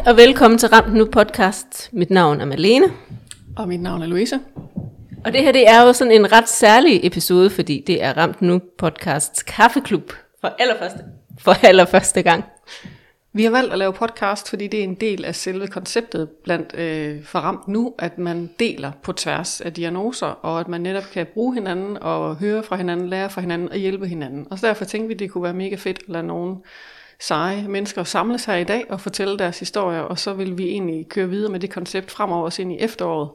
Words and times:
Hej 0.00 0.10
og 0.10 0.16
velkommen 0.16 0.58
til 0.58 0.68
Ramt 0.68 0.94
Nu 0.94 1.04
podcast. 1.04 1.90
Mit 1.92 2.10
navn 2.10 2.40
er 2.40 2.44
Malene. 2.44 2.86
Og 3.56 3.68
mit 3.68 3.80
navn 3.80 4.02
er 4.02 4.06
Louise. 4.06 4.40
Og 5.24 5.32
det 5.32 5.42
her 5.42 5.52
det 5.52 5.68
er 5.68 5.82
jo 5.82 5.92
sådan 5.92 6.12
en 6.12 6.32
ret 6.32 6.48
særlig 6.48 7.00
episode, 7.02 7.50
fordi 7.50 7.84
det 7.86 8.02
er 8.02 8.16
Ramt 8.16 8.42
Nu 8.42 8.60
podcasts 8.78 9.42
kaffeklub 9.42 10.12
for 10.40 10.48
allerførste, 10.58 10.98
for 11.38 11.66
allerførste 11.66 12.22
gang. 12.22 12.44
Vi 13.32 13.44
har 13.44 13.50
valgt 13.50 13.72
at 13.72 13.78
lave 13.78 13.92
podcast, 13.92 14.50
fordi 14.50 14.66
det 14.66 14.80
er 14.80 14.84
en 14.84 14.94
del 14.94 15.24
af 15.24 15.34
selve 15.34 15.66
konceptet 15.66 16.28
blandt 16.44 16.74
øh, 16.74 17.24
for 17.24 17.38
Ramt 17.38 17.68
Nu, 17.68 17.94
at 17.98 18.18
man 18.18 18.50
deler 18.58 18.92
på 19.02 19.12
tværs 19.12 19.60
af 19.60 19.72
diagnoser, 19.72 20.26
og 20.26 20.60
at 20.60 20.68
man 20.68 20.80
netop 20.80 21.04
kan 21.12 21.26
bruge 21.34 21.54
hinanden 21.54 21.98
og 22.00 22.36
høre 22.36 22.62
fra 22.62 22.76
hinanden, 22.76 23.08
lære 23.08 23.30
fra 23.30 23.40
hinanden 23.40 23.68
og 23.68 23.76
hjælpe 23.76 24.06
hinanden. 24.06 24.46
Og 24.50 24.58
så 24.58 24.66
derfor 24.66 24.84
tænkte 24.84 25.08
vi, 25.08 25.14
det 25.14 25.30
kunne 25.30 25.44
være 25.44 25.54
mega 25.54 25.74
fedt 25.74 25.98
at 25.98 26.08
lade 26.08 26.26
nogen 26.26 26.56
seje 27.20 27.68
mennesker 27.68 28.04
samles 28.04 28.44
her 28.44 28.56
i 28.56 28.64
dag 28.64 28.84
og 28.90 29.00
fortælle 29.00 29.38
deres 29.38 29.58
historier, 29.58 30.00
og 30.00 30.18
så 30.18 30.32
vil 30.32 30.58
vi 30.58 30.64
egentlig 30.64 31.06
køre 31.08 31.28
videre 31.28 31.52
med 31.52 31.60
det 31.60 31.70
koncept 31.70 32.10
fremover 32.10 32.44
også 32.44 32.62
ind 32.62 32.72
i 32.72 32.78
efteråret, 32.78 33.30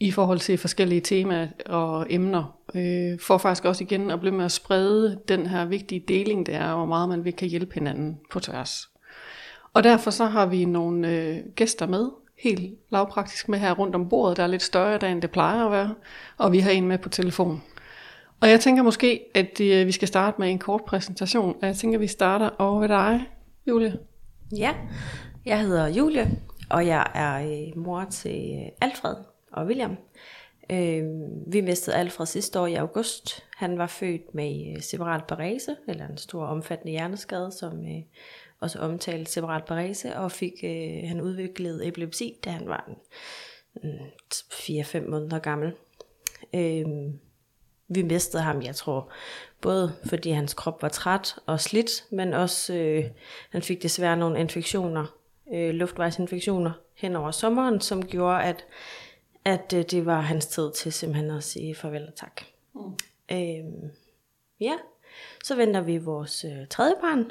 i 0.00 0.10
forhold 0.10 0.38
til 0.38 0.58
forskellige 0.58 1.00
temaer 1.00 1.48
og 1.66 2.06
emner, 2.10 2.58
øh, 2.74 3.20
for 3.20 3.38
faktisk 3.38 3.64
også 3.64 3.84
igen 3.84 4.10
at 4.10 4.20
blive 4.20 4.34
med 4.34 4.44
at 4.44 4.52
sprede 4.52 5.20
den 5.28 5.46
her 5.46 5.64
vigtige 5.64 6.04
deling, 6.08 6.46
det 6.46 6.54
er, 6.54 6.74
hvor 6.74 6.86
meget 6.86 7.08
man 7.08 7.24
vil 7.24 7.32
kan 7.32 7.48
hjælpe 7.48 7.74
hinanden 7.74 8.18
på 8.30 8.40
tværs. 8.40 8.88
Og 9.72 9.84
derfor 9.84 10.10
så 10.10 10.24
har 10.24 10.46
vi 10.46 10.64
nogle 10.64 11.08
øh, 11.08 11.36
gæster 11.54 11.86
med, 11.86 12.08
helt 12.38 12.74
lavpraktisk 12.90 13.48
med 13.48 13.58
her 13.58 13.74
rundt 13.74 13.94
om 13.94 14.08
bordet, 14.08 14.36
der 14.36 14.42
er 14.42 14.46
lidt 14.46 14.62
større 14.62 14.98
dag, 14.98 15.12
end 15.12 15.22
det 15.22 15.30
plejer 15.30 15.64
at 15.66 15.72
være, 15.72 15.94
og 16.38 16.52
vi 16.52 16.58
har 16.58 16.70
en 16.70 16.88
med 16.88 16.98
på 16.98 17.08
telefon. 17.08 17.62
Og 18.40 18.50
jeg 18.50 18.60
tænker 18.60 18.82
måske, 18.82 19.24
at 19.34 19.60
øh, 19.60 19.86
vi 19.86 19.92
skal 19.92 20.08
starte 20.08 20.40
med 20.40 20.50
en 20.50 20.58
kort 20.58 20.84
præsentation. 20.84 21.56
Jeg 21.62 21.76
tænker, 21.76 21.98
at 21.98 22.00
vi 22.00 22.06
starter 22.06 22.50
over 22.58 22.80
ved 22.80 22.88
dig, 22.88 23.28
Julie. 23.66 23.98
Ja, 24.56 24.74
jeg 25.46 25.60
hedder 25.60 25.88
Julie, 25.88 26.30
og 26.70 26.86
jeg 26.86 27.10
er 27.14 27.34
øh, 27.48 27.78
mor 27.78 28.04
til 28.04 28.60
øh, 28.60 28.68
Alfred 28.80 29.16
og 29.52 29.66
William. 29.66 29.96
Øh, 30.70 31.04
vi 31.46 31.60
mistede 31.60 31.96
Alfred 31.96 32.26
sidste 32.26 32.60
år 32.60 32.66
i 32.66 32.74
august. 32.74 33.44
Han 33.56 33.78
var 33.78 33.86
født 33.86 34.34
med 34.34 34.74
øh, 34.76 34.82
cerebral 34.82 35.22
parese, 35.28 35.76
eller 35.88 36.08
en 36.08 36.18
stor 36.18 36.46
omfattende 36.46 36.92
hjerneskade, 36.92 37.52
som 37.52 37.86
øh, 37.86 38.02
også 38.60 38.78
omtalt 38.78 39.28
separat 39.28 39.64
parese, 39.64 40.16
og 40.16 40.32
fik 40.32 40.52
øh, 40.64 41.08
han 41.08 41.20
udviklet 41.20 41.88
epilepsi, 41.88 42.34
da 42.44 42.50
han 42.50 42.68
var 42.68 42.90
mm, 43.82 43.90
4-5 44.32 45.10
måneder 45.10 45.38
gammel. 45.38 45.72
Øh, 46.54 46.84
vi 47.88 48.02
mistede 48.02 48.42
ham, 48.42 48.62
jeg 48.62 48.76
tror, 48.76 49.12
både 49.60 49.92
fordi 50.04 50.30
hans 50.30 50.54
krop 50.54 50.82
var 50.82 50.88
træt 50.88 51.38
og 51.46 51.60
slidt, 51.60 52.04
men 52.10 52.34
også 52.34 52.74
øh, 52.74 53.04
han 53.50 53.62
fik 53.62 53.82
desværre 53.82 54.16
nogle 54.16 54.40
infektioner, 54.40 55.06
øh, 55.54 55.70
luftvejsinfektioner 55.70 56.72
hen 56.94 57.16
over 57.16 57.30
sommeren, 57.30 57.80
som 57.80 58.06
gjorde, 58.06 58.42
at, 58.42 58.64
at 59.44 59.72
øh, 59.76 59.84
det 59.90 60.06
var 60.06 60.20
hans 60.20 60.46
tid 60.46 60.72
til 60.72 60.92
simpelthen 60.92 61.30
at 61.30 61.44
sige 61.44 61.74
farvel 61.74 62.06
og 62.06 62.14
tak. 62.14 62.42
Mm. 62.74 62.80
Øh, 63.32 63.90
ja, 64.60 64.74
så 65.44 65.56
venter 65.56 65.80
vi 65.80 65.98
vores 65.98 66.44
øh, 66.44 66.66
tredje 66.70 66.94
barn, 67.00 67.30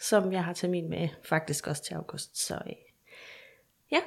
som 0.00 0.32
jeg 0.32 0.44
har 0.44 0.52
termin 0.52 0.90
med 0.90 1.08
faktisk 1.28 1.66
også 1.66 1.82
til 1.82 1.94
august. 1.94 2.46
Så 2.46 2.54
øh, 2.54 2.72
ja, 3.92 4.00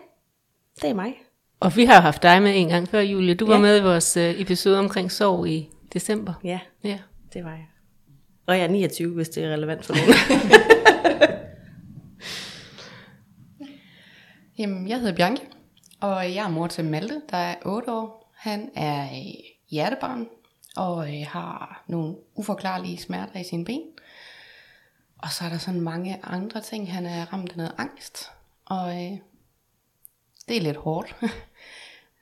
det 0.82 0.90
er 0.90 0.94
mig. 0.94 1.16
Og 1.60 1.76
vi 1.76 1.86
har 1.86 2.02
haft 2.02 2.24
dig 2.24 2.42
med 2.42 2.52
en 2.56 2.68
gang 2.68 2.88
før, 2.88 3.00
Julie. 3.00 3.36
Du 3.36 3.46
ja. 3.46 3.52
var 3.52 3.62
med 3.62 3.80
i 3.80 3.84
vores 3.84 4.18
øh, 4.18 4.42
episode 4.42 4.80
omkring 4.80 5.12
sorg 5.12 5.48
i 5.48 5.70
december. 5.94 6.34
Ja, 6.44 6.60
ja, 6.84 7.00
det 7.34 7.44
var 7.44 7.52
jeg. 7.52 7.68
Og 8.46 8.58
jeg 8.58 8.64
er 8.64 8.68
29, 8.68 9.14
hvis 9.14 9.30
det 9.30 9.44
er 9.44 9.54
relevant 9.54 9.86
for 9.86 9.94
nogen. 9.94 10.14
Jamen, 14.58 14.88
jeg 14.88 15.00
hedder 15.00 15.16
Bianca, 15.16 15.44
og 16.00 16.36
jeg 16.36 16.46
er 16.46 16.50
mor 16.50 16.68
til 16.68 16.86
Malte, 16.86 17.22
der 17.30 17.38
er 17.38 17.56
8 17.66 17.92
år. 17.92 18.34
Han 18.36 18.72
er 18.76 19.08
hjertebarn 19.70 20.28
og 20.76 21.16
øh, 21.16 21.28
har 21.28 21.84
nogle 21.88 22.16
uforklarlige 22.36 22.98
smerter 22.98 23.40
i 23.40 23.44
sine 23.44 23.66
ben. 23.66 23.82
Og 25.18 25.32
så 25.32 25.46
er 25.46 25.50
der 25.50 25.58
sådan 25.58 25.82
mange 25.82 26.20
andre 26.24 26.62
ting. 26.62 26.94
Han 26.94 27.06
er 27.06 27.34
ramt 27.34 27.52
af 27.52 27.58
noget 27.58 27.76
angst, 27.78 28.32
og 28.66 28.90
øh, 28.90 29.18
det 30.48 30.58
er 30.58 30.62
lidt 30.62 30.78
hårdt. 30.78 31.16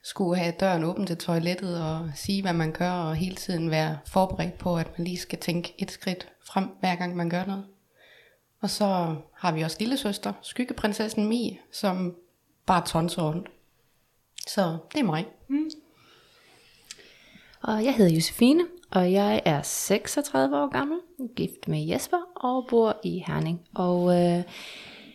skulle 0.07 0.38
have 0.38 0.53
døren 0.59 0.84
åben 0.84 1.06
til 1.06 1.18
toilettet 1.18 1.84
og 1.84 2.12
sige, 2.16 2.41
hvad 2.41 2.53
man 2.53 2.72
gør, 2.72 2.91
og 2.91 3.16
hele 3.16 3.35
tiden 3.35 3.72
være 3.72 3.97
forberedt 4.06 4.57
på, 4.57 4.78
at 4.78 4.97
man 4.97 5.07
lige 5.07 5.18
skal 5.18 5.40
tænke 5.40 5.73
et 5.78 5.91
skridt 5.91 6.28
frem, 6.45 6.63
hver 6.79 6.95
gang 6.95 7.16
man 7.16 7.29
gør 7.29 7.45
noget. 7.45 7.66
Og 8.62 8.69
så 8.69 9.16
har 9.34 9.51
vi 9.51 9.62
også 9.62 9.78
lille 9.79 9.97
søster, 9.97 10.34
skyggeprinsessen 10.41 11.28
Mie, 11.28 11.57
som 11.72 12.16
bare 12.66 12.85
tonser 12.85 13.22
rundt. 13.22 13.47
Så 14.47 14.78
det 14.94 15.00
er 15.00 15.03
mig. 15.03 15.28
Mm. 15.47 15.69
Og 17.62 17.85
jeg 17.85 17.95
hedder 17.95 18.16
Josefine, 18.16 18.63
og 18.91 19.12
jeg 19.12 19.41
er 19.45 19.62
36 19.62 20.57
år 20.57 20.72
gammel, 20.72 21.00
gift 21.35 21.68
med 21.68 21.88
Jesper 21.88 22.18
og 22.35 22.68
bor 22.69 22.97
i 23.03 23.24
Herning. 23.28 23.62
Og 23.75 24.22
øh, 24.22 24.44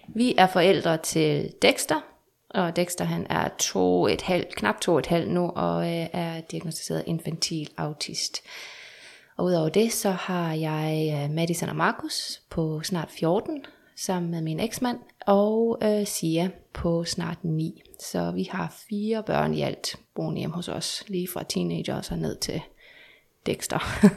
vi 0.08 0.34
er 0.38 0.46
forældre 0.46 0.96
til 0.96 1.52
Dexter, 1.62 2.11
og 2.54 2.76
Dexter 2.76 3.04
han 3.04 3.26
er 3.30 3.48
to 3.58 4.06
et 4.06 4.22
halvt, 4.22 4.54
knap 4.54 4.80
to 4.80 4.98
et 4.98 5.06
halvt 5.06 5.30
nu, 5.30 5.48
og 5.56 5.86
øh, 5.86 6.06
er 6.12 6.40
diagnostiseret 6.40 7.04
infantil 7.06 7.70
autist. 7.76 8.42
Og 9.36 9.44
udover 9.44 9.68
det, 9.68 9.92
så 9.92 10.10
har 10.10 10.52
jeg 10.52 11.12
øh, 11.14 11.34
Madison 11.34 11.68
og 11.68 11.76
Markus 11.76 12.40
på 12.50 12.80
snart 12.82 13.10
14, 13.10 13.64
sammen 13.96 14.30
med 14.30 14.42
min 14.42 14.60
eksmand, 14.60 14.98
og 15.26 15.78
øh, 15.82 16.06
Sia 16.06 16.50
på 16.74 17.04
snart 17.04 17.44
9. 17.44 17.82
Så 18.00 18.30
vi 18.30 18.48
har 18.50 18.74
fire 18.88 19.22
børn 19.22 19.54
i 19.54 19.62
alt 19.62 19.96
boende 20.14 20.38
hjemme 20.38 20.56
hos 20.56 20.68
os, 20.68 21.04
lige 21.08 21.28
fra 21.32 21.42
teenager 21.42 21.96
og 21.96 22.04
så 22.04 22.16
ned 22.16 22.36
til 22.36 22.60
Dexter. 23.46 23.78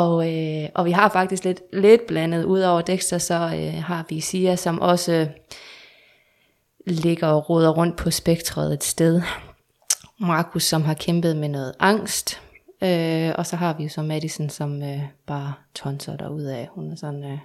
og, 0.00 0.32
øh, 0.32 0.68
og 0.74 0.84
vi 0.84 0.90
har 0.90 1.08
faktisk 1.08 1.44
lidt, 1.44 1.62
lidt 1.72 2.06
blandet, 2.06 2.44
udover 2.44 2.80
Dexter, 2.80 3.18
så 3.18 3.34
øh, 3.34 3.82
har 3.82 4.06
vi 4.08 4.20
Sia, 4.20 4.56
som 4.56 4.80
også 4.80 5.28
ligger 6.86 7.26
og 7.26 7.50
råder 7.50 7.70
rundt 7.70 7.96
på 7.96 8.10
spektret 8.10 8.72
et 8.72 8.84
sted. 8.84 9.22
Markus, 10.20 10.64
som 10.64 10.82
har 10.82 10.94
kæmpet 10.94 11.36
med 11.36 11.48
noget 11.48 11.74
angst. 11.78 12.40
Øh, 12.82 13.32
og 13.38 13.46
så 13.46 13.56
har 13.56 13.76
vi 13.76 13.82
jo 13.82 13.88
så 13.88 14.02
Madison, 14.02 14.48
som 14.48 14.82
øh, 14.82 15.00
bare 15.26 15.54
tonser 15.74 16.16
af. 16.50 16.68
Hun 16.74 16.92
er 16.92 16.96
sådan, 16.96 17.24
øh, 17.24 17.38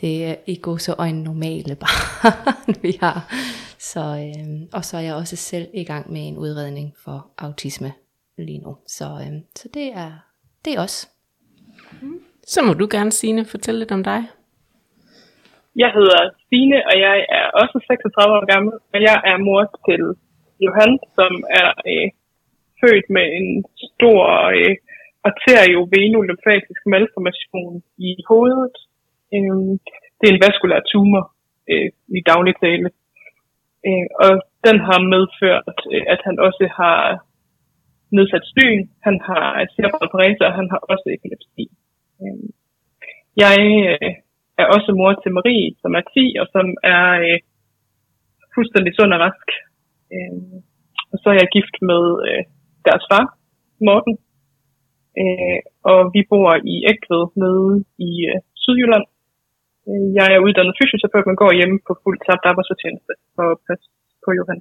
det 0.00 0.24
er 0.24 0.34
i 0.46 0.58
god 0.62 0.78
så 0.78 0.94
øjne 0.98 1.22
normale 1.22 1.74
barn, 1.74 2.74
vi 2.82 2.98
har. 3.00 3.34
Så, 3.78 4.00
øh, 4.00 4.68
og 4.72 4.84
så 4.84 4.96
er 4.96 5.00
jeg 5.00 5.14
også 5.14 5.36
selv 5.36 5.68
i 5.74 5.84
gang 5.84 6.12
med 6.12 6.28
en 6.28 6.38
udredning 6.38 6.94
for 7.04 7.30
autisme 7.38 7.92
lige 8.38 8.58
nu. 8.58 8.76
Så, 8.86 9.04
øh, 9.04 9.40
så 9.56 9.68
det 9.74 9.92
er 9.94 10.12
det 10.64 10.72
er 10.72 10.80
os. 10.80 11.08
Så 12.46 12.62
må 12.62 12.74
du 12.74 12.88
gerne, 12.90 13.12
Signe, 13.12 13.44
fortælle 13.44 13.78
lidt 13.78 13.92
om 13.92 14.04
dig. 14.04 14.24
Jeg 15.76 15.90
hedder 15.98 16.20
Stine, 16.44 16.78
og 16.90 16.94
jeg 17.06 17.16
er 17.38 17.46
også 17.62 17.76
36 17.86 18.36
år 18.38 18.46
gammel, 18.52 18.74
og 18.94 18.98
jeg 19.08 19.16
er 19.30 19.36
mor 19.48 19.62
til 19.88 20.02
Johan, 20.64 20.92
som 21.16 21.32
er 21.60 21.70
øh, 21.90 22.08
født 22.80 23.06
med 23.16 23.26
en 23.38 23.48
stor 23.86 24.22
øh, 24.56 24.74
arteriovenolymfatisk 25.28 26.80
malformation 26.94 27.74
i 28.08 28.10
hovedet. 28.30 28.76
Øh, 29.34 29.70
det 30.18 30.24
er 30.26 30.34
en 30.34 30.44
vaskulær 30.44 30.80
tumor 30.90 31.24
øh, 31.70 31.88
i 32.18 32.20
daglig 32.30 32.54
tale. 32.64 32.88
Øh, 33.86 34.06
og 34.24 34.32
den 34.66 34.76
har 34.88 35.00
medført, 35.14 35.78
øh, 35.92 36.04
at 36.14 36.20
han 36.26 36.36
også 36.46 36.64
har 36.80 37.00
nedsat 38.16 38.44
syn, 38.54 38.80
han 39.06 39.16
har 39.28 39.46
cerebral 39.74 40.10
parese, 40.14 40.42
og 40.48 40.54
han 40.60 40.68
har 40.72 40.80
også 40.92 41.06
epilepsi. 41.16 41.64
Øh, 42.22 42.48
jeg 43.42 43.56
øh, 43.92 44.14
er 44.62 44.72
også 44.76 44.90
mor 45.00 45.12
til 45.22 45.32
Marie, 45.36 45.68
som 45.82 45.92
er 45.98 46.04
10, 46.14 46.40
og 46.42 46.46
som 46.54 46.66
er 46.94 47.04
øh, 47.26 47.38
fuldstændig 48.54 48.92
sund 48.94 49.14
og 49.16 49.20
rask. 49.26 49.48
Øh, 50.14 50.36
og 51.12 51.16
så 51.20 51.26
er 51.32 51.38
jeg 51.40 51.54
gift 51.56 51.76
med 51.90 52.02
øh, 52.28 52.42
deres 52.86 53.04
far, 53.10 53.24
Morten. 53.88 54.14
Øh, 55.20 55.60
og 55.90 56.00
vi 56.14 56.20
bor 56.30 56.50
i 56.72 56.74
Ægtved 56.92 57.24
nede 57.42 57.72
i 58.08 58.10
øh, 58.30 58.38
Sydjylland. 58.62 59.06
Øh, 59.88 60.06
jeg 60.18 60.26
er 60.34 60.44
uddannet 60.46 60.78
fysioterapeut, 60.80 61.26
men 61.28 61.40
går 61.42 61.52
hjemme 61.58 61.78
på 61.86 61.92
fuld 62.02 62.18
tabt 62.26 62.44
arbejdsfortjeneste 62.50 63.12
for 63.36 63.46
at 63.54 63.58
passe 63.68 63.86
på 64.24 64.28
Johan. 64.38 64.60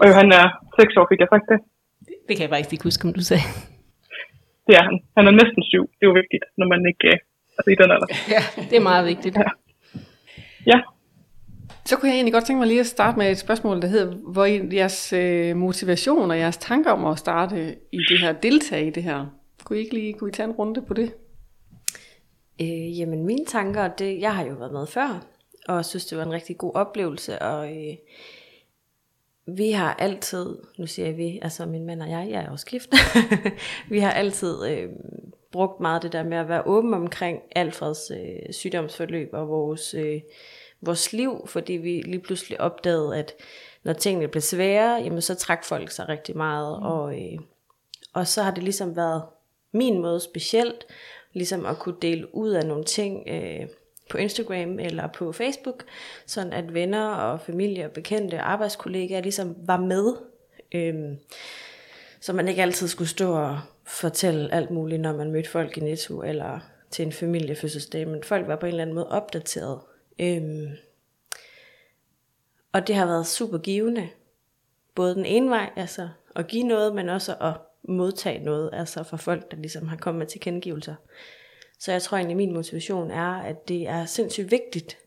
Og 0.00 0.04
Johan 0.08 0.30
er 0.40 0.46
6 0.80 0.96
år, 0.98 1.06
fik 1.10 1.20
jeg 1.22 1.30
sagt 1.34 1.46
det. 1.52 1.58
Det 2.26 2.34
kan 2.34 2.44
jeg 2.44 2.52
faktisk 2.54 2.72
ikke 2.72 2.88
huske, 2.88 3.06
om 3.08 3.14
du 3.18 3.24
sagde. 3.30 3.46
Det 4.66 4.74
er 4.80 4.84
han. 4.88 4.96
Han 5.16 5.24
er 5.30 5.34
næsten 5.40 5.62
syv. 5.70 5.84
Det 5.96 6.02
er 6.02 6.10
jo 6.10 6.20
vigtigt, 6.22 6.44
når 6.58 6.66
man 6.72 6.82
ikke 6.92 7.08
øh, 7.12 7.18
Altså 7.58 7.70
i 7.70 7.74
den 7.74 7.90
alder. 7.90 8.06
Ja, 8.34 8.62
det 8.70 8.76
er 8.76 8.80
meget 8.80 9.06
vigtigt. 9.06 9.36
Ja. 9.36 9.50
ja. 10.66 10.80
Så 11.84 11.96
kunne 11.96 12.08
jeg 12.08 12.14
egentlig 12.14 12.32
godt 12.32 12.44
tænke 12.46 12.58
mig 12.58 12.68
lige 12.68 12.80
at 12.80 12.86
starte 12.86 13.18
med 13.18 13.30
et 13.30 13.38
spørgsmål, 13.38 13.82
der 13.82 13.88
hedder, 13.88 14.14
hvor 14.14 14.44
jeres 14.74 15.12
øh, 15.12 15.56
motivation 15.56 16.30
og 16.30 16.38
jeres 16.38 16.56
tanker 16.56 16.90
om 16.90 17.04
at 17.04 17.18
starte 17.18 17.76
i 17.92 17.98
det 18.08 18.20
her, 18.20 18.32
deltage 18.32 18.86
i 18.86 18.90
det 18.90 19.02
her. 19.02 19.26
Kunne 19.64 19.78
I 19.78 19.82
ikke 19.82 19.94
lige 19.94 20.12
kunne 20.12 20.30
I 20.30 20.32
tage 20.32 20.48
en 20.48 20.52
runde 20.52 20.82
på 20.82 20.94
det? 20.94 21.12
Øh, 22.60 22.98
jamen 22.98 23.26
mine 23.26 23.44
tanker, 23.44 23.88
det, 23.88 24.20
jeg 24.20 24.34
har 24.34 24.44
jo 24.44 24.54
været 24.54 24.72
med 24.72 24.86
før, 24.86 25.24
og 25.68 25.84
synes, 25.84 26.06
det 26.06 26.18
var 26.18 26.24
en 26.24 26.32
rigtig 26.32 26.58
god 26.58 26.72
oplevelse, 26.74 27.42
og 27.42 27.76
øh, 27.76 27.94
vi 29.46 29.70
har 29.70 29.94
altid, 29.94 30.56
nu 30.78 30.86
siger 30.86 31.06
jeg 31.06 31.16
vi, 31.16 31.38
altså 31.42 31.66
min 31.66 31.86
mand 31.86 32.02
og 32.02 32.10
jeg, 32.10 32.28
jeg 32.30 32.44
er 32.44 32.50
også 32.50 32.66
gift, 32.66 32.94
vi 33.90 33.98
har 33.98 34.10
altid 34.10 34.68
øh, 34.70 34.88
brugt 35.52 35.80
meget 35.80 36.02
det 36.02 36.12
der 36.12 36.22
med 36.22 36.38
at 36.38 36.48
være 36.48 36.66
åben 36.66 36.94
omkring 36.94 37.42
Alfreds 37.56 38.10
øh, 38.10 38.52
sygdomsforløb 38.52 39.28
og 39.32 39.48
vores, 39.48 39.94
øh, 39.94 40.20
vores 40.80 41.12
liv, 41.12 41.46
fordi 41.46 41.72
vi 41.72 42.02
lige 42.02 42.22
pludselig 42.22 42.60
opdagede, 42.60 43.18
at 43.18 43.34
når 43.82 43.92
tingene 43.92 44.28
blev 44.28 44.40
svære, 44.40 45.02
jamen 45.02 45.22
så 45.22 45.34
trak 45.34 45.64
folk 45.64 45.90
sig 45.90 46.08
rigtig 46.08 46.36
meget, 46.36 46.78
mm. 46.78 46.86
og, 46.86 47.14
øh, 47.14 47.38
og 48.12 48.26
så 48.26 48.42
har 48.42 48.50
det 48.50 48.62
ligesom 48.62 48.96
været 48.96 49.22
min 49.72 49.98
måde 50.02 50.20
specielt, 50.20 50.86
ligesom 51.32 51.66
at 51.66 51.78
kunne 51.78 51.96
dele 52.02 52.34
ud 52.34 52.50
af 52.50 52.66
nogle 52.66 52.84
ting 52.84 53.28
øh, 53.28 53.68
på 54.10 54.18
Instagram 54.18 54.78
eller 54.78 55.06
på 55.06 55.32
Facebook, 55.32 55.84
sådan 56.26 56.52
at 56.52 56.74
venner 56.74 57.08
og 57.08 57.40
familie 57.40 57.84
og 57.84 57.90
bekendte 57.90 58.34
og 58.34 58.52
arbejdskollegaer 58.52 59.20
ligesom 59.20 59.56
var 59.66 59.80
med. 59.80 60.14
Øh, 60.74 61.16
så 62.20 62.32
man 62.32 62.48
ikke 62.48 62.62
altid 62.62 62.88
skulle 62.88 63.08
stå 63.08 63.32
og 63.32 63.60
fortælle 63.88 64.54
alt 64.54 64.70
muligt, 64.70 65.00
når 65.00 65.16
man 65.16 65.32
mødte 65.32 65.50
folk 65.50 65.76
i 65.76 65.80
Netto 65.80 66.22
eller 66.22 66.60
til 66.90 67.06
en 67.06 67.12
familiefødselsdag, 67.12 68.08
men 68.08 68.22
folk 68.22 68.46
var 68.46 68.56
på 68.56 68.66
en 68.66 68.70
eller 68.70 68.82
anden 68.82 68.94
måde 68.94 69.08
opdateret. 69.08 69.80
Øhm, 70.18 70.68
og 72.72 72.86
det 72.86 72.94
har 72.94 73.06
været 73.06 73.26
super 73.26 73.58
givende, 73.58 74.08
både 74.94 75.14
den 75.14 75.26
ene 75.26 75.50
vej, 75.50 75.70
altså 75.76 76.08
at 76.36 76.46
give 76.46 76.62
noget, 76.62 76.94
men 76.94 77.08
også 77.08 77.34
at 77.40 77.54
modtage 77.82 78.44
noget, 78.44 78.70
altså 78.72 79.02
fra 79.02 79.16
folk, 79.16 79.50
der 79.50 79.56
ligesom 79.56 79.88
har 79.88 79.96
kommet 79.96 80.18
med 80.18 80.26
tilkendegivelser. 80.26 80.94
Så 81.78 81.92
jeg 81.92 82.02
tror 82.02 82.16
egentlig, 82.16 82.36
min 82.36 82.52
motivation 82.52 83.10
er, 83.10 83.32
at 83.32 83.68
det 83.68 83.88
er 83.88 84.04
sindssygt 84.04 84.50
vigtigt 84.50 84.98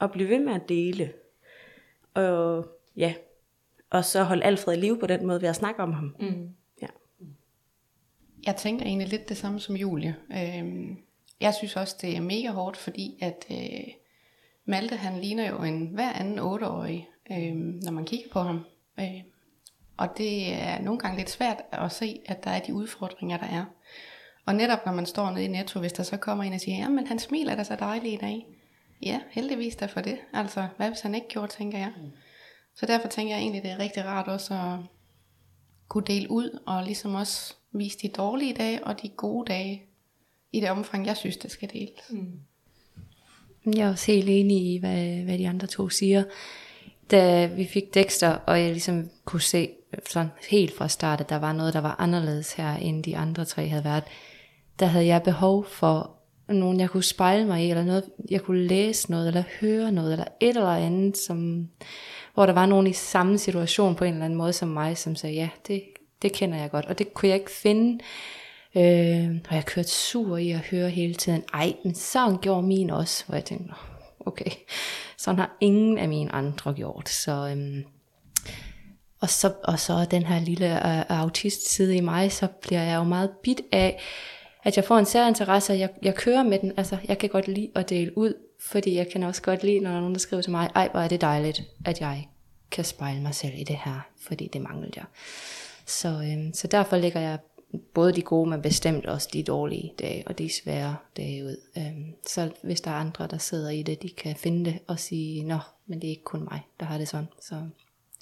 at 0.00 0.10
blive 0.10 0.28
ved 0.28 0.38
med 0.38 0.54
at 0.54 0.68
dele. 0.68 1.12
Og 2.14 2.66
ja, 2.96 3.14
og 3.90 4.04
så 4.04 4.22
holde 4.22 4.44
Alfred 4.44 4.76
i 4.76 4.80
live 4.80 4.98
på 4.98 5.06
den 5.06 5.26
måde 5.26 5.42
ved 5.42 5.48
at 5.48 5.56
snakke 5.56 5.82
om 5.82 5.92
ham. 5.92 6.16
Mm. 6.20 6.54
Jeg 8.48 8.56
tænker 8.56 8.86
egentlig 8.86 9.08
lidt 9.08 9.28
det 9.28 9.36
samme 9.36 9.60
som 9.60 9.76
Julie. 9.76 10.16
Øh, 10.32 10.96
jeg 11.40 11.54
synes 11.54 11.76
også, 11.76 11.96
det 12.00 12.16
er 12.16 12.20
mega 12.20 12.50
hårdt, 12.50 12.76
fordi 12.76 13.18
at 13.20 13.44
øh, 13.50 13.94
Malte, 14.64 14.96
han 14.96 15.20
ligner 15.20 15.48
jo 15.48 15.62
en 15.62 15.86
hver 15.86 16.12
anden 16.12 16.38
otteårig, 16.38 17.08
øh, 17.30 17.54
når 17.54 17.90
man 17.90 18.04
kigger 18.04 18.28
på 18.32 18.40
ham. 18.40 18.64
Øh, 19.00 19.22
og 19.96 20.08
det 20.18 20.52
er 20.52 20.80
nogle 20.80 21.00
gange 21.00 21.16
lidt 21.16 21.30
svært 21.30 21.62
at 21.72 21.92
se, 21.92 22.20
at 22.26 22.44
der 22.44 22.50
er 22.50 22.60
de 22.60 22.74
udfordringer, 22.74 23.36
der 23.36 23.46
er. 23.46 23.64
Og 24.46 24.54
netop 24.54 24.86
når 24.86 24.92
man 24.92 25.06
står 25.06 25.30
nede 25.30 25.44
i 25.44 25.48
Netto, 25.48 25.80
hvis 25.80 25.92
der 25.92 26.02
så 26.02 26.16
kommer 26.16 26.44
en 26.44 26.52
og 26.52 26.60
siger, 26.60 26.78
jamen 26.78 27.06
han 27.06 27.18
smiler 27.18 27.54
da 27.54 27.64
så 27.64 27.76
dejligt 27.76 28.14
i 28.14 28.24
dag. 28.26 28.46
Ja, 29.02 29.20
heldigvis 29.30 29.76
der 29.76 29.86
for 29.86 30.00
det. 30.00 30.18
Altså, 30.32 30.68
hvad 30.76 30.88
hvis 30.88 31.00
han 31.00 31.14
ikke 31.14 31.28
gjorde, 31.28 31.52
tænker 31.52 31.78
jeg. 31.78 31.92
Så 32.74 32.86
derfor 32.86 33.08
tænker 33.08 33.34
jeg 33.34 33.42
egentlig, 33.42 33.62
det 33.62 33.70
er 33.70 33.78
rigtig 33.78 34.04
rart 34.04 34.28
også 34.28 34.54
at 34.54 34.78
kunne 35.88 36.04
dele 36.06 36.30
ud, 36.30 36.62
og 36.66 36.84
ligesom 36.84 37.14
også 37.14 37.57
vise 37.72 37.98
de 37.98 38.08
dårlige 38.08 38.54
dage 38.54 38.84
og 38.84 39.02
de 39.02 39.08
gode 39.08 39.46
dage, 39.52 39.82
i 40.52 40.60
det 40.60 40.70
omfang, 40.70 41.06
jeg 41.06 41.16
synes, 41.16 41.36
det 41.36 41.50
skal 41.50 41.70
deles. 41.72 42.10
Mm. 42.10 42.40
Jeg 43.74 43.86
er 43.86 43.90
også 43.90 44.12
helt 44.12 44.28
enig 44.28 44.74
i, 44.74 44.78
hvad, 44.78 45.22
hvad 45.24 45.38
de 45.38 45.48
andre 45.48 45.66
to 45.66 45.88
siger. 45.88 46.24
Da 47.10 47.46
vi 47.46 47.66
fik 47.66 47.94
Dexter, 47.94 48.30
og 48.30 48.60
jeg 48.60 48.70
ligesom 48.70 49.10
kunne 49.24 49.40
se 49.40 49.70
sådan 50.10 50.30
helt 50.50 50.76
fra 50.76 50.88
start, 50.88 51.20
at 51.20 51.28
der 51.28 51.36
var 51.36 51.52
noget, 51.52 51.74
der 51.74 51.80
var 51.80 51.96
anderledes 51.98 52.52
her, 52.52 52.74
end 52.74 53.04
de 53.04 53.16
andre 53.16 53.44
tre 53.44 53.68
havde 53.68 53.84
været, 53.84 54.04
der 54.78 54.86
havde 54.86 55.06
jeg 55.06 55.22
behov 55.22 55.64
for 55.64 56.18
nogen, 56.48 56.80
jeg 56.80 56.90
kunne 56.90 57.02
spejle 57.02 57.46
mig 57.46 57.64
i, 57.64 57.70
eller 57.70 57.84
noget, 57.84 58.04
jeg 58.30 58.42
kunne 58.42 58.66
læse 58.66 59.10
noget, 59.10 59.26
eller 59.26 59.42
høre 59.60 59.92
noget, 59.92 60.12
eller 60.12 60.24
et 60.40 60.48
eller 60.48 60.68
andet, 60.68 61.16
som, 61.16 61.68
hvor 62.34 62.46
der 62.46 62.52
var 62.52 62.66
nogen 62.66 62.86
i 62.86 62.92
samme 62.92 63.38
situation 63.38 63.94
på 63.94 64.04
en 64.04 64.12
eller 64.12 64.24
anden 64.24 64.38
måde 64.38 64.52
som 64.52 64.68
mig, 64.68 64.98
som 64.98 65.16
sagde, 65.16 65.36
ja, 65.36 65.48
det, 65.68 65.82
det 66.22 66.32
kender 66.32 66.58
jeg 66.58 66.70
godt, 66.70 66.86
og 66.86 66.98
det 66.98 67.14
kunne 67.14 67.28
jeg 67.28 67.38
ikke 67.38 67.50
finde. 67.50 68.04
Øh, 68.76 69.40
og 69.48 69.54
jeg 69.54 69.64
kørte 69.66 69.88
sur 69.88 70.36
i 70.36 70.50
at 70.50 70.60
høre 70.60 70.90
hele 70.90 71.14
tiden, 71.14 71.44
ej, 71.54 71.72
men 71.84 71.94
sådan 71.94 72.38
gjorde 72.38 72.66
min 72.66 72.90
også, 72.90 73.24
hvor 73.26 73.34
jeg 73.34 73.44
tænkte, 73.44 73.74
okay, 74.20 74.50
sådan 75.16 75.38
har 75.38 75.56
ingen 75.60 75.98
af 75.98 76.08
mine 76.08 76.32
andre 76.32 76.74
gjort, 76.74 77.08
så... 77.08 77.48
Øhm, 77.50 77.84
og 79.20 79.30
så, 79.30 79.52
og 79.64 79.78
så 79.78 80.06
den 80.10 80.22
her 80.22 80.40
lille 80.40 80.98
øh, 80.98 81.04
autist 81.08 81.70
side 81.70 81.96
i 81.96 82.00
mig, 82.00 82.32
så 82.32 82.46
bliver 82.62 82.82
jeg 82.82 82.96
jo 82.96 83.04
meget 83.04 83.30
bit 83.42 83.60
af, 83.72 84.00
at 84.64 84.76
jeg 84.76 84.84
får 84.84 84.98
en 84.98 85.04
særinteresse, 85.04 85.72
og 85.72 85.78
jeg, 85.78 85.88
jeg 86.02 86.14
kører 86.14 86.42
med 86.42 86.58
den. 86.58 86.72
Altså, 86.76 86.96
jeg 87.08 87.18
kan 87.18 87.28
godt 87.28 87.48
lide 87.48 87.70
at 87.74 87.90
dele 87.90 88.18
ud, 88.18 88.34
fordi 88.60 88.94
jeg 88.94 89.08
kan 89.12 89.22
også 89.22 89.42
godt 89.42 89.62
lide, 89.62 89.80
når 89.80 89.90
der 89.90 89.96
er 89.96 90.00
nogen, 90.00 90.14
der 90.14 90.20
skriver 90.20 90.42
til 90.42 90.50
mig, 90.50 90.70
ej, 90.74 90.88
hvor 90.92 91.00
er 91.00 91.08
det 91.08 91.20
dejligt, 91.20 91.62
at 91.84 92.00
jeg 92.00 92.28
kan 92.70 92.84
spejle 92.84 93.20
mig 93.20 93.34
selv 93.34 93.52
i 93.56 93.64
det 93.64 93.78
her, 93.84 94.00
fordi 94.28 94.48
det 94.52 94.60
mangler 94.60 94.88
jeg. 94.96 95.04
Så, 95.88 96.08
øhm, 96.08 96.48
så 96.52 96.68
derfor 96.76 96.96
lægger 96.96 97.20
jeg 97.20 97.38
både 97.94 98.12
de 98.18 98.22
gode, 98.22 98.50
men 98.50 98.62
bestemt 98.62 99.06
også 99.14 99.28
de 99.32 99.50
dårlige 99.52 99.88
dage, 100.02 100.20
og 100.28 100.38
de 100.38 100.46
svære 100.60 100.94
dage 101.16 101.38
ud. 101.48 101.56
Øhm, 101.78 102.06
så 102.32 102.40
hvis 102.66 102.80
der 102.84 102.90
er 102.90 103.00
andre, 103.04 103.24
der 103.34 103.40
sidder 103.50 103.70
i 103.80 103.82
det, 103.88 104.02
de 104.04 104.10
kan 104.22 104.34
finde 104.44 104.62
det 104.68 104.76
og 104.90 104.98
sige, 105.06 105.32
nå, 105.52 105.58
men 105.88 105.96
det 105.98 106.06
er 106.06 106.14
ikke 106.16 106.32
kun 106.34 106.44
mig, 106.50 106.60
der 106.80 106.86
har 106.90 106.98
det 106.98 107.08
sådan. 107.08 107.30
Så 107.48 107.54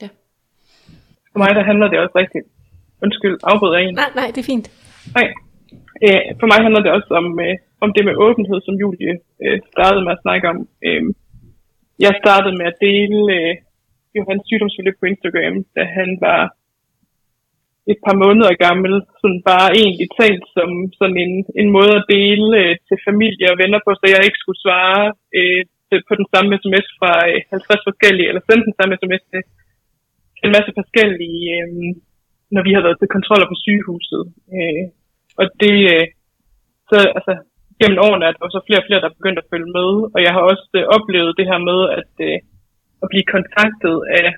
ja. 0.03 0.09
For 1.33 1.39
mig, 1.43 1.51
der 1.59 1.65
handler 1.71 1.89
det 1.91 1.99
også 2.05 2.17
rigtigt. 2.23 2.47
Undskyld, 3.05 3.37
afbryder 3.51 3.77
jeg 3.79 3.89
en. 3.89 3.95
Nej, 3.95 4.11
nej, 4.21 4.29
det 4.35 4.41
er 4.45 4.51
fint. 4.55 4.67
Nej. 5.17 5.27
Øh, 6.07 6.23
for 6.41 6.47
mig 6.51 6.59
handler 6.67 6.83
det 6.85 6.93
også 6.97 7.11
om, 7.21 7.27
øh, 7.47 7.55
om 7.85 7.91
det 7.97 8.03
med 8.09 8.15
åbenhed, 8.27 8.59
som 8.67 8.75
Julie 8.83 9.13
øh, 9.45 9.59
startede 9.75 10.05
med 10.05 10.13
at 10.17 10.23
snakke 10.25 10.45
om. 10.53 10.59
Øh, 10.87 11.03
jeg 12.05 12.13
startede 12.23 12.55
med 12.61 12.67
at 12.73 12.79
dele 12.87 13.19
øh, 13.37 13.53
Johans 14.15 14.43
sygdomsforløb 14.49 14.97
på 15.01 15.07
Instagram, 15.13 15.57
da 15.77 15.83
han 15.99 16.11
var 16.27 16.41
et 17.93 17.99
par 18.07 18.17
måneder 18.25 18.63
gammel, 18.67 18.95
sådan 19.21 19.43
bare 19.51 19.69
egentlig 19.81 20.09
talt 20.21 20.47
som 20.57 20.71
sådan 20.99 21.19
en, 21.25 21.35
en 21.61 21.69
måde 21.77 21.95
at 22.01 22.09
dele 22.17 22.47
øh, 22.61 22.75
til 22.89 22.99
familie 23.09 23.47
og 23.53 23.59
venner 23.63 23.81
på, 23.83 23.91
så 23.95 24.05
jeg 24.15 24.27
ikke 24.27 24.43
skulle 24.43 24.63
svare 24.65 25.03
øh, 25.39 25.63
på 26.09 26.15
den 26.21 26.27
samme 26.33 26.51
sms 26.63 26.87
fra 26.99 27.13
øh, 27.31 27.41
50 27.51 27.89
forskellige, 27.89 28.29
eller 28.29 28.43
sende 28.45 28.67
den 28.69 28.77
samme 28.79 28.95
sms 29.01 29.23
til 29.33 29.43
en 30.45 30.55
masse 30.57 30.73
forskellige, 30.81 31.43
øh, 31.57 31.69
når 32.55 32.63
vi 32.67 32.73
har 32.75 32.83
været 32.87 32.99
til 32.99 33.15
kontroller 33.17 33.49
på 33.49 33.57
sygehuset. 33.65 34.23
Øh, 34.57 34.85
og 35.41 35.45
det, 35.63 35.77
øh, 35.95 36.05
så 36.91 36.99
altså, 37.19 37.33
gennem 37.81 38.03
årene 38.07 38.25
er 38.27 38.33
der 38.33 38.57
så 38.57 38.61
flere 38.67 38.83
og 38.83 38.87
flere, 38.87 39.01
der 39.03 39.09
er 39.11 39.19
begyndt 39.19 39.43
at 39.43 39.51
følge 39.53 39.71
med, 39.79 39.91
og 40.15 40.19
jeg 40.27 40.33
har 40.37 40.43
også 40.51 40.69
øh, 40.79 40.85
oplevet 40.97 41.39
det 41.39 41.47
her 41.51 41.61
med 41.71 41.81
at, 42.01 42.13
øh, 42.29 42.39
at 43.03 43.07
blive 43.13 43.33
kontaktet 43.35 43.97
af, 44.21 44.29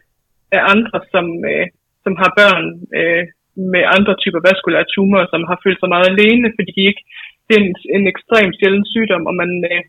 af 0.57 0.61
andre, 0.75 0.99
som, 1.13 1.27
øh, 1.53 1.67
som 2.05 2.13
har 2.21 2.31
børn, 2.41 2.67
øh, 2.99 3.25
med 3.75 3.83
andre 3.97 4.15
typer 4.23 4.41
vaskulære 4.49 4.91
tumorer, 4.95 5.27
som 5.33 5.43
har 5.51 5.59
følt 5.65 5.81
sig 5.81 5.91
meget 5.95 6.11
alene, 6.13 6.49
fordi 6.57 6.71
de 6.77 6.83
ikke, 6.91 7.03
det 7.47 7.53
er 7.55 7.63
en, 7.65 7.75
en 7.97 8.07
ekstremt 8.13 8.55
sjælden 8.59 8.87
sygdom, 8.95 9.25
og 9.31 9.35
man, 9.41 9.51
øh, 9.73 9.83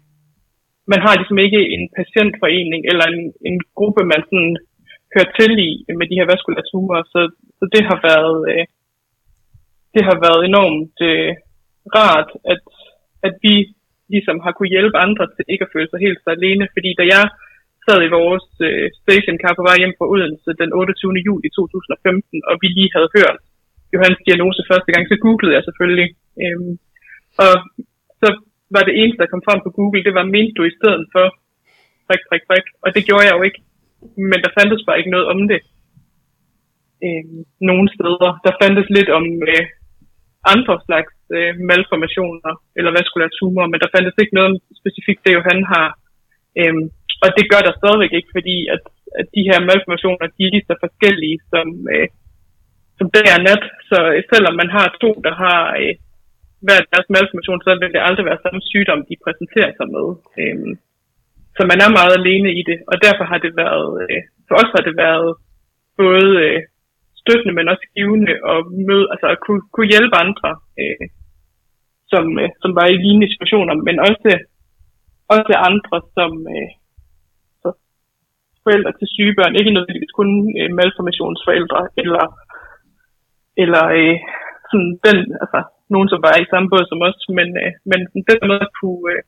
man 0.91 0.99
har 1.05 1.13
ligesom 1.15 1.39
ikke 1.45 1.61
en 1.75 1.83
patientforening 1.99 2.81
eller 2.91 3.05
en, 3.13 3.23
en 3.49 3.57
gruppe, 3.77 4.01
man 4.13 4.21
sådan 4.29 4.55
hører 5.13 5.29
til 5.39 5.51
i 5.67 5.69
med 5.99 6.07
de 6.09 6.17
her 6.19 6.29
vaskulære 6.31 6.69
tumorer, 6.71 7.03
så, 7.13 7.21
så 7.57 7.63
det 7.73 7.83
har 7.89 7.99
været 8.09 8.37
øh, 8.51 8.65
det 9.95 10.03
har 10.09 10.17
været 10.25 10.41
enormt 10.49 10.97
øh, 11.09 11.31
rart, 11.97 12.31
at, 12.53 12.63
at 13.27 13.33
vi 13.45 13.55
ligesom 14.13 14.37
har 14.45 14.51
kunne 14.53 14.73
hjælpe 14.75 14.97
andre 15.05 15.25
til 15.35 15.43
ikke 15.53 15.65
at 15.65 15.73
føle 15.73 15.89
sig 15.89 15.99
helt 16.05 16.19
så 16.23 16.29
alene, 16.37 16.65
fordi 16.75 16.89
da 16.99 17.03
jeg 17.15 17.25
sad 17.85 17.99
i 18.03 18.15
vores 18.19 18.47
øh, 18.67 18.87
stationcar 19.01 19.53
på 19.55 19.63
vej 19.67 19.75
hjem 19.79 19.93
fra 19.97 20.09
Odense 20.13 20.51
den 20.61 20.71
28. 20.73 21.27
juli 21.27 21.47
2015, 21.49 22.41
og 22.49 22.53
vi 22.61 22.67
lige 22.77 22.93
havde 22.95 23.13
hørt 23.17 23.37
Johans 23.93 24.19
diagnose 24.27 24.61
første 24.71 24.89
gang, 24.93 25.03
så 25.05 25.15
googlede 25.23 25.55
jeg 25.55 25.63
selvfølgelig. 25.65 26.09
Øhm, 26.43 26.73
og 27.45 27.53
så 28.21 28.29
var 28.75 28.83
det 28.85 28.97
eneste, 28.99 29.21
der 29.21 29.31
kom 29.33 29.45
frem 29.47 29.59
på 29.63 29.71
Google, 29.77 30.05
det 30.07 30.13
var 30.17 30.33
mente 30.35 30.53
du 30.57 30.63
i 30.67 30.77
stedet 30.79 31.03
for 31.13 31.25
prik, 32.07 32.21
prik, 32.29 32.43
prik. 32.49 32.65
Og 32.83 32.89
det 32.95 33.05
gjorde 33.07 33.25
jeg 33.27 33.35
jo 33.37 33.43
ikke. 33.47 33.61
Men 34.29 34.39
der 34.43 34.55
fandtes 34.57 34.83
bare 34.87 34.99
ikke 34.99 35.15
noget 35.15 35.27
om 35.33 35.39
det. 35.51 35.61
Øhm, 37.05 37.39
nogle 37.69 37.87
steder. 37.95 38.31
Der 38.45 38.53
fandtes 38.61 38.89
lidt 38.97 39.09
om 39.17 39.25
øh, 39.51 39.63
andre 40.53 40.75
slags 40.87 41.13
øh, 41.37 41.53
malformationer 41.69 42.53
eller 42.77 42.91
vaskulære 42.97 43.35
tumorer, 43.37 43.69
men 43.71 43.79
der 43.83 43.93
fandtes 43.93 44.17
ikke 44.23 44.39
noget 44.39 44.53
specifikt 44.81 45.21
det, 45.25 45.35
Johan 45.37 45.61
har. 45.73 45.89
Øhm, 46.61 46.85
og 47.23 47.29
det 47.37 47.45
gør 47.51 47.61
der 47.63 47.79
stadigvæk 47.79 48.13
ikke, 48.17 48.31
fordi 48.37 48.57
at, 48.75 48.83
at 49.19 49.25
de 49.35 49.47
her 49.49 49.59
malformationer, 49.69 50.25
de 50.35 50.41
er 50.45 50.53
lige 50.53 50.67
så 50.69 50.75
forskellige 50.85 51.37
som, 51.51 51.67
øh, 51.93 52.07
som 52.99 53.07
dag 53.15 53.27
og 53.37 53.41
nat. 53.47 53.63
Så 53.89 53.97
øh, 54.13 54.21
selvom 54.31 54.55
man 54.61 54.69
har 54.75 54.87
to, 55.03 55.09
der 55.25 55.33
har 55.43 55.61
øh, 55.81 55.93
hver 56.65 56.79
deres 56.93 57.07
malformation, 57.15 57.59
så 57.65 57.69
vil 57.81 57.93
det 57.95 58.07
aldrig 58.07 58.25
være 58.29 58.43
samme 58.43 58.61
sygdom, 58.71 59.01
de 59.09 59.23
præsenterer 59.25 59.71
sig 59.77 59.87
med. 59.95 60.07
Øhm, 60.41 60.73
så 61.55 61.61
man 61.71 61.79
er 61.85 61.97
meget 61.99 62.13
alene 62.19 62.49
i 62.59 62.61
det, 62.69 62.77
og 62.91 62.95
derfor 63.05 63.25
har 63.31 63.39
det 63.45 63.53
været, 63.63 63.89
øh, 64.03 64.21
for 64.47 64.55
os 64.61 64.71
har 64.75 64.83
det 64.87 64.95
været 65.05 65.29
både 66.01 66.27
øh, 66.45 66.59
støttende, 67.21 67.53
men 67.57 67.71
også 67.73 67.85
givende 67.95 68.33
at 68.53 68.59
møde, 68.89 69.07
altså 69.13 69.27
at 69.33 69.39
kunne, 69.45 69.63
kunne 69.73 69.91
hjælpe 69.93 70.15
andre, 70.25 70.49
øh, 70.81 71.05
som, 72.11 72.25
øh, 72.41 72.49
som 72.61 72.71
var 72.79 72.85
i 72.89 73.01
lignende 73.03 73.33
situationer, 73.33 73.73
men 73.87 73.97
også, 74.09 74.29
også 75.35 75.53
andre, 75.69 75.95
som, 76.17 76.31
øh, 76.55 76.69
forældre 78.65 78.91
til 78.99 79.07
syge 79.15 79.33
børn, 79.37 79.57
ikke 79.59 79.75
nødvendigvis 79.75 80.17
kun 80.19 80.29
øh, 80.59 80.69
malformationsforældre, 80.79 81.81
eller, 82.01 82.23
eller 83.63 83.83
øh, 83.99 84.17
sådan 84.69 84.93
den, 85.07 85.19
altså 85.43 85.59
nogen, 85.93 86.09
som 86.11 86.19
var 86.27 86.35
i 86.37 86.49
samme 86.51 86.69
båd 86.69 86.85
som 86.87 87.05
os, 87.07 87.19
men, 87.37 87.49
øh, 87.63 87.71
men 87.89 87.99
den 88.29 88.39
måde 88.49 88.65
at 88.67 88.75
kunne, 88.79 89.05
øh, 89.13 89.21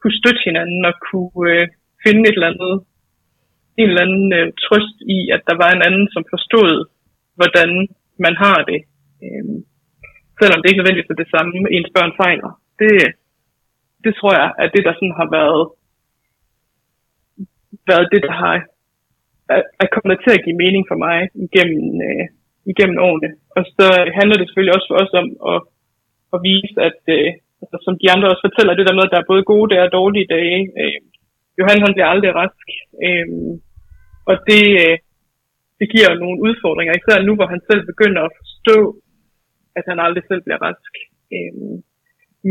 kunne 0.00 0.18
støtte 0.20 0.42
hinanden 0.48 0.82
og 0.90 0.94
kunne 1.08 1.52
øh, 1.52 1.66
finde 2.04 2.22
et 2.28 2.36
eller 2.36 2.52
andet, 2.52 2.74
en 3.80 3.88
eller 3.88 4.04
anden 4.06 4.28
øh, 4.38 4.46
trøst 4.64 4.98
i, 5.16 5.18
at 5.34 5.42
der 5.48 5.56
var 5.62 5.70
en 5.72 5.86
anden, 5.88 6.06
som 6.14 6.24
forstod, 6.34 6.70
hvordan 7.38 7.70
man 8.24 8.34
har 8.44 8.58
det. 8.70 8.80
Øh, 9.24 9.44
selvom 10.38 10.58
det 10.58 10.68
ikke 10.68 10.80
nødvendigvis 10.80 11.12
er 11.12 11.20
det 11.22 11.34
samme, 11.34 11.52
ens 11.76 11.90
børn 11.96 12.12
fejler. 12.22 12.50
Det, 12.80 12.92
det 14.04 14.12
tror 14.14 14.32
jeg 14.40 14.48
at 14.62 14.70
det, 14.74 14.82
der 14.86 14.94
sådan 14.94 15.18
har 15.20 15.28
været, 15.38 15.62
været 17.90 18.06
det, 18.12 18.22
der 18.28 18.34
har 18.42 18.56
er, 19.54 19.62
er 19.82 19.88
kommet 19.94 20.18
til 20.20 20.32
at 20.36 20.44
give 20.44 20.60
mening 20.64 20.84
for 20.90 20.98
mig 21.06 21.18
igennem, 21.46 21.84
øh, 22.08 22.26
igennem 22.72 22.98
årene. 23.08 23.30
Og 23.56 23.62
så 23.76 23.86
handler 24.18 24.36
det 24.36 24.46
selvfølgelig 24.46 24.76
også 24.76 24.88
for 24.90 24.98
os 25.02 25.12
om 25.22 25.28
at, 25.52 25.60
at 26.34 26.38
vise, 26.48 26.74
at 26.88 27.00
øh, 27.16 27.28
altså, 27.62 27.76
som 27.86 27.94
de 28.02 28.10
andre 28.14 28.30
også 28.32 28.44
fortæller, 28.48 28.72
det 28.74 28.86
der 28.86 28.96
med, 28.96 29.06
at 29.06 29.12
der 29.14 29.20
er 29.20 29.32
både 29.32 29.50
gode 29.52 29.68
dage 29.72 29.86
og 29.88 29.94
dårlige 29.98 30.30
dage. 30.36 30.60
Øh, 30.82 30.98
Johan 31.58 31.84
han 31.84 31.94
bliver 31.94 32.10
aldrig 32.12 32.30
rask. 32.42 32.66
Øh, 33.06 33.28
og 34.30 34.36
det, 34.48 34.64
øh, 34.84 34.96
det 35.80 35.86
giver 35.94 36.20
nogle 36.22 36.38
udfordringer, 36.46 36.94
især 36.94 37.18
nu, 37.28 37.32
hvor 37.36 37.48
han 37.54 37.60
selv 37.70 37.82
begynder 37.90 38.22
at 38.24 38.36
forstå, 38.40 38.78
at 39.78 39.84
han 39.90 39.98
aldrig 40.06 40.24
selv 40.30 40.42
bliver 40.46 40.60
rask. 40.68 40.92
Øh, 41.34 41.54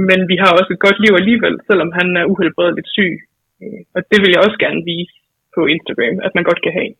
men 0.09 0.19
vi 0.31 0.35
har 0.41 0.51
også 0.59 0.71
et 0.73 0.85
godt 0.85 0.99
liv 1.03 1.13
alligevel, 1.21 1.55
selvom 1.69 1.91
han 1.99 2.07
er 2.21 2.29
uhelbredeligt 2.33 2.89
syg. 2.97 3.13
Øh, 3.63 3.81
og 3.95 4.01
det 4.09 4.17
vil 4.21 4.33
jeg 4.33 4.43
også 4.45 4.57
gerne 4.65 4.81
vise 4.93 5.15
på 5.55 5.61
Instagram, 5.75 6.15
at 6.25 6.31
man 6.35 6.47
godt 6.49 6.61
kan 6.65 6.73
have. 6.79 6.91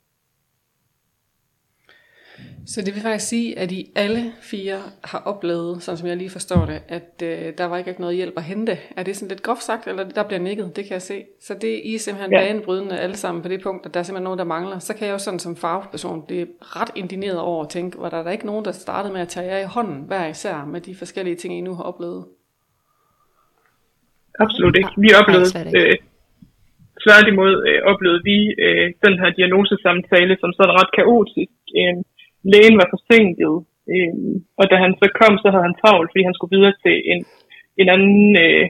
Så 2.65 2.81
det 2.81 2.93
vil 2.93 3.01
faktisk 3.01 3.29
sige, 3.29 3.59
at 3.59 3.71
I 3.71 3.91
alle 3.95 4.31
fire 4.41 4.79
har 5.03 5.19
oplevet, 5.19 5.83
sådan 5.83 5.97
som 5.97 6.07
jeg 6.07 6.17
lige 6.17 6.29
forstår 6.29 6.65
det, 6.65 6.81
at 6.87 7.21
øh, 7.23 7.53
der 7.57 7.65
var 7.65 7.77
ikke 7.77 7.95
noget 7.99 8.15
hjælp 8.15 8.33
at 8.37 8.43
hente. 8.43 8.77
Er 8.97 9.03
det 9.03 9.15
sådan 9.15 9.29
lidt 9.29 9.43
groft 9.43 9.63
sagt, 9.63 9.87
eller 9.87 10.09
der 10.09 10.23
bliver 10.23 10.39
nikket? 10.39 10.75
Det 10.75 10.83
kan 10.85 10.93
jeg 10.93 11.01
se. 11.01 11.23
Så 11.41 11.53
det 11.61 11.81
I 11.83 11.95
er 11.95 11.99
simpelthen 11.99 12.33
ja. 12.33 12.39
banebrydende 12.39 12.99
alle 12.99 13.15
sammen 13.15 13.41
på 13.41 13.49
det 13.49 13.63
punkt, 13.63 13.85
at 13.85 13.93
der 13.93 13.99
er 13.99 14.03
simpelthen 14.03 14.23
nogen, 14.23 14.39
der 14.39 14.45
mangler. 14.45 14.79
Så 14.79 14.95
kan 14.95 15.07
jeg 15.07 15.13
jo 15.13 15.17
sådan 15.17 15.39
som 15.39 15.55
fagperson 15.55 16.25
blive 16.27 16.47
ret 16.61 16.91
indineret 16.95 17.39
over 17.39 17.63
at 17.63 17.69
tænke, 17.69 17.97
var 17.99 18.09
der, 18.09 18.23
der 18.23 18.31
ikke 18.31 18.45
nogen, 18.45 18.65
der 18.65 18.71
startede 18.71 19.13
med 19.13 19.21
at 19.21 19.27
tage 19.27 19.51
jer 19.51 19.59
i 19.59 19.69
hånden 19.75 20.03
hver 20.07 20.27
især 20.27 20.65
med 20.65 20.81
de 20.81 20.95
forskellige 20.95 21.35
ting, 21.35 21.57
I 21.57 21.61
nu 21.61 21.75
har 21.75 21.83
oplevet? 21.83 22.25
Absolut 24.39 24.75
ikke. 24.77 24.89
Vi 24.97 25.09
oplevede, 25.21 25.49
øh, 25.79 25.95
tværtimod 27.05 27.53
øh, 27.69 27.79
oplevede 27.91 28.21
vi 28.29 28.37
øh, 28.65 28.85
den 29.05 29.13
her 29.21 29.29
diagnosesamtale 29.37 30.37
som 30.41 30.51
sådan 30.53 30.75
ret 30.79 30.91
kaotisk. 30.97 31.57
Øh, 31.79 31.95
lægen 32.51 32.75
var 32.81 32.87
forsinket, 32.93 33.55
øh, 33.93 34.13
og 34.59 34.65
da 34.71 34.75
han 34.83 34.93
så 35.01 35.07
kom, 35.19 35.33
så 35.37 35.47
havde 35.51 35.67
han 35.69 35.79
travlt, 35.81 36.09
fordi 36.09 36.23
han 36.27 36.35
skulle 36.35 36.55
videre 36.55 36.75
til 36.83 36.95
en, 37.11 37.21
en 37.81 37.87
anden 37.95 38.29
øh, 38.45 38.65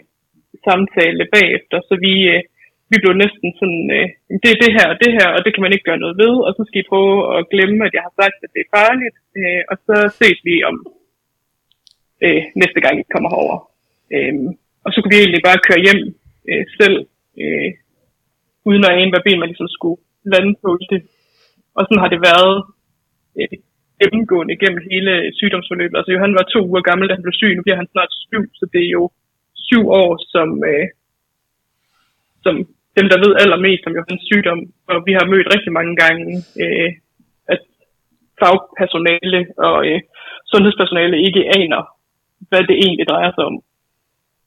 samtale 0.67 1.23
bagefter. 1.35 1.77
Så 1.89 1.93
vi, 2.05 2.13
øh, 2.33 2.41
vi 2.91 2.97
blev 3.03 3.13
næsten 3.23 3.49
sådan, 3.59 3.85
øh, 3.97 4.07
det 4.43 4.49
er 4.51 4.59
det 4.63 4.71
her 4.77 4.87
og 4.93 4.97
det 5.03 5.11
her, 5.17 5.27
og 5.35 5.39
det 5.43 5.51
kan 5.53 5.63
man 5.63 5.73
ikke 5.73 5.87
gøre 5.89 6.03
noget 6.03 6.15
ved, 6.23 6.33
og 6.47 6.51
så 6.57 6.61
skal 6.65 6.81
I 6.81 6.89
prøve 6.91 7.15
at 7.35 7.47
glemme, 7.53 7.79
at 7.87 7.93
jeg 7.95 8.03
har 8.07 8.13
sagt, 8.21 8.37
at 8.45 8.53
det 8.53 8.61
er 8.63 8.75
farligt, 8.79 9.17
øh, 9.39 9.61
og 9.71 9.75
så 9.85 9.95
ses 10.19 10.39
vi 10.47 10.55
om 10.69 10.75
øh, 12.25 12.41
næste 12.61 12.79
gang, 12.83 12.95
I 12.99 13.11
kommer 13.13 13.29
herover. 13.33 13.57
Øh, 14.15 14.35
og 14.85 14.89
så 14.91 14.97
kunne 14.99 15.13
vi 15.13 15.21
egentlig 15.21 15.47
bare 15.49 15.65
køre 15.67 15.83
hjem 15.85 16.01
øh, 16.49 16.65
selv, 16.79 16.97
øh, 17.43 17.69
uden 18.69 18.85
at 18.87 18.95
ane, 18.97 19.11
hvad 19.11 19.25
ben 19.25 19.39
man 19.39 19.49
ligesom 19.49 19.69
skulle 19.77 19.99
lande 20.33 20.53
på 20.63 20.69
det. 20.91 21.01
Og 21.77 21.81
sådan 21.83 22.03
har 22.03 22.11
det 22.13 22.21
været 22.31 22.55
øh, 23.39 23.57
gennemgående 23.99 24.55
gennem 24.61 24.81
hele 24.91 25.13
sygdomsforløbet. 25.39 25.97
Altså 25.97 26.11
Johan 26.11 26.37
var 26.39 26.45
to 26.53 26.59
uger 26.69 26.83
gammel, 26.89 27.07
da 27.07 27.13
han 27.13 27.25
blev 27.25 27.39
syg. 27.39 27.51
Nu 27.55 27.63
bliver 27.65 27.81
han 27.81 27.91
snart 27.91 28.11
syv, 28.25 28.43
så 28.59 28.65
det 28.73 28.81
er 28.85 28.93
jo 28.99 29.03
syv 29.67 29.83
år, 30.01 30.11
som, 30.33 30.49
øh, 30.71 30.87
som 32.43 32.55
dem, 32.97 33.05
der 33.11 33.23
ved 33.23 33.33
allermest 33.43 33.87
om 33.87 33.95
Johans 33.97 34.25
sygdom. 34.31 34.59
Og 34.91 34.97
vi 35.07 35.13
har 35.17 35.31
mødt 35.33 35.53
rigtig 35.55 35.71
mange 35.79 35.95
gange, 36.03 36.25
øh, 36.63 36.89
at 37.53 37.61
fagpersonale 38.39 39.39
og 39.67 39.77
øh, 39.89 39.99
sundhedspersonale 40.51 41.17
ikke 41.27 41.43
aner, 41.59 41.81
hvad 42.49 42.63
det 42.69 42.77
egentlig 42.85 43.07
drejer 43.07 43.31
sig 43.33 43.43
om. 43.49 43.55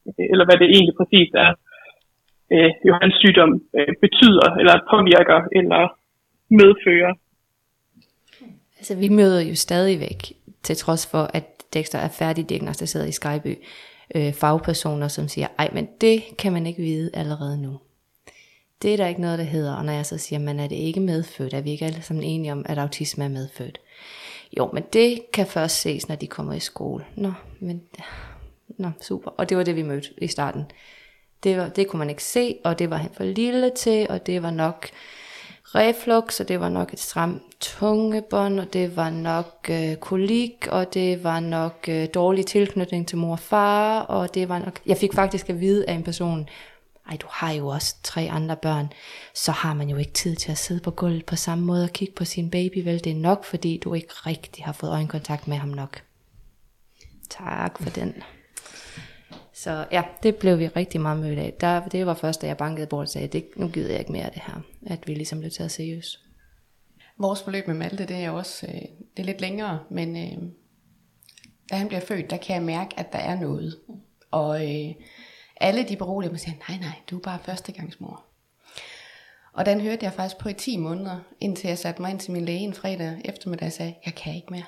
Øh, 0.07 0.27
eller 0.33 0.45
hvad 0.47 0.59
det 0.61 0.69
egentlig 0.77 0.97
præcis 1.01 1.31
er, 1.45 1.51
øh, 2.55 2.71
Johans 2.87 3.17
sygdom 3.23 3.53
øh, 3.79 3.93
betyder, 4.05 4.49
eller 4.61 4.75
påvirker, 4.93 5.41
eller 5.59 5.83
medfører. 6.61 7.15
Altså, 8.91 9.01
vi 9.01 9.09
møder 9.09 9.41
jo 9.41 9.55
stadigvæk, 9.55 10.33
til 10.63 10.77
trods 10.77 11.07
for, 11.07 11.31
at 11.35 11.45
Dexter 11.75 11.99
er 11.99 12.09
færdigdiagnostiseret 12.09 13.09
i 13.09 13.13
Skyby, 13.13 13.59
øh, 14.15 14.33
fagpersoner, 14.33 15.09
som 15.09 15.29
siger, 15.29 15.47
ej, 15.59 15.71
men 15.73 15.89
det 16.01 16.23
kan 16.39 16.53
man 16.53 16.67
ikke 16.67 16.83
vide 16.83 17.11
allerede 17.15 17.63
nu. 17.63 17.79
Det 18.83 18.93
er 18.93 18.97
der 18.97 19.07
ikke 19.07 19.21
noget, 19.21 19.39
der 19.39 19.45
hedder, 19.45 19.75
og 19.75 19.85
når 19.85 19.93
jeg 19.93 20.07
så 20.07 20.19
siger, 20.19 20.39
man 20.39 20.61
er 20.61 20.67
det 20.67 20.77
ikke 20.77 21.01
medfødt, 21.01 21.55
er 21.55 21.61
vi 21.61 21.71
ikke 21.71 21.85
alle 21.85 22.03
sammen 22.03 22.25
enige 22.25 22.53
om, 22.53 22.67
at 22.69 22.79
autisme 22.79 23.25
er 23.25 23.29
medfødt. 23.29 23.81
Jo, 24.59 24.71
men 24.73 24.83
det 24.93 25.21
kan 25.33 25.47
først 25.47 25.81
ses, 25.81 26.09
når 26.09 26.17
de 26.17 26.27
kommer 26.27 26.53
i 26.53 26.61
skole. 26.61 27.05
Nå, 27.17 27.33
men 27.61 27.83
Nå, 28.69 28.91
super. 29.01 29.31
Og 29.31 29.49
det 29.49 29.57
var 29.57 29.63
det, 29.63 29.77
vi 29.77 29.83
mødte 29.83 30.09
i 30.19 30.27
starten. 30.27 30.63
Det, 31.43 31.57
var, 31.57 31.69
det 31.69 31.89
kunne 31.89 31.99
man 31.99 32.11
ikke 32.11 32.25
se, 32.25 32.57
og 32.65 32.79
det 32.79 32.91
var 32.91 32.97
han 32.97 33.11
for 33.17 33.25
lille 33.25 33.71
til, 33.77 34.07
og 34.11 34.27
det 34.27 34.43
var 34.43 34.51
nok 34.51 34.89
reflux, 35.75 36.41
og 36.41 36.49
det 36.49 36.61
var 36.61 36.69
nok 36.69 36.93
et 36.93 37.01
stramt 37.01 37.43
tungebånd, 37.61 38.61
og 38.61 38.73
det 38.73 38.97
var 38.97 39.11
nok 39.11 39.67
øh, 39.71 39.97
kolik, 39.97 40.67
og 40.71 40.95
det 40.95 41.25
var 41.25 41.41
nok 41.41 41.85
øh, 41.89 42.09
dårlig 42.15 42.47
tilknytning 42.47 43.09
til 43.09 43.19
mor 43.19 43.33
og 43.33 43.39
far, 43.39 44.01
og 44.01 44.35
det 44.35 44.49
var 44.49 44.59
nok... 44.59 44.81
Jeg 44.87 44.97
fik 44.97 45.15
faktisk 45.15 45.51
at 45.51 45.61
vide 45.61 45.89
af 45.89 45.95
en 45.95 46.03
person, 46.03 46.49
ej, 47.11 47.17
du 47.17 47.27
har 47.31 47.53
jo 47.53 47.67
også 47.67 47.95
tre 48.03 48.29
andre 48.33 48.57
børn, 48.57 48.93
så 49.35 49.53
har 49.53 49.75
man 49.75 49.89
jo 49.89 49.97
ikke 49.97 50.13
tid 50.13 50.37
til 50.37 50.53
at 50.53 50.59
sidde 50.59 50.81
på 50.81 50.91
gulvet 50.91 51.27
på 51.27 51.37
samme 51.37 51.65
måde 51.65 51.85
og 51.85 51.91
kigge 51.91 52.15
på 52.15 52.25
sin 52.25 52.51
baby, 52.51 52.85
vel? 52.85 53.05
Det 53.05 53.13
er 53.13 53.17
nok, 53.17 53.45
fordi 53.45 53.81
du 53.85 53.95
ikke 53.95 54.13
rigtig 54.13 54.65
har 54.65 54.73
fået 54.73 54.91
øjenkontakt 54.91 55.49
med 55.49 55.57
ham 55.57 55.69
nok. 55.69 56.03
Tak 57.31 57.83
for 57.83 57.91
den. 57.91 58.15
Så 59.57 59.87
ja, 59.93 60.03
det 60.23 60.37
blev 60.37 60.59
vi 60.59 60.69
rigtig 60.69 61.01
meget 61.01 61.21
mødt 61.21 61.39
af. 61.39 61.55
Der, 61.61 61.89
det 61.89 62.07
var 62.07 62.15
først, 62.15 62.43
da 62.43 62.47
jeg 62.47 62.57
bankede 62.57 62.87
bort 62.87 63.03
og 63.03 63.09
sagde, 63.09 63.29
det, 63.29 63.47
nu 63.57 63.69
gider 63.69 63.91
jeg 63.91 63.99
ikke 63.99 64.13
mere 64.13 64.25
af 64.25 64.33
det 64.33 64.43
her. 64.47 64.61
At 64.87 65.09
vi 65.09 65.15
ligesom 65.15 65.39
blev 65.39 65.51
taget 65.51 65.71
seriøst. 65.71 66.21
Vores 67.19 67.43
forløb 67.43 67.67
med 67.67 67.75
Malte, 67.75 68.07
det 68.07 68.17
er 68.17 68.31
også 68.31 68.67
øh, 68.67 68.75
det 69.17 69.23
er 69.23 69.25
lidt 69.25 69.41
længere, 69.41 69.79
men 69.91 70.17
øh, 70.17 70.43
da 71.71 71.77
han 71.77 71.89
bliver 71.89 72.01
født, 72.01 72.31
der 72.31 72.37
kan 72.37 72.57
jeg 72.57 72.63
mærke, 72.63 72.99
at 72.99 73.13
der 73.13 73.19
er 73.19 73.41
noget. 73.41 73.79
Og 74.31 74.65
øh, 74.65 74.95
alle 75.61 75.89
de 75.89 75.97
beroliger 75.97 76.31
mig 76.31 76.37
og 76.37 76.41
siger, 76.41 76.57
nej, 76.69 76.79
nej, 76.79 77.01
du 77.11 77.17
er 77.17 77.21
bare 77.21 77.39
førstegangsmor. 77.39 78.25
Og 79.53 79.67
den 79.67 79.81
hørte 79.81 80.05
jeg 80.05 80.13
faktisk 80.13 80.39
på 80.39 80.49
i 80.49 80.53
10 80.53 80.77
måneder, 80.77 81.19
indtil 81.41 81.69
jeg 81.69 81.79
satte 81.79 82.03
mig 82.03 82.11
ind 82.11 82.21
til 82.21 82.33
min 82.33 82.45
læge 82.45 82.59
en 82.59 82.75
fredag 82.75 83.21
eftermiddag 83.25 83.67
og 83.67 83.73
sagde, 83.73 83.95
jeg 84.05 84.15
kan 84.15 84.35
ikke 84.35 84.49
mere. 84.51 84.65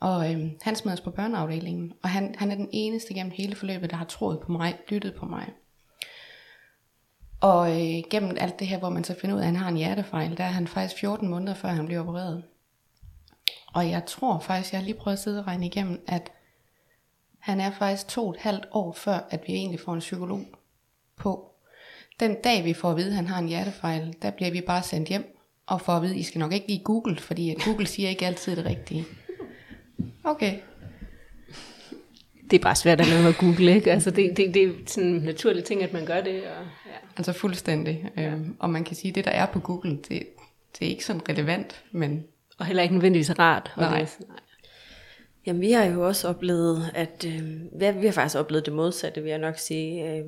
Og 0.00 0.32
øhm, 0.32 0.50
han 0.62 0.76
smed 0.76 0.92
os 0.92 1.00
på 1.00 1.10
børneafdelingen, 1.10 1.92
og 2.02 2.08
han, 2.08 2.34
han 2.38 2.50
er 2.50 2.54
den 2.54 2.68
eneste 2.72 3.14
gennem 3.14 3.32
hele 3.36 3.54
forløbet, 3.54 3.90
der 3.90 3.96
har 3.96 4.04
troet 4.04 4.40
på 4.40 4.52
mig, 4.52 4.78
lyttet 4.88 5.14
på 5.14 5.26
mig. 5.26 5.52
Og 7.40 7.70
øh, 7.70 8.02
gennem 8.10 8.36
alt 8.40 8.58
det 8.58 8.66
her, 8.66 8.78
hvor 8.78 8.88
man 8.88 9.04
så 9.04 9.14
finder 9.20 9.36
ud 9.36 9.40
af, 9.40 9.44
at 9.44 9.52
han 9.52 9.56
har 9.56 9.68
en 9.68 9.76
hjertefejl, 9.76 10.36
der 10.36 10.44
er 10.44 10.48
han 10.48 10.66
faktisk 10.66 11.00
14 11.00 11.28
måneder 11.28 11.54
før 11.54 11.68
han 11.68 11.86
bliver 11.86 12.00
opereret. 12.00 12.44
Og 13.74 13.90
jeg 13.90 14.06
tror 14.06 14.38
faktisk, 14.38 14.72
jeg 14.72 14.80
har 14.80 14.84
lige 14.84 14.98
prøvet 14.98 15.16
at 15.16 15.22
sidde 15.22 15.40
og 15.40 15.46
regne 15.46 15.66
igennem, 15.66 16.04
at 16.06 16.30
han 17.38 17.60
er 17.60 17.70
faktisk 17.70 18.08
to 18.08 18.26
og 18.26 18.30
et 18.30 18.40
halvt 18.40 18.68
år 18.72 18.92
før, 18.92 19.18
at 19.30 19.40
vi 19.46 19.52
egentlig 19.52 19.80
får 19.80 19.94
en 19.94 20.00
psykolog 20.00 20.40
på. 21.16 21.52
Den 22.20 22.36
dag 22.44 22.64
vi 22.64 22.74
får 22.74 22.90
at 22.90 22.96
vide, 22.96 23.08
at 23.08 23.14
han 23.14 23.26
har 23.26 23.38
en 23.38 23.48
hjertefejl, 23.48 24.14
der 24.22 24.30
bliver 24.30 24.50
vi 24.50 24.60
bare 24.60 24.82
sendt 24.82 25.08
hjem 25.08 25.38
og 25.66 25.80
får 25.80 25.92
at 25.92 26.02
vide, 26.02 26.14
at 26.14 26.20
I 26.20 26.22
skal 26.22 26.38
nok 26.38 26.52
ikke 26.52 26.66
lige 26.66 26.84
google, 26.84 27.16
fordi 27.16 27.50
at 27.50 27.56
Google 27.64 27.86
siger 27.86 28.08
ikke 28.08 28.26
altid 28.26 28.56
det 28.56 28.64
rigtige. 28.64 29.04
Okay. 30.28 30.58
Det 32.50 32.58
er 32.58 32.62
bare 32.62 32.76
svært 32.76 33.00
at 33.00 33.06
lave 33.06 33.28
at 33.28 33.36
google, 33.38 33.74
ikke? 33.74 33.92
Altså 33.92 34.10
det, 34.10 34.36
det, 34.36 34.54
det 34.54 34.62
er 34.62 34.72
sådan 34.86 35.08
en 35.08 35.22
naturlig 35.22 35.64
ting, 35.64 35.82
at 35.82 35.92
man 35.92 36.06
gør 36.06 36.20
det. 36.20 36.34
Og, 36.34 36.64
ja. 36.86 36.96
Altså 37.16 37.32
fuldstændig. 37.32 38.10
Ja. 38.16 38.22
Øhm, 38.22 38.56
og 38.58 38.70
man 38.70 38.84
kan 38.84 38.96
sige, 38.96 39.08
at 39.08 39.14
det 39.14 39.24
der 39.24 39.30
er 39.30 39.46
på 39.46 39.60
Google, 39.60 39.90
det, 39.90 40.08
det 40.78 40.86
er 40.86 40.90
ikke 40.90 41.04
sådan 41.04 41.28
relevant, 41.28 41.84
men... 41.92 42.24
Og 42.58 42.66
heller 42.66 42.82
ikke 42.82 42.94
nødvendigvis 42.94 43.38
rart. 43.38 43.72
Nej. 43.76 43.98
Det, 43.98 44.16
nej. 44.28 44.38
Jamen, 45.46 45.62
vi 45.62 45.72
har 45.72 45.84
jo 45.84 46.06
også 46.06 46.28
oplevet, 46.28 46.90
at 46.94 47.26
øh, 47.26 48.00
vi 48.00 48.06
har 48.06 48.12
faktisk 48.12 48.36
oplevet 48.36 48.66
det 48.66 48.74
modsatte, 48.74 49.22
vil 49.22 49.30
jeg 49.30 49.38
nok 49.38 49.58
sige. 49.58 50.10
Øh, 50.10 50.24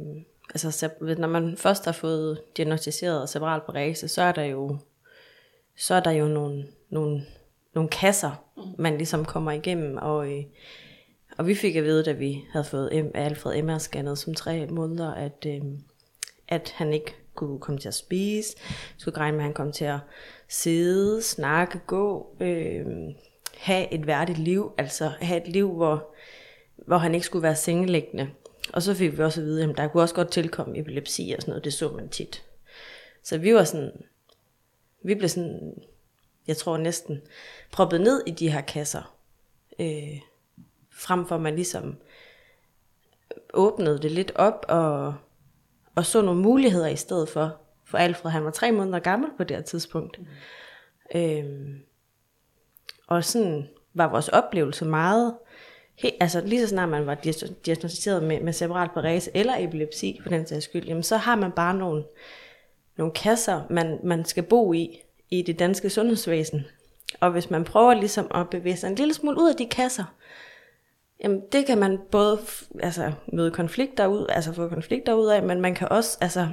altså, 0.54 0.88
når 1.18 1.28
man 1.28 1.56
først 1.56 1.84
har 1.84 1.92
fået 1.92 2.40
diagnostiseret 2.56 3.30
cerebral 3.30 3.60
parese, 3.66 4.08
så 4.08 4.22
er 4.22 4.32
der 4.32 4.44
jo, 4.44 4.78
så 5.76 5.94
er 5.94 6.00
der 6.00 6.10
jo 6.10 6.28
nogle, 6.28 6.66
nogle 6.90 7.22
nogle 7.74 7.88
kasser, 7.88 8.44
man 8.78 8.96
ligesom 8.96 9.24
kommer 9.24 9.52
igennem, 9.52 9.96
og, 9.96 10.32
øh, 10.32 10.44
og 11.38 11.46
vi 11.46 11.54
fik 11.54 11.76
at 11.76 11.84
vide, 11.84 12.04
da 12.04 12.12
vi 12.12 12.44
havde 12.52 12.64
fået 12.64 13.10
Alfred 13.14 13.62
MR 13.62 13.78
scannet 13.78 14.18
som 14.18 14.34
tre 14.34 14.66
måneder, 14.66 15.14
at, 15.14 15.46
øh, 15.46 15.62
at 16.48 16.70
han 16.76 16.92
ikke 16.92 17.14
kunne 17.34 17.58
komme 17.58 17.80
til 17.80 17.88
at 17.88 17.94
spise, 17.94 18.56
skulle 18.96 19.18
regne 19.18 19.36
med, 19.36 19.44
at 19.44 19.46
han 19.46 19.54
kom 19.54 19.72
til 19.72 19.84
at 19.84 19.98
sidde, 20.48 21.22
snakke, 21.22 21.78
gå, 21.86 22.36
øh, 22.40 22.86
have 23.56 23.92
et 23.92 24.06
værdigt 24.06 24.38
liv, 24.38 24.72
altså 24.78 25.12
have 25.20 25.42
et 25.42 25.48
liv, 25.48 25.72
hvor, 25.72 26.14
hvor 26.76 26.98
han 26.98 27.14
ikke 27.14 27.26
skulle 27.26 27.42
være 27.42 27.56
sengeliggende. 27.56 28.30
Og 28.72 28.82
så 28.82 28.94
fik 28.94 29.18
vi 29.18 29.22
også 29.22 29.40
at 29.40 29.46
vide, 29.46 29.64
at 29.64 29.76
der 29.76 29.88
kunne 29.88 30.02
også 30.02 30.14
godt 30.14 30.30
tilkomme 30.30 30.78
epilepsi 30.78 31.34
og 31.36 31.42
sådan 31.42 31.52
noget, 31.52 31.64
det 31.64 31.72
så 31.72 31.92
man 31.92 32.08
tit. 32.08 32.42
Så 33.22 33.38
vi 33.38 33.54
var 33.54 33.64
sådan, 33.64 33.92
vi 35.04 35.14
blev 35.14 35.28
sådan, 35.28 35.74
jeg 36.50 36.56
tror 36.56 36.76
næsten, 36.76 37.22
proppet 37.72 38.00
ned 38.00 38.22
i 38.26 38.30
de 38.30 38.50
her 38.50 38.60
kasser, 38.60 39.16
øh, 39.80 40.20
frem 40.90 41.26
for 41.26 41.34
at 41.34 41.40
man 41.40 41.54
ligesom 41.54 41.96
åbnede 43.54 43.98
det 43.98 44.10
lidt 44.10 44.32
op 44.34 44.66
og, 44.68 45.14
og 45.94 46.06
så 46.06 46.22
nogle 46.22 46.40
muligheder 46.40 46.88
i 46.88 46.96
stedet 46.96 47.28
for. 47.28 47.56
For 47.84 47.98
Alfred, 47.98 48.30
han 48.30 48.44
var 48.44 48.50
tre 48.50 48.72
måneder 48.72 48.98
gammel 48.98 49.30
på 49.36 49.44
det 49.44 49.56
her 49.56 49.64
tidspunkt. 49.64 50.18
Mm. 50.18 50.26
Øh, 51.14 51.76
og 53.06 53.24
sådan 53.24 53.68
var 53.94 54.08
vores 54.08 54.28
oplevelse 54.28 54.84
meget, 54.84 55.34
he, 55.94 56.10
altså 56.20 56.40
lige 56.40 56.60
så 56.60 56.68
snart 56.68 56.88
man 56.88 57.06
var 57.06 57.14
diagnosticeret 57.66 58.22
med, 58.22 58.40
med 58.40 58.52
cerebral 58.52 58.88
parese 58.94 59.30
eller 59.34 59.54
epilepsi 59.58 60.20
for 60.22 60.28
den 60.30 60.46
sags 60.46 60.64
skyld, 60.64 60.86
jamen 60.86 61.02
så 61.02 61.16
har 61.16 61.36
man 61.36 61.52
bare 61.52 61.74
nogle, 61.74 62.04
nogle 62.96 63.12
kasser, 63.12 63.62
man, 63.70 64.00
man 64.04 64.24
skal 64.24 64.42
bo 64.42 64.72
i, 64.72 65.02
i 65.30 65.42
det 65.42 65.58
danske 65.58 65.90
sundhedsvæsen. 65.90 66.66
Og 67.20 67.30
hvis 67.30 67.50
man 67.50 67.64
prøver 67.64 67.94
ligesom 67.94 68.30
at 68.34 68.50
bevæge 68.50 68.76
sig 68.76 68.88
en 68.88 68.94
lille 68.94 69.14
smule 69.14 69.40
ud 69.40 69.48
af 69.50 69.56
de 69.56 69.66
kasser, 69.66 70.04
Jamen, 71.24 71.42
det 71.52 71.66
kan 71.66 71.78
man 71.78 71.98
både 72.10 72.40
altså, 72.82 73.12
møde 73.32 73.50
konflikter 73.50 74.06
ud, 74.06 74.26
altså 74.28 74.52
få 74.52 74.68
konflikter 74.68 75.14
ud 75.14 75.26
af, 75.26 75.42
men 75.42 75.60
man 75.60 75.74
kan 75.74 75.88
også 75.88 76.18
altså, 76.20 76.48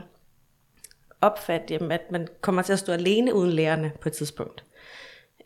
opfatte, 1.21 1.73
jamen, 1.73 1.91
at 1.91 2.11
man 2.11 2.27
kommer 2.41 2.61
til 2.61 2.73
at 2.73 2.79
stå 2.79 2.91
alene 2.91 3.33
uden 3.33 3.51
lærerne 3.51 3.91
på 4.01 4.09
et 4.09 4.13
tidspunkt. 4.13 4.63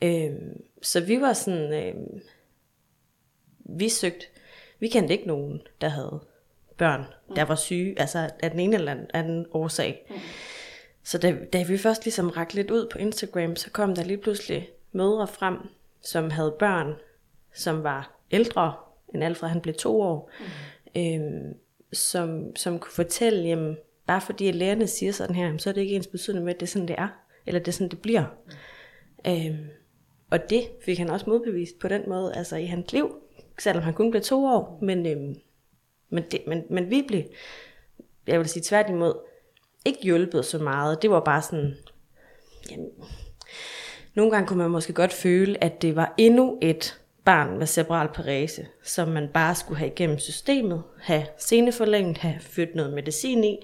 Øhm, 0.01 0.63
så 0.81 1.01
vi 1.01 1.21
var 1.21 1.33
sådan, 1.33 1.73
øhm, 1.73 2.21
vi 3.59 3.89
søgte, 3.89 4.25
vi 4.79 4.87
kendte 4.87 5.13
ikke 5.13 5.27
nogen, 5.27 5.61
der 5.81 5.89
havde 5.89 6.19
børn, 6.77 7.05
der 7.35 7.45
var 7.45 7.55
syge, 7.55 7.99
altså 7.99 8.29
af 8.43 8.51
den 8.51 8.59
ene 8.59 8.75
eller 8.75 8.95
anden 9.13 9.45
årsag. 9.51 10.05
Mm. 10.09 10.15
Så 11.03 11.17
da, 11.17 11.35
da 11.53 11.63
vi 11.63 11.77
først 11.77 12.05
ligesom 12.05 12.29
rakte 12.29 12.55
lidt 12.55 12.71
ud 12.71 12.87
på 12.91 12.97
Instagram, 12.97 13.55
så 13.55 13.69
kom 13.71 13.95
der 13.95 14.03
lige 14.03 14.17
pludselig 14.17 14.69
mødre 14.91 15.27
frem, 15.27 15.57
som 16.01 16.29
havde 16.29 16.55
børn, 16.59 16.93
som 17.53 17.83
var 17.83 18.19
ældre 18.31 18.73
end 19.13 19.23
Alfred, 19.23 19.49
han 19.49 19.61
blev 19.61 19.75
to 19.75 20.01
år, 20.01 20.31
mm. 20.39 21.01
øhm, 21.01 21.53
som, 21.93 22.55
som 22.55 22.79
kunne 22.79 22.91
fortælle, 22.91 23.47
jamen, 23.47 23.77
bare 24.07 24.21
fordi 24.21 24.47
at 24.47 24.55
lærerne 24.55 24.87
siger 24.87 25.11
sådan 25.11 25.35
her, 25.35 25.57
så 25.57 25.69
er 25.69 25.73
det 25.73 25.81
ikke 25.81 25.95
ens 25.95 26.07
betydende 26.07 26.43
med, 26.43 26.53
at 26.53 26.59
det 26.59 26.65
er 26.65 26.71
sådan, 26.71 26.87
det 26.87 26.95
er, 26.97 27.07
eller 27.45 27.59
det 27.59 27.67
er 27.67 27.71
sådan, 27.71 27.89
det 27.89 28.01
bliver. 28.01 28.23
Mm. 29.25 29.31
Øhm, 29.31 29.67
og 30.29 30.49
det 30.49 30.63
fik 30.85 30.97
han 30.97 31.09
også 31.09 31.29
modbevist 31.29 31.79
på 31.79 31.87
den 31.87 32.03
måde, 32.07 32.35
altså 32.35 32.55
i 32.55 32.65
hans 32.65 32.93
liv, 32.93 33.15
selvom 33.59 33.83
han 33.83 33.93
kun 33.93 34.11
blev 34.11 34.21
to 34.23 34.45
år, 34.45 34.79
men, 34.81 35.05
øhm, 35.05 35.35
men, 36.09 36.23
det, 36.31 36.41
men, 36.47 36.63
men 36.69 36.89
vi 36.89 37.03
blev, 37.07 37.23
jeg 38.27 38.39
vil 38.39 38.49
sige 38.49 38.63
tværtimod, 38.63 39.13
ikke 39.85 39.99
hjulpet 40.03 40.45
så 40.45 40.59
meget. 40.59 41.01
Det 41.01 41.11
var 41.11 41.19
bare 41.19 41.41
sådan, 41.41 41.75
jamen, 42.71 42.89
nogle 44.15 44.31
gange 44.31 44.47
kunne 44.47 44.59
man 44.59 44.71
måske 44.71 44.93
godt 44.93 45.13
føle, 45.13 45.63
at 45.63 45.81
det 45.81 45.95
var 45.95 46.13
endnu 46.17 46.57
et 46.61 47.01
barn 47.25 47.57
med 47.57 47.67
cerebral 47.67 48.07
parese, 48.13 48.67
som 48.83 49.07
man 49.07 49.29
bare 49.33 49.55
skulle 49.55 49.77
have 49.77 49.91
igennem 49.91 50.19
systemet, 50.19 50.83
have 50.99 51.25
seneforlænget, 51.37 52.17
have 52.17 52.39
født 52.39 52.75
noget 52.75 52.93
medicin 52.93 53.43
i, 53.43 53.57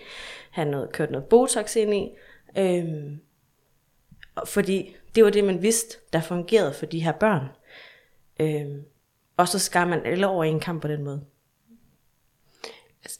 have 0.51 0.69
noget, 0.69 0.91
kørt 0.91 1.11
noget 1.11 1.27
botox 1.27 1.75
ind 1.75 1.93
i, 1.93 2.09
øhm, 2.57 3.19
fordi 4.45 4.95
det 5.15 5.23
var 5.23 5.29
det, 5.29 5.43
man 5.43 5.61
vidste, 5.61 5.97
der 6.13 6.21
fungerede 6.21 6.73
for 6.73 6.85
de 6.85 6.99
her 6.99 7.11
børn. 7.11 7.45
Øhm, 8.39 8.83
og 9.37 9.47
så 9.47 9.59
skar 9.59 9.85
man 9.85 10.05
alle 10.05 10.27
over 10.27 10.43
en 10.43 10.59
kamp 10.59 10.81
på 10.81 10.87
den 10.87 11.03
måde. 11.03 11.21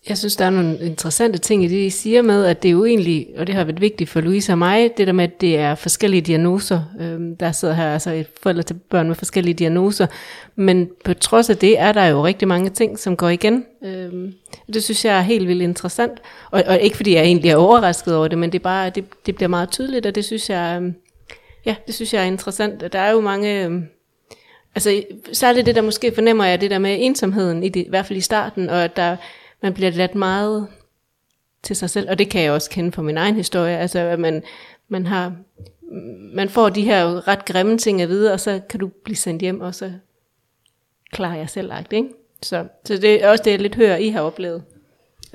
Jeg 0.09 0.17
synes, 0.17 0.35
der 0.35 0.45
er 0.45 0.49
nogle 0.49 0.79
interessante 0.79 1.37
ting 1.37 1.63
i 1.63 1.67
det, 1.67 1.85
I 1.85 1.89
siger 1.89 2.21
med, 2.21 2.45
at 2.45 2.63
det 2.63 2.69
er 2.69 2.73
jo 2.73 2.85
egentlig, 2.85 3.27
og 3.37 3.47
det 3.47 3.55
har 3.55 3.63
været 3.63 3.81
vigtigt 3.81 4.09
for 4.09 4.21
Louise 4.21 4.51
og 4.51 4.57
mig, 4.57 4.91
det 4.97 5.07
der 5.07 5.13
med, 5.13 5.23
at 5.23 5.41
det 5.41 5.57
er 5.57 5.75
forskellige 5.75 6.21
diagnoser. 6.21 6.81
Øhm, 6.99 7.35
der 7.35 7.51
sidder 7.51 7.73
her 7.73 7.93
altså 7.93 8.11
et 8.11 8.27
forældre 8.43 8.63
til 8.63 8.73
børn 8.73 9.07
med 9.07 9.15
forskellige 9.15 9.53
diagnoser, 9.53 10.07
men 10.55 10.89
på 11.05 11.13
trods 11.13 11.49
af 11.49 11.57
det 11.57 11.79
er 11.79 11.91
der 11.91 12.05
jo 12.05 12.25
rigtig 12.25 12.47
mange 12.47 12.69
ting, 12.69 12.99
som 12.99 13.15
går 13.17 13.29
igen. 13.29 13.65
Øhm, 13.83 14.33
det 14.73 14.83
synes 14.83 15.05
jeg 15.05 15.17
er 15.17 15.21
helt 15.21 15.47
vildt 15.47 15.61
interessant, 15.61 16.19
og, 16.51 16.63
og 16.67 16.79
ikke 16.79 16.95
fordi 16.95 17.15
jeg 17.15 17.23
egentlig 17.23 17.51
er 17.51 17.55
overrasket 17.55 18.15
over 18.15 18.27
det, 18.27 18.37
men 18.37 18.51
det 18.51 18.59
er 18.59 18.63
bare, 18.63 18.89
det, 18.89 19.05
det 19.25 19.35
bliver 19.35 19.49
meget 19.49 19.69
tydeligt, 19.69 20.05
og 20.05 20.15
det 20.15 20.25
synes 20.25 20.49
jeg, 20.49 20.79
øhm, 20.81 20.95
ja, 21.65 21.75
det 21.87 21.95
synes 21.95 22.13
jeg 22.13 22.21
er 22.21 22.27
interessant. 22.27 22.93
Der 22.93 22.99
er 22.99 23.11
jo 23.11 23.21
mange, 23.21 23.63
øhm, 23.63 23.85
altså 24.75 25.03
særligt 25.33 25.65
det 25.65 25.75
der 25.75 25.81
måske 25.81 26.11
fornemmer 26.15 26.45
jeg, 26.45 26.61
det 26.61 26.71
der 26.71 26.79
med 26.79 26.97
ensomheden, 26.99 27.63
i, 27.63 27.69
det, 27.69 27.79
i 27.79 27.89
hvert 27.89 28.05
fald 28.05 28.17
i 28.17 28.21
starten, 28.21 28.69
og 28.69 28.83
at 28.83 28.95
der 28.95 29.15
man 29.61 29.73
bliver 29.73 29.91
ladt 29.91 30.15
meget 30.15 30.67
til 31.63 31.75
sig 31.75 31.89
selv, 31.89 32.09
og 32.09 32.19
det 32.19 32.29
kan 32.29 32.41
jeg 32.41 32.51
også 32.51 32.69
kende 32.69 32.91
fra 32.91 33.01
min 33.01 33.17
egen 33.17 33.35
historie, 33.35 33.77
altså 33.77 33.99
at 33.99 34.19
man, 34.19 34.43
man 34.87 35.05
har, 35.05 35.35
man 36.33 36.49
får 36.49 36.69
de 36.69 36.83
her 36.83 37.27
ret 37.27 37.45
grimme 37.45 37.77
ting 37.77 38.01
at 38.01 38.09
vide, 38.09 38.33
og 38.33 38.39
så 38.39 38.61
kan 38.69 38.79
du 38.79 38.87
blive 39.03 39.15
sendt 39.15 39.41
hjem, 39.41 39.61
og 39.61 39.75
så 39.75 39.91
klarer 41.11 41.35
jeg 41.35 41.49
selv 41.49 41.71
agt, 41.71 41.93
ikke? 41.93 42.09
Så, 42.41 42.67
så 42.85 42.97
det 42.97 43.23
er 43.23 43.29
også 43.29 43.43
det, 43.43 43.51
jeg 43.51 43.59
lidt 43.59 43.75
hører, 43.75 43.97
I 43.97 44.09
har 44.09 44.21
oplevet. 44.21 44.63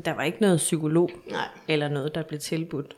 Der 0.05 0.15
var 0.15 0.23
ikke 0.23 0.41
noget 0.41 0.57
psykolog, 0.57 1.11
Nej. 1.31 1.49
eller 1.69 1.89
noget, 1.89 2.15
der 2.15 2.23
blev 2.23 2.41
tilbudt. 2.41 2.97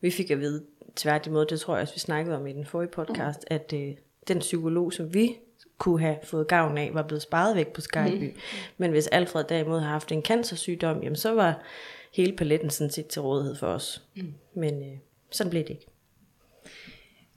Vi 0.00 0.10
fik 0.10 0.30
at 0.30 0.40
vide, 0.40 0.64
tværtimod, 0.96 1.46
det 1.46 1.60
tror 1.60 1.74
jeg 1.74 1.82
også, 1.82 1.94
vi 1.94 2.00
snakkede 2.00 2.36
om 2.36 2.46
i 2.46 2.52
den 2.52 2.66
forrige 2.66 2.90
podcast, 2.90 3.38
mm. 3.50 3.54
at 3.54 3.72
øh, 3.76 3.92
den 4.28 4.38
psykolog, 4.38 4.92
som 4.92 5.14
vi 5.14 5.36
kunne 5.78 6.00
have 6.00 6.16
fået 6.24 6.48
gavn 6.48 6.78
af, 6.78 6.90
var 6.92 7.02
blevet 7.02 7.22
sparet 7.22 7.56
væk 7.56 7.68
på 7.68 7.80
Skyby. 7.80 8.24
Mm. 8.24 8.36
Men 8.78 8.90
hvis 8.90 9.06
Alfred 9.06 9.44
derimod 9.44 9.80
har 9.80 9.88
haft 9.88 10.12
en 10.12 10.22
cancersygdom, 10.22 11.02
jamen 11.02 11.16
så 11.16 11.34
var 11.34 11.62
hele 12.12 12.36
paletten 12.36 12.70
sådan 12.70 12.90
set 12.90 13.06
til 13.06 13.22
rådighed 13.22 13.56
for 13.56 13.66
os. 13.66 14.02
Mm. 14.16 14.34
Men 14.54 14.82
øh, 14.82 14.98
sådan 15.30 15.50
blev 15.50 15.62
det 15.62 15.70
ikke. 15.70 15.86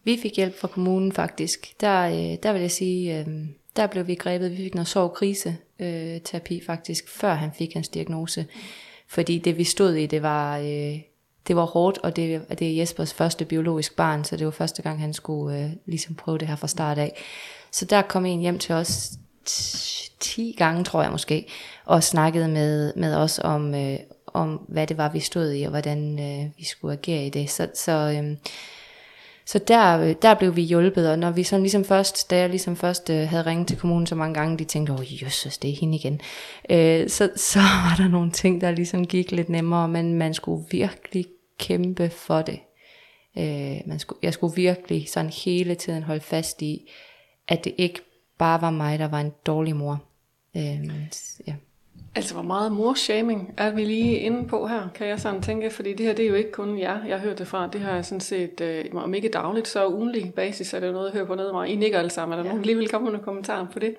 Vi 0.04 0.18
fik 0.22 0.36
hjælp 0.36 0.56
fra 0.56 0.68
kommunen 0.68 1.12
faktisk. 1.12 1.74
Der, 1.82 2.02
øh, 2.08 2.38
der 2.44 2.54
vil 2.54 2.62
jeg 2.62 2.72
sige, 2.72 3.20
øh, 3.20 3.28
der 3.76 3.88
blev 3.88 4.08
vi 4.08 4.16
grebet. 4.16 4.52
Vi 4.52 4.58
fik 4.58 4.76
noget 4.76 4.88
sovkrise 4.88 5.58
øh, 5.80 6.22
terapi 6.22 6.62
faktisk, 6.66 7.10
før 7.10 7.34
han 7.34 7.52
fik 7.58 7.74
hans 7.74 7.90
diagnose. 7.90 8.46
Fordi 9.08 9.38
det 9.38 9.58
vi 9.58 9.64
stod 9.64 9.94
i, 9.94 10.06
det 10.06 10.22
var, 10.22 10.58
øh, 10.58 11.00
det 11.48 11.56
var 11.56 11.66
hårdt, 11.66 11.98
og 11.98 12.16
det, 12.16 12.42
det 12.60 12.68
er 12.72 12.76
Jespers 12.76 13.14
første 13.14 13.46
biologisk 13.46 13.96
barn, 13.96 14.24
så 14.24 14.38
det 14.38 14.46
var 14.46 14.52
første 14.52 14.82
gang, 14.82 15.02
han 15.02 15.14
skulle 15.14 15.60
øh, 15.60 15.70
ligesom 15.86 16.16
prøve 16.16 16.38
det 16.38 16.48
her 16.48 16.56
fra 16.56 16.68
start 16.68 16.98
af. 16.98 17.24
Så 17.72 17.86
der 17.86 18.02
kom 18.02 18.26
en 18.26 18.40
hjem 18.40 18.60
til 18.60 18.76
os 18.76 19.12
10 20.20 20.56
gange, 20.58 20.84
tror 20.84 21.02
jeg 21.02 21.12
måske, 21.12 21.48
og 21.86 22.04
snakkede 22.04 22.48
med, 22.48 22.94
med 22.96 23.16
os 23.16 23.40
om, 23.44 23.76
øh, 23.76 23.98
om, 24.28 24.50
hvad 24.68 24.88
det 24.88 24.98
var, 24.98 25.10
vi 25.10 25.20
stod 25.20 25.54
i, 25.54 25.64
og 25.64 25.70
hvordan 25.70 26.20
øh, 26.20 26.50
vi 26.58 26.66
skulle 26.66 26.94
agere 26.94 27.26
i 27.26 27.30
det. 27.30 27.50
Så, 27.50 27.68
så, 27.74 27.92
øh, 27.92 28.38
så 29.46 29.60
der, 29.60 30.00
øh, 30.00 30.16
der 30.22 30.34
blev 30.34 30.56
vi 30.56 30.62
hjulpet, 30.62 31.10
og 31.10 31.20
når 31.20 31.32
vi 31.32 31.44
sådan 31.44 31.64
ligesom 31.64 31.86
først, 31.86 32.30
da 32.30 32.38
jeg 32.38 32.50
ligesom 32.50 32.76
først 32.76 33.10
øh, 33.10 33.30
havde 33.30 33.46
ringet 33.46 33.68
til 33.68 33.78
kommunen 33.78 34.08
så 34.08 34.16
mange 34.16 34.34
gange, 34.34 34.58
de 34.58 34.64
tænkte, 34.64 34.94
åh, 34.94 35.00
oh, 35.00 35.24
jøsses, 35.24 35.58
det 35.58 35.70
er 35.70 35.76
hende 35.76 35.98
igen. 35.98 36.22
Øh, 36.70 37.10
så, 37.10 37.30
så 37.36 37.60
var 37.86 37.96
der 37.98 38.08
nogle 38.08 38.32
ting, 38.32 38.62
der 38.62 38.72
ligesom 38.72 39.08
gik 39.08 39.32
lidt 39.32 39.50
nemmere, 39.50 39.88
men 39.88 40.14
man 40.14 40.34
skulle 40.34 40.66
virkelig 40.72 41.26
kæmpe 41.58 42.10
for 42.10 42.42
det. 42.42 42.60
Øh, 43.38 43.78
man 43.86 44.00
skulle, 44.00 44.20
jeg 44.24 44.34
skulle 44.34 44.56
virkelig 44.56 45.10
sådan 45.10 45.32
hele 45.46 45.76
tiden 45.76 46.04
holde 46.04 46.22
fast 46.22 46.62
i, 46.62 46.92
at 47.48 47.64
det 47.64 47.74
ikke 47.78 48.00
bare 48.38 48.62
var 48.62 48.72
mig, 48.72 49.00
der 49.00 49.08
var 49.08 49.20
en 49.20 49.34
dårlig 49.46 49.76
mor. 49.76 50.04
Øh, 50.58 50.90
ja. 51.48 51.54
Altså, 52.16 52.34
hvor 52.34 52.44
meget 52.44 52.72
morshaming 52.72 53.54
er 53.58 53.72
vi 53.72 53.86
lige 53.86 54.18
inde 54.18 54.48
på 54.48 54.68
her, 54.68 54.90
kan 54.96 55.08
jeg 55.08 55.20
sådan 55.20 55.42
tænke, 55.42 55.70
fordi 55.70 55.94
det 55.94 56.06
her, 56.06 56.14
det 56.14 56.26
er 56.26 56.30
jo 56.30 56.36
ikke 56.36 56.52
kun 56.52 56.80
jer, 56.80 57.06
jeg 57.06 57.20
hørt 57.20 57.38
det 57.38 57.48
fra, 57.48 57.68
det 57.68 57.82
har 57.82 57.96
jeg 57.96 58.06
sådan 58.06 58.22
set, 58.22 58.62
øh, 58.62 58.86
om 58.94 59.14
ikke 59.14 59.30
dagligt, 59.30 59.68
så 59.68 59.88
ugenlig 59.88 60.34
basis 60.34 60.74
er 60.74 60.80
det 60.80 60.88
jo 60.88 60.92
noget, 60.92 61.06
jeg 61.06 61.14
hører 61.14 61.26
på 61.26 61.36
nede 61.36 61.54
mig. 61.54 61.70
I 61.70 61.76
nikker 61.76 62.00
alle 62.00 62.10
sammen, 62.10 62.34
er 62.34 62.44
der 62.44 62.50
ja. 62.50 62.50
nogen 62.50 62.66
lige 62.66 62.78
vil 62.78 62.90
komme 62.90 63.12
med 63.12 63.20
kommentarer 63.20 63.68
på 63.74 63.80
det? 63.80 63.96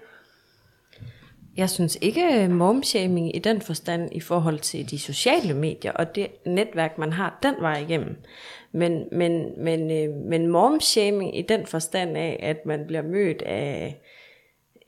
Jeg 1.59 1.71
synes 1.71 1.99
ikke 2.01 2.45
øh, 2.45 2.51
momshaming 2.51 3.37
i 3.37 3.39
den 3.39 3.61
forstand 3.61 4.15
i 4.15 4.21
forhold 4.21 4.59
til 4.59 4.91
de 4.91 4.99
sociale 4.99 5.55
medier 5.55 5.93
og 5.93 6.15
det 6.15 6.27
netværk, 6.47 6.99
man 6.99 7.13
har 7.13 7.39
den 7.43 7.55
vej 7.61 7.79
igennem. 7.79 8.17
Men, 8.73 9.05
men, 9.13 9.65
men, 9.65 9.91
øh, 9.91 10.15
men 10.15 10.47
momshaming 10.47 11.39
i 11.39 11.43
den 11.43 11.67
forstand 11.67 12.17
af, 12.17 12.41
at 12.43 12.67
man 12.67 12.87
bliver 12.87 13.03
mødt 13.03 13.43
af 13.43 14.01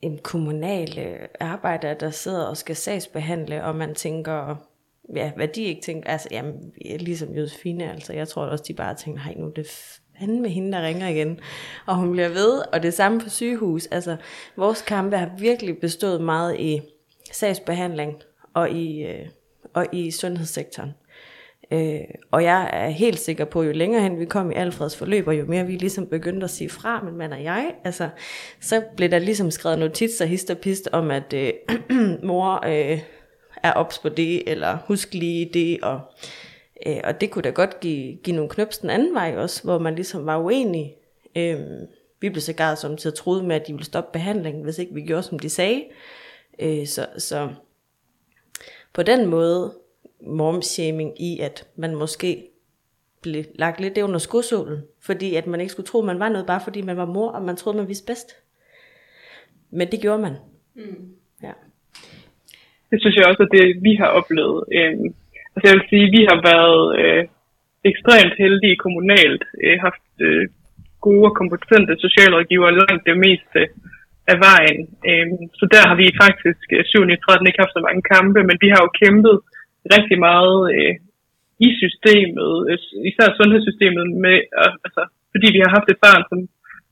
en 0.01 0.17
kommunal 0.17 0.99
øh, 0.99 1.27
arbejder, 1.39 1.93
der 1.93 2.09
sidder 2.09 2.45
og 2.45 2.57
skal 2.57 2.75
sagsbehandle, 2.75 3.63
og 3.63 3.75
man 3.75 3.95
tænker, 3.95 4.55
ja, 5.15 5.31
hvad 5.35 5.47
de 5.47 5.63
ikke 5.63 5.81
tænker, 5.81 6.09
altså, 6.09 6.27
jamen, 6.31 6.73
ligesom 6.99 7.33
Josefine, 7.33 7.91
altså, 7.91 8.13
jeg 8.13 8.27
tror 8.27 8.45
også, 8.45 8.63
de 8.67 8.73
bare 8.73 8.95
tænker, 8.95 9.21
hej, 9.21 9.33
nu 9.37 9.47
er 9.47 9.51
det 9.51 9.99
fanden 10.21 10.41
med 10.41 10.49
hende, 10.49 10.71
der 10.71 10.83
ringer 10.83 11.07
igen. 11.07 11.39
Og 11.85 11.95
hun 11.95 12.11
bliver 12.11 12.29
ved, 12.29 12.61
og 12.73 12.83
det 12.83 12.93
samme 12.93 13.19
på 13.19 13.29
sygehus. 13.29 13.85
Altså, 13.85 14.15
vores 14.57 14.81
kampe 14.81 15.17
har 15.17 15.29
virkelig 15.39 15.77
bestået 15.77 16.21
meget 16.21 16.59
i 16.59 16.81
sagsbehandling 17.31 18.15
og 18.53 18.71
i, 18.71 19.03
øh, 19.03 19.25
og 19.73 19.85
i 19.91 20.11
sundhedssektoren. 20.11 20.93
Øh, 21.71 21.99
og 22.31 22.43
jeg 22.43 22.69
er 22.73 22.89
helt 22.89 23.19
sikker 23.19 23.45
på, 23.45 23.63
jo 23.63 23.71
længere 23.71 24.01
hen 24.01 24.19
vi 24.19 24.25
kom 24.25 24.51
i 24.51 24.55
Alfreds 24.55 24.97
forløb, 24.97 25.27
og 25.27 25.39
jo 25.39 25.45
mere 25.45 25.65
vi 25.65 25.75
ligesom 25.75 26.07
begyndte 26.07 26.43
at 26.43 26.49
sige 26.49 26.69
fra, 26.69 27.03
men 27.03 27.17
mand 27.17 27.33
og 27.33 27.43
jeg, 27.43 27.71
altså, 27.83 28.09
så 28.61 28.83
blev 28.97 29.09
der 29.09 29.19
ligesom 29.19 29.51
skrevet 29.51 29.79
notitser, 29.79 30.25
hist 30.25 30.49
og 30.49 30.57
pist, 30.57 30.89
om 30.91 31.11
at 31.11 31.33
øh, 31.33 31.53
mor 32.29 32.65
øh, 32.65 32.99
er 33.63 33.73
ops 33.73 33.99
på 33.99 34.09
det, 34.09 34.51
eller 34.51 34.77
husk 34.87 35.13
lige 35.13 35.49
det, 35.53 35.79
og, 35.81 36.01
øh, 36.85 36.97
og 37.03 37.21
det 37.21 37.31
kunne 37.31 37.43
da 37.43 37.49
godt 37.49 37.79
give, 37.79 38.15
give 38.15 38.35
nogle 38.35 38.49
knøbs 38.49 38.77
den 38.77 38.89
anden 38.89 39.13
vej 39.13 39.35
også, 39.37 39.63
hvor 39.63 39.79
man 39.79 39.95
ligesom 39.95 40.25
var 40.25 40.37
uenig. 40.37 40.95
Øh, 41.35 41.59
vi 42.21 42.29
blev 42.29 42.41
så 42.41 42.75
som 42.81 42.97
til 42.97 43.07
at 43.07 43.13
troede 43.13 43.43
med, 43.43 43.55
at 43.55 43.67
de 43.67 43.73
ville 43.73 43.85
stoppe 43.85 44.09
behandlingen, 44.13 44.63
hvis 44.63 44.79
ikke 44.79 44.93
vi 44.93 45.01
gjorde, 45.01 45.23
som 45.23 45.39
de 45.39 45.49
sagde. 45.49 45.83
Øh, 46.59 46.87
så, 46.87 47.07
så 47.17 47.49
på 48.93 49.03
den 49.03 49.29
måde, 49.29 49.73
momshaming 50.21 51.21
i, 51.21 51.39
at 51.39 51.67
man 51.75 51.95
måske 51.95 52.47
blev 53.21 53.43
lagt 53.55 53.81
lidt 53.81 53.97
under 53.97 54.19
skudsålen, 54.19 54.79
fordi 55.01 55.35
at 55.35 55.47
man 55.47 55.61
ikke 55.61 55.71
skulle 55.71 55.87
tro, 55.87 55.99
at 55.99 56.05
man 56.05 56.19
var 56.19 56.29
noget, 56.29 56.47
bare 56.47 56.61
fordi 56.63 56.81
man 56.81 56.97
var 56.97 57.05
mor, 57.05 57.31
og 57.31 57.41
man 57.41 57.55
troede, 57.55 57.77
man 57.77 57.87
vidste 57.87 58.05
bedst. 58.05 58.35
Men 59.71 59.91
det 59.91 60.01
gjorde 60.01 60.21
man. 60.21 60.33
Mm. 60.75 61.15
Ja. 61.43 61.51
Det 62.91 63.01
synes 63.01 63.15
jeg 63.15 63.27
også, 63.27 63.43
at 63.43 63.49
det 63.51 63.83
vi 63.83 63.95
har 63.95 64.07
oplevet. 64.07 64.63
Øh, 64.71 64.99
altså 65.53 65.65
jeg 65.67 65.75
vil 65.77 65.89
sige, 65.91 66.13
vi 66.17 66.21
har 66.31 66.39
været 66.51 66.83
øh, 67.01 67.23
ekstremt 67.91 68.35
heldige 68.43 68.81
kommunalt, 68.85 69.43
øh, 69.63 69.77
haft 69.87 70.07
øh, 70.27 70.45
gode 71.05 71.25
og 71.29 71.35
kompetente 71.41 71.93
socialrådgivere 72.05 72.77
langt 72.81 73.03
det 73.09 73.17
meste 73.25 73.59
øh, 73.59 73.69
af 74.31 74.37
vejen. 74.47 74.81
Øh, 75.09 75.27
så 75.59 75.65
der 75.73 75.81
har 75.89 75.97
vi 76.01 76.07
faktisk 76.23 76.65
7. 76.93 77.15
i 77.15 77.17
13 77.25 77.47
ikke 77.47 77.63
haft 77.63 77.75
så 77.77 77.83
mange 77.87 78.03
kampe, 78.13 78.39
men 78.49 78.57
vi 78.63 78.69
har 78.73 78.81
jo 78.85 78.97
kæmpet 79.01 79.35
rigtig 79.95 80.17
meget 80.29 80.57
øh, 80.75 80.93
i 81.67 81.69
systemet, 81.81 82.53
øh, 82.69 82.77
især 83.09 83.27
sundhedssystemet, 83.39 84.05
med, 84.25 84.37
øh, 84.59 84.73
altså, 84.85 85.01
fordi 85.33 85.47
vi 85.55 85.59
har 85.63 85.71
haft 85.77 85.87
et 85.89 86.03
barn, 86.05 86.23
som 86.29 86.39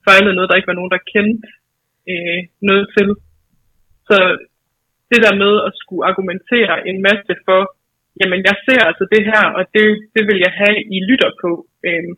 fejlede 0.06 0.34
noget, 0.34 0.48
der 0.48 0.58
ikke 0.58 0.72
var 0.72 0.80
nogen, 0.80 0.94
der 0.94 1.08
kendte 1.14 1.48
øh, 2.12 2.40
noget 2.68 2.84
til. 2.96 3.08
Så 4.08 4.16
det 5.10 5.20
der 5.24 5.34
med 5.44 5.54
at 5.68 5.72
skulle 5.82 6.04
argumentere 6.10 6.74
en 6.90 6.98
masse 7.08 7.32
for, 7.46 7.60
jamen 8.20 8.40
jeg 8.48 8.56
ser 8.66 8.82
altså 8.90 9.04
det 9.14 9.22
her, 9.30 9.44
og 9.58 9.62
det, 9.74 9.86
det 10.14 10.22
vil 10.28 10.38
jeg 10.46 10.52
have, 10.62 10.78
I 10.96 10.98
lytter 11.10 11.30
på. 11.42 11.50
Øh, 11.88 12.10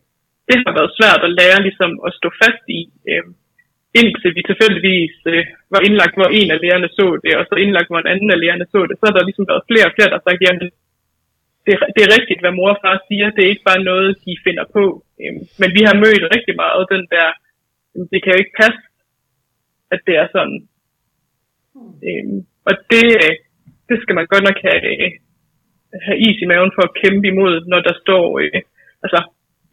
det 0.49 0.57
har 0.67 0.73
været 0.79 0.97
svært 0.99 1.23
at 1.27 1.35
lære 1.41 1.65
ligesom 1.69 1.93
at 2.07 2.11
stå 2.19 2.29
fast 2.43 2.65
i. 2.81 2.83
Øh, 3.11 3.27
indtil 4.01 4.31
vi 4.37 4.43
tilfældigvis 4.51 5.17
øh, 5.33 5.45
var 5.75 5.81
indlagt, 5.87 6.15
hvor 6.19 6.29
en 6.41 6.51
af 6.55 6.59
lærerne 6.65 6.89
så 6.99 7.07
det, 7.25 7.33
og 7.41 7.45
så 7.51 7.55
indlagt, 7.65 7.89
hvor 7.91 8.01
en 8.01 8.13
anden 8.15 8.31
af 8.35 8.41
lærerne 8.43 8.67
så 8.73 8.81
det, 8.89 8.97
så 8.97 9.05
har 9.07 9.15
der 9.17 9.29
ligesom 9.29 9.47
været 9.53 9.67
flere 9.71 9.89
og 9.89 9.95
flere, 9.97 10.11
der 10.11 10.19
har 10.19 10.27
sagt, 10.29 10.45
jamen, 10.47 10.69
det, 11.67 11.75
det 11.95 12.03
er 12.03 12.15
rigtigt, 12.17 12.43
hvad 12.43 12.57
mor 12.59 12.71
og 12.75 12.81
far 12.83 12.97
siger, 13.09 13.27
det 13.31 13.43
er 13.43 13.53
ikke 13.53 13.69
bare 13.71 13.89
noget, 13.91 14.09
de 14.25 14.43
finder 14.47 14.67
på. 14.77 14.85
Øhm, 15.23 15.43
men 15.61 15.71
vi 15.77 15.83
har 15.89 16.03
mødt 16.05 16.25
rigtig 16.37 16.55
meget 16.65 16.93
den 16.95 17.05
der, 17.15 17.29
det 18.13 18.19
kan 18.21 18.33
jo 18.33 18.39
ikke 18.43 18.59
passe, 18.63 18.83
at 19.95 20.01
det 20.07 20.15
er 20.23 20.29
sådan. 20.35 20.59
Øhm, 22.09 22.39
og 22.69 22.75
det, 22.93 23.07
det 23.89 23.97
skal 24.03 24.15
man 24.19 24.27
godt 24.33 24.45
nok 24.49 24.59
have, 24.67 24.81
have 26.07 26.19
is 26.27 26.39
i 26.43 26.47
maven 26.51 26.73
for 26.77 26.83
at 26.87 26.97
kæmpe 27.03 27.27
imod, 27.33 27.55
når 27.73 27.81
der 27.89 27.95
står, 28.03 28.25
øh, 28.43 28.61
altså 29.05 29.19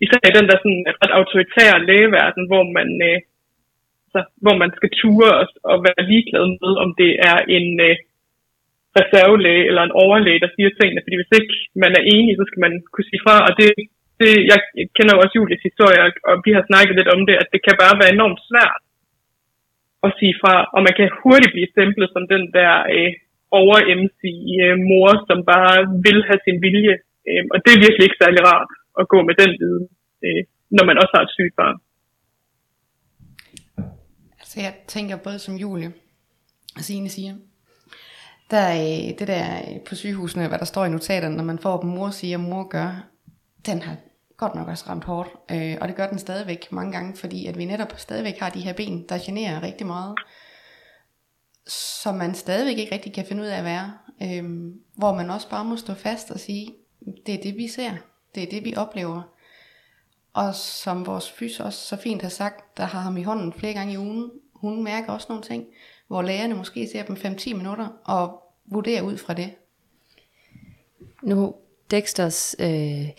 især 0.04 0.22
i 0.30 0.38
den 0.38 0.48
der 0.50 0.58
sådan 0.60 0.84
ret 1.02 1.14
autoritære 1.20 1.86
lægeverden, 1.90 2.44
hvor 2.52 2.64
man 2.78 2.90
øh, 3.10 3.20
så, 4.14 4.20
hvor 4.44 4.56
man 4.64 4.72
skal 4.78 4.92
ture 5.02 5.32
og, 5.42 5.46
og 5.72 5.78
være 5.88 6.08
ligeglad 6.12 6.46
med, 6.64 6.74
om 6.84 6.90
det 7.02 7.12
er 7.32 7.38
en 7.58 7.68
øh, 7.88 7.96
reservelæge 8.98 9.64
eller 9.70 9.84
en 9.86 9.98
overlæge, 10.04 10.44
der 10.44 10.52
siger 10.56 10.70
tingene. 10.80 11.04
Fordi 11.04 11.16
hvis 11.20 11.36
ikke 11.40 11.54
man 11.84 11.92
er 12.00 12.04
enig, 12.16 12.34
så 12.36 12.46
skal 12.48 12.62
man 12.66 12.74
kunne 12.92 13.10
sige 13.10 13.24
fra. 13.26 13.36
Og 13.48 13.52
det, 13.60 13.70
det 14.22 14.32
jeg 14.52 14.60
kender 14.96 15.14
jo 15.14 15.22
også 15.24 15.36
Julies 15.38 15.68
historie, 15.70 16.00
og 16.30 16.36
vi 16.46 16.52
har 16.58 16.64
snakket 16.70 16.94
lidt 16.96 17.14
om 17.16 17.22
det, 17.28 17.36
at 17.42 17.48
det 17.54 17.62
kan 17.66 17.76
bare 17.84 18.00
være 18.02 18.16
enormt 18.18 18.42
svært 18.50 18.82
at 20.06 20.12
sige 20.20 20.36
fra. 20.42 20.54
Og 20.76 20.80
man 20.88 20.94
kan 20.98 21.18
hurtigt 21.22 21.54
blive 21.56 21.74
stemplet 21.76 22.08
som 22.12 22.24
den 22.34 22.44
der 22.58 22.74
øh, 22.96 23.12
over-MC 23.60 24.22
øh, 24.64 24.76
mor, 24.90 25.10
som 25.30 25.40
bare 25.54 25.78
vil 26.06 26.20
have 26.30 26.42
sin 26.46 26.58
vilje. 26.66 26.96
Øh, 27.30 27.44
og 27.54 27.58
det 27.64 27.72
er 27.74 27.84
virkelig 27.86 28.06
ikke 28.06 28.22
særlig 28.24 28.42
rart 28.52 28.72
at 29.00 29.06
gå 29.14 29.20
med 29.28 29.36
den 29.42 29.52
viden, 29.62 29.86
øh, 30.26 30.42
når 30.78 30.86
man 30.90 30.98
også 31.02 31.14
har 31.16 31.24
et 31.24 31.36
sygt 31.38 31.56
barn. 31.62 31.78
Så 34.50 34.56
jeg 34.66 34.74
tænker 34.88 35.18
både 35.18 35.40
som 35.40 35.56
Julie 35.64 35.92
og 36.78 36.82
Signe 36.88 37.10
siger, 37.10 37.34
der 38.52 38.58
er 38.58 39.16
det 39.20 39.28
der 39.28 39.46
på 39.88 39.96
sygehusene, 39.96 40.48
hvad 40.48 40.60
der 40.60 40.66
står 40.66 40.86
i 40.86 40.90
notaterne, 40.90 41.36
når 41.36 41.44
man 41.44 41.60
får 41.60 41.82
dem, 41.82 41.90
mor 41.90 42.10
siger, 42.10 42.38
mor 42.38 42.64
gør, 42.68 42.90
den 43.66 43.82
har 43.82 43.96
godt 44.38 44.56
nok 44.56 44.68
også 44.68 44.86
ramt 44.90 45.04
hårdt. 45.04 45.30
Øh, 45.52 45.78
og 45.82 45.88
det 45.88 45.96
gør 45.96 46.08
den 46.08 46.20
stadigvæk 46.20 46.72
mange 46.72 46.92
gange, 46.92 47.18
fordi 47.18 47.46
at 47.46 47.58
vi 47.58 47.66
netop 47.66 47.92
stadigvæk 47.98 48.38
har 48.40 48.50
de 48.50 48.60
her 48.60 48.74
ben, 48.74 49.06
der 49.10 49.26
generer 49.26 49.64
rigtig 49.64 49.88
meget. 49.88 50.16
Som 51.70 52.16
man 52.16 52.36
stadigvæk 52.36 52.78
ikke 52.78 52.94
rigtig 52.96 53.14
kan 53.14 53.26
finde 53.26 53.44
ud 53.44 53.48
af 53.48 53.58
at 53.58 53.64
være. 53.64 53.94
Øhm, 54.24 54.82
hvor 54.96 55.14
man 55.14 55.30
også 55.30 55.50
bare 55.50 55.66
må 55.66 55.76
stå 55.76 55.94
fast 55.94 56.32
og 56.32 56.40
sige, 56.40 56.76
det 57.26 57.36
er 57.36 57.42
det 57.42 57.58
vi 57.58 57.68
ser. 57.68 57.92
Det 58.36 58.44
er 58.44 58.48
det 58.48 58.66
vi 58.66 58.76
oplever. 58.76 59.22
Og 60.34 60.56
som 60.56 61.06
vores 61.06 61.32
fys 61.32 61.60
også 61.60 61.80
så 61.80 61.96
fint 61.96 62.22
har 62.22 62.30
sagt, 62.30 62.78
der 62.78 62.84
har 62.84 63.00
ham 63.00 63.18
i 63.18 63.24
hånden 63.24 63.54
flere 63.54 63.74
gange 63.74 63.94
i 63.94 63.98
ugen, 63.98 64.32
hun 64.54 64.84
mærker 64.84 65.14
også 65.14 65.26
nogle 65.30 65.44
ting, 65.44 65.66
hvor 66.08 66.22
lægerne 66.22 66.54
måske 66.54 66.90
ser 66.92 67.04
dem 67.04 67.16
5-10 67.16 67.54
minutter 67.54 67.88
og 68.06 68.44
vurderer 68.66 69.02
ud 69.02 69.18
fra 69.18 69.34
det. 69.34 69.52
Nu, 71.24 71.56
Dexters, 71.92 72.56
øh, 72.60 73.10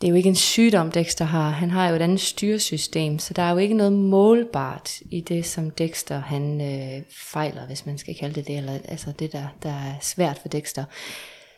det 0.00 0.06
er 0.06 0.10
jo 0.10 0.16
ikke 0.16 0.28
en 0.28 0.34
sygdom, 0.34 0.92
Dexter 0.92 1.24
har. 1.24 1.50
Han 1.50 1.70
har 1.70 1.88
jo 1.88 1.96
et 1.96 2.02
andet 2.02 2.20
styresystem, 2.20 3.18
så 3.18 3.34
der 3.34 3.42
er 3.42 3.50
jo 3.50 3.56
ikke 3.56 3.74
noget 3.74 3.92
målbart 3.92 5.00
i 5.10 5.20
det, 5.20 5.46
som 5.46 5.70
Dexter 5.70 6.20
han 6.20 6.60
øh, 6.60 7.02
fejler, 7.10 7.66
hvis 7.66 7.86
man 7.86 7.98
skal 7.98 8.14
kalde 8.14 8.34
det 8.34 8.46
det, 8.46 8.56
eller 8.56 8.78
altså 8.84 9.12
det, 9.18 9.32
der, 9.32 9.46
der 9.62 9.70
er 9.70 9.94
svært 10.00 10.38
for 10.38 10.48
Dexter. 10.48 10.84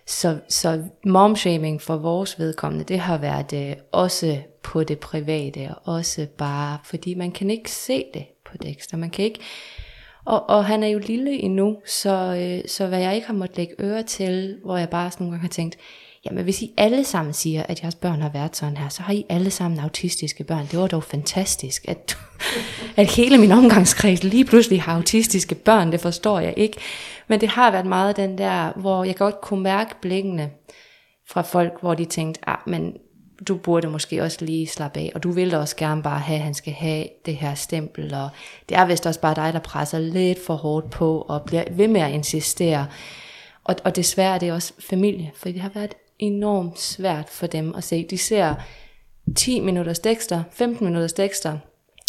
Så, 0.07 0.39
så 0.49 0.83
momshaming 1.07 1.83
for 1.83 1.97
vores 1.97 2.39
vedkommende, 2.39 2.85
det 2.85 2.99
har 2.99 3.19
været 3.19 3.53
øh, 3.53 3.77
også 3.93 4.39
på 4.63 4.85
det 4.85 4.99
private, 4.99 5.75
og 5.75 5.95
også 5.95 6.27
bare, 6.39 6.79
fordi 6.85 7.15
man 7.15 7.33
kan 7.33 7.51
ikke 7.51 7.71
se 7.71 8.05
det 8.15 8.25
på 8.47 8.57
Dexter. 8.63 8.97
Man 8.97 9.11
kan 9.11 9.25
ikke, 9.25 9.41
og, 10.25 10.51
og 10.51 10.65
han 10.65 10.83
er 10.83 10.89
jo 10.89 10.99
lille 10.99 11.33
endnu, 11.33 11.77
så, 11.87 12.37
øh, 12.41 12.69
så 12.69 12.87
hvad 12.87 13.01
jeg 13.01 13.15
ikke 13.15 13.27
har 13.27 13.35
måttet 13.35 13.57
lægge 13.57 13.75
øre 13.81 14.03
til, 14.03 14.59
hvor 14.65 14.77
jeg 14.77 14.89
bare 14.89 15.11
sådan 15.11 15.25
nogle 15.25 15.35
gange 15.35 15.43
har 15.43 15.53
tænkt, 15.53 15.79
jamen 16.25 16.45
hvis 16.45 16.63
I 16.63 16.73
alle 16.77 17.05
sammen 17.05 17.35
siger, 17.35 17.63
at 17.63 17.83
jeres 17.83 17.95
børn 17.95 18.21
har 18.21 18.29
været 18.29 18.57
sådan 18.57 18.77
her, 18.77 18.89
så 18.89 19.03
har 19.03 19.13
I 19.13 19.25
alle 19.29 19.51
sammen 19.51 19.81
autistiske 19.81 20.45
børn. 20.45 20.67
Det 20.71 20.79
var 20.79 20.87
dog 20.87 21.05
fantastisk, 21.05 21.85
at, 21.89 22.19
at 22.97 23.11
hele 23.11 23.39
min 23.39 23.53
omgangskreds 23.53 24.25
lige 24.25 24.45
pludselig 24.45 24.83
har 24.83 24.97
autistiske 24.97 25.55
børn, 25.55 25.93
det 25.93 26.01
forstår 26.01 26.41
jeg 26.41 26.55
ikke. 26.57 26.77
Men 27.29 27.41
det 27.41 27.49
har 27.49 27.71
været 27.71 27.87
meget 27.87 28.17
den 28.17 28.39
der, 28.39 28.73
hvor 28.77 29.05
jeg 29.05 29.17
godt 29.17 29.41
kunne 29.41 29.63
mærke 29.63 29.95
blikkene 30.03 30.51
fra 31.29 31.43
folk, 31.43 31.73
hvor 31.81 31.95
de 31.95 32.05
tænkte, 32.05 32.49
ah, 32.49 32.59
men 32.67 32.97
du 33.49 33.57
burde 33.57 33.89
måske 33.89 34.23
også 34.23 34.45
lige 34.45 34.67
slappe 34.67 35.01
af, 35.01 35.13
og 35.15 35.23
du 35.23 35.31
vil 35.31 35.55
også 35.55 35.77
gerne 35.77 36.03
bare 36.03 36.19
have, 36.19 36.37
at 36.37 36.43
han 36.43 36.55
skal 36.55 36.73
have 36.73 37.07
det 37.27 37.37
her 37.37 37.55
stempel, 37.55 38.15
og 38.15 38.29
det 38.69 38.77
er 38.77 38.85
vist 38.85 39.07
også 39.07 39.21
bare 39.21 39.35
dig, 39.35 39.53
der 39.53 39.59
presser 39.59 39.99
lidt 39.99 40.39
for 40.47 40.55
hårdt 40.55 40.91
på, 40.91 41.21
og 41.21 41.43
bliver 41.43 41.65
ved 41.71 41.89
med 41.89 42.01
at 42.01 42.11
insistere. 42.11 42.87
Og, 43.65 43.77
og 43.85 43.97
desværre 43.97 44.35
er 44.35 44.39
det 44.39 44.53
også 44.53 44.73
familie, 44.79 45.33
for 45.37 45.49
det 45.49 45.61
har 45.61 45.71
været 45.75 45.95
enormt 46.23 46.81
svært 46.81 47.29
for 47.29 47.47
dem 47.47 47.75
at 47.75 47.85
se. 47.85 48.07
De 48.11 48.19
ser 48.19 48.55
10 49.37 49.61
minutters 49.61 49.99
Dexter, 49.99 50.43
15 50.53 50.87
minutters 50.87 51.13
Dexter, 51.13 51.59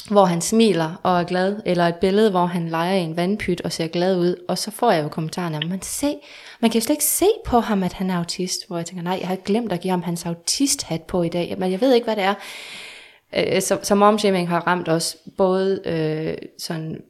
hvor 0.09 0.25
han 0.25 0.41
smiler 0.41 0.99
og 1.03 1.19
er 1.19 1.23
glad, 1.23 1.59
eller 1.65 1.87
et 1.87 1.95
billede, 1.95 2.31
hvor 2.31 2.45
han 2.45 2.69
leger 2.69 2.95
i 2.95 2.99
en 3.01 3.17
vandpyt 3.17 3.61
og 3.61 3.71
ser 3.71 3.87
glad 3.87 4.19
ud, 4.19 4.35
og 4.47 4.57
så 4.57 4.71
får 4.71 4.91
jeg 4.91 5.03
jo 5.03 5.09
kommentarerne, 5.09 5.69
man, 5.69 5.81
se, 5.81 6.15
man 6.59 6.71
kan 6.71 6.79
jo 6.79 6.85
slet 6.85 6.93
ikke 6.93 7.05
se 7.05 7.25
på 7.45 7.59
ham, 7.59 7.83
at 7.83 7.93
han 7.93 8.09
er 8.09 8.17
autist, 8.17 8.67
hvor 8.67 8.77
jeg 8.77 8.85
tænker, 8.85 9.03
nej, 9.03 9.17
jeg 9.19 9.27
har 9.27 9.35
glemt 9.35 9.71
at 9.71 9.79
give 9.79 9.91
ham 9.91 10.01
hans 10.01 10.25
autisthat 10.25 11.01
på 11.01 11.23
i 11.23 11.29
dag, 11.29 11.55
men 11.57 11.71
jeg 11.71 11.81
ved 11.81 11.93
ikke, 11.93 12.05
hvad 12.05 12.15
det 12.15 12.23
er. 12.23 12.33
Øh, 13.35 13.61
så, 13.61 13.79
så 13.83 13.95
momshaming 13.95 14.49
har 14.49 14.67
ramt 14.67 14.89
os 14.89 15.17
både 15.37 15.81
øh, 15.85 16.49
sådan 16.57 17.01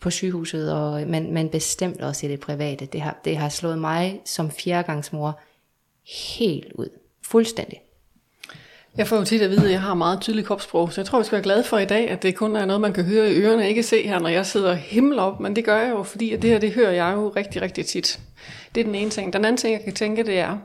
på 0.00 0.10
sygehuset, 0.10 0.72
og, 0.72 1.02
men, 1.06 1.34
men 1.34 1.48
bestemt 1.48 2.00
også 2.00 2.26
i 2.26 2.28
det 2.28 2.40
private. 2.40 2.86
Det 2.86 3.00
har, 3.00 3.20
det 3.24 3.36
har 3.36 3.48
slået 3.48 3.78
mig 3.78 4.20
som 4.24 4.50
fjerdegangsmor 4.50 5.40
helt 6.36 6.72
ud. 6.74 6.88
Fuldstændig. 7.26 7.80
Jeg 8.96 9.06
får 9.06 9.16
jo 9.16 9.24
tit 9.24 9.42
at 9.42 9.50
vide, 9.50 9.64
at 9.64 9.70
jeg 9.70 9.80
har 9.80 9.94
meget 9.94 10.20
tydeligt 10.20 10.46
kropssprog, 10.46 10.92
så 10.92 11.00
jeg 11.00 11.06
tror, 11.06 11.18
vi 11.18 11.24
skal 11.24 11.36
være 11.36 11.42
glade 11.42 11.64
for 11.64 11.78
i 11.78 11.84
dag, 11.84 12.10
at 12.10 12.22
det 12.22 12.36
kun 12.36 12.56
er 12.56 12.64
noget, 12.64 12.80
man 12.80 12.92
kan 12.92 13.04
høre 13.04 13.32
i 13.32 13.36
ørerne, 13.36 13.68
ikke 13.68 13.82
se 13.82 14.02
her, 14.02 14.18
når 14.18 14.28
jeg 14.28 14.46
sidder 14.46 14.74
himmel 14.74 15.18
op, 15.18 15.40
men 15.40 15.56
det 15.56 15.64
gør 15.64 15.76
jeg 15.76 15.90
jo, 15.90 16.02
fordi 16.02 16.32
at 16.32 16.42
det 16.42 16.50
her, 16.50 16.58
det 16.58 16.72
hører 16.72 16.90
jeg 16.90 17.12
jo 17.16 17.28
rigtig, 17.28 17.62
rigtig 17.62 17.86
tit. 17.86 18.20
Det 18.74 18.80
er 18.80 18.84
den 18.84 18.94
ene 18.94 19.10
ting. 19.10 19.32
Den 19.32 19.44
anden 19.44 19.56
ting, 19.56 19.72
jeg 19.72 19.84
kan 19.84 19.94
tænke, 19.94 20.22
det 20.22 20.38
er, 20.38 20.58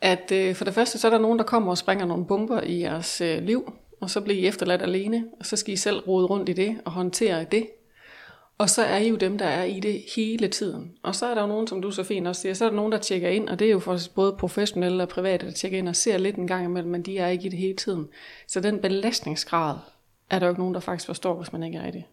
at 0.00 0.32
øh, 0.32 0.54
for 0.54 0.64
det 0.64 0.74
første, 0.74 0.98
så 0.98 1.06
er 1.06 1.10
der 1.10 1.18
nogen, 1.18 1.38
der 1.38 1.44
kommer 1.44 1.70
og 1.70 1.78
springer 1.78 2.06
nogle 2.06 2.24
bomber 2.24 2.60
i 2.60 2.80
jeres 2.80 3.20
øh, 3.20 3.42
liv, 3.42 3.72
og 4.00 4.10
så 4.10 4.20
bliver 4.20 4.40
I 4.40 4.46
efterladt 4.46 4.82
alene, 4.82 5.24
og 5.40 5.46
så 5.46 5.56
skal 5.56 5.74
I 5.74 5.76
selv 5.76 5.98
rode 5.98 6.26
rundt 6.26 6.48
i 6.48 6.52
det 6.52 6.76
og 6.84 6.92
håndtere 6.92 7.44
det. 7.44 7.66
Og 8.60 8.70
så 8.70 8.82
er 8.82 8.96
I 8.96 9.08
jo 9.08 9.16
dem, 9.16 9.38
der 9.38 9.44
er 9.44 9.64
i 9.64 9.80
det 9.80 10.04
hele 10.16 10.48
tiden. 10.48 10.92
Og 11.02 11.14
så 11.14 11.26
er 11.26 11.34
der 11.34 11.40
jo 11.40 11.46
nogen, 11.46 11.66
som 11.66 11.82
du 11.82 11.90
så 11.90 12.02
fint 12.02 12.28
også 12.28 12.42
siger, 12.42 12.54
så 12.54 12.64
er 12.64 12.68
der 12.68 12.76
nogen, 12.76 12.92
der 12.92 12.98
tjekker 12.98 13.28
ind, 13.28 13.48
og 13.48 13.58
det 13.58 13.66
er 13.66 13.70
jo 13.70 13.78
for 13.78 13.98
både 14.14 14.32
professionelle 14.32 15.02
og 15.02 15.08
private, 15.08 15.46
der 15.46 15.52
tjekker 15.52 15.78
ind 15.78 15.88
og 15.88 15.96
ser 15.96 16.18
lidt 16.18 16.36
en 16.36 16.46
gang 16.46 16.64
imellem, 16.64 16.90
men 16.90 17.02
de 17.02 17.18
er 17.18 17.28
ikke 17.28 17.46
i 17.46 17.48
det 17.48 17.58
hele 17.58 17.76
tiden. 17.76 18.08
Så 18.46 18.60
den 18.60 18.78
belastningsgrad 18.78 19.76
er 20.30 20.38
der 20.38 20.46
jo 20.46 20.52
ikke 20.52 20.60
nogen, 20.60 20.74
der 20.74 20.80
faktisk 20.80 21.06
forstår, 21.06 21.34
hvis 21.34 21.52
man 21.52 21.62
ikke 21.62 21.78
er 21.78 21.88
i 21.88 21.90
det. 21.90 22.04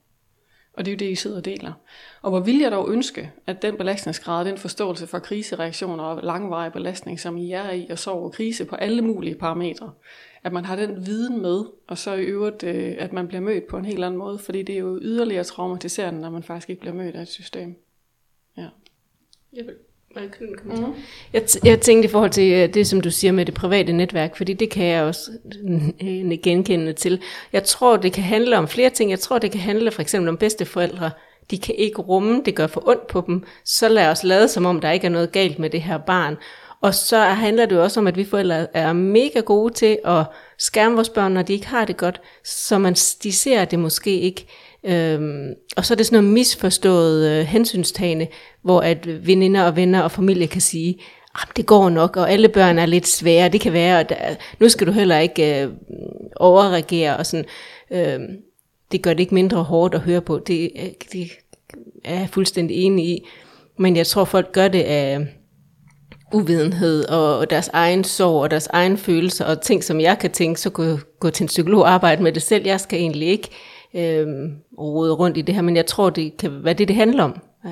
Og 0.73 0.85
det 0.85 0.91
er 0.91 0.95
jo 0.95 0.97
det, 0.97 1.11
I 1.11 1.15
sidder 1.15 1.37
og 1.37 1.45
deler. 1.45 1.73
Og 2.21 2.29
hvor 2.29 2.39
vil 2.39 2.59
jeg 2.59 2.71
dog 2.71 2.89
ønske, 2.89 3.31
at 3.47 3.61
den 3.61 3.77
belastningsgrad, 3.77 4.45
den 4.45 4.57
forståelse 4.57 5.07
for 5.07 5.19
krisereaktioner 5.19 6.03
og 6.03 6.23
langvarig 6.23 6.73
belastning, 6.73 7.19
som 7.19 7.37
I 7.37 7.51
er 7.51 7.71
i, 7.71 7.87
og 7.89 7.99
sover 7.99 8.29
krise 8.29 8.65
på 8.65 8.75
alle 8.75 9.01
mulige 9.01 9.35
parametre, 9.35 9.91
at 10.47 10.53
man 10.53 10.65
har 10.65 10.75
den 10.75 11.05
viden 11.05 11.41
med, 11.41 11.63
og 11.87 11.97
så 11.97 12.13
i 12.13 12.23
øvrigt, 12.23 12.63
øh, 12.63 12.95
at 12.99 13.13
man 13.13 13.27
bliver 13.27 13.41
mødt 13.41 13.67
på 13.67 13.77
en 13.77 13.85
helt 13.85 14.03
anden 14.03 14.17
måde, 14.17 14.39
fordi 14.39 14.63
det 14.63 14.75
er 14.75 14.79
jo 14.79 14.99
yderligere 15.01 15.43
traumatiserende, 15.43 16.21
når 16.21 16.29
man 16.29 16.43
faktisk 16.43 16.69
ikke 16.69 16.79
bliver 16.79 16.95
mødt 16.95 17.15
af 17.15 17.21
et 17.21 17.27
system. 17.27 17.75
Ja. 18.57 18.67
Jeg, 19.53 19.65
vil, 19.65 19.73
mm. 20.63 20.93
jeg, 21.33 21.43
jeg 21.63 21.81
tænkte 21.81 22.07
i 22.07 22.11
forhold 22.11 22.31
til 22.31 22.53
øh, 22.53 22.73
det, 22.73 22.87
som 22.87 23.01
du 23.01 23.11
siger 23.11 23.31
med 23.31 23.45
det 23.45 23.53
private 23.53 23.93
netværk, 23.93 24.35
fordi 24.35 24.53
det 24.53 24.69
kan 24.69 24.85
jeg 24.85 25.03
også 25.03 25.31
øh, 26.01 26.37
genkende 26.43 26.93
til. 26.93 27.21
Jeg 27.53 27.63
tror, 27.63 27.97
det 27.97 28.13
kan 28.13 28.23
handle 28.23 28.57
om 28.57 28.67
flere 28.67 28.89
ting. 28.89 29.11
Jeg 29.11 29.19
tror, 29.19 29.39
det 29.39 29.51
kan 29.51 29.59
handle 29.59 29.91
for 29.91 30.01
eksempel 30.01 30.29
om 30.29 30.37
bedsteforældre, 30.37 31.11
de 31.51 31.57
kan 31.57 31.75
ikke 31.75 32.01
rumme, 32.01 32.41
det 32.45 32.55
gør 32.55 32.67
for 32.67 32.87
ondt 32.87 33.07
på 33.07 33.23
dem, 33.27 33.43
så 33.65 33.89
lad 33.89 34.07
os 34.07 34.23
lade 34.23 34.47
som 34.47 34.65
om, 34.65 34.79
der 34.79 34.91
ikke 34.91 35.05
er 35.05 35.11
noget 35.11 35.31
galt 35.31 35.59
med 35.59 35.69
det 35.69 35.81
her 35.81 35.97
barn. 35.97 36.37
Og 36.81 36.93
så 36.93 37.19
handler 37.19 37.65
det 37.65 37.75
jo 37.75 37.83
også 37.83 37.99
om, 37.99 38.07
at 38.07 38.17
vi 38.17 38.25
forældre 38.25 38.77
er 38.77 38.93
mega 38.93 39.39
gode 39.39 39.73
til 39.73 39.99
at 40.05 40.25
skærme 40.57 40.95
vores 40.95 41.09
børn, 41.09 41.31
når 41.31 41.41
de 41.41 41.53
ikke 41.53 41.67
har 41.67 41.85
det 41.85 41.97
godt, 41.97 42.21
så 42.43 42.77
man, 42.77 42.93
de 42.93 43.31
ser 43.31 43.65
det 43.65 43.79
måske 43.79 44.19
ikke. 44.19 44.45
Øhm, 44.83 45.53
og 45.77 45.85
så 45.85 45.93
er 45.93 45.95
det 45.95 46.05
sådan 46.05 46.23
noget 46.23 46.33
misforstået 46.33 47.29
øh, 47.29 47.45
hensynstagende, 47.45 48.27
hvor 48.61 48.81
at 48.81 49.27
veninder 49.27 49.63
og 49.63 49.75
venner 49.75 50.01
og 50.01 50.11
familie 50.11 50.47
kan 50.47 50.61
sige, 50.61 50.99
det 51.57 51.65
går 51.65 51.89
nok, 51.89 52.17
og 52.17 52.31
alle 52.31 52.49
børn 52.49 52.79
er 52.79 52.85
lidt 52.85 53.07
svære, 53.07 53.49
det 53.49 53.61
kan 53.61 53.73
være, 53.73 53.99
og 53.99 54.09
der, 54.09 54.29
øh, 54.29 54.35
nu 54.59 54.69
skal 54.69 54.87
du 54.87 54.91
heller 54.91 55.17
ikke 55.19 55.63
øh, 55.63 55.69
overreagere, 56.35 57.17
og 57.17 57.25
sådan, 57.25 57.45
øh, 57.91 58.19
det 58.91 59.01
gør 59.01 59.13
det 59.13 59.19
ikke 59.19 59.33
mindre 59.33 59.63
hårdt 59.63 59.95
at 59.95 60.01
høre 60.01 60.21
på, 60.21 60.39
det, 60.39 60.71
øh, 60.75 60.89
det 61.11 61.31
er 62.05 62.19
jeg 62.19 62.29
fuldstændig 62.31 62.77
enig 62.77 63.05
i, 63.05 63.27
men 63.77 63.95
jeg 63.95 64.07
tror 64.07 64.25
folk 64.25 64.51
gør 64.51 64.67
det 64.67 64.81
af, 64.81 65.27
uvidenhed 66.33 67.05
og 67.05 67.49
deres 67.49 67.69
egen 67.73 68.03
sorg 68.03 68.41
og 68.41 68.51
deres 68.51 68.67
egen 68.67 68.97
følelser 68.97 69.45
og 69.45 69.61
ting, 69.61 69.83
som 69.83 69.99
jeg 69.99 70.19
kan 70.19 70.31
tænke, 70.31 70.59
så 70.59 70.69
gå, 70.69 70.97
gå 71.19 71.29
til 71.29 71.43
en 71.43 71.47
psykolog 71.47 71.81
og 71.81 71.89
arbejde 71.89 72.23
med 72.23 72.31
det 72.31 72.41
selv. 72.41 72.65
Jeg 72.65 72.79
skal 72.79 72.99
egentlig 72.99 73.27
ikke 73.27 73.49
øh, 73.93 74.27
rode 74.79 75.13
rundt 75.13 75.37
i 75.37 75.41
det 75.41 75.55
her, 75.55 75.61
men 75.61 75.75
jeg 75.75 75.85
tror, 75.85 76.09
det 76.09 76.37
kan 76.37 76.63
være 76.63 76.73
det, 76.73 76.87
det 76.87 76.95
handler 76.95 77.23
om. 77.23 77.41
Øh, 77.65 77.71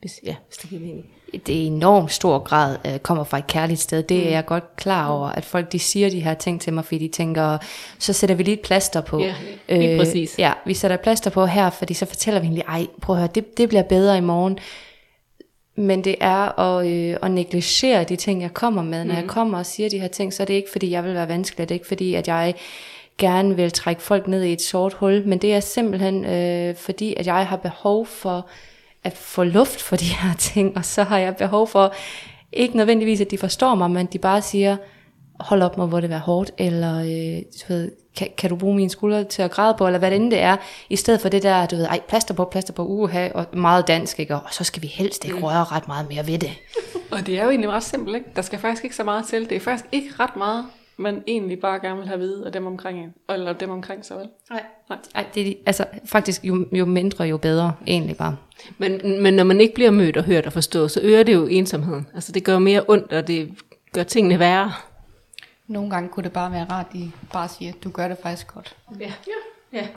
hvis, 0.00 0.12
ja, 0.24 0.34
hvis 0.48 0.56
det 0.56 0.70
giver 0.70 0.82
mening. 0.82 1.06
Det 1.46 1.62
er 1.62 1.66
enormt 1.66 2.12
stor 2.12 2.38
grad 2.38 2.76
øh, 2.86 2.98
kommer 2.98 3.24
fra 3.24 3.38
et 3.38 3.46
kærligt 3.46 3.80
sted. 3.80 4.02
Det 4.02 4.18
er 4.18 4.24
mm. 4.24 4.30
jeg 4.30 4.46
godt 4.46 4.76
klar 4.76 5.08
over, 5.08 5.28
at 5.28 5.44
folk 5.44 5.72
de 5.72 5.78
siger 5.78 6.10
de 6.10 6.20
her 6.20 6.34
ting 6.34 6.60
til 6.60 6.72
mig, 6.72 6.84
fordi 6.84 6.98
de 6.98 7.08
tænker, 7.08 7.58
så 7.98 8.12
sætter 8.12 8.36
vi 8.36 8.42
lige 8.42 8.54
et 8.54 8.60
plaster 8.60 9.00
på. 9.00 9.18
Ja, 9.18 9.34
lige 9.68 9.92
øh, 9.92 9.98
præcis. 9.98 10.38
Ja, 10.38 10.52
vi 10.66 10.74
sætter 10.74 10.94
et 10.94 11.00
plaster 11.00 11.30
på 11.30 11.46
her, 11.46 11.70
fordi 11.70 11.94
så 11.94 12.06
fortæller 12.06 12.40
vi 12.40 12.46
egentlig, 12.46 12.64
ej, 12.68 12.86
prøv 13.02 13.16
at 13.16 13.20
høre, 13.20 13.30
det, 13.34 13.58
det 13.58 13.68
bliver 13.68 13.82
bedre 13.82 14.18
i 14.18 14.20
morgen 14.20 14.58
men 15.78 16.04
det 16.04 16.14
er 16.20 16.58
at, 16.58 16.86
øh, 16.86 17.16
at 17.22 17.30
negligere 17.30 18.04
de 18.04 18.16
ting, 18.16 18.42
jeg 18.42 18.54
kommer 18.54 18.82
med. 18.82 19.04
Når 19.04 19.14
mm. 19.14 19.20
jeg 19.20 19.28
kommer 19.28 19.58
og 19.58 19.66
siger 19.66 19.88
de 19.88 19.98
her 19.98 20.08
ting, 20.08 20.34
så 20.34 20.42
er 20.42 20.44
det 20.44 20.54
ikke, 20.54 20.70
fordi 20.72 20.90
jeg 20.90 21.04
vil 21.04 21.14
være 21.14 21.28
vanskelig. 21.28 21.68
Det 21.68 21.74
er 21.74 21.76
ikke, 21.76 21.86
fordi 21.86 22.14
at 22.14 22.28
jeg 22.28 22.54
gerne 23.18 23.56
vil 23.56 23.70
trække 23.70 24.02
folk 24.02 24.28
ned 24.28 24.42
i 24.42 24.52
et 24.52 24.62
sort 24.62 24.92
hul, 24.92 25.22
men 25.26 25.38
det 25.38 25.54
er 25.54 25.60
simpelthen 25.60 26.24
øh, 26.24 26.76
fordi, 26.76 27.14
at 27.16 27.26
jeg 27.26 27.46
har 27.46 27.56
behov 27.56 28.06
for 28.06 28.46
at 29.04 29.16
få 29.16 29.44
luft 29.44 29.82
for 29.82 29.96
de 29.96 30.04
her 30.04 30.34
ting, 30.54 30.76
og 30.76 30.84
så 30.84 31.02
har 31.02 31.18
jeg 31.18 31.36
behov 31.36 31.68
for, 31.68 31.94
ikke 32.52 32.76
nødvendigvis, 32.76 33.20
at 33.20 33.30
de 33.30 33.38
forstår 33.38 33.74
mig, 33.74 33.90
men 33.90 34.06
de 34.06 34.18
bare 34.18 34.42
siger, 34.42 34.76
hold 35.40 35.62
op, 35.62 35.76
må 35.78 36.00
det 36.00 36.10
være 36.10 36.18
hårdt, 36.18 36.50
eller 36.58 36.98
øh, 36.98 37.42
du 37.42 37.72
ved, 37.72 37.90
kan, 38.16 38.28
kan 38.38 38.50
du 38.50 38.56
bruge 38.56 38.76
mine 38.76 38.90
skuldre 38.90 39.24
til 39.24 39.42
at 39.42 39.50
græde 39.50 39.74
på, 39.78 39.86
eller 39.86 39.98
hvad 39.98 40.10
det 40.10 40.16
end 40.16 40.30
det 40.30 40.40
er, 40.40 40.56
i 40.90 40.96
stedet 40.96 41.20
for 41.20 41.28
det 41.28 41.42
der, 41.42 41.66
du 41.66 41.76
ved, 41.76 41.84
ej, 41.84 42.00
plaster 42.08 42.34
på, 42.34 42.44
plaster 42.44 42.72
på, 42.72 42.86
uha, 42.86 43.28
og 43.34 43.46
meget 43.52 43.88
dansk, 43.88 44.20
ikke? 44.20 44.34
og 44.34 44.42
så 44.50 44.64
skal 44.64 44.82
vi 44.82 44.86
helst 44.86 45.24
ikke 45.24 45.40
røre 45.40 45.64
ret 45.64 45.88
meget 45.88 46.08
mere 46.08 46.26
ved 46.26 46.38
det. 46.38 46.50
og 47.12 47.26
det 47.26 47.38
er 47.38 47.44
jo 47.44 47.50
egentlig 47.50 47.70
ret 47.70 47.82
simpelt, 47.82 48.16
ikke? 48.16 48.30
Der 48.36 48.42
skal 48.42 48.58
faktisk 48.58 48.84
ikke 48.84 48.96
så 48.96 49.04
meget 49.04 49.26
til. 49.26 49.50
Det 49.50 49.56
er 49.56 49.60
faktisk 49.60 49.86
ikke 49.92 50.08
ret 50.20 50.36
meget, 50.36 50.64
man 50.96 51.22
egentlig 51.26 51.60
bare 51.60 51.80
gerne 51.80 51.98
vil 51.98 52.06
have 52.06 52.14
at 52.14 52.20
vide 52.20 52.46
af 52.46 52.52
dem 52.52 52.66
omkring 52.66 52.98
en, 52.98 53.14
eller 53.28 53.52
dem 53.52 53.70
omkring 53.70 54.04
sig, 54.04 54.16
vel? 54.16 54.28
Nej, 54.50 54.62
nej. 54.88 54.98
Ej, 55.14 55.24
det 55.34 55.48
er, 55.48 55.52
altså 55.66 55.84
faktisk 56.04 56.44
jo, 56.44 56.66
jo 56.72 56.84
mindre, 56.84 57.24
jo 57.24 57.36
bedre, 57.36 57.72
egentlig 57.86 58.16
bare. 58.16 58.36
Men, 58.78 59.22
men 59.22 59.34
når 59.34 59.44
man 59.44 59.60
ikke 59.60 59.74
bliver 59.74 59.90
mødt 59.90 60.16
og 60.16 60.24
hørt 60.24 60.46
og 60.46 60.52
forstået, 60.52 60.90
så 60.90 61.00
øger 61.02 61.22
det 61.22 61.34
jo 61.34 61.46
ensomheden. 61.46 62.06
Altså 62.14 62.32
det 62.32 62.44
gør 62.44 62.58
mere 62.58 62.84
ondt, 62.88 63.12
og 63.12 63.26
det 63.26 63.50
gør 63.92 64.02
tingene 64.02 64.38
værre. 64.38 64.72
Nogle 65.68 65.90
gange 65.90 66.08
kunne 66.08 66.24
det 66.24 66.32
bare 66.32 66.52
være 66.52 66.64
rart, 66.64 66.86
at 66.86 66.92
de 66.92 67.12
bare 67.32 67.48
siger, 67.48 67.72
du 67.84 67.90
gør 67.90 68.08
det 68.08 68.18
faktisk 68.22 68.54
godt. 68.54 68.76
Ja, 69.00 69.12
ja. 69.72 69.78
ja. 69.78 69.88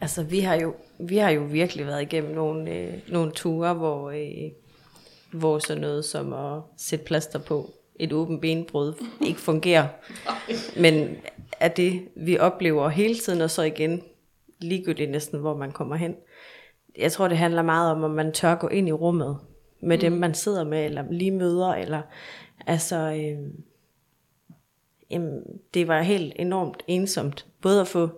Altså, 0.00 0.22
vi 0.22 0.40
har 0.40 0.54
jo, 0.54 0.74
vi 0.98 1.16
har 1.16 1.30
jo 1.30 1.40
virkelig 1.40 1.86
været 1.86 2.02
igennem 2.02 2.34
nogle, 2.34 2.70
øh, 2.70 2.92
nogle 3.08 3.32
ture, 3.32 3.74
hvor, 3.74 4.10
øh, 4.10 4.50
hvor 5.32 5.58
sådan 5.58 5.80
noget 5.80 6.04
som 6.04 6.32
at 6.32 6.62
sætte 6.76 7.04
plaster 7.04 7.38
på 7.38 7.70
et 7.96 8.12
åbent 8.12 8.40
benbrud 8.40 9.04
ikke 9.20 9.40
fungerer. 9.40 9.86
Men 10.82 11.16
er 11.60 11.68
det, 11.68 12.08
vi 12.16 12.38
oplever 12.38 12.88
hele 12.88 13.14
tiden, 13.14 13.40
og 13.40 13.50
så 13.50 13.62
igen 13.62 14.02
ligegyldigt 14.60 15.10
næsten, 15.10 15.40
hvor 15.40 15.56
man 15.56 15.72
kommer 15.72 15.96
hen. 15.96 16.16
Jeg 16.98 17.12
tror, 17.12 17.28
det 17.28 17.38
handler 17.38 17.62
meget 17.62 17.90
om, 17.90 18.04
om 18.04 18.10
man 18.10 18.32
tør 18.32 18.54
gå 18.54 18.68
ind 18.68 18.88
i 18.88 18.92
rummet 18.92 19.38
med 19.80 19.96
mm. 19.96 20.00
dem, 20.00 20.12
man 20.12 20.34
sidder 20.34 20.64
med, 20.64 20.84
eller 20.84 21.04
lige 21.10 21.30
møder, 21.30 21.74
eller 21.74 22.02
altså... 22.66 22.96
Øh, 22.96 23.38
jamen, 25.14 25.60
det 25.74 25.88
var 25.88 26.02
helt 26.02 26.32
enormt 26.36 26.82
ensomt, 26.86 27.46
både 27.60 27.80
at 27.80 27.88
få 27.88 28.10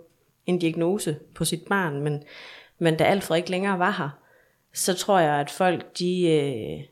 en 0.45 0.59
diagnose 0.59 1.19
på 1.35 1.45
sit 1.45 1.65
barn, 1.69 2.01
men, 2.01 2.23
men 2.79 2.97
da 2.97 3.03
Alfred 3.03 3.37
ikke 3.37 3.51
længere 3.51 3.79
var 3.79 3.91
her, 3.91 4.09
så 4.73 4.93
tror 4.93 5.19
jeg, 5.19 5.39
at 5.39 5.49
folk, 5.49 5.99
de, 5.99 6.31
øh, 6.31 6.83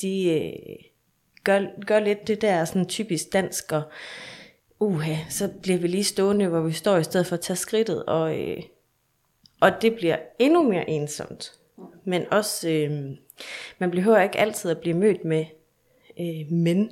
de 0.00 0.30
øh, 0.30 0.84
gør, 1.44 1.84
gør 1.86 2.00
lidt 2.00 2.28
det 2.28 2.42
der 2.42 2.64
sådan 2.64 2.86
typisk 2.86 3.32
dansk, 3.32 3.72
og 3.72 3.82
uha, 4.80 5.14
så 5.28 5.52
bliver 5.62 5.78
vi 5.78 5.88
lige 5.88 6.04
stående, 6.04 6.46
hvor 6.46 6.60
vi 6.60 6.72
står, 6.72 6.96
i 6.96 7.04
stedet 7.04 7.26
for 7.26 7.36
at 7.36 7.40
tage 7.40 7.56
skridtet, 7.56 8.04
og, 8.04 8.38
øh, 8.38 8.62
og 9.60 9.82
det 9.82 9.94
bliver 9.94 10.16
endnu 10.38 10.62
mere 10.62 10.90
ensomt. 10.90 11.52
Men 12.04 12.32
også, 12.32 12.68
øh, 12.68 13.16
man 13.78 13.90
behøver 13.90 14.20
ikke 14.20 14.38
altid 14.38 14.70
at 14.70 14.78
blive 14.78 14.96
mødt 14.96 15.24
med 15.24 15.44
øh, 16.20 16.52
men 16.52 16.90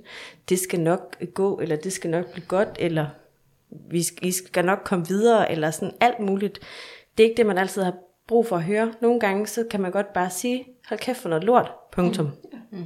det 0.48 0.58
skal 0.58 0.80
nok 0.80 1.24
gå, 1.34 1.58
eller 1.58 1.76
det 1.76 1.92
skal 1.92 2.10
nok 2.10 2.32
blive 2.32 2.46
godt, 2.46 2.68
eller 2.78 3.06
vi 3.90 4.02
skal, 4.02 4.28
I 4.28 4.32
skal 4.32 4.64
nok 4.64 4.78
komme 4.84 5.06
videre, 5.08 5.52
eller 5.52 5.70
sådan 5.70 5.94
alt 6.00 6.20
muligt. 6.20 6.60
Det 7.18 7.24
er 7.24 7.28
ikke 7.28 7.36
det, 7.36 7.46
man 7.46 7.58
altid 7.58 7.82
har 7.82 7.94
brug 8.26 8.46
for 8.46 8.56
at 8.56 8.62
høre. 8.62 8.94
Nogle 9.00 9.20
gange, 9.20 9.46
så 9.46 9.64
kan 9.70 9.80
man 9.80 9.92
godt 9.92 10.12
bare 10.12 10.30
sige, 10.30 10.64
hold 10.88 11.00
kæft 11.00 11.18
for 11.18 11.28
noget 11.28 11.44
lort, 11.44 11.72
punktum. 11.92 12.26
Mm. 12.26 12.78
Mm. 12.78 12.84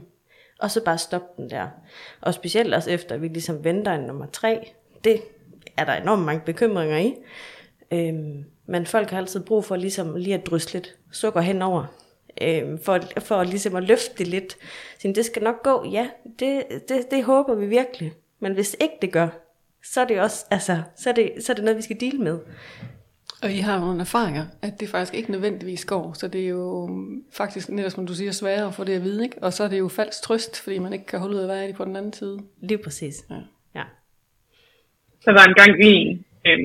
Og 0.61 0.70
så 0.70 0.85
bare 0.85 0.98
stoppe 0.98 1.42
den 1.42 1.51
der. 1.51 1.68
Og 2.20 2.35
specielt 2.35 2.74
også 2.74 2.90
efter, 2.90 3.14
at 3.14 3.22
vi 3.22 3.29
ligesom 3.29 3.64
venter 3.64 3.92
en 3.92 4.01
nummer 4.01 4.27
tre, 4.27 4.72
det 5.05 5.20
er 5.77 5.85
der 5.85 5.92
enormt 5.92 6.22
mange 6.22 6.42
bekymringer 6.46 6.98
i. 6.98 7.14
Øhm, 7.90 8.44
men 8.66 8.87
folk 8.87 9.11
har 9.11 9.18
altid 9.18 9.40
brug 9.40 9.64
for 9.64 9.77
ligesom 9.77 10.16
lige 10.16 10.35
at 10.35 10.46
drysse 10.46 10.72
lidt 10.72 10.96
sukker 11.12 11.40
henover 11.40 11.87
øh, 12.42 12.79
for, 12.85 12.98
for 13.18 13.42
ligesom 13.42 13.77
at 13.77 13.85
løfte 13.85 14.18
det 14.18 14.27
lidt. 14.27 14.57
Så 14.98 15.12
det 15.14 15.24
skal 15.24 15.42
nok 15.42 15.62
gå, 15.62 15.85
ja, 15.92 16.09
det, 16.38 16.62
det, 16.88 17.11
det 17.11 17.24
håber 17.24 17.55
vi 17.55 17.66
virkelig. 17.66 18.12
Men 18.40 18.55
hvis 18.55 18.77
ikke 18.81 18.94
det 19.03 19.12
gør, 19.12 19.29
så 19.85 20.01
er 20.01 20.05
det 20.05 20.20
også, 20.20 20.46
altså, 20.51 20.83
så 20.96 21.11
er 21.11 21.14
det, 21.14 21.33
så 21.40 21.53
er 21.53 21.55
det 21.55 21.64
noget, 21.64 21.77
vi 21.77 21.83
skal 21.83 22.01
dele 22.01 22.18
med. 22.18 22.38
Og 23.42 23.51
I 23.53 23.61
har 23.68 23.81
nogle 23.81 24.01
erfaringer, 24.01 24.44
at 24.62 24.81
det 24.81 24.88
faktisk 24.88 25.14
ikke 25.14 25.31
nødvendigvis 25.31 25.85
går, 25.85 26.12
så 26.12 26.29
det 26.29 26.40
er 26.44 26.48
jo 26.48 26.90
faktisk 27.33 27.68
netop 27.68 27.90
som 27.90 28.07
du 28.07 28.14
siger 28.14 28.33
sværere 28.33 28.66
at 28.66 28.74
få 28.74 28.85
det 28.85 28.96
at 28.96 29.03
vide, 29.03 29.24
ikke? 29.24 29.42
og 29.42 29.53
så 29.53 29.64
er 29.64 29.68
det 29.68 29.79
jo 29.79 29.88
falsk 29.88 30.22
trøst, 30.22 30.64
fordi 30.64 30.79
man 30.79 30.92
ikke 30.92 31.07
kan 31.07 31.18
holde 31.20 31.35
ud 31.37 31.40
af, 31.40 31.46
hvad 31.46 31.68
er 31.68 31.74
på 31.74 31.85
den 31.85 31.96
anden 31.96 32.12
side. 32.12 32.38
Lige 32.61 32.83
præcis. 32.85 33.16
Ja. 33.31 33.40
ja. 33.79 33.85
Der 35.24 35.33
var 35.33 35.44
en 35.44 35.55
gang 35.61 35.72
en, 35.81 36.24
øh, 36.46 36.59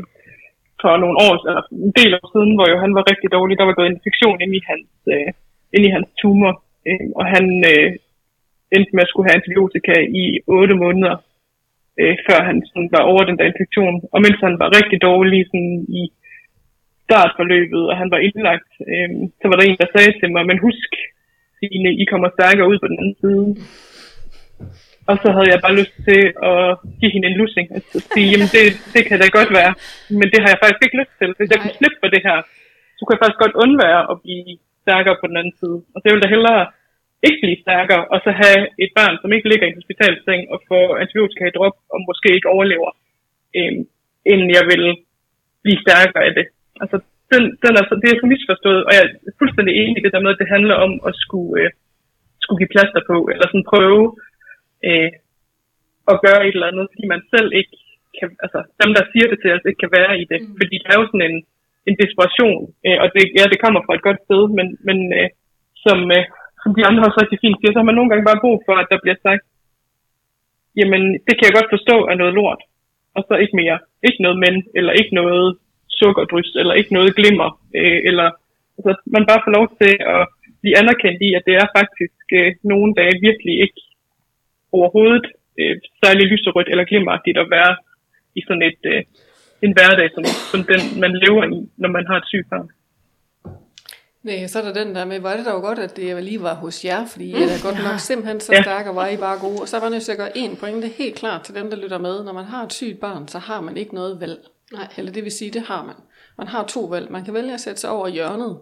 for 0.81 0.97
nogle 1.03 1.17
år, 1.25 1.33
eller 1.49 1.63
en 1.87 1.93
del 1.99 2.11
år 2.19 2.27
siden, 2.33 2.51
hvor 2.55 2.67
jo 2.71 2.77
han 2.85 2.95
var 2.97 3.03
rigtig 3.11 3.29
dårlig, 3.37 3.57
der 3.59 3.65
var 3.69 3.75
gået 3.79 3.93
infektion 3.95 4.41
ind 4.43 4.53
i 4.59 4.61
hans 4.69 4.89
øh, 5.13 5.29
ind 5.75 5.83
i 5.85 5.93
hans 5.95 6.09
tumor, 6.21 6.53
øh, 6.87 7.07
og 7.19 7.25
han 7.35 7.45
øh, 7.71 7.89
endte 8.75 8.93
med 8.93 9.05
at 9.05 9.09
skulle 9.11 9.27
have 9.27 9.37
antibiotika 9.39 9.95
i 10.23 10.25
8 10.47 10.75
måneder, 10.83 11.15
øh, 12.01 12.15
før 12.27 12.39
han 12.49 12.57
sådan 12.69 12.89
var 12.95 13.03
over 13.11 13.23
den 13.25 13.37
der 13.37 13.49
infektion. 13.51 13.95
Og 14.13 14.19
mens 14.25 14.37
han 14.47 14.55
var 14.61 14.75
rigtig 14.77 14.97
dårlig 15.09 15.41
sådan, 15.51 15.77
i 16.01 16.03
startforløbet, 17.05 17.83
og 17.89 17.95
han 18.01 18.09
var 18.13 18.19
indlagt, 18.27 18.71
øh, 18.91 19.09
så 19.39 19.45
var 19.49 19.55
der 19.57 19.65
en, 19.65 19.81
der 19.81 19.93
sagde 19.95 20.13
til 20.19 20.29
mig, 20.35 20.43
men 20.49 20.63
husk, 20.67 20.91
Signe, 21.57 21.91
I 22.01 22.05
kommer 22.11 22.29
stærkere 22.37 22.69
ud 22.71 22.77
på 22.79 22.87
den 22.91 22.99
anden 23.01 23.17
side. 23.23 23.47
Og 25.09 25.15
så 25.23 25.27
havde 25.35 25.49
jeg 25.51 25.63
bare 25.65 25.79
lyst 25.81 25.95
til 26.07 26.21
at 26.51 26.63
give 26.99 27.13
hende 27.13 27.27
en 27.29 27.39
lussing. 27.41 27.67
Altså 27.75 27.97
sige, 28.11 28.27
jamen 28.31 28.49
det, 28.55 28.63
det 28.93 29.01
kan 29.07 29.19
da 29.19 29.27
godt 29.39 29.51
være, 29.59 29.73
men 30.19 30.27
det 30.31 30.39
har 30.41 30.49
jeg 30.51 30.61
faktisk 30.61 30.83
ikke 30.83 30.99
lyst 31.01 31.13
til. 31.19 31.29
Hvis 31.37 31.51
jeg 31.51 31.59
kunne 31.61 31.79
slippe 31.79 31.99
for 32.01 32.09
det 32.13 32.21
her, 32.27 32.37
så 32.95 32.99
kunne 33.01 33.15
jeg 33.15 33.23
faktisk 33.23 33.43
godt 33.43 33.55
undvære 33.63 34.01
at 34.11 34.17
blive 34.23 34.51
stærkere 34.85 35.19
på 35.19 35.27
den 35.29 35.39
anden 35.39 35.55
side. 35.61 35.77
Og 35.93 35.97
så 35.97 36.03
jeg 36.05 36.13
ville 36.13 36.25
da 36.25 36.35
hellere 36.35 36.63
ikke 37.27 37.41
blive 37.43 37.63
stærkere, 37.65 38.03
og 38.13 38.17
så 38.25 38.31
have 38.43 38.61
et 38.83 38.91
barn, 38.99 39.15
som 39.21 39.33
ikke 39.35 39.49
ligger 39.49 39.65
i 39.65 39.71
en 39.71 39.79
hospitalseng 39.81 40.41
og 40.53 40.57
får 40.69 40.85
antibiotika 41.03 41.43
i 41.47 41.55
drop, 41.57 41.75
og 41.93 41.99
måske 42.09 42.29
ikke 42.37 42.53
overlever, 42.55 42.91
øh, 43.57 43.73
inden 44.31 44.49
jeg 44.57 44.63
vil 44.71 44.85
blive 45.63 45.83
stærkere 45.85 46.23
af 46.27 46.33
det. 46.39 46.45
Altså, 46.81 46.97
den, 47.33 47.43
den 47.63 47.73
er, 47.79 47.83
det 48.03 48.09
er 48.09 48.21
så 48.21 48.27
misforstået, 48.33 48.81
og 48.87 48.91
jeg 48.95 49.03
er 49.29 49.35
fuldstændig 49.41 49.73
enig 49.81 49.97
i 49.97 50.03
det 50.05 50.13
der 50.13 50.23
med, 50.23 50.33
at 50.33 50.41
det 50.41 50.53
handler 50.55 50.75
om 50.85 50.91
at 51.09 51.13
skulle, 51.23 51.53
øh, 51.61 51.69
skulle 52.43 52.59
give 52.61 52.73
plaster 52.75 53.01
på, 53.09 53.17
eller 53.31 53.45
sådan 53.47 53.69
prøve 53.73 54.03
øh, 54.89 55.11
at 56.11 56.15
gøre 56.25 56.41
et 56.47 56.55
eller 56.55 56.71
andet, 56.71 56.85
fordi 56.91 57.05
man 57.13 57.21
selv 57.33 57.49
ikke 57.59 57.75
kan, 58.17 58.27
altså 58.45 58.59
dem, 58.81 58.91
der 58.97 59.03
siger 59.11 59.27
det 59.29 59.39
til 59.39 59.53
os, 59.55 59.69
ikke 59.69 59.83
kan 59.83 59.95
være 59.99 60.13
i 60.21 60.25
det. 60.31 60.39
Mm. 60.41 60.55
Fordi 60.59 60.75
der 60.83 60.89
er 60.91 60.99
jo 61.01 61.09
sådan 61.09 61.27
en, 61.29 61.37
en 61.89 61.95
desperation, 62.01 62.61
øh, 62.87 62.97
og 63.03 63.07
det, 63.15 63.23
ja, 63.37 63.43
det 63.51 63.63
kommer 63.63 63.81
fra 63.83 63.95
et 63.95 64.05
godt 64.07 64.19
sted, 64.25 64.41
men, 64.57 64.67
men 64.87 64.97
øh, 65.19 65.29
som, 65.85 65.97
øh, 66.17 66.23
som 66.61 66.71
de 66.77 66.85
andre 66.87 67.05
også 67.07 67.19
rigtig 67.21 67.39
fint 67.43 67.57
siger, 67.57 67.71
så 67.71 67.79
har 67.79 67.89
man 67.89 67.97
nogle 67.97 68.09
gange 68.11 68.27
bare 68.29 68.43
brug 68.43 68.57
for, 68.67 68.75
at 68.81 68.89
der 68.91 69.03
bliver 69.03 69.19
sagt, 69.27 69.43
jamen, 70.79 71.03
det 71.25 71.33
kan 71.35 71.47
jeg 71.47 71.57
godt 71.57 71.73
forstå 71.75 71.97
er 72.11 72.15
noget 72.21 72.33
lort, 72.39 72.61
og 73.15 73.21
så 73.27 73.33
ikke 73.43 73.55
mere. 73.61 73.77
Ikke 74.07 74.21
noget 74.25 74.37
men, 74.45 74.55
eller 74.77 74.93
ikke 75.01 75.13
noget 75.21 75.47
sukkerdrys, 75.99 76.51
eller 76.61 76.73
ikke 76.79 76.93
noget 76.97 77.15
glimmer, 77.19 77.49
øh, 77.79 77.99
eller 78.09 78.27
altså, 78.77 78.91
man 79.15 79.25
bare 79.29 79.43
får 79.45 79.53
lov 79.57 79.65
til 79.81 79.93
at 80.15 80.23
blive 80.61 80.77
anerkendt 80.81 81.19
i, 81.27 81.29
at 81.37 81.43
det 81.47 81.55
er 81.61 81.75
faktisk 81.79 82.23
øh, 82.39 82.51
nogle 82.71 82.91
dage 82.99 83.15
virkelig 83.27 83.55
ikke 83.65 83.81
overhovedet 84.77 85.25
øh, 85.59 85.75
særlig 86.03 86.25
lyserødt 86.31 86.69
eller 86.69 86.89
glimmeragtigt 86.91 87.37
at 87.43 87.51
være 87.57 87.73
i 88.39 88.41
sådan 88.47 88.65
et, 88.69 88.81
øh, 88.93 89.01
en 89.65 89.73
hverdag, 89.73 90.09
som, 90.15 90.23
som 90.51 90.59
den, 90.71 90.99
man 90.99 91.11
lever 91.23 91.43
i, 91.43 91.69
når 91.77 91.89
man 91.89 92.05
har 92.07 92.17
et 92.17 92.27
sygt 92.27 92.49
barn. 92.49 92.69
Nej, 94.23 94.47
så 94.47 94.59
er 94.59 94.63
der 94.63 94.73
den 94.83 94.95
der 94.95 95.05
med, 95.05 95.19
hvor 95.19 95.29
er 95.29 95.37
det 95.37 95.45
dog 95.45 95.61
godt, 95.61 95.79
at 95.79 95.95
det 95.95 96.23
lige 96.23 96.41
var 96.41 96.53
hos 96.53 96.85
jer, 96.85 97.05
fordi 97.05 97.31
jeg 97.31 97.41
er 97.41 97.63
godt 97.63 97.83
nok 97.83 97.99
simpelthen 97.99 98.39
så 98.39 98.53
stærk, 98.61 98.87
og 98.87 98.95
var 98.95 99.07
I 99.07 99.17
bare 99.17 99.39
gode. 99.39 99.61
Og 99.61 99.67
så 99.67 99.79
var 99.79 99.89
nødt 99.89 100.03
til 100.03 100.11
at 100.11 100.17
gøre 100.17 100.37
en 100.37 100.55
pointe 100.55 100.87
helt 100.87 101.15
klart 101.15 101.41
til 101.41 101.55
dem, 101.55 101.69
der 101.69 101.77
lytter 101.77 101.97
med. 101.97 102.23
Når 102.23 102.33
man 102.33 102.45
har 102.45 102.63
et 102.63 102.73
sygt 102.73 102.99
barn, 102.99 103.27
så 103.27 103.39
har 103.39 103.61
man 103.61 103.77
ikke 103.77 103.95
noget 103.95 104.19
valg. 104.19 104.39
Nej. 104.73 104.87
Eller 104.97 105.11
det 105.11 105.23
vil 105.23 105.31
sige, 105.31 105.51
det 105.51 105.61
har 105.61 105.83
man. 105.85 105.95
Man 106.37 106.47
har 106.47 106.63
to 106.63 106.79
valg. 106.85 107.11
Man 107.11 107.25
kan 107.25 107.33
vælge 107.33 107.53
at 107.53 107.59
sætte 107.59 107.81
sig 107.81 107.89
over 107.89 108.07
hjørnet 108.07 108.57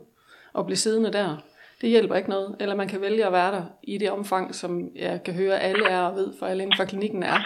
og 0.54 0.66
blive 0.66 0.78
siddende 0.78 1.14
der. 1.14 1.38
Det 1.82 1.90
hjælper 1.90 2.16
ikke 2.16 2.30
noget. 2.30 2.56
Eller 2.60 2.76
man 2.76 2.88
kan 2.88 3.02
vælge 3.02 3.26
at 3.26 3.32
være 3.32 3.52
der 3.52 3.64
i 3.84 3.98
det 3.98 4.12
omfang, 4.12 4.56
som 4.56 4.90
jeg 4.96 5.24
kan 5.24 5.34
høre, 5.34 5.60
alle 5.60 5.88
er 5.88 6.02
og 6.02 6.16
ved, 6.16 6.34
for 6.40 6.46
alle 6.46 6.64
inden 6.64 6.78
for 6.78 6.86
klinikken 6.86 7.24
er. 7.24 7.38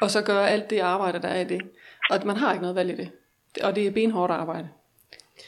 Og 0.00 0.10
så 0.10 0.22
gøre 0.22 0.50
alt 0.50 0.70
det 0.70 0.78
arbejde, 0.78 1.22
der 1.22 1.28
er 1.28 1.40
i 1.40 1.44
det. 1.44 1.60
Og 2.10 2.20
man 2.24 2.36
har 2.36 2.52
ikke 2.52 2.62
noget 2.62 2.76
valg 2.76 2.90
i 2.90 2.96
det. 2.96 3.10
Og 3.62 3.76
det 3.76 3.86
er 3.86 3.90
benhårdt 3.90 4.32
arbejde. 4.32 4.68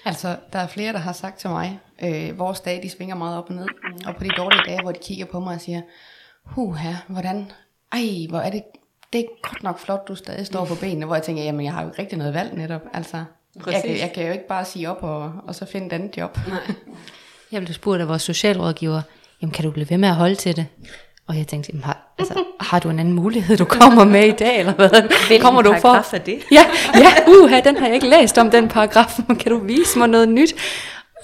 Altså, 0.04 0.36
der 0.52 0.58
er 0.58 0.66
flere, 0.66 0.92
der 0.92 0.98
har 0.98 1.12
sagt 1.12 1.38
til 1.38 1.50
mig, 1.50 1.80
øh, 2.02 2.38
vores 2.38 2.60
dage, 2.60 2.82
de 2.82 2.90
svinger 2.90 3.14
meget 3.14 3.38
op 3.38 3.48
og 3.48 3.54
ned. 3.54 3.66
Og 4.06 4.16
på 4.16 4.24
de 4.24 4.30
dårlige 4.36 4.62
dage, 4.66 4.82
hvor 4.82 4.92
de 4.92 4.98
kigger 5.02 5.24
på 5.24 5.40
mig 5.40 5.54
og 5.54 5.60
siger, 5.60 5.80
huha, 6.44 6.92
hvordan, 7.08 7.52
ej, 7.92 8.26
hvor 8.28 8.38
er 8.38 8.50
det, 8.50 8.62
det 9.12 9.20
er 9.20 9.48
godt 9.48 9.62
nok 9.62 9.78
flot, 9.78 10.08
du 10.08 10.14
stadig 10.14 10.46
står 10.46 10.64
på 10.64 10.74
benene, 10.80 11.06
hvor 11.06 11.14
jeg 11.14 11.24
tænker, 11.24 11.42
jamen, 11.42 11.64
jeg 11.64 11.72
har 11.72 11.82
jo 11.82 11.88
ikke 11.88 12.02
rigtig 12.02 12.18
noget 12.18 12.34
valg 12.34 12.56
netop. 12.56 12.80
Altså, 12.92 13.24
jeg 13.66 13.82
kan, 13.84 13.98
jeg 13.98 14.12
kan 14.14 14.26
jo 14.26 14.32
ikke 14.32 14.46
bare 14.46 14.64
sige 14.64 14.90
op 14.90 15.02
og, 15.02 15.32
og 15.46 15.54
så 15.54 15.66
finde 15.66 15.86
et 15.86 15.92
andet 15.92 16.16
job. 16.16 16.38
Nej. 16.48 16.60
Jeg 17.52 17.62
blev 17.62 17.74
spurgt 17.74 18.00
af 18.00 18.08
vores 18.08 18.22
socialrådgiver, 18.22 19.02
jamen 19.42 19.52
kan 19.52 19.64
du 19.64 19.70
blive 19.70 19.90
ved 19.90 19.98
med 19.98 20.08
at 20.08 20.14
holde 20.14 20.34
til 20.34 20.56
det? 20.56 20.66
Og 21.26 21.38
jeg 21.38 21.46
tænkte, 21.46 21.70
jamen, 21.70 21.84
har, 21.84 22.14
altså, 22.18 22.44
har 22.60 22.78
du 22.78 22.90
en 22.90 22.98
anden 22.98 23.14
mulighed, 23.14 23.56
du 23.56 23.64
kommer 23.64 24.04
med 24.04 24.24
i 24.24 24.30
dag, 24.30 24.58
eller 24.58 24.72
hvad? 24.72 24.90
Hvilken 25.26 25.44
kommer 25.44 25.62
du 25.62 25.74
for? 25.80 26.14
er 26.14 26.18
det? 26.18 26.38
Ja, 26.50 26.64
ja 26.94 27.12
uha, 27.28 27.60
den 27.60 27.76
har 27.76 27.86
jeg 27.86 27.94
ikke 27.94 28.08
læst 28.08 28.38
om, 28.38 28.50
den 28.50 28.68
paragraf. 28.68 29.18
Kan 29.40 29.52
du 29.52 29.58
vise 29.58 29.98
mig 29.98 30.08
noget 30.08 30.28
nyt? 30.28 30.54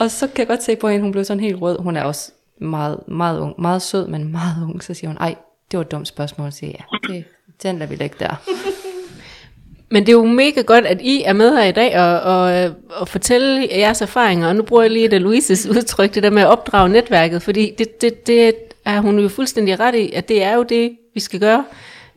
Og 0.01 0.11
så 0.11 0.27
kan 0.27 0.39
jeg 0.39 0.47
godt 0.47 0.63
se 0.63 0.77
på 0.77 0.89
hende, 0.89 1.03
hun 1.03 1.13
blev 1.13 1.25
sådan 1.25 1.41
helt 1.41 1.61
rød. 1.63 1.79
Hun 1.79 1.97
er 1.97 2.03
også 2.03 2.33
meget, 2.61 3.09
meget 3.09 3.41
ung, 3.41 3.55
meget 3.61 3.83
sød, 3.83 4.07
men 4.07 4.33
meget 4.33 4.65
ung. 4.65 4.83
Så 4.83 4.95
siger 4.95 5.09
hun, 5.09 5.17
ej, 5.17 5.35
det 5.71 5.79
var 5.79 5.85
et 5.85 5.91
dumt 5.91 6.09
spørgsmål. 6.09 6.53
Så 6.53 6.59
siger 6.59 6.73
ja, 6.79 7.13
det, 7.13 7.25
den 7.63 7.79
lader 7.79 7.91
vi 7.91 7.97
lægge 7.97 8.17
der. 8.21 8.35
Men 9.91 10.03
det 10.07 10.09
er 10.09 10.17
jo 10.17 10.25
mega 10.25 10.61
godt, 10.61 10.87
at 10.87 11.01
I 11.01 11.23
er 11.23 11.33
med 11.33 11.57
her 11.57 11.65
i 11.65 11.73
dag 11.73 12.01
og, 12.01 12.21
og, 12.21 12.71
og 12.91 13.09
fortælle 13.09 13.69
jeres 13.71 14.03
erfaringer. 14.03 14.49
Og 14.49 14.57
nu 14.57 14.63
bruger 14.63 14.83
jeg 14.83 14.91
lige 14.91 15.09
det 15.09 15.21
Louises 15.21 15.67
udtryk, 15.67 16.15
det 16.15 16.23
der 16.23 16.31
med 16.31 16.43
at 16.43 16.49
opdrage 16.49 16.89
netværket, 16.89 17.43
fordi 17.43 17.75
det, 17.79 18.01
det, 18.01 18.27
det 18.27 18.55
er 18.89 19.01
hun 19.01 19.19
jo 19.19 19.29
fuldstændig 19.29 19.81
ret 19.81 19.95
i, 19.95 20.13
at 20.13 20.29
det 20.29 20.43
er 20.43 20.55
jo 20.55 20.63
det, 20.63 20.97
vi 21.15 21.21
skal 21.21 21.41
gøre. 21.41 21.65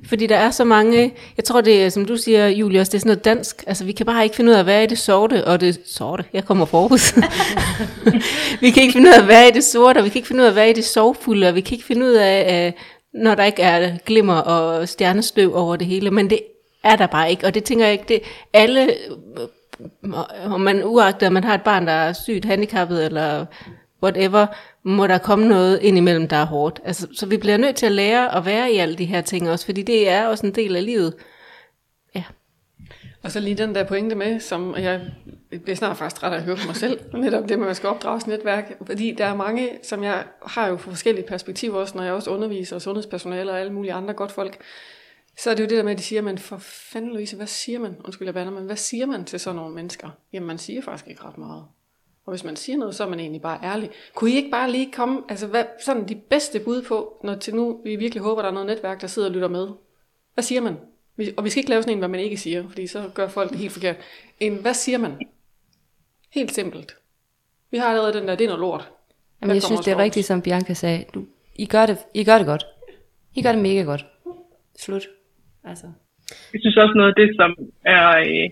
Fordi 0.05 0.27
der 0.27 0.35
er 0.37 0.51
så 0.51 0.63
mange, 0.63 1.13
jeg 1.37 1.45
tror 1.45 1.61
det 1.61 1.83
er, 1.85 1.89
som 1.89 2.05
du 2.05 2.17
siger, 2.17 2.47
Julius, 2.47 2.89
det 2.89 2.95
er 2.95 2.99
sådan 2.99 3.09
noget 3.09 3.25
dansk. 3.25 3.63
Altså 3.67 3.85
vi 3.85 3.91
kan 3.91 4.05
bare 4.05 4.23
ikke 4.23 4.35
finde 4.35 4.51
ud 4.51 4.55
af 4.55 4.63
hvad 4.63 4.83
er 4.83 4.87
det 4.87 4.97
sorte, 4.97 5.47
og 5.47 5.61
det 5.61 5.81
sorte, 5.85 6.23
jeg 6.33 6.45
kommer 6.45 6.65
forud. 6.65 7.21
vi 8.61 8.69
kan 8.69 8.83
ikke 8.83 8.93
finde 8.93 9.09
ud 9.09 9.13
af 9.13 9.25
hvad 9.25 9.47
er 9.47 9.51
det 9.51 9.63
sorte, 9.63 9.97
og 9.97 10.03
vi 10.03 10.09
kan 10.09 10.17
ikke 10.17 10.27
finde 10.27 10.41
ud 10.41 10.47
af 10.47 10.53
hvad 10.53 10.69
er 10.69 10.73
det 10.73 10.85
sorgfulde, 10.85 11.47
og 11.47 11.55
vi 11.55 11.61
kan 11.61 11.75
ikke 11.75 11.85
finde 11.85 12.05
ud 12.05 12.11
af, 12.11 12.73
når 13.13 13.35
der 13.35 13.43
ikke 13.43 13.61
er 13.61 13.97
glimmer 14.05 14.35
og 14.35 14.89
stjernestøv 14.89 15.55
over 15.55 15.75
det 15.75 15.87
hele. 15.87 16.11
Men 16.11 16.29
det 16.29 16.39
er 16.83 16.95
der 16.95 17.07
bare 17.07 17.31
ikke, 17.31 17.45
og 17.45 17.53
det 17.53 17.63
tænker 17.63 17.85
jeg 17.85 17.93
ikke, 17.93 18.05
det 18.07 18.21
alle, 18.53 18.93
om 20.45 20.61
man 20.61 20.83
uagtet, 20.83 21.25
at 21.25 21.31
man 21.31 21.43
har 21.43 21.53
et 21.53 21.61
barn, 21.61 21.87
der 21.87 21.93
er 21.93 22.13
sygt, 22.13 22.45
handicappet 22.45 23.05
eller 23.05 23.45
whatever, 24.03 24.45
må 24.83 25.07
der 25.07 25.17
komme 25.17 25.47
noget 25.47 25.79
ind 25.81 25.97
imellem, 25.97 26.27
der 26.27 26.35
er 26.35 26.45
hårdt. 26.45 26.81
Altså, 26.83 27.07
så 27.13 27.25
vi 27.25 27.37
bliver 27.37 27.57
nødt 27.57 27.75
til 27.75 27.85
at 27.85 27.91
lære 27.91 28.35
at 28.35 28.45
være 28.45 28.71
i 28.71 28.77
alle 28.77 28.95
de 28.95 29.05
her 29.05 29.21
ting 29.21 29.49
også, 29.49 29.65
fordi 29.65 29.81
det 29.81 30.09
er 30.09 30.27
også 30.27 30.45
en 30.45 30.55
del 30.55 30.75
af 30.75 30.85
livet. 30.85 31.13
Ja. 32.15 32.23
Og 33.23 33.31
så 33.31 33.39
lige 33.39 33.55
den 33.55 33.75
der 33.75 33.83
pointe 33.83 34.15
med, 34.15 34.39
som 34.39 34.75
jeg 34.75 35.01
bliver 35.63 35.75
snart 35.75 35.97
faktisk 35.97 36.21
træt 36.21 36.33
af 36.33 36.37
at 36.37 36.43
høre 36.43 36.55
på 36.55 36.67
mig 36.67 36.75
selv, 36.75 36.99
netop 37.13 37.49
det 37.49 37.59
med, 37.59 37.65
at 37.65 37.69
man 37.69 37.75
skal 37.75 37.89
opdrage 37.89 38.21
netværk, 38.27 38.71
fordi 38.85 39.15
der 39.17 39.25
er 39.25 39.35
mange, 39.35 39.69
som 39.83 40.03
jeg 40.03 40.23
har 40.45 40.67
jo 40.67 40.77
forskellige 40.77 41.27
perspektiver 41.27 41.79
også, 41.79 41.97
når 41.97 42.03
jeg 42.03 42.13
også 42.13 42.29
underviser 42.29 42.75
og 42.75 42.81
sundhedspersonale 42.81 43.51
og 43.51 43.59
alle 43.59 43.73
mulige 43.73 43.93
andre 43.93 44.13
godt 44.13 44.31
folk, 44.31 44.57
så 45.37 45.49
er 45.49 45.55
det 45.55 45.63
jo 45.63 45.69
det 45.69 45.77
der 45.77 45.83
med, 45.83 45.91
at 45.91 45.97
de 45.97 46.03
siger, 46.03 46.21
men 46.21 46.37
for 46.37 46.57
fanden 46.57 47.11
Louise, 47.11 47.35
hvad 47.35 47.47
siger 47.47 47.79
man? 47.79 47.95
Undskyld, 48.05 48.27
jeg 48.27 48.33
bander, 48.33 48.53
men 48.53 48.65
hvad 48.65 48.75
siger 48.75 49.05
man 49.05 49.25
til 49.25 49.39
sådan 49.39 49.55
nogle 49.55 49.75
mennesker? 49.75 50.09
Jamen, 50.33 50.47
man 50.47 50.57
siger 50.57 50.81
faktisk 50.81 51.07
ikke 51.07 51.23
ret 51.23 51.37
meget. 51.37 51.65
Og 52.31 52.35
hvis 52.35 52.43
man 52.43 52.55
siger 52.55 52.77
noget, 52.77 52.95
så 52.95 53.03
er 53.03 53.09
man 53.09 53.19
egentlig 53.19 53.41
bare 53.41 53.59
ærlig. 53.63 53.89
Kunne 54.15 54.31
I 54.31 54.35
ikke 54.35 54.49
bare 54.49 54.71
lige 54.71 54.91
komme, 54.91 55.21
altså 55.29 55.47
hvad, 55.47 55.63
sådan 55.85 56.07
de 56.07 56.15
bedste 56.15 56.59
bud 56.59 56.81
på, 56.81 57.21
når 57.23 57.35
til 57.35 57.55
nu 57.55 57.81
vi 57.83 57.95
virkelig 57.95 58.23
håber, 58.23 58.41
der 58.41 58.49
er 58.49 58.53
noget 58.53 58.67
netværk, 58.67 59.01
der 59.01 59.07
sidder 59.07 59.27
og 59.27 59.33
lytter 59.33 59.47
med? 59.47 59.67
Hvad 60.33 60.43
siger 60.43 60.61
man? 60.61 60.77
Og 61.37 61.43
vi 61.43 61.49
skal 61.49 61.59
ikke 61.59 61.69
lave 61.69 61.81
sådan 61.81 61.93
en, 61.93 61.99
hvad 61.99 62.09
man 62.09 62.19
ikke 62.19 62.37
siger, 62.37 62.69
fordi 62.69 62.87
så 62.87 63.09
gør 63.13 63.27
folk 63.27 63.49
det 63.49 63.59
helt 63.59 63.71
forkert. 63.71 63.95
En, 64.39 64.55
hvad 64.61 64.73
siger 64.73 64.97
man? 64.97 65.11
Helt 66.33 66.51
simpelt. 66.51 66.95
Vi 67.71 67.77
har 67.77 67.85
allerede 67.85 68.13
den 68.13 68.27
der, 68.27 68.35
det 68.35 68.43
er 68.43 68.49
noget 68.49 68.59
lort. 68.59 68.91
Jamen, 69.41 69.53
jeg 69.53 69.63
synes, 69.63 69.81
det 69.81 69.91
er 69.91 69.97
rigtigt, 69.97 70.25
som 70.25 70.41
Bianca 70.41 70.73
sagde. 70.73 71.05
Du, 71.13 71.25
I, 71.55 71.65
gør 71.65 71.85
det, 71.85 71.97
I 72.13 72.23
gør 72.23 72.37
det 72.37 72.47
godt. 72.47 72.65
I 73.35 73.41
gør 73.41 73.51
det 73.51 73.61
mega 73.61 73.81
godt. 73.81 74.05
Slut. 74.77 75.07
Altså. 75.63 75.87
Jeg 76.53 76.61
synes 76.61 76.77
også 76.77 76.93
noget 76.95 77.09
af 77.09 77.15
det, 77.15 77.35
som 77.35 77.55
er, 77.85 78.17
øh, 78.19 78.49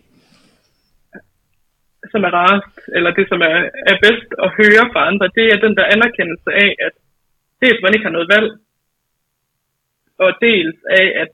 som 2.13 2.22
er 2.28 2.32
rarest, 2.39 2.74
eller 2.95 3.12
det, 3.17 3.26
som 3.32 3.41
er, 3.52 3.58
er 3.91 3.98
bedst 4.06 4.30
at 4.45 4.54
høre 4.60 4.86
fra 4.93 5.02
andre, 5.10 5.28
det 5.38 5.45
er 5.50 5.65
den 5.65 5.76
der 5.78 5.93
anerkendelse 5.95 6.50
af, 6.65 6.69
at 6.88 6.93
dels 7.62 7.82
man 7.84 7.93
ikke 7.93 8.08
har 8.08 8.17
noget 8.17 8.32
valg, 8.36 8.50
og 10.24 10.30
dels 10.45 10.78
af, 11.00 11.08
at, 11.24 11.32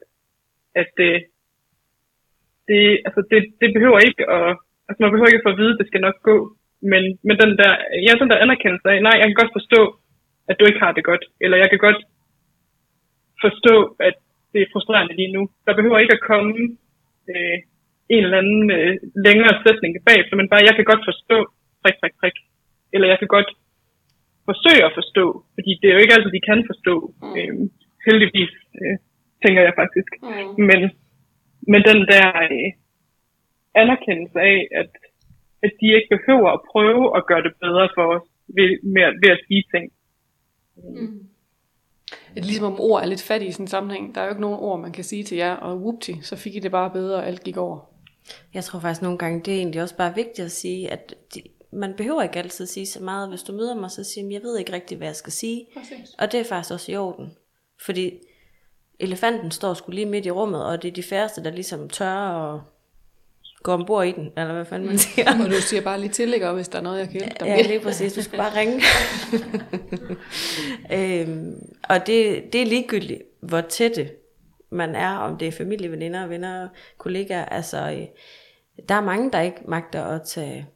at 0.82 0.88
det, 1.00 1.14
det, 2.70 2.82
altså 3.08 3.22
det, 3.32 3.42
det 3.62 3.70
behøver 3.76 4.00
ikke 4.08 4.24
at, 4.38 4.50
altså 4.88 5.00
man 5.04 5.12
behøver 5.12 5.30
ikke 5.30 5.42
at 5.42 5.48
få 5.48 5.54
at 5.56 5.62
vide, 5.62 5.74
at 5.74 5.80
det 5.80 5.88
skal 5.90 6.06
nok 6.08 6.18
gå, 6.30 6.38
men, 6.92 7.04
men 7.28 7.36
den 7.44 7.52
der, 7.62 7.72
ja, 8.06 8.12
den 8.22 8.30
der 8.32 8.44
anerkendelse 8.46 8.88
af, 8.94 8.98
nej, 9.08 9.16
jeg 9.20 9.28
kan 9.28 9.42
godt 9.42 9.58
forstå, 9.58 9.82
at 10.50 10.56
du 10.60 10.64
ikke 10.66 10.84
har 10.86 10.92
det 10.92 11.04
godt, 11.12 11.24
eller 11.44 11.58
jeg 11.58 11.70
kan 11.70 11.82
godt 11.88 12.02
forstå, 13.46 13.76
at 14.08 14.16
det 14.54 14.62
er 14.62 14.72
frustrerende 14.74 15.16
lige 15.16 15.34
nu. 15.38 15.50
Der 15.66 15.74
behøver 15.76 16.00
ikke 16.00 16.18
at 16.18 16.28
komme 16.32 16.54
øh, 17.32 17.58
en 18.14 18.24
eller 18.24 18.42
anden 18.42 18.66
øh, 18.78 18.92
længere 19.28 19.54
sætning 19.66 19.92
bagefter, 20.08 20.36
men 20.38 20.50
bare, 20.50 20.68
jeg 20.68 20.76
kan 20.76 20.90
godt 20.92 21.04
forstå, 21.10 21.38
prik, 21.82 21.96
prik, 22.02 22.16
prik. 22.22 22.38
Eller 22.94 23.08
jeg 23.12 23.20
kan 23.20 23.32
godt 23.38 23.50
forsøge 24.50 24.86
at 24.86 24.96
forstå, 25.00 25.26
fordi 25.56 25.72
det 25.80 25.88
er 25.88 25.96
jo 25.96 26.04
ikke 26.04 26.16
altid, 26.16 26.32
de 26.38 26.48
kan 26.50 26.62
forstå. 26.72 26.96
Mm. 27.22 27.36
Øh, 27.38 27.54
heldigvis, 28.08 28.54
øh, 28.80 28.96
tænker 29.44 29.62
jeg 29.68 29.74
faktisk. 29.82 30.12
Mm. 30.24 30.54
Men, 30.70 30.82
men 31.72 31.82
den 31.90 32.00
der 32.12 32.28
øh, 32.56 32.70
anerkendelse 33.82 34.40
af, 34.54 34.60
at, 34.82 34.92
at 35.66 35.72
de 35.80 35.88
ikke 35.98 36.14
behøver 36.16 36.50
at 36.54 36.64
prøve 36.72 37.04
at 37.18 37.26
gøre 37.30 37.44
det 37.48 37.54
bedre 37.64 37.88
for 37.96 38.06
os 38.16 38.28
ved, 38.58 38.70
med, 38.94 39.06
ved 39.22 39.30
at 39.36 39.44
sige 39.48 39.64
ting. 39.74 39.86
Mm 40.78 41.26
et, 42.38 42.46
ligesom 42.46 42.74
om 42.74 42.80
ord 42.80 43.02
er 43.02 43.06
lidt 43.06 43.22
fattige 43.22 43.50
i 43.50 43.52
sådan 43.52 43.64
en 43.64 43.68
sammenhæng. 43.68 44.16
Der 44.16 44.22
er 44.22 44.26
jo 44.26 44.30
ikke 44.30 44.42
nogen 44.42 44.60
ord, 44.60 44.80
man 44.80 44.92
kan 44.92 45.04
sige 45.04 45.24
til 45.24 45.38
jer, 45.38 45.54
og 45.54 45.78
whoopty, 45.78 46.12
så 46.22 46.36
fik 46.36 46.56
I 46.56 46.60
det 46.60 46.72
bare 46.72 46.90
bedre, 46.90 47.16
og 47.18 47.28
alt 47.28 47.44
gik 47.44 47.58
over. 47.58 47.80
Jeg 48.54 48.64
tror 48.64 48.80
faktisk 48.80 49.02
nogle 49.02 49.18
gange, 49.18 49.42
det 49.46 49.54
er 49.54 49.58
egentlig 49.58 49.82
også 49.82 49.96
bare 49.96 50.16
vigtigt 50.16 50.46
at 50.46 50.52
sige, 50.52 50.92
at 50.92 51.14
de, 51.36 51.42
man 51.72 51.94
behøver 51.98 52.22
ikke 52.22 52.40
altid 52.40 52.66
sige 52.66 52.86
så 52.86 53.04
meget. 53.04 53.30
Hvis 53.30 53.44
du 53.44 53.54
møder 53.54 53.76
mig, 53.76 53.92
så 53.92 54.04
siger 54.04 54.30
jeg 54.32 54.42
ved 54.44 54.58
ikke 54.58 54.74
rigtig, 54.74 54.98
hvad 54.98 55.08
jeg 55.08 55.16
skal 55.16 55.34
sige. 55.34 55.66
Præcis. 55.78 56.10
Og 56.20 56.32
det 56.32 56.40
er 56.40 56.44
faktisk 56.44 56.74
også 56.74 56.92
i 56.92 56.96
orden. 56.96 57.32
Fordi 57.82 58.14
elefanten 59.00 59.52
står 59.52 59.74
sgu 59.74 59.92
lige 59.92 60.06
midt 60.06 60.26
i 60.26 60.32
rummet, 60.32 60.66
og 60.66 60.82
det 60.82 60.88
er 60.88 60.94
de 60.94 61.04
færreste, 61.04 61.44
der 61.44 61.52
ligesom 61.52 61.90
tør 61.90 62.08
at 62.54 62.62
gå 63.64 63.72
ombord 63.72 64.08
i 64.08 64.12
den, 64.12 64.32
eller 64.38 64.54
hvad 64.54 64.66
fanden 64.66 64.88
man 64.88 64.98
siger. 64.98 65.44
Og 65.44 65.50
du 65.52 65.62
siger 65.62 65.82
bare 65.82 66.00
lige 66.00 66.12
til, 66.12 66.34
ikke? 66.34 66.48
Og 66.48 66.56
hvis 66.56 66.68
der 66.68 66.78
er 66.78 66.84
noget, 66.84 67.00
jeg 67.00 67.10
kan 67.10 67.20
hjælpe 67.20 67.36
dig 67.40 67.46
Ja, 67.46 67.56
med. 67.56 67.64
lige 67.64 67.80
præcis. 67.80 68.14
Du 68.14 68.22
skal 68.22 68.38
bare 68.38 68.60
ringe. 68.60 68.82
øhm, 71.22 71.56
og 71.90 72.08
det, 72.08 72.44
det 72.54 72.62
er 72.62 72.66
ligegyldigt, 72.66 73.22
hvor 73.40 73.62
tætte 73.62 74.10
man 74.70 74.96
er, 74.96 75.18
om 75.18 75.38
det 75.38 75.48
er 75.48 75.52
familie, 75.52 75.92
veninder, 75.92 76.28
venner, 76.28 76.70
kollegaer. 76.98 77.46
Altså, 77.46 77.92
øh, 77.92 78.08
der 78.90 78.96
er 78.96 79.02
mange, 79.02 79.32
der 79.32 79.42
ikke 79.42 79.62
magter 79.66 80.04
at 80.04 80.22
tage 80.22 80.68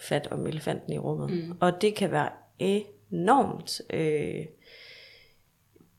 fat 0.00 0.28
om 0.30 0.46
elefanten 0.46 0.92
i 0.92 0.98
rummet. 0.98 1.30
Mm. 1.30 1.56
Og 1.60 1.82
det 1.82 1.94
kan 1.94 2.10
være 2.10 2.28
enormt 2.58 3.80
øh, 3.90 4.44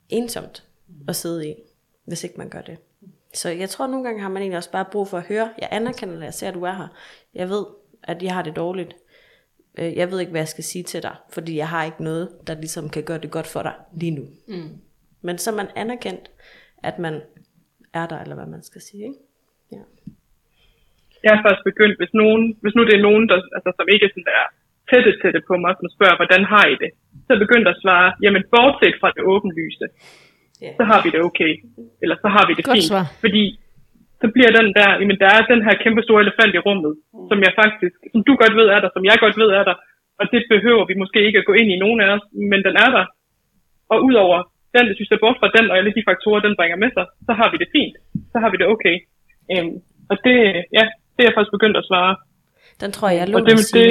ensomt 0.10 0.64
at 1.08 1.16
sidde 1.16 1.50
i, 1.50 1.56
hvis 2.06 2.24
ikke 2.24 2.38
man 2.38 2.50
gør 2.50 2.62
det. 2.62 2.78
Så 3.34 3.50
jeg 3.50 3.70
tror, 3.70 3.88
nogle 3.88 4.06
gange 4.06 4.22
har 4.22 4.30
man 4.30 4.42
egentlig 4.42 4.58
også 4.58 4.72
bare 4.72 4.86
brug 4.92 5.08
for 5.08 5.18
at 5.18 5.24
høre, 5.24 5.54
jeg 5.58 5.68
anerkender 5.72 6.16
dig, 6.16 6.24
jeg 6.26 6.34
ser, 6.34 6.48
at 6.48 6.54
du 6.54 6.64
er 6.64 6.74
her. 6.74 6.88
Jeg 7.34 7.50
ved, 7.50 7.66
at 8.04 8.24
jeg 8.24 8.34
har 8.34 8.42
det 8.42 8.56
dårligt. 8.56 8.96
Øh, 9.78 9.98
Jeg 9.98 10.12
ved 10.12 10.20
ikke, 10.20 10.30
hvad 10.30 10.42
jeg 10.42 10.48
skal 10.48 10.64
sige 10.64 10.84
til 10.84 11.04
dig, 11.04 11.16
fordi 11.30 11.58
jeg 11.58 11.70
har 11.70 11.84
ikke 11.84 12.04
noget, 12.04 12.30
der 12.48 12.56
ligesom 12.56 12.90
kan 12.90 13.04
gøre 13.04 13.18
det 13.18 13.32
godt 13.32 13.48
for 13.48 13.62
dig 13.62 13.74
lige 13.94 14.12
nu. 14.12 14.28
Mm. 14.48 14.70
Men 15.22 15.38
så 15.38 15.52
er 15.52 15.56
man 15.56 15.68
anerkendt, 15.76 16.22
at 16.22 16.32
man 17.06 17.16
er 18.00 18.06
der, 18.12 18.20
eller 18.24 18.36
hvad 18.40 18.50
man 18.56 18.64
skal 18.70 18.82
sige. 18.88 19.04
Ikke? 19.10 19.20
Ja. 19.76 19.84
jeg 21.26 21.32
er 21.38 21.42
først 21.48 21.62
begyndt, 21.70 21.96
hvis, 22.00 22.14
nogen, 22.22 22.44
hvis 22.64 22.76
nu 22.78 22.82
det 22.90 22.96
er 22.98 23.08
nogen, 23.10 23.24
der, 23.30 23.38
altså, 23.58 23.70
som 23.78 23.86
ikke 23.94 24.06
er 24.08 24.12
sådan 24.14 24.30
der 24.32 24.44
tætte 24.90 25.12
tætte 25.22 25.42
på 25.50 25.54
mig, 25.64 25.74
som 25.80 25.88
spørger, 25.96 26.16
hvordan 26.22 26.44
har 26.54 26.66
I 26.74 26.76
det? 26.84 26.92
Så 27.24 27.28
er 27.30 27.36
jeg 27.38 27.46
begyndt 27.48 27.68
at 27.74 27.78
svare, 27.84 28.10
jamen 28.24 28.44
bortset 28.54 28.96
fra 29.02 29.10
det 29.16 29.24
åbenlyse, 29.34 29.86
Ja. 30.66 30.72
så 30.80 30.84
har 30.92 31.00
vi 31.04 31.10
det 31.16 31.22
okay. 31.30 31.52
Eller 32.04 32.16
så 32.24 32.28
har 32.36 32.44
vi 32.48 32.54
det 32.58 32.66
Godt 32.66 32.78
fint. 32.78 32.90
svar. 32.92 33.06
Fordi 33.26 33.44
så 34.22 34.28
bliver 34.36 34.52
den 34.60 34.68
der, 34.80 34.90
jamen 35.02 35.18
der 35.24 35.30
er 35.38 35.42
den 35.54 35.62
her 35.68 35.76
kæmpe 35.84 36.02
store 36.08 36.22
elefant 36.26 36.54
i 36.58 36.64
rummet, 36.68 36.94
som 37.30 37.38
jeg 37.46 37.54
faktisk, 37.62 37.96
som 38.14 38.22
du 38.28 38.34
godt 38.42 38.56
ved 38.60 38.68
er 38.76 38.80
der, 38.84 38.90
som 38.96 39.04
jeg 39.10 39.18
godt 39.24 39.38
ved 39.42 39.50
er 39.60 39.64
der, 39.70 39.76
og 40.20 40.26
det 40.34 40.42
behøver 40.54 40.84
vi 40.90 40.96
måske 41.04 41.20
ikke 41.28 41.40
at 41.42 41.48
gå 41.50 41.54
ind 41.62 41.70
i 41.76 41.82
nogen 41.84 42.00
af 42.06 42.10
os, 42.16 42.26
men 42.52 42.60
den 42.68 42.76
er 42.86 42.90
der. 42.98 43.06
Og 43.94 43.98
udover 44.08 44.40
den, 44.76 44.86
hvis 44.88 45.02
vi 45.02 45.08
ser 45.10 45.24
bort 45.24 45.38
fra 45.40 45.54
den, 45.58 45.66
og 45.72 45.76
alle 45.78 45.92
de 45.98 46.08
faktorer, 46.10 46.40
den 46.48 46.56
bringer 46.60 46.78
med 46.84 46.92
sig, 46.98 47.06
så 47.28 47.32
har 47.40 47.48
vi 47.52 47.58
det 47.64 47.70
fint. 47.76 47.96
Så 48.32 48.38
har 48.42 48.50
vi 48.52 48.58
det 48.62 48.68
okay. 48.76 48.96
Øhm, 49.52 49.76
og 50.12 50.16
det, 50.26 50.38
ja, 50.78 50.86
det 51.14 51.22
er 51.22 51.28
jeg 51.30 51.36
faktisk 51.38 51.56
begyndt 51.58 51.78
at 51.82 51.88
svare. 51.90 52.14
Den 52.82 52.92
tror 52.92 53.10
jeg, 53.10 53.18
jeg 53.20 53.30
låner 53.30 53.46
det, 53.46 53.74
det, 53.74 53.88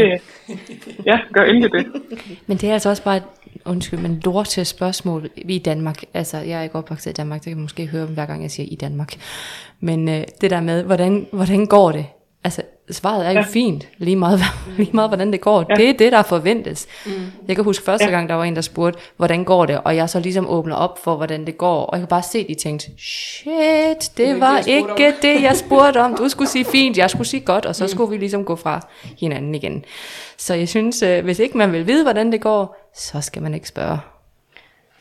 ja, 1.10 1.16
gør 1.34 1.44
endelig 1.50 1.70
det. 1.76 1.84
Men 2.48 2.56
det 2.56 2.68
er 2.68 2.72
altså 2.72 2.88
også 2.88 3.04
bare 3.04 3.16
et, 3.16 3.28
undskyld, 3.64 4.00
men 4.00 4.20
lorte 4.24 4.64
spørgsmål 4.64 5.30
vi 5.46 5.54
i 5.54 5.58
Danmark. 5.58 6.02
Altså, 6.14 6.36
jeg 6.36 6.58
er 6.58 6.62
ikke 6.62 6.76
opvokset 6.76 7.10
i 7.10 7.14
Danmark, 7.14 7.40
det 7.40 7.50
kan 7.50 7.56
man 7.56 7.62
måske 7.62 7.86
høre, 7.86 8.06
hver 8.06 8.26
gang 8.26 8.42
jeg 8.42 8.50
siger 8.50 8.66
i 8.70 8.74
Danmark. 8.74 9.12
Men 9.80 10.08
øh, 10.08 10.24
det 10.40 10.50
der 10.50 10.60
med, 10.60 10.84
hvordan, 10.84 11.26
hvordan 11.32 11.66
går 11.66 11.92
det? 11.92 12.06
Altså, 12.44 12.62
svaret 12.90 13.26
er 13.26 13.30
jo 13.30 13.38
ja. 13.38 13.44
fint, 13.44 13.86
lige 13.98 14.16
meget, 14.16 14.40
lige 14.78 14.90
meget 14.92 15.10
hvordan 15.10 15.32
det 15.32 15.40
går. 15.40 15.64
Ja. 15.68 15.74
Det 15.74 15.88
er 15.88 15.92
det, 15.92 16.12
der 16.12 16.22
forventes. 16.22 16.86
Mm. 17.06 17.12
Jeg 17.48 17.56
kan 17.56 17.64
huske 17.64 17.84
første 17.84 18.06
gang, 18.06 18.28
der 18.28 18.34
var 18.34 18.44
en, 18.44 18.56
der 18.56 18.62
spurgte, 18.62 19.00
hvordan 19.16 19.44
går 19.44 19.66
det? 19.66 19.80
Og 19.84 19.96
jeg 19.96 20.08
så 20.10 20.20
ligesom 20.20 20.48
åbner 20.48 20.76
op 20.76 20.98
for, 21.04 21.16
hvordan 21.16 21.46
det 21.46 21.58
går. 21.58 21.86
Og 21.86 21.96
jeg 21.96 22.00
kan 22.00 22.08
bare 22.08 22.22
se, 22.22 22.48
de 22.48 22.54
tænkte, 22.54 22.86
shit, 22.98 24.16
det 24.16 24.40
var 24.40 24.56
det, 24.56 24.66
jeg 24.66 24.76
ikke 24.76 25.14
det, 25.22 25.42
jeg 25.42 25.56
spurgte 25.56 26.00
om. 26.00 26.16
Du 26.16 26.28
skulle 26.28 26.48
sige 26.48 26.64
fint, 26.64 26.98
jeg 26.98 27.10
skulle 27.10 27.28
sige 27.28 27.40
godt, 27.40 27.66
og 27.66 27.76
så 27.76 27.88
skulle 27.88 28.10
vi 28.10 28.16
ligesom 28.16 28.44
gå 28.44 28.56
fra 28.56 28.80
hinanden 29.18 29.54
igen. 29.54 29.84
Så 30.38 30.54
jeg 30.54 30.68
synes, 30.68 31.02
øh, 31.02 31.24
hvis 31.24 31.38
ikke 31.38 31.58
man 31.58 31.72
vil 31.72 31.86
vide, 31.86 32.02
hvordan 32.02 32.32
det 32.32 32.40
går, 32.40 32.90
så 32.96 33.20
skal 33.20 33.42
man 33.42 33.54
ikke 33.54 33.68
spørge. 33.68 33.98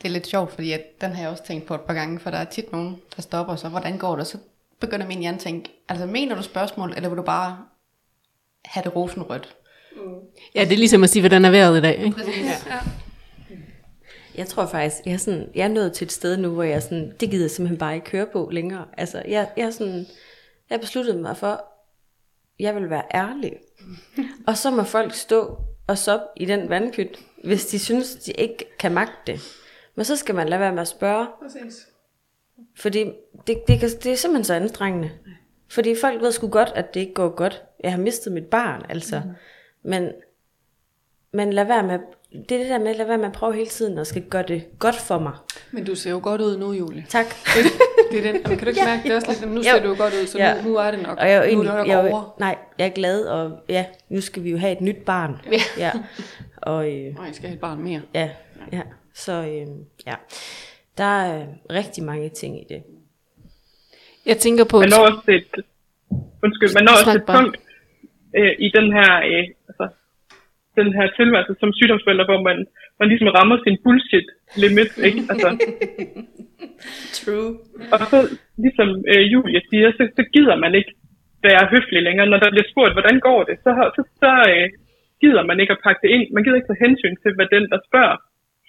Det 0.02 0.08
er 0.08 0.12
lidt 0.12 0.26
sjovt, 0.26 0.52
fordi 0.54 0.72
at 0.72 1.00
den 1.00 1.12
har 1.12 1.22
jeg 1.22 1.30
også 1.30 1.44
tænkt 1.44 1.66
på 1.66 1.74
et 1.74 1.80
par 1.80 1.94
gange, 1.94 2.20
for 2.20 2.30
der 2.30 2.38
er 2.38 2.44
tit 2.44 2.72
nogen, 2.72 2.96
der 3.16 3.22
stopper 3.22 3.56
sig. 3.56 3.70
Hvordan 3.70 3.98
går 3.98 4.16
det? 4.16 4.26
Så 4.26 4.38
begynder 4.82 5.06
min 5.06 5.18
hjerne 5.18 5.36
at 5.36 5.42
tænke, 5.42 5.84
altså 5.88 6.06
mener 6.06 6.36
du 6.36 6.42
spørgsmål, 6.42 6.92
eller 6.96 7.08
vil 7.08 7.18
du 7.18 7.22
bare 7.22 7.58
have 8.64 8.84
det 8.84 8.96
rosenrødt? 8.96 9.56
Ja, 10.54 10.64
det 10.64 10.72
er 10.72 10.76
ligesom 10.76 11.04
at 11.04 11.10
sige, 11.10 11.22
hvordan 11.22 11.44
er 11.44 11.50
vejret 11.50 11.78
i 11.78 11.80
dag. 11.80 11.98
Ikke? 12.04 12.16
Jeg 14.34 14.46
tror 14.46 14.66
faktisk, 14.66 14.96
jeg 15.06 15.12
er, 15.12 15.18
sådan, 15.18 15.48
jeg 15.54 15.64
er 15.64 15.68
nået 15.68 15.92
til 15.92 16.04
et 16.04 16.12
sted 16.12 16.36
nu, 16.36 16.50
hvor 16.50 16.62
jeg 16.62 16.82
sådan, 16.82 17.12
det 17.20 17.30
gider 17.30 17.44
jeg 17.44 17.50
simpelthen 17.50 17.78
bare 17.78 17.94
ikke 17.94 18.06
køre 18.06 18.26
på 18.32 18.48
længere. 18.52 18.84
Altså, 18.96 19.22
jeg, 19.28 19.50
jeg 19.56 19.66
er 19.66 19.70
sådan, 19.70 20.06
jeg 20.70 20.76
har 20.76 20.78
besluttet 20.78 21.16
mig 21.16 21.36
for, 21.36 21.64
jeg 22.58 22.74
vil 22.74 22.90
være 22.90 23.04
ærlig. 23.14 23.52
Og 24.46 24.56
så 24.56 24.70
må 24.70 24.82
folk 24.82 25.14
stå 25.14 25.58
og 25.86 25.98
soppe 25.98 26.26
i 26.36 26.44
den 26.44 26.68
vandkyt, 26.68 27.18
hvis 27.44 27.66
de 27.66 27.78
synes, 27.78 28.14
de 28.14 28.32
ikke 28.32 28.64
kan 28.78 28.92
magte 28.92 29.32
det. 29.32 29.40
Men 29.94 30.04
så 30.04 30.16
skal 30.16 30.34
man 30.34 30.48
lade 30.48 30.60
være 30.60 30.72
med 30.72 30.82
at 30.82 30.88
spørge, 30.88 31.26
Præcis. 31.42 31.86
Fordi 32.76 33.04
det, 33.46 33.62
det, 33.68 33.80
kan, 33.80 33.88
det 33.88 34.06
er 34.12 34.16
simpelthen 34.16 34.44
så 34.44 34.54
anstrengende. 34.54 35.10
Fordi 35.70 35.94
folk 36.00 36.22
ved 36.22 36.32
sgu 36.32 36.48
godt, 36.48 36.72
at 36.74 36.94
det 36.94 37.00
ikke 37.00 37.14
går 37.14 37.28
godt. 37.28 37.62
Jeg 37.84 37.90
har 37.92 37.98
mistet 37.98 38.32
mit 38.32 38.44
barn, 38.44 38.82
altså. 38.88 39.22
Mm. 39.24 39.30
Men, 39.90 40.12
men 41.32 41.52
lad 41.52 41.64
være 41.64 41.82
med, 41.82 41.98
det 42.48 42.52
er 42.52 42.58
det 42.58 42.68
der 42.68 42.78
med, 42.78 42.94
lad 42.94 43.06
være 43.06 43.18
med 43.18 43.26
at 43.26 43.32
prøve 43.32 43.54
hele 43.54 43.66
tiden 43.70 43.98
at 43.98 44.06
skal 44.06 44.22
gøre 44.22 44.42
det 44.48 44.64
godt 44.78 44.96
for 44.96 45.18
mig. 45.18 45.32
Men 45.70 45.84
du 45.84 45.94
ser 45.94 46.10
jo 46.10 46.20
godt 46.22 46.40
ud 46.40 46.58
nu, 46.58 46.72
Julie. 46.72 47.06
Tak. 47.08 47.26
Det 48.12 48.18
er 48.26 48.32
den. 48.32 48.42
Men 48.42 48.58
kan 48.58 48.58
du 48.58 48.66
ikke 48.68 48.80
mærke 48.84 49.02
det 49.02 49.10
er 49.12 49.16
også 49.16 49.28
lidt, 49.40 49.50
nu 49.52 49.56
Jo. 49.56 49.62
ser 49.62 49.82
du 49.82 49.88
jo 49.88 49.94
godt 49.98 50.14
ud, 50.22 50.26
så 50.26 50.38
Ja. 50.38 50.62
nu, 50.62 50.68
nu 50.68 50.76
er 50.76 50.90
det 50.90 51.02
nok. 51.02 51.18
Og 51.18 51.30
jeg 51.30 51.34
er 51.46 51.50
jo 51.50 51.54
nu 51.54 51.60
er 51.60 51.64
det 51.64 51.74
nok 51.74 51.88
jeg 51.88 52.06
er 52.06 52.12
over. 52.12 52.34
nej, 52.38 52.58
jeg 52.78 52.86
er 52.86 52.90
glad, 52.90 53.24
og 53.24 53.58
ja, 53.68 53.86
nu 54.08 54.20
skal 54.20 54.44
vi 54.44 54.50
jo 54.50 54.58
have 54.58 54.72
et 54.72 54.80
nyt 54.80 54.96
barn. 55.06 55.36
Ja. 55.52 55.58
ja. 55.78 55.90
Og 56.56 56.92
øh, 56.92 57.14
Nej, 57.14 57.24
jeg 57.24 57.34
skal 57.34 57.48
have 57.48 57.54
et 57.54 57.60
barn 57.60 57.82
mere. 57.82 58.00
ja, 58.14 58.30
ja. 58.72 58.80
Så 59.14 59.32
øh, 59.32 59.66
ja, 60.06 60.14
der 60.98 61.12
er 61.24 61.40
øh, 61.40 61.48
rigtig 61.78 62.02
mange 62.04 62.28
ting 62.28 62.52
i 62.62 62.64
det. 62.72 62.82
Jeg 64.26 64.36
tænker 64.36 64.64
på... 64.70 64.76
Man 64.78 64.88
når 64.94 65.02
også 65.10 65.30
et, 65.38 65.52
undskyld, 66.44 66.70
man 66.78 66.84
når 66.84 66.92
også 66.98 67.12
et 67.18 67.26
punkt 67.36 67.56
øh, 68.38 68.54
i 68.66 68.68
den 68.76 68.86
her, 68.96 69.10
øh, 69.30 69.44
altså, 69.68 69.86
den 70.80 70.88
her 70.96 71.06
tilværelse 71.18 71.54
som 71.60 71.70
sygdomsforælder, 71.78 72.26
hvor 72.30 72.40
man, 72.48 72.58
man 73.00 73.08
ligesom 73.08 73.28
rammer 73.38 73.56
sin 73.66 73.76
bullshit 73.84 74.28
limit, 74.62 74.92
ikke? 75.08 75.20
Altså, 75.32 75.48
True. 77.18 77.52
og 77.92 77.98
så, 78.12 78.18
ligesom 78.64 78.88
øh, 79.12 79.24
Julie 79.32 79.60
siger, 79.70 79.88
så, 79.98 80.02
så 80.18 80.22
gider 80.34 80.56
man 80.64 80.72
ikke 80.80 80.92
være 81.46 81.70
høflig 81.72 82.02
længere. 82.02 82.26
Når 82.30 82.38
der 82.42 82.50
bliver 82.54 82.68
spurgt, 82.72 82.96
hvordan 82.96 83.16
går 83.28 83.40
det, 83.48 83.56
så, 83.64 83.70
så, 83.96 84.02
så 84.22 84.30
øh, 84.52 84.66
gider 85.22 85.42
man 85.48 85.60
ikke 85.60 85.74
at 85.76 85.82
pakke 85.84 86.00
det 86.04 86.10
ind. 86.16 86.26
Man 86.34 86.42
gider 86.42 86.56
ikke 86.58 86.70
tage 86.70 86.84
hensyn 86.86 87.16
til, 87.22 87.32
hvad 87.36 87.48
den, 87.54 87.64
der 87.72 87.78
spørger, 87.88 88.16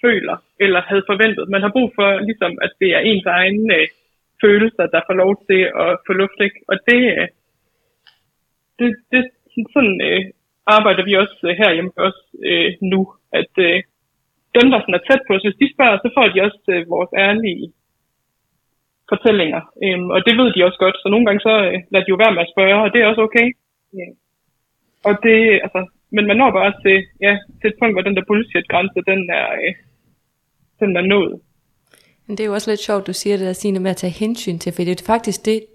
føler 0.06 0.38
eller 0.66 0.82
havde 0.90 1.10
forventet. 1.12 1.50
Man 1.54 1.62
har 1.62 1.72
brug 1.76 1.90
for, 1.98 2.10
ligesom, 2.30 2.52
at 2.66 2.72
det 2.82 2.90
er 2.98 3.00
ens 3.00 3.26
egne 3.26 3.76
øh, 3.76 3.88
følelser, 4.44 4.86
der 4.94 5.02
får 5.08 5.16
lov 5.24 5.32
til 5.50 5.62
at 5.84 5.92
få 6.06 6.12
luft. 6.22 6.40
Ikke? 6.48 6.60
Og 6.72 6.76
det, 6.88 7.02
øh, 7.18 7.28
det, 8.80 8.90
det 9.12 9.22
sådan 9.76 9.98
øh, 10.10 10.22
arbejder 10.76 11.04
vi 11.06 11.14
også 11.24 11.38
øh, 11.50 11.56
herhjemme 11.62 11.92
også 12.08 12.24
øh, 12.50 12.70
nu, 12.92 13.02
at 13.40 13.54
øh, 13.68 13.78
dem, 14.58 14.66
der 14.72 14.80
sådan 14.80 14.98
er 15.00 15.06
tæt 15.08 15.22
på 15.28 15.34
os, 15.36 15.46
hvis 15.46 15.62
de 15.62 15.74
spørger, 15.76 15.98
så 15.98 16.10
får 16.18 16.28
de 16.28 16.46
også 16.48 16.62
øh, 16.76 16.90
vores 16.96 17.12
ærlige 17.28 17.66
fortællinger. 19.12 19.62
Øhm, 19.84 20.10
og 20.16 20.20
det 20.26 20.34
ved 20.40 20.50
de 20.54 20.66
også 20.68 20.80
godt, 20.84 20.98
så 21.00 21.08
nogle 21.10 21.26
gange 21.26 21.42
så 21.48 21.54
øh, 21.70 21.78
lader 21.92 22.06
de 22.06 22.14
jo 22.14 22.22
være 22.24 22.36
med 22.36 22.46
at 22.46 22.54
spørge, 22.54 22.78
og 22.84 22.90
det 22.94 23.00
er 23.00 23.08
også 23.12 23.24
okay. 23.28 23.48
Yeah. 23.98 24.14
Og 25.08 25.14
det, 25.26 25.38
altså, 25.66 25.82
men 26.16 26.26
man 26.28 26.38
når 26.38 26.52
bare 26.60 26.74
til, 26.84 26.98
ja, 27.26 27.34
til 27.60 27.68
et 27.70 27.80
punkt, 27.80 27.94
hvor 27.96 28.06
den 28.08 28.16
der 28.16 28.28
bullshit-grænse, 28.30 29.00
den 29.12 29.20
er, 29.40 29.48
øh, 29.62 29.74
den 30.88 30.98
er 30.98 31.02
nået. 31.02 31.40
Men 32.28 32.38
det 32.38 32.44
er 32.44 32.48
jo 32.48 32.54
også 32.54 32.72
lidt 32.72 32.80
sjovt, 32.80 33.08
du 33.08 33.14
siger 33.14 33.38
det 33.38 33.48
der, 33.48 33.54
Signe, 33.54 33.80
med 33.80 33.92
at 33.92 33.98
tage 33.98 34.12
hensyn 34.12 34.60
til, 34.60 34.74
for 34.74 34.84
det 34.84 35.02
er 35.02 35.06
faktisk 35.06 35.46
det, 35.46 35.66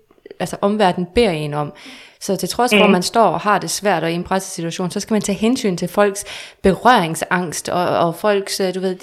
altså 0.41 0.57
omverdenen 0.61 1.09
beder 1.15 1.31
en 1.31 1.55
om. 1.55 1.73
Så 2.21 2.37
til 2.37 2.49
trods 2.49 2.75
for, 2.75 2.85
at 2.85 2.91
man 2.91 3.03
står 3.03 3.27
og 3.27 3.41
har 3.41 3.59
det 3.59 3.71
svært 3.71 4.03
og 4.03 4.11
i 4.13 4.15
en 4.15 4.25
pressesituation, 4.25 4.91
så 4.91 5.01
skal 5.01 5.15
man 5.15 5.23
tage 5.23 5.39
hensyn 5.39 5.77
til 5.77 5.89
folks 5.89 6.25
berøringsangst 6.63 7.69
og, 7.69 7.99
og 7.99 8.15
folks, 8.15 8.61
øh, 8.61 8.75
du 8.75 8.81
ved, 8.81 8.97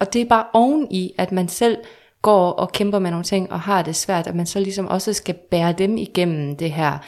og 0.00 0.12
det 0.12 0.22
er 0.22 0.26
bare 0.26 0.44
oven 0.52 0.86
i, 0.90 1.12
at 1.18 1.32
man 1.32 1.48
selv 1.48 1.76
går 2.22 2.50
og 2.50 2.72
kæmper 2.72 2.98
med 2.98 3.10
nogle 3.10 3.24
ting 3.24 3.52
og 3.52 3.60
har 3.60 3.82
det 3.82 3.96
svært, 3.96 4.26
at 4.26 4.34
man 4.34 4.46
så 4.46 4.60
ligesom 4.60 4.88
også 4.88 5.12
skal 5.12 5.34
bære 5.50 5.72
dem 5.72 5.96
igennem 5.96 6.56
det 6.56 6.72
her. 6.72 6.98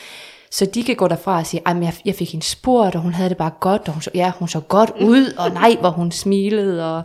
Så 0.53 0.67
de 0.67 0.83
kan 0.85 0.97
gå 0.97 1.09
derfra 1.09 1.39
og 1.39 1.47
sige, 1.47 1.63
at 1.67 1.77
jeg, 1.77 1.95
jeg 2.05 2.15
fik 2.15 2.35
en 2.35 2.43
spurgt, 2.43 2.97
og 2.97 3.03
hun 3.03 3.15
havde 3.15 3.29
det 3.29 3.37
bare 3.37 3.53
godt, 3.61 3.89
og 3.89 3.95
hun 3.95 4.03
så, 4.03 4.11
ja, 4.15 4.33
hun 4.39 4.49
så 4.49 4.61
godt 4.61 4.91
ud, 5.01 5.35
og 5.39 5.51
nej, 5.51 5.77
hvor 5.81 5.91
hun 5.91 6.11
smilede, 6.13 6.97
og 6.97 7.03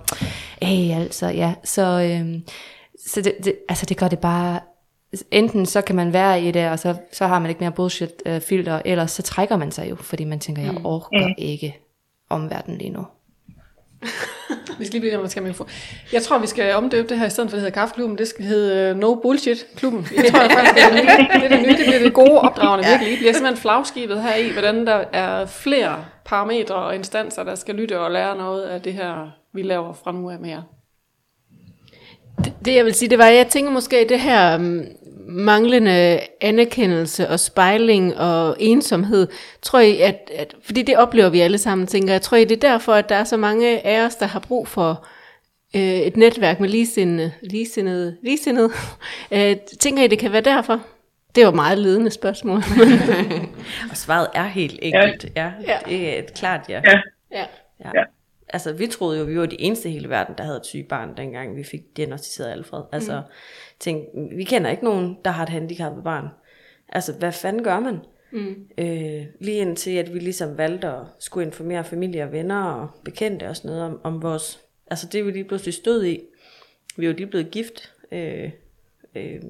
øh, 0.63 0.97
altså, 0.97 1.27
ja. 1.27 1.53
Så, 1.63 2.01
øhm, 2.01 2.43
så 3.07 3.21
det, 3.21 3.33
det, 3.43 3.55
altså, 3.69 3.85
det 3.85 3.97
gør 3.97 4.07
det 4.07 4.19
bare, 4.19 4.59
enten 5.31 5.65
så 5.65 5.81
kan 5.81 5.95
man 5.95 6.13
være 6.13 6.41
i 6.43 6.51
det, 6.51 6.69
og 6.69 6.79
så, 6.79 6.95
så 7.13 7.27
har 7.27 7.39
man 7.39 7.49
ikke 7.49 7.59
mere 7.59 7.71
bullshit 7.71 8.11
øh, 8.25 8.41
filter, 8.41 8.81
eller 8.85 9.05
så 9.05 9.21
trækker 9.21 9.57
man 9.57 9.71
sig 9.71 9.89
jo, 9.89 9.95
fordi 9.95 10.23
man 10.23 10.39
tænker, 10.39 10.61
jeg 10.61 10.85
orker 10.85 11.33
ikke 11.37 11.79
omverdenen 12.29 12.77
lige 12.77 12.89
nu. 12.89 13.05
Vi 14.79 14.85
skal 14.85 14.99
lige 14.99 15.17
blive, 15.17 15.29
skal 15.29 15.43
man 15.43 15.53
få. 15.53 15.67
Jeg 16.13 16.21
tror, 16.21 16.37
vi 16.37 16.47
skal 16.47 16.75
omdøbe 16.75 17.07
det 17.07 17.19
her, 17.19 17.25
i 17.25 17.29
stedet 17.29 17.49
for 17.49 17.57
at 17.57 17.61
det 17.61 17.65
hedder 17.65 17.81
Kaffeklubben, 17.81 18.17
det 18.17 18.27
skal 18.27 18.45
hedde 18.45 18.91
uh, 18.91 18.97
No 18.97 19.15
Bullshit 19.15 19.67
Klubben. 19.75 20.07
Jeg 20.15 20.25
tror 20.31 20.41
jeg 20.41 20.51
faktisk, 20.51 20.75
det 20.75 20.83
er 20.83 20.89
det 20.89 21.03
nye. 21.03 21.41
Det 21.41 21.43
er 21.43 21.57
det 21.57 21.67
nye, 21.67 21.77
det 21.77 21.85
bliver 21.85 21.99
det 21.99 22.13
gode 22.13 22.39
opdragende 22.39 22.89
virkelig. 22.89 23.11
Det 23.11 23.17
bliver 23.19 23.33
simpelthen 23.33 23.61
flagskibet 23.61 24.21
her 24.21 24.35
i, 24.35 24.51
hvordan 24.51 24.87
der 24.87 25.03
er 25.13 25.45
flere 25.45 26.05
parametre 26.25 26.75
og 26.75 26.95
instanser, 26.95 27.43
der 27.43 27.55
skal 27.55 27.75
lytte 27.75 27.99
og 27.99 28.11
lære 28.11 28.37
noget 28.37 28.63
af 28.63 28.81
det 28.81 28.93
her, 28.93 29.31
vi 29.53 29.61
laver 29.61 29.93
fra 29.93 30.11
nu 30.11 30.29
af 30.29 30.39
med 30.39 30.49
jer. 30.49 30.61
Det, 32.45 32.53
det 32.65 32.75
jeg 32.75 32.85
vil 32.85 32.93
sige, 32.93 33.09
det 33.09 33.17
var, 33.17 33.25
jeg 33.25 33.47
tænker 33.47 33.71
måske 33.71 34.05
det 34.09 34.19
her 34.19 34.55
um, 34.55 34.81
manglende 35.27 36.19
anerkendelse 36.41 37.29
og 37.29 37.39
spejling 37.39 38.17
og 38.17 38.55
ensomhed, 38.59 39.27
tror 39.61 39.79
I, 39.79 39.97
at, 40.01 40.31
at, 40.35 40.55
fordi 40.63 40.81
det 40.81 40.97
oplever 40.97 41.29
vi 41.29 41.39
alle 41.39 41.57
sammen, 41.57 41.87
tænker 41.87 42.13
jeg, 42.13 42.21
tror 42.21 42.37
I, 42.37 42.43
det 42.45 42.63
er 42.63 42.69
derfor, 42.69 42.93
at 42.93 43.09
der 43.09 43.15
er 43.15 43.23
så 43.23 43.37
mange 43.37 43.85
af 43.87 44.05
os, 44.05 44.15
der 44.15 44.25
har 44.25 44.39
brug 44.39 44.67
for 44.67 45.07
øh, 45.75 45.81
et 45.81 46.17
netværk 46.17 46.59
med 46.59 46.69
ligesindede, 46.69 47.31
ligesindede, 47.43 48.17
ligesindede. 48.23 48.69
Øh, 49.31 49.55
tænker 49.79 50.03
I, 50.03 50.07
det 50.07 50.19
kan 50.19 50.31
være 50.31 50.41
derfor? 50.41 50.79
Det 51.35 51.43
var 51.43 51.49
et 51.49 51.55
meget 51.55 51.77
ledende 51.77 52.11
spørgsmål. 52.11 52.57
Og 53.91 53.97
svaret 53.97 54.27
er 54.33 54.43
helt 54.47 54.79
enkelt. 54.81 55.25
Ja, 55.35 55.51
Ja. 55.67 55.77
det 55.85 56.09
er 56.15 56.19
et 56.19 56.33
klart 56.33 56.61
ja. 56.69 56.81
Ja, 56.85 56.99
ja. 57.31 57.45
ja. 57.85 57.89
Ja. 57.95 58.03
Altså, 58.55 58.73
vi 58.73 58.87
troede 58.87 59.19
jo, 59.19 59.25
vi 59.25 59.39
var 59.39 59.45
de 59.45 59.61
eneste 59.61 59.89
i 59.89 59.91
hele 59.91 60.09
verden, 60.09 60.35
der 60.37 60.43
havde 60.43 60.57
et 60.57 60.65
sygt 60.65 60.87
barn, 60.87 61.17
dengang 61.17 61.55
vi 61.55 61.63
fik 61.63 61.97
diagnostiseret 61.97 62.51
Alfred. 62.51 62.83
Altså, 62.91 63.17
mm. 63.17 63.33
tænk, 63.79 64.07
vi 64.35 64.43
kender 64.43 64.69
ikke 64.69 64.83
nogen, 64.83 65.17
der 65.25 65.31
har 65.31 65.43
et 65.43 65.49
handicappet 65.49 66.03
barn. 66.03 66.27
Altså, 66.89 67.13
hvad 67.13 67.31
fanden 67.31 67.63
gør 67.63 67.79
man? 67.79 67.99
Mm. 68.31 68.67
Øh, 68.77 69.25
lige 69.39 69.57
indtil, 69.57 69.91
at 69.91 70.13
vi 70.13 70.19
ligesom 70.19 70.57
valgte 70.57 70.87
at 70.87 71.01
skulle 71.19 71.47
informere 71.47 71.83
familie 71.83 72.23
og 72.23 72.31
venner 72.31 72.63
og 72.63 72.89
bekendte 73.03 73.49
og 73.49 73.55
sådan 73.55 73.71
noget 73.71 73.83
om, 73.83 73.99
om 74.03 74.21
vores... 74.21 74.59
Altså, 74.87 75.07
det 75.11 75.19
er 75.19 75.23
vi 75.23 75.31
lige 75.31 75.43
pludselig 75.43 75.73
stød 75.73 76.05
i. 76.05 76.21
Vi 76.97 77.05
er 77.05 77.09
jo 77.09 77.15
lige 77.15 77.27
blevet 77.27 77.51
gift, 77.51 77.93
øh, 78.11 78.51
øh, 79.15 79.41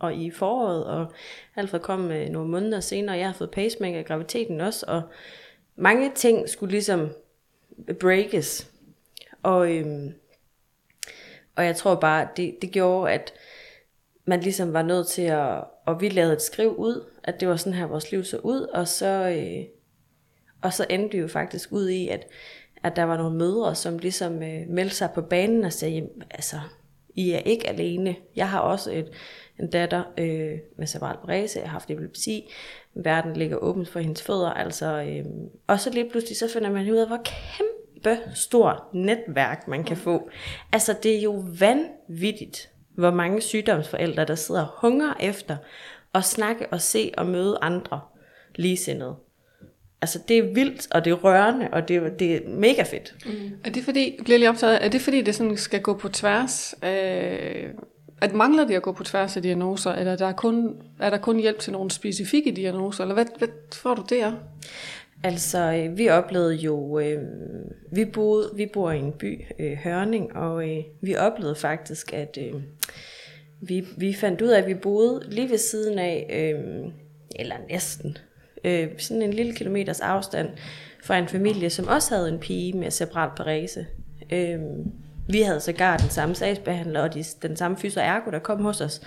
og 0.00 0.14
i 0.14 0.30
foråret, 0.30 0.84
og 0.84 1.12
Alfred 1.56 1.80
kom 1.80 2.10
øh, 2.10 2.28
nogle 2.28 2.50
måneder 2.50 2.80
senere, 2.80 3.14
og 3.14 3.18
jeg 3.18 3.26
har 3.28 3.34
fået 3.34 3.50
pacemaker 3.50 3.98
i 3.98 4.02
graviditeten 4.02 4.60
også, 4.60 4.86
og 4.88 5.02
mange 5.76 6.12
ting 6.14 6.48
skulle 6.48 6.70
ligesom 6.70 7.08
breakes. 8.00 8.70
Og, 9.42 9.76
øhm, 9.76 10.14
og 11.56 11.64
jeg 11.64 11.76
tror 11.76 11.94
bare, 11.94 12.28
det, 12.36 12.56
det 12.62 12.70
gjorde, 12.70 13.12
at 13.12 13.32
man 14.24 14.40
ligesom 14.40 14.72
var 14.72 14.82
nødt 14.82 15.06
til 15.06 15.22
at, 15.22 15.64
og 15.86 16.00
vi 16.00 16.08
lavede 16.08 16.32
et 16.32 16.42
skriv 16.42 16.74
ud, 16.76 17.04
at 17.24 17.40
det 17.40 17.48
var 17.48 17.56
sådan 17.56 17.78
her, 17.78 17.86
vores 17.86 18.10
liv 18.10 18.24
så 18.24 18.36
ud, 18.36 18.60
og 18.60 18.88
så, 18.88 19.06
øh, 19.06 19.64
og 20.62 20.72
så 20.72 20.86
endte 20.90 21.16
vi 21.16 21.18
jo 21.18 21.28
faktisk 21.28 21.72
ud 21.72 21.88
i, 21.88 22.08
at, 22.08 22.26
at 22.82 22.96
der 22.96 23.02
var 23.02 23.16
nogle 23.16 23.38
mødre, 23.38 23.74
som 23.74 23.98
ligesom 23.98 24.42
øh, 24.42 24.68
meldte 24.68 24.96
sig 24.96 25.10
på 25.14 25.22
banen 25.22 25.64
og 25.64 25.72
sagde, 25.72 25.94
"Jamen, 25.94 26.22
altså, 26.30 26.60
I 27.14 27.30
er 27.30 27.38
ikke 27.38 27.68
alene. 27.68 28.16
Jeg 28.36 28.50
har 28.50 28.60
også 28.60 28.92
et, 28.92 29.10
en 29.60 29.70
datter 29.70 30.02
øh, 30.18 30.58
med 30.78 30.86
cerebral 30.86 31.16
parese, 31.24 31.60
har 31.60 31.66
haft 31.66 31.90
epilepsi, 31.90 32.50
verden 32.94 33.36
ligger 33.36 33.56
åbent 33.56 33.88
for 33.88 34.00
hendes 34.00 34.22
fødder, 34.22 34.50
altså, 34.50 35.02
øh, 35.02 35.24
og 35.66 35.80
så 35.80 35.90
lige 35.90 36.10
pludselig, 36.10 36.36
så 36.36 36.48
finder 36.52 36.70
man 36.70 36.90
ud 36.90 36.96
af, 36.96 37.06
hvor 37.06 37.20
kæmpe 37.24 38.20
stort 38.34 38.82
netværk 38.92 39.68
man 39.68 39.84
kan 39.84 39.96
få. 39.96 40.30
Altså, 40.72 40.94
det 41.02 41.16
er 41.16 41.20
jo 41.20 41.44
vanvittigt, 41.58 42.70
hvor 42.94 43.10
mange 43.10 43.40
sygdomsforældre, 43.40 44.24
der 44.24 44.34
sidder 44.34 44.62
og 44.62 44.88
hunger 44.88 45.14
efter 45.20 45.56
at 46.14 46.24
snakke 46.24 46.66
og 46.70 46.80
se 46.80 47.12
og 47.16 47.26
møde 47.26 47.58
andre 47.62 48.00
ligesindede. 48.54 49.16
Altså, 50.00 50.18
det 50.28 50.38
er 50.38 50.54
vildt, 50.54 50.88
og 50.90 51.04
det 51.04 51.10
er 51.10 51.14
rørende, 51.14 51.68
og 51.72 51.88
det 51.88 51.96
er, 51.96 52.08
det 52.08 52.34
er 52.34 52.48
mega 52.48 52.82
fedt. 52.82 53.14
Mm. 53.26 53.58
Er 53.64 53.70
det 53.70 53.84
fordi, 53.84 54.18
bliver 54.24 54.38
lige 54.38 54.48
optaget, 54.48 54.84
er 54.84 54.88
det 54.88 55.00
fordi, 55.00 55.22
det 55.22 55.34
sådan 55.34 55.56
skal 55.56 55.80
gå 55.80 55.94
på 55.94 56.08
tværs 56.08 56.74
af, 56.82 57.70
at 58.24 58.34
mangler 58.34 58.66
det 58.66 58.74
at 58.74 58.82
gå 58.82 58.92
på 58.92 59.04
tværs 59.04 59.36
af 59.36 59.42
diagnoser, 59.42 59.92
eller 59.92 60.16
der 60.16 60.26
er, 60.26 60.32
kun, 60.32 60.76
er 61.00 61.10
der 61.10 61.18
kun 61.18 61.38
hjælp 61.38 61.58
til 61.58 61.72
nogle 61.72 61.90
specifikke 61.90 62.52
diagnoser, 62.52 63.04
eller 63.04 63.14
hvad, 63.14 63.26
hvad 63.38 63.48
tror 63.70 63.94
du 63.94 64.04
der? 64.10 64.32
Altså, 65.24 65.58
øh, 65.58 65.98
vi 65.98 66.08
oplevede 66.08 66.54
jo, 66.54 66.98
øh, 66.98 67.22
vi, 67.92 68.04
boede, 68.04 68.50
vi 68.56 68.66
bor 68.66 68.90
i 68.90 68.98
en 68.98 69.12
by, 69.12 69.44
øh, 69.58 69.72
Hørning, 69.72 70.36
og 70.36 70.70
øh, 70.70 70.84
vi 71.00 71.16
oplevede 71.16 71.54
faktisk, 71.54 72.12
at 72.12 72.38
øh, 72.40 72.62
vi, 73.60 73.86
vi 73.96 74.14
fandt 74.14 74.42
ud 74.42 74.48
af, 74.48 74.58
at 74.58 74.66
vi 74.66 74.74
boede 74.74 75.22
lige 75.28 75.50
ved 75.50 75.58
siden 75.58 75.98
af, 75.98 76.26
øh, 76.30 76.92
eller 77.36 77.56
næsten, 77.70 78.18
øh, 78.64 78.88
sådan 78.98 79.22
en 79.22 79.32
lille 79.32 79.54
kilometers 79.54 80.00
afstand 80.00 80.48
fra 81.02 81.18
en 81.18 81.28
familie, 81.28 81.70
som 81.70 81.88
også 81.88 82.14
havde 82.14 82.28
en 82.28 82.38
pige 82.38 82.72
med 82.72 82.90
cerebral 82.90 83.30
parese. 83.36 83.86
Øh, 84.32 84.60
vi 85.28 85.40
havde 85.40 85.60
sågar 85.60 85.96
den 85.96 86.10
samme 86.10 86.34
sagsbehandler 86.34 87.02
og 87.02 87.14
de, 87.14 87.24
den 87.42 87.56
samme 87.56 87.76
fyser 87.76 88.00
ergo, 88.00 88.30
der 88.30 88.38
kom 88.38 88.62
hos 88.62 88.80
os. 88.80 89.00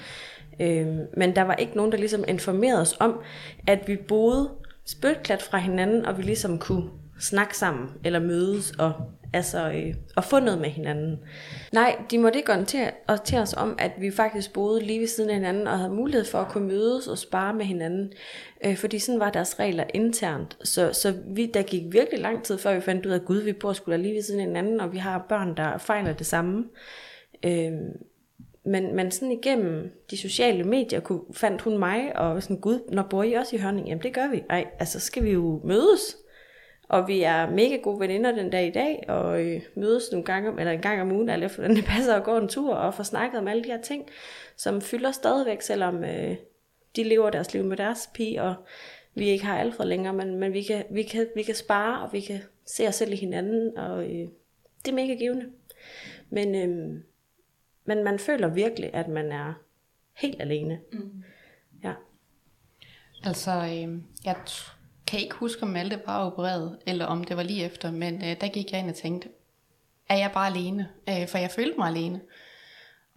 Øh, 0.60 0.88
men 1.18 1.36
der 1.36 1.42
var 1.42 1.54
ikke 1.54 1.76
nogen, 1.76 1.92
der 1.92 1.98
ligesom 1.98 2.24
informerede 2.28 2.82
os 2.82 2.98
om, 3.00 3.20
at 3.68 3.88
vi 3.88 3.96
boede 3.96 4.50
spytklat 4.86 5.42
fra 5.42 5.58
hinanden, 5.58 6.06
og 6.06 6.18
vi 6.18 6.24
ligesom 6.24 6.60
kunne 6.60 6.90
snakke 7.20 7.58
sammen, 7.58 7.90
eller 8.04 8.20
mødes, 8.20 8.72
og, 8.72 8.94
altså, 9.34 9.72
øh, 9.72 9.96
og 10.16 10.24
få 10.24 10.40
noget 10.40 10.62
med 10.62 10.70
hinanden. 10.70 11.20
Nej, 11.74 11.96
de 12.12 12.18
måtte 12.18 12.40
ikke 12.40 12.52
orientere 12.52 12.92
til 13.26 13.38
os 13.38 13.54
om, 13.54 13.76
at 13.80 13.92
vi 14.00 14.12
faktisk 14.12 14.54
boede 14.54 14.80
lige 14.82 15.00
ved 15.00 15.08
siden 15.08 15.30
af 15.30 15.36
hinanden, 15.36 15.68
og 15.68 15.78
havde 15.78 15.94
mulighed 15.94 16.26
for 16.26 16.38
at 16.38 16.48
kunne 16.48 16.68
mødes 16.68 17.08
og 17.08 17.18
spare 17.18 17.54
med 17.54 17.66
hinanden, 17.66 18.14
øh, 18.66 18.78
fordi 18.78 19.00
sådan 19.00 19.20
var 19.20 19.32
deres 19.32 19.60
regler 19.60 19.84
internt. 19.94 20.58
Så, 20.64 20.94
så 20.94 21.14
vi, 21.28 21.46
der 21.46 21.62
gik 21.62 21.84
virkelig 21.92 22.20
lang 22.22 22.44
tid, 22.44 22.58
før 22.58 22.76
vi 22.76 22.82
fandt 22.82 23.06
ud 23.06 23.12
af, 23.12 23.16
at 23.16 23.26
gud, 23.26 23.38
vi 23.38 23.54
bor 23.54 23.74
skulle 23.74 23.98
lige 23.98 24.16
ved 24.16 24.22
siden 24.22 24.40
af 24.40 24.46
hinanden, 24.46 24.80
og 24.80 24.94
vi 24.94 24.98
har 24.98 25.26
børn, 25.30 25.58
der 25.58 25.78
fejler 25.78 26.14
det 26.14 26.26
samme. 26.26 26.66
Øh, 27.46 27.72
men, 28.66 28.96
men 28.96 29.12
sådan 29.12 29.32
igennem 29.32 29.92
de 30.12 30.18
sociale 30.18 30.64
medier 30.64 31.00
kunne, 31.00 31.22
fandt 31.34 31.62
hun 31.62 31.78
mig, 31.78 32.20
og 32.20 32.44
sådan, 32.44 32.60
gud, 32.60 32.80
når 32.92 33.04
bor 33.04 33.24
I 33.24 33.34
også 33.34 33.56
i 33.56 33.60
Hørning? 33.60 33.88
Jamen 33.88 34.04
det 34.04 34.14
gør 34.14 34.32
vi. 34.32 34.44
Ej, 34.50 34.66
altså 34.80 35.00
skal 35.00 35.24
vi 35.24 35.32
jo 35.32 35.62
mødes. 35.64 36.18
Og 36.88 37.08
vi 37.08 37.22
er 37.22 37.50
mega 37.50 37.76
gode 37.76 38.00
veninder 38.00 38.32
den 38.32 38.50
dag 38.50 38.68
i 38.68 38.72
dag, 38.72 39.06
og 39.08 39.46
øh, 39.46 39.62
mødes 39.76 40.04
nogle 40.12 40.26
gange, 40.26 40.50
om- 40.50 40.60
eller 40.60 40.72
en 40.72 40.82
gang 40.82 41.02
om 41.02 41.12
ugen, 41.12 41.30
eller 41.30 41.48
hvordan 41.56 41.76
det 41.76 41.86
passer 41.86 42.16
at 42.16 42.24
gå 42.24 42.38
en 42.38 42.48
tur, 42.48 42.74
og 42.76 42.94
få 42.94 43.04
snakket 43.04 43.40
om 43.40 43.48
alle 43.48 43.64
de 43.64 43.70
her 43.70 43.82
ting, 43.82 44.08
som 44.56 44.82
fylder 44.82 45.12
stadigvæk, 45.12 45.62
selvom 45.62 46.04
øh, 46.04 46.36
de 46.96 47.04
lever 47.04 47.30
deres 47.30 47.54
liv 47.54 47.64
med 47.64 47.78
deres 47.78 48.10
pige, 48.14 48.42
og 48.44 48.56
vi 49.16 49.26
ikke 49.30 49.46
har 49.46 49.58
Alfred 49.60 49.86
længere, 49.88 50.14
men, 50.14 50.36
men 50.36 50.54
vi, 50.54 50.62
kan, 50.64 50.84
vi, 50.90 51.04
kan, 51.04 51.28
vi 51.36 51.44
kan 51.44 51.56
spare, 51.56 52.02
og 52.06 52.14
vi 52.14 52.20
kan 52.22 52.40
se 52.66 52.88
os 52.88 52.96
selv 52.96 53.14
i 53.14 53.16
hinanden, 53.16 53.78
og 53.78 54.04
øh, 54.04 54.28
det 54.86 54.92
er 54.92 54.94
mega 54.96 55.14
givende. 55.14 55.46
Men, 56.30 56.56
øh, 56.56 57.00
men 57.86 58.04
man 58.04 58.20
føler 58.20 58.48
virkelig, 58.48 58.90
at 58.94 59.08
man 59.08 59.32
er 59.32 59.54
helt 60.16 60.42
alene. 60.42 60.80
Mm. 60.92 61.24
Ja. 61.84 61.94
Altså, 63.26 63.52
øh, 63.52 63.98
jeg 64.26 64.36
t- 64.50 64.74
kan 65.08 65.20
ikke 65.20 65.36
huske, 65.36 65.64
om 65.64 65.70
Malte 65.70 66.02
var 66.06 66.26
opereret, 66.26 66.80
eller 66.86 67.06
om 67.06 67.24
det 67.24 67.38
var 67.38 67.44
lige 67.44 67.66
efter, 67.66 67.92
men 67.92 68.16
øh, 68.16 68.42
der 68.42 68.48
gik 68.48 68.72
jeg 68.72 68.80
ind 68.80 68.90
og 68.90 68.96
tænkte, 68.96 69.30
er 70.10 70.18
jeg 70.18 70.32
bare 70.34 70.48
alene? 70.48 70.90
Øh, 71.10 71.28
for 71.28 71.38
jeg 71.38 71.52
følte 71.52 71.78
mig 71.78 71.88
alene. 71.88 72.22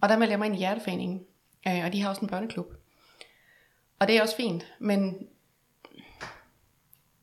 Og 0.01 0.09
der 0.09 0.17
meldte 0.17 0.31
jeg 0.31 0.39
mig 0.39 0.45
ind 0.45 0.55
i 0.55 0.59
Hjerteforeningen, 0.59 1.23
øh, 1.67 1.85
og 1.85 1.93
de 1.93 2.01
har 2.01 2.09
også 2.09 2.21
en 2.21 2.27
børneklub. 2.27 2.73
Og 3.99 4.07
det 4.07 4.17
er 4.17 4.21
også 4.21 4.35
fint, 4.35 4.73
men 4.79 5.27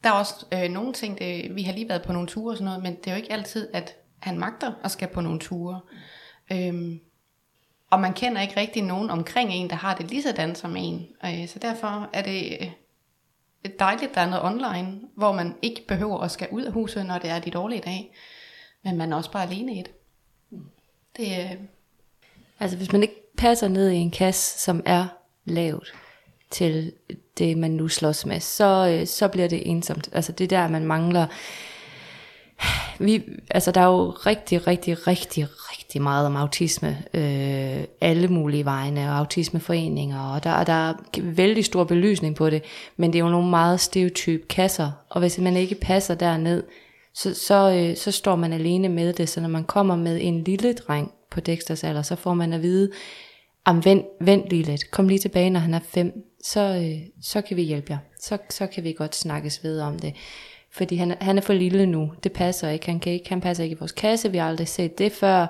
der 0.05 0.11
er 0.11 0.14
også 0.14 0.47
øh, 0.53 0.71
nogle 0.71 0.93
ting, 0.93 1.19
det, 1.19 1.55
vi 1.55 1.62
har 1.62 1.73
lige 1.73 1.89
været 1.89 2.03
på 2.03 2.12
nogle 2.12 2.29
ture 2.29 2.53
og 2.53 2.57
sådan 2.57 2.64
noget, 2.64 2.83
men 2.83 2.95
det 2.97 3.07
er 3.07 3.11
jo 3.11 3.16
ikke 3.16 3.33
altid, 3.33 3.69
at 3.73 3.97
han 4.19 4.39
magter 4.39 4.73
at 4.85 4.91
skal 4.91 5.09
på 5.09 5.21
nogle 5.21 5.41
ture. 5.41 5.81
Øhm, 6.53 7.01
og 7.91 8.01
man 8.01 8.12
kender 8.12 8.43
ikke 8.43 8.61
rigtig 8.61 8.83
nogen 8.83 9.11
omkring 9.11 9.53
en, 9.53 9.71
der 9.71 9.77
har 9.77 9.95
det 9.95 10.11
lige 10.11 10.23
sådan 10.23 10.55
som 10.55 10.77
en. 10.77 11.09
Øh, 11.25 11.49
så 11.49 11.59
derfor 11.59 12.11
er 12.12 12.23
det 12.23 12.59
øh, 12.61 12.71
dejligt, 13.78 14.14
der 14.14 14.20
er 14.20 14.30
noget 14.30 14.44
online, 14.44 15.00
hvor 15.14 15.32
man 15.32 15.54
ikke 15.62 15.84
behøver 15.88 16.20
at 16.20 16.30
skal 16.30 16.48
ud 16.50 16.62
af 16.62 16.72
huset, 16.72 17.06
når 17.06 17.18
det 17.18 17.30
er 17.30 17.38
de 17.38 17.50
dårlige 17.50 17.80
dage. 17.80 18.11
Men 18.84 18.96
man 18.96 19.12
er 19.12 19.16
også 19.16 19.30
bare 19.30 19.42
alene 19.42 19.74
i 19.74 19.82
det. 19.82 19.90
Det, 21.16 21.44
øh, 21.44 21.56
Altså 22.61 22.76
hvis 22.76 22.92
man 22.92 23.02
ikke 23.02 23.22
passer 23.36 23.68
ned 23.68 23.90
i 23.90 23.96
en 23.96 24.11
kasse, 24.11 24.59
som 24.59 24.82
er 24.86 25.06
lavt 25.44 25.94
til 26.50 26.92
det, 27.38 27.59
man 27.59 27.70
nu 27.70 27.88
slås 27.88 28.26
med, 28.26 28.40
så, 28.40 28.98
øh, 29.00 29.06
så 29.06 29.28
bliver 29.28 29.48
det 29.48 29.70
ensomt. 29.70 30.09
Altså 30.12 30.32
det 30.32 30.44
er 30.44 30.48
der, 30.48 30.68
man 30.68 30.84
mangler. 30.84 31.26
Vi, 32.98 33.22
altså 33.50 33.70
der 33.70 33.80
er 33.80 33.86
jo 33.86 34.11
rigtig, 34.11 34.66
rigtig, 34.66 35.06
rigtig, 35.06 35.46
rigtig 35.50 36.02
meget 36.02 36.26
om 36.26 36.36
autisme. 36.36 36.98
Øh, 37.14 37.84
alle 38.00 38.28
mulige 38.28 38.64
vegne, 38.64 39.11
og 39.11 39.18
autismeforeninger, 39.18 40.20
og 40.20 40.44
der, 40.44 40.52
og 40.52 40.66
der 40.66 40.72
er 40.72 40.94
vældig 41.22 41.64
stor 41.64 41.84
belysning 41.84 42.36
på 42.36 42.50
det, 42.50 42.62
men 42.96 43.12
det 43.12 43.18
er 43.18 43.24
jo 43.24 43.30
nogle 43.30 43.50
meget 43.50 43.80
stereotype 43.80 44.46
kasser, 44.48 44.90
og 45.11 45.20
hvis 45.20 45.38
man 45.38 45.56
ikke 45.56 45.74
passer 45.74 46.14
derned, 46.14 46.62
så, 47.14 47.34
så, 47.34 47.70
øh, 47.70 47.96
så 47.96 48.11
står 48.11 48.36
man 48.36 48.52
alene 48.52 48.88
med 48.88 49.12
det. 49.12 49.28
Så 49.28 49.40
når 49.40 49.48
man 49.48 49.64
kommer 49.64 49.96
med 49.96 50.18
en 50.22 50.44
lille 50.44 50.72
dreng 50.72 51.12
på 51.30 51.40
Dexters 51.40 51.84
alder, 51.84 52.02
så 52.02 52.16
får 52.16 52.34
man 52.34 52.52
at 52.52 52.62
vide, 52.62 52.90
om 53.64 53.84
vent, 53.84 54.06
vent 54.20 54.48
lige 54.50 54.62
lidt, 54.62 54.90
kom 54.90 55.09
lige 55.09 55.18
tilbage, 55.18 55.50
når 55.50 55.61
han 55.61 55.74
er 55.74 55.80
fem, 55.88 56.12
så, 56.44 56.61
øh, 56.61 57.09
så 57.22 57.40
kan 57.40 57.56
vi 57.56 57.62
hjælpe 57.62 57.92
jer. 57.92 57.98
Så, 58.20 58.38
så 58.50 58.66
kan 58.66 58.84
vi 58.84 58.92
godt 58.92 59.14
snakkes 59.14 59.64
ved 59.64 59.80
om 59.80 59.98
det. 59.98 60.14
Fordi 60.79 60.97
han, 60.97 61.14
han 61.20 61.39
er 61.39 61.43
for 61.43 61.53
lille 61.53 61.87
nu, 61.87 62.12
det 62.24 62.33
passer 62.33 62.68
ikke. 62.68 62.87
Han, 62.87 63.01
kan 63.01 63.12
ikke, 63.12 63.29
han 63.29 63.41
passer 63.41 63.64
ikke 63.64 63.76
i 63.76 63.79
vores 63.79 63.93
kasse, 63.93 64.31
vi 64.31 64.39
har 64.39 64.49
aldrig 64.49 64.68
set 64.68 64.99
det 64.99 65.12
før. 65.12 65.47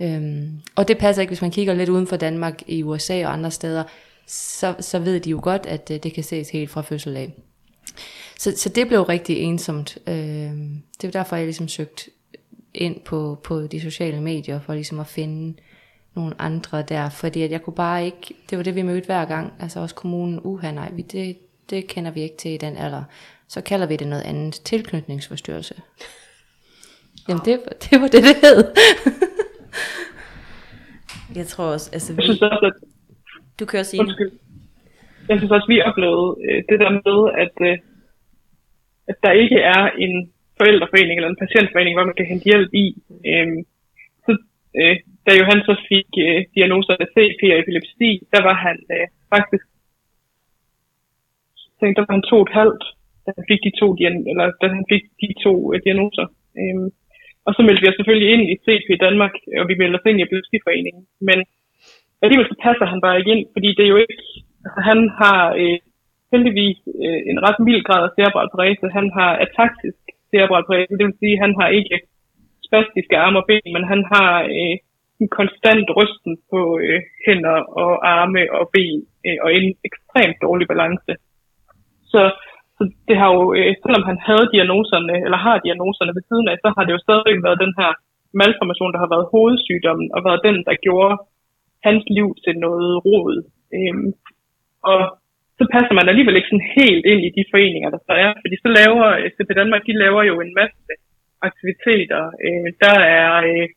Øhm, 0.00 0.60
og 0.76 0.88
det 0.88 0.98
passer 0.98 1.22
ikke, 1.22 1.30
hvis 1.30 1.42
man 1.42 1.50
kigger 1.50 1.74
lidt 1.74 1.88
uden 1.88 2.06
for 2.06 2.16
Danmark, 2.16 2.62
i 2.66 2.82
USA 2.82 3.26
og 3.26 3.32
andre 3.32 3.50
steder, 3.50 3.84
så, 4.26 4.74
så 4.80 4.98
ved 4.98 5.20
de 5.20 5.30
jo 5.30 5.40
godt, 5.42 5.66
at 5.66 5.88
det, 5.88 6.02
det 6.02 6.12
kan 6.12 6.24
ses 6.24 6.50
helt 6.50 6.70
fra 6.70 6.82
fødsel 6.82 7.16
af. 7.16 7.32
Så, 8.38 8.56
så 8.56 8.68
det 8.68 8.88
blev 8.88 9.02
rigtig 9.02 9.36
ensomt. 9.36 9.98
Øhm, 10.06 10.82
det 11.00 11.04
var 11.04 11.10
derfor, 11.10 11.36
jeg 11.36 11.44
ligesom 11.44 11.68
søgte 11.68 12.10
ind 12.74 13.00
på, 13.00 13.40
på 13.44 13.66
de 13.66 13.80
sociale 13.80 14.20
medier, 14.20 14.60
for 14.60 14.74
ligesom 14.74 15.00
at 15.00 15.06
finde 15.06 15.54
nogle 16.14 16.34
andre 16.38 16.82
der, 16.82 17.08
fordi 17.08 17.42
at 17.42 17.50
jeg 17.50 17.62
kunne 17.62 17.74
bare 17.74 18.04
ikke, 18.04 18.34
det 18.50 18.58
var 18.58 18.64
det 18.64 18.74
vi 18.74 18.82
mødte 18.82 19.06
hver 19.06 19.24
gang, 19.24 19.52
altså 19.60 19.80
også 19.80 19.94
kommunen, 19.94 20.40
uha 20.42 20.70
nej, 20.70 20.90
vi, 20.92 21.02
det, 21.02 21.36
det 21.70 21.86
kender 21.86 22.10
vi 22.10 22.22
ikke 22.22 22.36
til 22.36 22.50
i 22.50 22.56
den 22.56 22.76
alder. 22.76 23.02
Så 23.48 23.60
kalder 23.64 23.86
vi 23.86 23.96
det 23.96 24.06
noget 24.08 24.22
andet, 24.22 24.54
tilknytningsforstyrrelse. 24.54 25.74
Jamen 27.28 27.42
det, 27.44 27.56
var- 27.64 27.76
det 27.84 28.00
var 28.00 28.08
det, 28.14 28.22
det 28.28 28.36
hed. 28.44 28.58
Jeg 31.40 31.46
tror 31.46 31.64
også, 31.74 31.90
altså 31.92 32.12
vi, 32.12 32.16
Jeg 32.16 32.24
synes 32.24 32.42
også, 32.42 32.66
at 32.70 32.76
du 33.60 33.64
kører 33.72 33.82
sige. 33.82 34.02
Jeg 35.28 35.36
synes 35.38 35.52
også, 35.56 35.68
vi 35.72 35.78
oplevede 35.90 36.28
øh, 36.46 36.58
det 36.70 36.78
der 36.82 36.90
med, 37.06 37.18
at, 37.44 37.54
øh, 37.68 37.76
at 39.10 39.16
der 39.24 39.32
ikke 39.42 39.58
er 39.74 39.82
en 40.04 40.14
forældreforening 40.58 41.16
eller 41.18 41.30
en 41.32 41.42
patientforening, 41.44 41.94
hvor 41.96 42.06
man 42.10 42.18
kan 42.18 42.26
hente 42.32 42.44
hjælp 42.50 42.70
i. 42.84 42.86
Øhm, 43.30 43.58
så, 44.24 44.30
øh, 44.80 44.94
da 45.26 45.30
Johan 45.40 45.60
så 45.68 45.74
fik 45.90 46.08
øh, 46.26 46.38
diagnoserne 46.56 47.06
CP 47.14 47.40
og 47.54 47.58
epilepsi, 47.62 48.10
der 48.34 48.40
var 48.48 48.56
han 48.66 48.76
øh, 48.94 49.06
faktisk, 49.34 49.64
tænkte, 51.78 51.96
der 51.98 52.04
var 52.08 52.14
han 52.18 52.26
to 52.30 52.36
og 52.40 52.46
et 52.48 52.56
halvt, 52.60 52.84
da 53.28 53.32
han 53.38 53.48
fik 53.50 53.60
de 53.66 53.72
to, 53.80 53.88
eller, 54.30 54.46
da 54.60 54.66
han 54.76 54.84
fik 54.92 55.04
de 55.20 55.28
to 55.44 55.52
øh, 55.72 55.78
diagnoser. 55.84 56.26
Øhm, 56.60 56.88
og 57.46 57.50
så 57.54 57.60
meldte 57.62 57.82
vi 57.82 57.90
os 57.90 57.98
selvfølgelig 57.98 58.30
ind 58.34 58.44
i 58.52 58.56
CP 58.64 58.88
Danmark, 59.06 59.34
og 59.60 59.64
vi 59.70 59.74
meldte 59.80 59.98
os 59.98 60.08
ind 60.10 60.18
i 60.18 60.24
Epilepsiforeningen. 60.26 61.02
Men 61.28 61.38
alligevel 62.22 62.48
så 62.48 62.56
passer 62.66 62.86
han 62.92 63.00
bare 63.04 63.18
ikke 63.18 63.32
ind, 63.34 63.44
fordi 63.54 63.68
det 63.76 63.84
er 63.84 63.92
jo 63.94 64.00
ikke, 64.04 64.24
altså 64.64 64.80
han 64.90 65.00
har 65.20 65.40
øh, 65.60 65.78
heldigvis 66.32 66.78
øh, 67.04 67.20
en 67.30 67.38
ret 67.46 67.58
mild 67.66 67.82
grad 67.88 68.02
af 68.04 68.14
cerebral 68.16 68.48
parese. 68.54 68.96
Han 68.98 69.06
har 69.18 69.30
ataktisk 69.46 70.00
cerebral 70.32 70.64
parese, 70.68 70.98
det 70.98 71.06
vil 71.06 71.20
sige, 71.22 71.36
at 71.36 71.42
han 71.44 71.54
har 71.60 71.68
ikke 71.80 71.96
spastiske 72.66 73.16
arme 73.24 73.38
og 73.40 73.46
ben, 73.50 73.68
men 73.76 73.84
han 73.92 74.02
har 74.12 74.32
øh, 74.56 74.76
en 75.22 75.28
konstant 75.38 75.86
rysten 75.98 76.32
på 76.50 76.60
øh, 76.84 77.00
hænder 77.26 77.58
og 77.82 77.92
arme 78.16 78.42
og 78.58 78.64
ben, 78.74 79.00
øh, 79.26 79.38
og 79.44 79.48
en 79.56 79.66
ekstremt 79.88 80.38
dårlig 80.46 80.66
balance. 80.72 81.12
Så, 82.12 82.22
så 82.78 82.82
det 83.08 83.16
har 83.20 83.30
jo, 83.36 83.42
øh, 83.58 83.72
selvom 83.84 84.04
han 84.10 84.18
havde 84.28 84.52
diagnoserne, 84.54 85.14
eller 85.26 85.38
har 85.46 85.56
diagnoserne 85.66 86.12
ved 86.16 86.24
siden 86.28 86.46
af, 86.50 86.56
så 86.64 86.68
har 86.76 86.82
det 86.84 86.92
jo 86.96 87.04
stadigvæk 87.06 87.38
været 87.46 87.62
den 87.64 87.74
her 87.80 87.90
malformation, 88.40 88.92
der 88.92 89.02
har 89.04 89.12
været 89.14 89.30
hovedsygdommen, 89.34 90.08
og 90.14 90.20
været 90.28 90.44
den, 90.48 90.56
der 90.68 90.82
gjorde 90.86 91.16
hans 91.86 92.04
liv 92.16 92.28
til 92.44 92.54
noget 92.66 92.90
rod. 93.06 93.34
Øhm, 93.76 94.10
og 94.90 95.00
så 95.58 95.64
passer 95.74 95.94
man 95.98 96.08
alligevel 96.08 96.36
ikke 96.36 96.52
sådan 96.52 96.72
helt 96.80 97.04
ind 97.12 97.20
i 97.28 97.34
de 97.36 97.44
foreninger, 97.52 97.90
der 97.94 98.00
så 98.08 98.14
er. 98.26 98.30
Fordi 98.42 98.56
så 98.64 98.68
laver 98.80 99.06
øh, 99.20 99.28
CP 99.34 99.50
Danmark, 99.60 99.82
de 99.88 100.02
laver 100.04 100.22
jo 100.30 100.34
en 100.44 100.52
masse 100.60 100.92
aktiviteter. 101.48 102.22
Øh, 102.46 102.68
der 102.84 102.96
er 103.20 103.30
øh, 103.50 103.68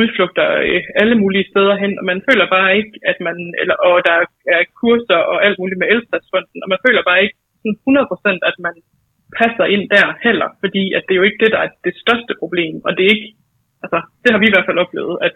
udflugter 0.00 0.48
øh, 0.68 0.82
alle 1.00 1.16
mulige 1.22 1.48
steder 1.52 1.74
hen, 1.82 1.92
og 2.00 2.04
man 2.10 2.20
føler 2.28 2.46
bare 2.56 2.70
ikke, 2.78 2.94
at 3.10 3.16
man, 3.26 3.36
eller, 3.60 3.76
og 3.86 3.96
der 4.06 4.16
er 4.56 4.62
kurser 4.80 5.20
og 5.32 5.36
alt 5.46 5.58
muligt 5.58 5.80
med 5.80 5.88
Elstadsfonden, 5.92 6.58
og 6.64 6.68
man 6.72 6.82
føler 6.86 7.02
bare 7.08 7.22
ikke 7.24 7.38
sådan 7.60 7.78
100% 8.42 8.50
at 8.50 8.56
man 8.66 8.74
passer 9.38 9.66
ind 9.74 9.84
der 9.94 10.06
heller, 10.26 10.48
fordi 10.62 10.84
at 10.96 11.02
det 11.06 11.14
er 11.14 11.20
jo 11.20 11.28
ikke 11.28 11.42
det, 11.44 11.52
der 11.54 11.60
er 11.66 11.70
det 11.86 11.94
største 12.04 12.32
problem, 12.42 12.74
og 12.86 12.90
det 12.96 13.02
er 13.04 13.14
ikke, 13.16 13.30
altså 13.84 13.98
det 14.22 14.30
har 14.32 14.40
vi 14.40 14.46
i 14.48 14.54
hvert 14.54 14.68
fald 14.68 14.82
oplevet, 14.84 15.16
at, 15.26 15.34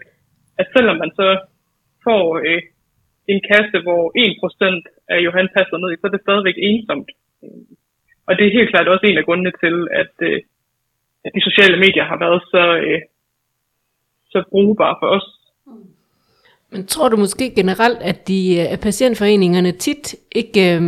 at 0.61 0.67
selvom 0.75 0.97
man 1.03 1.11
så 1.19 1.27
får 2.07 2.23
øh, 2.47 2.61
en 3.31 3.39
kasse, 3.51 3.77
hvor 3.85 4.03
1% 4.17 5.13
af 5.13 5.19
Johan 5.25 5.49
passer 5.57 5.77
ned 5.77 5.89
i, 5.91 5.99
så 5.99 6.07
er 6.07 6.13
det 6.13 6.25
stadigvæk 6.25 6.57
ensomt. 6.69 7.09
Øh, 7.43 7.65
og 8.27 8.31
det 8.37 8.43
er 8.45 8.57
helt 8.57 8.71
klart 8.73 8.87
også 8.87 9.05
en 9.07 9.17
af 9.21 9.25
grundene 9.25 9.53
til, 9.63 9.75
at, 10.01 10.13
øh, 10.29 10.39
at 11.25 11.31
de 11.35 11.41
sociale 11.49 11.77
medier 11.85 12.05
har 12.11 12.19
været 12.25 12.41
så, 12.53 12.63
øh, 12.85 13.01
så 14.31 14.43
brugbare 14.51 14.95
for 15.01 15.09
os. 15.17 15.27
Men 16.71 16.85
tror 16.85 17.09
du 17.09 17.17
måske 17.17 17.55
generelt, 17.55 17.99
at, 18.11 18.27
de, 18.27 18.39
øh, 18.59 18.73
at 18.73 18.79
patientforeningerne 18.87 19.71
tit 19.71 20.15
ikke 20.41 20.61
Øh 20.75 20.81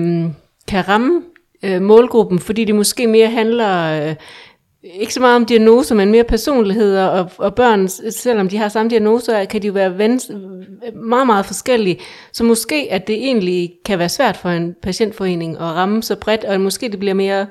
kan 0.67 0.87
ramme 0.87 1.21
øh, 1.65 1.81
målgruppen, 1.81 2.39
fordi 2.39 2.65
det 2.65 2.75
måske 2.75 3.07
mere 3.07 3.27
handler... 3.27 4.07
Øh, 4.09 4.15
ikke 4.83 5.13
så 5.13 5.19
meget 5.19 5.35
om 5.35 5.45
diagnoser, 5.45 5.95
men 5.95 6.11
mere 6.11 6.23
personligheder, 6.23 7.05
og, 7.05 7.31
og 7.37 7.55
børn, 7.55 7.87
selvom 8.11 8.49
de 8.49 8.57
har 8.57 8.67
samme 8.67 8.89
diagnoser, 8.89 9.45
kan 9.45 9.61
de 9.61 9.67
jo 9.67 9.73
være 9.73 9.97
ven, 9.97 10.19
meget, 10.93 11.27
meget 11.27 11.45
forskellige. 11.45 11.99
Så 12.33 12.43
måske, 12.43 12.87
at 12.91 13.07
det 13.07 13.15
egentlig 13.15 13.71
kan 13.85 13.99
være 13.99 14.09
svært 14.09 14.37
for 14.37 14.49
en 14.49 14.75
patientforening 14.83 15.55
at 15.55 15.61
ramme 15.61 16.03
så 16.03 16.19
bredt, 16.19 16.43
og 16.43 16.61
måske 16.61 16.91
det 16.91 16.99
bliver 16.99 17.13
mere 17.13 17.47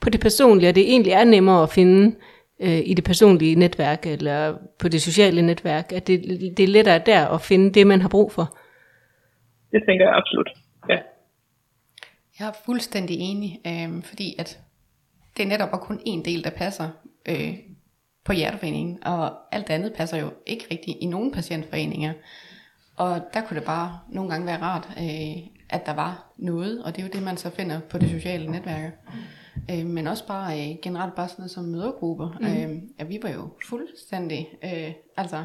på 0.00 0.10
det 0.10 0.20
personlige, 0.20 0.68
og 0.68 0.74
det 0.74 0.90
egentlig 0.90 1.12
er 1.12 1.24
nemmere 1.24 1.62
at 1.62 1.70
finde 1.70 2.16
øh, 2.62 2.80
i 2.84 2.94
det 2.94 3.04
personlige 3.04 3.54
netværk, 3.54 4.06
eller 4.06 4.54
på 4.78 4.88
det 4.88 5.02
sociale 5.02 5.42
netværk, 5.42 5.92
at 5.92 6.06
det, 6.06 6.22
det 6.56 6.62
er 6.62 6.68
lettere 6.68 7.00
der 7.06 7.26
at 7.26 7.40
finde 7.40 7.72
det, 7.72 7.86
man 7.86 8.00
har 8.00 8.08
brug 8.08 8.32
for. 8.32 8.56
Det 9.72 9.82
tænker 9.88 10.04
jeg 10.04 10.14
absolut. 10.16 10.48
Jeg 12.38 12.48
er 12.48 12.52
fuldstændig 12.64 13.16
enig, 13.18 13.60
øh, 13.66 14.02
fordi 14.02 14.34
at 14.38 14.60
det 15.36 15.42
er 15.42 15.46
netop 15.46 15.80
kun 15.80 16.00
en 16.04 16.24
del, 16.24 16.44
der 16.44 16.50
passer 16.50 16.90
øh, 17.26 17.58
på 18.24 18.32
hjerteforeningen, 18.32 19.04
og 19.04 19.54
alt 19.54 19.70
andet 19.70 19.92
passer 19.92 20.16
jo 20.16 20.32
ikke 20.46 20.66
rigtigt 20.70 20.98
i 21.00 21.06
nogen 21.06 21.32
patientforeninger. 21.32 22.12
Og 22.96 23.20
der 23.34 23.40
kunne 23.40 23.58
det 23.58 23.66
bare 23.66 24.00
nogle 24.08 24.30
gange 24.30 24.46
være 24.46 24.62
rart, 24.62 24.88
øh, 24.98 25.46
at 25.70 25.86
der 25.86 25.94
var 25.94 26.32
noget, 26.36 26.84
og 26.84 26.96
det 26.96 27.02
er 27.02 27.06
jo 27.06 27.12
det, 27.12 27.22
man 27.22 27.36
så 27.36 27.50
finder 27.50 27.80
på 27.80 27.98
det 27.98 28.10
sociale 28.10 28.50
netværk. 28.50 28.92
Øh, 29.70 29.86
men 29.86 30.06
også 30.06 30.26
bare 30.26 30.70
øh, 30.70 30.76
generelt 30.82 31.14
bare 31.14 31.28
sådan 31.28 31.42
noget 31.42 31.50
som 31.50 31.64
mødergrupper. 31.64 32.38
Mm. 32.40 32.46
Øh, 32.46 32.82
ja, 32.98 33.04
vi 33.04 33.18
var 33.22 33.28
jo 33.28 33.48
fuldstændig, 33.68 34.48
øh, 34.64 34.92
altså, 35.16 35.44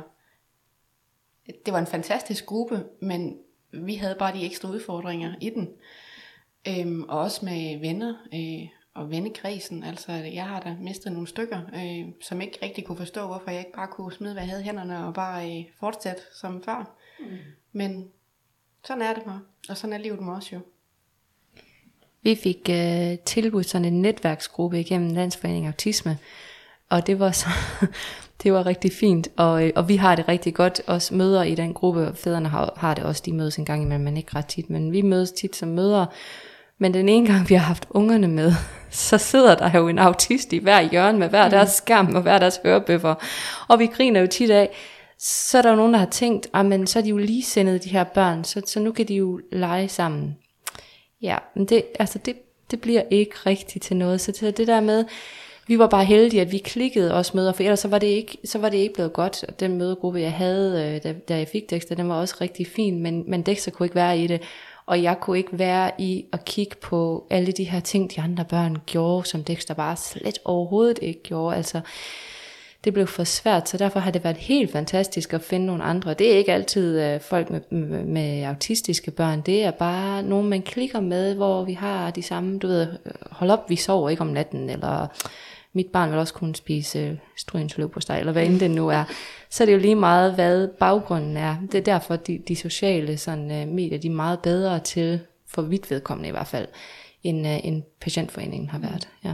det 1.66 1.74
var 1.74 1.80
en 1.80 1.88
fantastisk 1.88 2.46
gruppe, 2.46 2.84
men 3.02 3.38
vi 3.72 3.96
havde 3.96 4.16
bare 4.20 4.34
de 4.34 4.46
ekstra 4.46 4.70
udfordringer 4.70 5.34
i 5.42 5.50
den. 5.50 5.70
Øhm, 6.68 7.04
og 7.04 7.20
også 7.20 7.46
med 7.46 7.80
venner 7.80 8.14
øh, 8.34 8.68
og 8.94 9.10
vennekredsen. 9.10 9.84
Altså, 9.84 10.12
jeg 10.12 10.46
har 10.46 10.60
da 10.60 10.76
mistet 10.80 11.12
nogle 11.12 11.28
stykker, 11.28 11.60
øh, 11.76 12.14
som 12.22 12.42
ikke 12.42 12.60
rigtig 12.62 12.86
kunne 12.86 12.98
forstå, 12.98 13.28
hvorfor 13.28 13.52
jeg 13.52 13.60
ikke 13.60 13.76
bare 13.76 13.88
kunne 13.88 14.14
smide, 14.14 14.34
hvad 14.34 14.44
jeg 14.44 14.50
havde 14.50 14.62
i 14.62 14.66
hænderne, 14.66 15.06
og 15.06 15.14
bare 15.14 15.60
øh, 15.60 15.66
fortsætte 15.80 16.22
som 16.36 16.64
før. 16.64 16.96
Mm. 17.20 17.26
Men 17.72 18.08
sådan 18.84 19.02
er 19.02 19.14
det 19.14 19.24
bare, 19.24 19.42
og 19.70 19.78
sådan 19.78 19.94
er 19.94 19.98
livet 19.98 20.22
med 20.22 20.34
os 20.34 20.54
jo. 20.54 20.60
Vi 22.22 22.36
fik 22.36 22.70
øh, 22.70 23.20
tilbudt 23.26 23.70
sådan 23.70 23.86
en 23.86 24.02
netværksgruppe 24.02 24.80
igennem 24.80 25.14
Landsforening 25.14 25.68
Autisme, 25.68 26.18
og 26.90 27.08
det 27.08 27.20
var 27.20 27.32
så, 27.32 27.48
det 28.44 28.54
var 28.54 28.66
rigtig 28.66 28.92
fint, 28.92 29.28
og, 29.38 29.68
øh, 29.68 29.74
og 29.76 29.88
vi 29.88 29.96
har 29.96 30.16
det 30.16 30.28
rigtig 30.28 30.54
godt, 30.54 30.82
også 30.88 31.16
møder 31.16 31.44
i 31.44 31.56
den 31.56 31.74
gruppe, 31.74 32.12
fædrene 32.16 32.50
har, 32.50 32.74
har 32.78 32.94
det 32.94 33.04
også, 33.04 33.24
de 33.26 33.34
mødes 33.34 33.58
en 33.58 33.66
gang 33.66 33.82
imellem, 33.82 34.04
men 34.04 34.18
ikke 34.18 34.36
ret 34.36 34.46
tit, 34.46 34.70
men 34.70 34.92
vi 34.92 35.02
mødes 35.02 35.32
tit 35.32 35.56
som 35.56 35.70
mødre, 35.70 36.08
men 36.80 36.94
den 36.94 37.10
ene 37.10 37.28
gang, 37.28 37.50
vi 37.50 37.56
har 37.56 37.66
haft 37.66 37.88
ungerne 37.90 38.28
med, 38.28 38.54
så 38.90 39.18
sidder 39.18 39.56
der 39.56 39.78
jo 39.78 39.88
en 39.88 40.00
autist 40.00 40.54
i 40.54 40.58
hver 40.58 40.82
hjørne 40.82 41.20
med 41.20 41.30
hver 41.30 41.50
deres 41.50 41.70
skærm 41.70 42.16
og 42.16 42.22
hver 42.22 42.40
deres 42.40 42.60
hørebøffer. 42.64 43.16
Og 43.68 43.80
vi 43.80 43.86
griner 43.86 44.22
jo 44.22 44.28
tit 44.28 44.52
af, 44.52 44.70
så 45.20 45.58
er 45.58 45.62
der 45.62 45.70
jo 45.70 45.76
nogen, 45.76 45.94
der 45.94 46.00
har 46.00 46.06
tænkt, 46.06 46.48
ah, 46.54 46.66
men 46.66 46.88
så 46.88 47.00
er 47.00 47.04
de 47.04 47.10
jo 47.10 47.18
lige 47.18 47.44
sendet 47.44 47.84
de 47.84 47.90
her 47.90 48.04
børn, 48.04 48.44
så, 48.44 48.62
så 48.66 48.80
nu 48.80 48.92
kan 48.92 49.08
de 49.08 49.14
jo 49.14 49.40
lege 49.52 49.88
sammen. 49.88 50.38
Ja, 51.22 51.38
men 51.56 51.66
det, 51.66 51.84
altså 52.00 52.20
det, 52.26 52.36
det 52.72 52.82
bliver 52.82 53.02
ikke 53.12 53.36
rigtigt 53.46 53.84
til 53.84 53.98
noget. 53.98 54.22
Så 54.22 54.32
det, 54.32 54.58
det 54.58 54.68
der 54.68 54.82
med, 54.82 55.06
vi 55.68 55.80
var 55.80 55.88
bare 55.88 56.06
heldige, 56.06 56.42
at 56.42 56.52
vi 56.52 56.58
klikkede 56.58 57.14
os 57.14 57.34
møder, 57.34 57.54
for 57.54 57.64
ellers 57.64 57.80
så 57.80 57.88
var 57.88 58.00
det 58.00 58.08
ikke, 58.08 58.38
så 58.46 58.60
var 58.60 58.70
det 58.70 58.78
ikke 58.78 58.94
blevet 58.94 59.14
godt. 59.14 59.44
Og 59.44 59.60
den 59.60 59.78
mødegruppe, 59.78 60.20
jeg 60.20 60.34
havde, 60.34 60.94
øh, 60.96 61.04
da, 61.04 61.16
da 61.30 61.38
jeg 61.38 61.48
fik 61.48 61.70
Dexter, 61.70 61.96
den 61.96 62.10
var 62.10 62.16
også 62.16 62.36
rigtig 62.42 62.68
fin, 62.68 63.00
men, 63.00 63.24
men 63.28 63.42
Dexter 63.42 63.72
kunne 63.72 63.86
ikke 63.86 63.96
være 63.96 64.20
i 64.20 64.28
det. 64.28 64.42
Og 64.90 65.04
jeg 65.04 65.20
kunne 65.20 65.38
ikke 65.38 65.60
være 65.60 65.92
i 65.98 66.26
at 66.34 66.46
kigge 66.46 66.76
på 66.82 67.28
alle 67.30 67.52
de 67.52 67.64
her 67.64 67.80
ting, 67.80 68.16
de 68.16 68.22
andre 68.22 68.46
børn 68.46 68.78
gjorde, 68.86 69.28
som 69.28 69.44
Dexter 69.44 69.74
bare 69.74 69.96
slet 69.96 70.40
overhovedet 70.46 71.00
ikke 71.02 71.24
gjorde. 71.24 71.56
Altså, 71.56 71.82
det 72.84 72.94
blev 72.94 73.08
for 73.08 73.24
svært, 73.24 73.70
så 73.70 73.78
derfor 73.78 74.00
har 74.00 74.12
det 74.12 74.24
været 74.24 74.38
helt 74.38 74.72
fantastisk 74.72 75.34
at 75.34 75.42
finde 75.42 75.66
nogle 75.66 75.84
andre. 75.84 76.14
Det 76.14 76.34
er 76.34 76.38
ikke 76.38 76.54
altid 76.54 77.02
øh, 77.02 77.22
folk 77.22 77.50
med, 77.50 77.62
med, 77.72 78.06
med 78.06 78.44
autistiske 78.44 79.12
børn, 79.12 79.42
det 79.42 79.64
er 79.64 79.72
bare 79.72 80.24
nogen, 80.24 80.50
man 80.50 80.62
klikker 80.62 81.00
med, 81.00 81.36
hvor 81.36 81.64
vi 81.64 81.74
har 81.74 82.12
de 82.12 82.22
samme, 82.22 82.60
du 82.60 82.68
ved, 82.68 82.88
øh, 83.06 83.12
hold 83.32 83.52
op, 83.52 83.70
vi 83.70 83.76
sover 83.76 84.10
ikke 84.10 84.22
om 84.22 84.28
natten, 84.28 84.70
eller 84.70 85.08
mit 85.74 85.88
barn 85.94 86.10
vil 86.10 86.20
også 86.20 86.34
kunne 86.34 86.56
spise 86.56 87.00
øh, 87.00 87.18
strygens 87.38 87.80
på 87.94 88.00
steg, 88.00 88.20
eller 88.20 88.32
hvad 88.32 88.46
end 88.46 88.60
det 88.60 88.72
nu 88.72 88.88
er. 88.88 89.04
Så 89.50 89.64
er 89.64 89.66
det 89.66 89.74
jo 89.74 89.80
lige 89.80 89.96
meget, 89.96 90.36
hvad 90.36 90.68
baggrunden 90.68 91.38
er. 91.38 91.56
Det 91.72 91.76
er 91.76 91.82
derfor, 91.82 92.16
de, 92.16 92.38
de 92.48 92.56
sociale 92.56 93.18
sådan, 93.18 93.52
uh, 93.52 93.74
medier, 93.74 93.98
de 93.98 94.08
er 94.08 94.12
meget 94.12 94.40
bedre 94.40 94.80
til, 94.80 95.20
for 95.48 95.62
vidt 95.62 95.92
vedkommende 95.92 96.30
i 96.30 96.32
hvert 96.32 96.48
fald, 96.48 96.68
end, 97.24 97.48
uh, 97.48 97.68
end 97.68 97.84
patientforeningen 98.02 98.70
har 98.70 98.80
været. 98.80 99.10
Ja. 99.24 99.34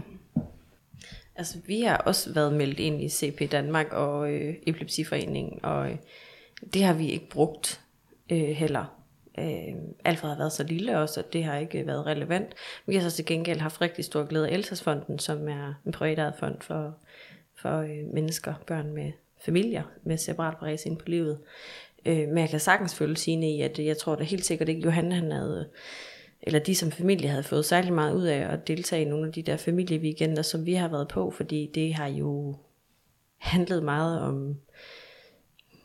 Altså, 1.35 1.57
vi 1.65 1.81
har 1.81 1.97
også 1.97 2.33
været 2.33 2.53
meldt 2.53 2.79
ind 2.79 3.01
i 3.01 3.09
CP 3.09 3.51
Danmark 3.51 3.93
og 3.93 4.31
øh, 4.31 4.55
Epilepsiforeningen, 4.67 5.59
og 5.63 5.91
øh, 5.91 5.97
det 6.73 6.83
har 6.83 6.93
vi 6.93 7.09
ikke 7.09 7.29
brugt 7.29 7.81
øh, 8.31 8.39
heller. 8.39 8.85
Øh, 9.39 9.75
Alfred 10.05 10.29
har 10.29 10.37
været 10.37 10.51
så 10.51 10.63
lille 10.63 10.99
også, 10.99 11.19
at 11.19 11.33
det 11.33 11.43
har 11.43 11.57
ikke 11.57 11.87
været 11.87 12.05
relevant. 12.05 12.53
Vi 12.85 12.95
har 12.95 13.09
så 13.09 13.15
til 13.15 13.25
gengæld 13.25 13.59
haft 13.59 13.81
rigtig 13.81 14.05
stor 14.05 14.23
glæde 14.23 14.49
af 14.49 14.53
Elsasfonden, 14.53 15.19
som 15.19 15.49
er 15.49 15.73
en 15.85 15.91
privat 15.91 16.33
fond 16.39 16.61
for, 16.61 16.95
for 17.61 17.79
øh, 17.79 18.13
mennesker, 18.13 18.53
børn 18.67 18.93
med 18.93 19.11
familier 19.45 19.83
med 20.03 20.17
cerebral 20.17 20.55
parese 20.59 20.89
ind 20.89 20.97
på 20.97 21.05
livet. 21.07 21.39
Øh, 22.05 22.27
men 22.27 22.37
jeg 22.37 22.49
kan 22.49 22.59
sagtens 22.59 22.95
følge 22.95 23.15
sine 23.15 23.55
i, 23.55 23.61
at 23.61 23.79
jeg 23.79 23.97
tror 23.97 24.15
da 24.15 24.23
helt 24.23 24.45
sikkert 24.45 24.69
ikke, 24.69 24.81
Johan 24.81 25.11
han 25.11 25.31
havde, 25.31 25.69
eller 26.41 26.59
de 26.59 26.75
som 26.75 26.91
familie 26.91 27.29
havde 27.29 27.43
fået 27.43 27.65
særlig 27.65 27.93
meget 27.93 28.15
ud 28.15 28.23
af 28.23 28.53
at 28.53 28.67
deltage 28.67 29.01
i 29.01 29.09
nogle 29.09 29.27
af 29.27 29.33
de 29.33 29.41
der 29.41 29.57
familieweekender, 29.57 30.41
som 30.41 30.65
vi 30.65 30.73
har 30.73 30.87
været 30.87 31.07
på, 31.07 31.31
fordi 31.31 31.71
det 31.75 31.93
har 31.93 32.07
jo 32.07 32.55
handlet 33.37 33.83
meget 33.83 34.21
om 34.21 34.55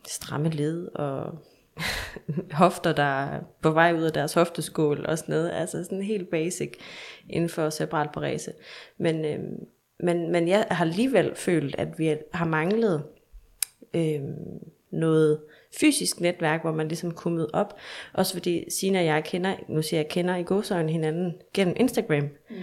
stramme 0.08 0.50
led 0.50 0.88
og 0.94 1.38
hofter, 2.52 2.92
der 2.92 3.02
er 3.02 3.40
på 3.62 3.70
vej 3.70 3.92
ud 3.92 4.02
af 4.02 4.12
deres 4.12 4.34
hofteskål 4.34 5.06
og 5.06 5.18
sådan 5.18 5.34
noget. 5.34 5.50
Altså 5.50 5.84
sådan 5.84 6.02
helt 6.02 6.30
basic 6.30 6.72
inden 7.28 7.48
for 7.50 7.70
cerebral 7.70 8.08
parese. 8.14 8.52
Men, 8.98 9.24
øh, 9.24 9.38
men, 10.00 10.32
men 10.32 10.48
jeg 10.48 10.66
har 10.70 10.84
alligevel 10.84 11.34
følt, 11.34 11.74
at 11.78 11.98
vi 11.98 12.16
har 12.32 12.46
manglet 12.46 13.04
øh, 13.94 14.20
noget 14.90 15.40
fysisk 15.80 16.20
netværk, 16.20 16.62
hvor 16.62 16.72
man 16.72 16.88
ligesom 16.88 17.10
kunne 17.10 17.36
møde 17.36 17.50
op. 17.52 17.76
Også 18.12 18.32
fordi 18.32 18.70
Sina 18.70 18.98
og 18.98 19.04
jeg 19.04 19.24
kender, 19.24 19.54
nu 19.68 19.82
siger 19.82 20.00
jeg 20.00 20.08
kender 20.08 20.36
i 20.36 20.42
godsøjne 20.42 20.92
hinanden 20.92 21.34
gennem 21.54 21.74
Instagram. 21.78 22.28
Mm. 22.50 22.56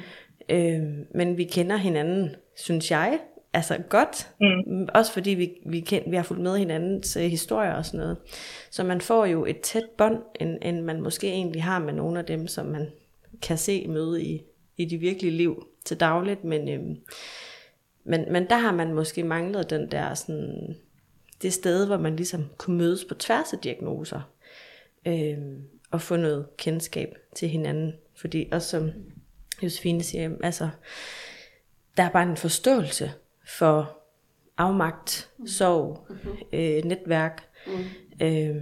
Øh, 0.49 0.83
men 1.11 1.37
vi 1.37 1.43
kender 1.43 1.77
hinanden, 1.77 2.35
synes 2.55 2.91
jeg, 2.91 3.19
altså 3.53 3.77
godt. 3.89 4.29
Mm. 4.41 4.87
Også 4.93 5.13
fordi 5.13 5.29
vi, 5.29 5.51
vi, 5.65 5.79
kend, 5.79 6.09
vi 6.09 6.15
har 6.15 6.23
fulgt 6.23 6.43
med 6.43 6.57
hinandens 6.57 7.17
uh, 7.17 7.23
historier 7.23 7.73
og 7.73 7.85
sådan 7.85 7.99
noget. 7.99 8.17
Så 8.71 8.83
man 8.83 9.01
får 9.01 9.25
jo 9.25 9.45
et 9.45 9.59
tæt 9.61 9.85
bånd, 9.97 10.17
end, 10.39 10.57
end 10.61 10.81
man 10.81 11.01
måske 11.01 11.27
egentlig 11.27 11.63
har 11.63 11.79
med 11.79 11.93
nogle 11.93 12.19
af 12.19 12.25
dem, 12.25 12.47
som 12.47 12.65
man 12.65 12.87
kan 13.41 13.57
se 13.57 13.87
møde 13.87 14.23
i, 14.23 14.43
i 14.77 14.85
de 14.85 14.97
virkelige 14.97 15.37
liv 15.37 15.67
til 15.85 15.99
dagligt. 15.99 16.43
Men, 16.43 16.69
øhm, 16.69 16.95
men, 18.03 18.25
men 18.31 18.49
der 18.49 18.57
har 18.57 18.71
man 18.71 18.93
måske 18.93 19.23
manglet 19.23 19.69
den 19.69 19.91
der 19.91 20.13
sådan, 20.13 20.75
det 21.41 21.53
sted, 21.53 21.85
hvor 21.85 21.97
man 21.97 22.15
ligesom 22.15 22.45
kunne 22.57 22.77
mødes 22.77 23.05
på 23.05 23.13
tværs 23.13 23.53
af 23.53 23.59
diagnoser. 23.59 24.21
Øhm, 25.07 25.61
og 25.91 26.01
få 26.01 26.15
noget 26.15 26.47
kendskab 26.57 27.15
til 27.35 27.49
hinanden. 27.49 27.93
Fordi 28.15 28.49
også 28.51 28.69
som 28.69 28.91
Josefine 29.63 30.03
siger, 30.03 30.31
altså, 30.43 30.69
der 31.97 32.03
er 32.03 32.09
bare 32.09 32.29
en 32.29 32.37
forståelse 32.37 33.11
for 33.57 33.97
afmagt, 34.57 35.29
sorg, 35.45 36.07
mm-hmm. 36.09 36.37
øh, 36.53 36.83
netværk, 36.83 37.43
mm. 37.67 38.25
øh, 38.25 38.55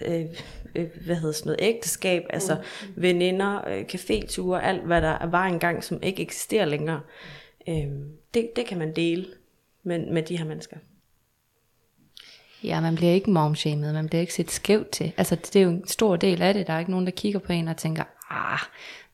øh, 0.00 0.26
øh, 0.74 0.86
hvad 1.06 1.16
hedder 1.16 1.32
sådan 1.32 1.46
noget, 1.46 1.74
ægteskab, 1.74 2.22
altså 2.30 2.54
mm. 2.54 3.02
veninder, 3.02 3.68
øh, 3.68 3.84
caféture, 3.94 4.64
alt 4.64 4.86
hvad 4.86 5.02
der 5.02 5.26
var 5.26 5.46
engang, 5.46 5.84
som 5.84 6.02
ikke 6.02 6.22
eksisterer 6.22 6.64
længere. 6.64 7.00
Øh, 7.68 7.88
det, 8.34 8.50
det 8.56 8.66
kan 8.66 8.78
man 8.78 8.96
dele 8.96 9.26
med, 9.82 10.06
med 10.06 10.22
de 10.22 10.38
her 10.38 10.44
mennesker. 10.44 10.76
Ja, 12.64 12.80
man 12.80 12.94
bliver 12.94 13.12
ikke 13.12 13.30
momshamed, 13.30 13.92
man 13.92 14.08
bliver 14.08 14.20
ikke 14.20 14.34
set 14.34 14.50
skævt 14.50 14.90
til. 14.90 15.12
Altså, 15.16 15.34
det 15.36 15.56
er 15.56 15.62
jo 15.62 15.70
en 15.70 15.88
stor 15.88 16.16
del 16.16 16.42
af 16.42 16.54
det. 16.54 16.66
Der 16.66 16.72
er 16.72 16.78
ikke 16.78 16.90
nogen, 16.90 17.06
der 17.06 17.12
kigger 17.12 17.38
på 17.38 17.52
en 17.52 17.68
og 17.68 17.76
tænker, 17.76 18.04
ah, 18.30 18.58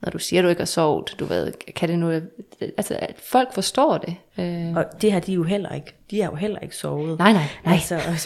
når 0.04 0.10
du 0.10 0.18
siger, 0.18 0.42
du 0.42 0.48
ikke 0.48 0.60
har 0.60 0.66
sovet, 0.66 1.14
du 1.18 1.24
ved, 1.24 1.52
kan 1.76 1.88
det 1.88 1.98
nu, 1.98 2.20
altså 2.60 2.96
at 2.98 3.14
folk 3.18 3.54
forstår 3.54 3.98
det. 3.98 4.16
Øh. 4.38 4.76
Og 4.76 4.84
det 5.02 5.12
har 5.12 5.20
de 5.20 5.32
jo 5.32 5.42
heller 5.42 5.74
ikke. 5.74 5.94
De 6.10 6.20
har 6.20 6.30
jo 6.30 6.36
heller 6.36 6.58
ikke 6.58 6.76
sovet. 6.76 7.18
Nej, 7.18 7.32
nej, 7.32 7.42
nej. 7.64 7.74
Altså, 7.74 7.94
og 7.94 8.18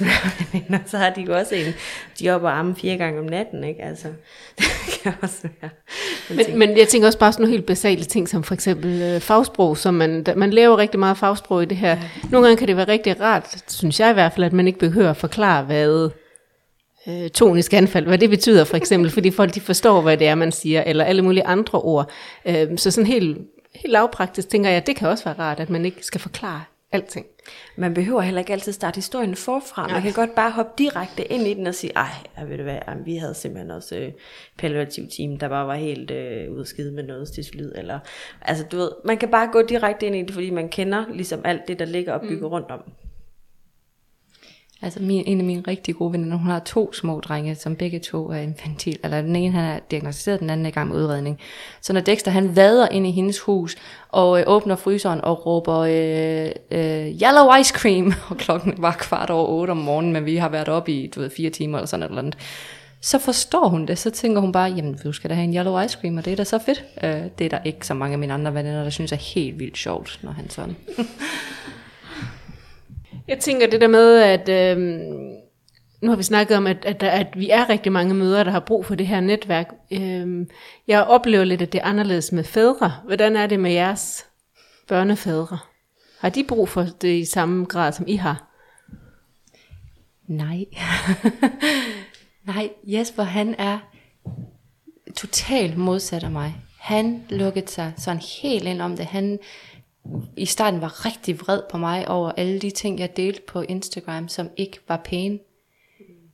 så 0.91 0.99
har 0.99 1.11
de 1.11 1.21
jo 1.21 1.37
også 1.37 1.55
en, 1.55 1.73
de 2.19 2.29
er 2.29 2.35
oppe 2.35 2.47
og 2.47 2.59
arme 2.59 2.77
fire 2.77 2.97
gange 2.97 3.21
om 3.21 3.25
natten, 3.25 3.65
ikke? 3.65 3.83
Altså, 3.83 4.09
det 4.59 5.01
kan 5.03 5.13
også 5.23 5.49
være. 5.61 5.71
Men, 6.37 6.59
men 6.59 6.79
jeg 6.79 6.89
tænker 6.89 7.07
også 7.07 7.19
bare 7.19 7.33
sådan 7.33 7.43
nogle 7.43 7.57
helt 7.57 7.67
basale 7.67 8.05
ting, 8.05 8.29
som 8.29 8.43
for 8.43 8.55
eksempel 8.55 9.03
øh, 9.03 9.21
fagsprog, 9.21 9.77
som 9.77 9.95
man, 9.95 10.27
man 10.37 10.51
laver 10.51 10.79
rigtig 10.79 10.99
meget 10.99 11.17
fagsprog 11.17 11.63
i 11.63 11.67
det 11.67 11.77
her. 11.77 11.99
Nogle 12.31 12.47
gange 12.47 12.59
kan 12.59 12.69
det 12.69 12.77
være 12.77 12.89
rigtig 12.89 13.21
rart, 13.21 13.63
synes 13.69 14.01
jeg 14.01 14.11
i 14.11 14.15
hvert 14.15 14.33
fald, 14.33 14.47
at 14.47 14.53
man 14.53 14.67
ikke 14.67 14.79
behøver 14.79 15.11
at 15.11 15.17
forklare, 15.17 15.65
hvad 15.65 16.11
øh, 17.09 17.31
tonisk 17.31 17.75
anfald, 17.75 18.07
hvad 18.07 18.19
det 18.19 18.31
betyder 18.31 18.65
for 18.65 18.77
eksempel, 18.77 19.11
fordi 19.11 19.31
folk 19.31 19.55
de 19.55 19.61
forstår, 19.61 20.01
hvad 20.01 20.17
det 20.17 20.27
er, 20.27 20.35
man 20.35 20.53
siger, 20.53 20.83
eller 20.83 21.05
alle 21.05 21.23
mulige 21.23 21.47
andre 21.47 21.81
ord. 21.81 22.11
Øh, 22.45 22.79
så 22.79 22.91
sådan 22.91 23.07
helt, 23.07 23.39
helt 23.75 23.93
lavpraktisk 23.93 24.49
tænker 24.49 24.71
jeg, 24.71 24.87
det 24.87 24.97
kan 24.97 25.09
også 25.09 25.25
være 25.25 25.39
rart, 25.39 25.61
at 25.61 25.71
man 25.71 25.85
ikke 25.85 26.05
skal 26.05 26.21
forklare 26.21 26.63
alting. 26.93 27.27
Man 27.77 27.95
behøver 27.95 28.21
heller 28.21 28.39
ikke 28.39 28.53
altid 28.53 28.73
starte 28.73 28.95
historien 28.97 29.37
forfra. 29.37 29.89
Man 29.89 30.03
kan 30.03 30.13
godt 30.13 30.35
bare 30.35 30.51
hoppe 30.51 30.73
direkte 30.79 31.33
ind 31.33 31.47
i 31.47 31.55
den 31.55 31.67
og 31.67 31.75
sige, 31.75 31.93
ej, 31.97 32.09
jeg 32.39 32.49
ved 32.49 32.57
du 32.57 32.63
hvad, 32.63 32.79
vi 33.05 33.17
havde 33.17 33.35
simpelthen 33.35 33.71
også 33.71 33.97
øh, 33.97 34.13
palliativ 34.59 35.05
team, 35.17 35.39
der 35.39 35.49
bare 35.49 35.67
var 35.67 35.75
helt 35.75 36.11
øh, 36.11 36.53
udskidt 36.53 36.95
med 36.95 37.03
noget 37.03 37.51
lyd. 37.55 37.73
Eller, 37.75 37.99
altså 38.43 38.65
du 38.73 38.77
ved, 38.77 38.91
man 39.05 39.17
kan 39.17 39.29
bare 39.29 39.49
gå 39.53 39.63
direkte 39.63 40.07
ind 40.07 40.17
i 40.17 40.23
det, 40.23 40.31
fordi 40.31 40.51
man 40.51 40.69
kender 40.69 41.05
ligesom 41.15 41.41
alt 41.45 41.69
det, 41.69 41.79
der 41.79 41.85
ligger 41.85 42.13
og 42.13 42.21
bygger 42.21 42.49
mm. 42.49 42.53
rundt 42.53 42.71
om. 42.71 42.81
Altså 44.83 45.03
min, 45.03 45.23
en 45.27 45.39
af 45.39 45.45
mine 45.45 45.63
rigtig 45.69 45.95
gode 45.95 46.13
venner, 46.13 46.37
hun 46.37 46.51
har 46.51 46.59
to 46.59 46.93
små 46.93 47.21
drenge, 47.21 47.55
som 47.55 47.77
begge 47.77 47.99
to 47.99 48.31
er 48.31 48.39
infantil, 48.39 48.99
eller 49.05 49.23
den 49.23 49.37
ene 49.37 49.53
han 49.53 49.65
er 49.65 49.79
diagnostiseret, 49.91 50.41
den 50.41 50.51
anden 50.51 50.67
er 50.67 50.71
i 50.71 50.73
gang 50.73 50.89
med 50.89 50.97
udredning. 50.97 51.39
Så 51.81 51.93
når 51.93 52.01
Dexter 52.01 52.31
han 52.31 52.57
vader 52.57 52.89
ind 52.89 53.07
i 53.07 53.11
hendes 53.11 53.41
hus, 53.41 53.77
og 54.09 54.41
øh, 54.41 54.45
åbner 54.47 54.77
fryseren 54.77 55.21
og 55.21 55.47
råber, 55.47 55.79
øh, 55.79 56.51
øh, 56.71 57.07
yellow 57.23 57.55
ice 57.61 57.75
cream, 57.75 58.13
og 58.31 58.37
klokken 58.37 58.75
var 58.79 58.97
kvart 58.99 59.31
over 59.31 59.49
otte 59.49 59.71
om 59.71 59.77
morgenen, 59.77 60.13
men 60.13 60.27
vi 60.27 60.37
har 60.37 60.49
været 60.49 60.69
oppe 60.69 60.93
i, 60.93 61.07
du 61.07 61.21
ved, 61.21 61.31
fire 61.31 61.51
timer 61.51 61.79
eller 61.79 61.87
sådan 61.87 62.03
et 62.03 62.09
eller 62.09 62.23
andet. 62.23 62.39
Så 63.01 63.19
forstår 63.19 63.69
hun 63.69 63.87
det, 63.87 63.99
så 63.99 64.11
tænker 64.11 64.41
hun 64.41 64.53
bare, 64.53 64.71
jamen 64.71 64.99
du 65.05 65.13
skal 65.13 65.31
da 65.31 65.35
have 65.35 65.45
en 65.45 65.55
yellow 65.55 65.81
ice 65.81 65.99
cream, 66.01 66.17
og 66.17 66.25
det 66.25 66.33
er 66.33 66.37
da 66.37 66.45
så 66.45 66.59
fedt. 66.59 66.85
Øh, 67.03 67.23
det 67.39 67.45
er 67.45 67.49
der 67.49 67.59
ikke 67.65 67.87
så 67.87 67.95
mange 67.95 68.13
af 68.13 68.19
mine 68.19 68.35
andre 68.35 68.55
venner, 68.55 68.83
der 68.83 68.91
synes 68.91 69.13
er 69.13 69.17
helt 69.17 69.59
vildt 69.59 69.79
sjovt, 69.79 70.21
når 70.23 70.33
han 70.33 70.51
sådan. 70.51 70.77
Jeg 73.29 73.39
tænker 73.39 73.67
det 73.67 73.81
der 73.81 73.89
med, 73.89 74.19
at 74.23 74.49
øh, 74.49 74.79
nu 76.03 76.11
har 76.11 76.17
vi 76.17 76.23
snakket 76.23 76.57
om, 76.57 76.67
at, 76.67 76.85
at, 76.85 77.03
at 77.03 77.27
vi 77.35 77.51
er 77.51 77.69
rigtig 77.69 77.93
mange 77.93 78.15
mødre, 78.15 78.45
der 78.45 78.51
har 78.51 78.61
brug 78.61 78.87
for 78.87 78.95
det 78.95 79.07
her 79.07 79.21
netværk. 79.21 79.75
Øh, 79.93 80.47
jeg 80.87 81.03
oplever 81.05 81.45
lidt, 81.45 81.63
at 81.63 81.73
det 81.73 81.81
er 81.81 81.85
anderledes 81.85 82.33
med 82.33 82.45
fædre. 82.45 82.93
Hvordan 83.05 83.37
er 83.37 83.47
det 83.47 83.61
med 83.61 83.73
jeres 83.73 84.27
børnefædre? 84.89 85.59
Har 86.19 86.29
de 86.29 86.45
brug 86.45 86.69
for 86.69 86.87
det 87.01 87.19
i 87.19 87.25
samme 87.25 87.65
grad, 87.65 87.93
som 87.93 88.05
I 88.09 88.17
har? 88.17 88.45
Nej. 90.27 90.65
Nej, 92.47 92.71
Jesper 92.85 93.23
han 93.23 93.55
er 93.59 93.79
totalt 95.17 95.77
modsat 95.77 96.25
af 96.25 96.31
mig. 96.31 96.55
Han 96.79 97.25
lukkede 97.31 97.69
sig 97.69 97.93
sådan 97.97 98.23
helt 98.43 98.65
ind 98.65 98.83
om 98.83 98.97
det. 98.97 99.07
Han 99.07 99.39
i 100.37 100.47
starten 100.47 100.81
var 100.81 101.07
rigtig 101.07 101.41
vred 101.41 101.63
på 101.71 101.79
mig 101.79 102.09
over 102.09 102.33
alle 102.37 102.59
de 102.59 102.71
ting, 102.71 102.99
jeg 102.99 103.17
delte 103.17 103.43
på 103.49 103.61
Instagram, 103.61 104.29
som 104.29 104.51
ikke 104.57 104.79
var 104.89 104.97
pæne, 105.05 105.39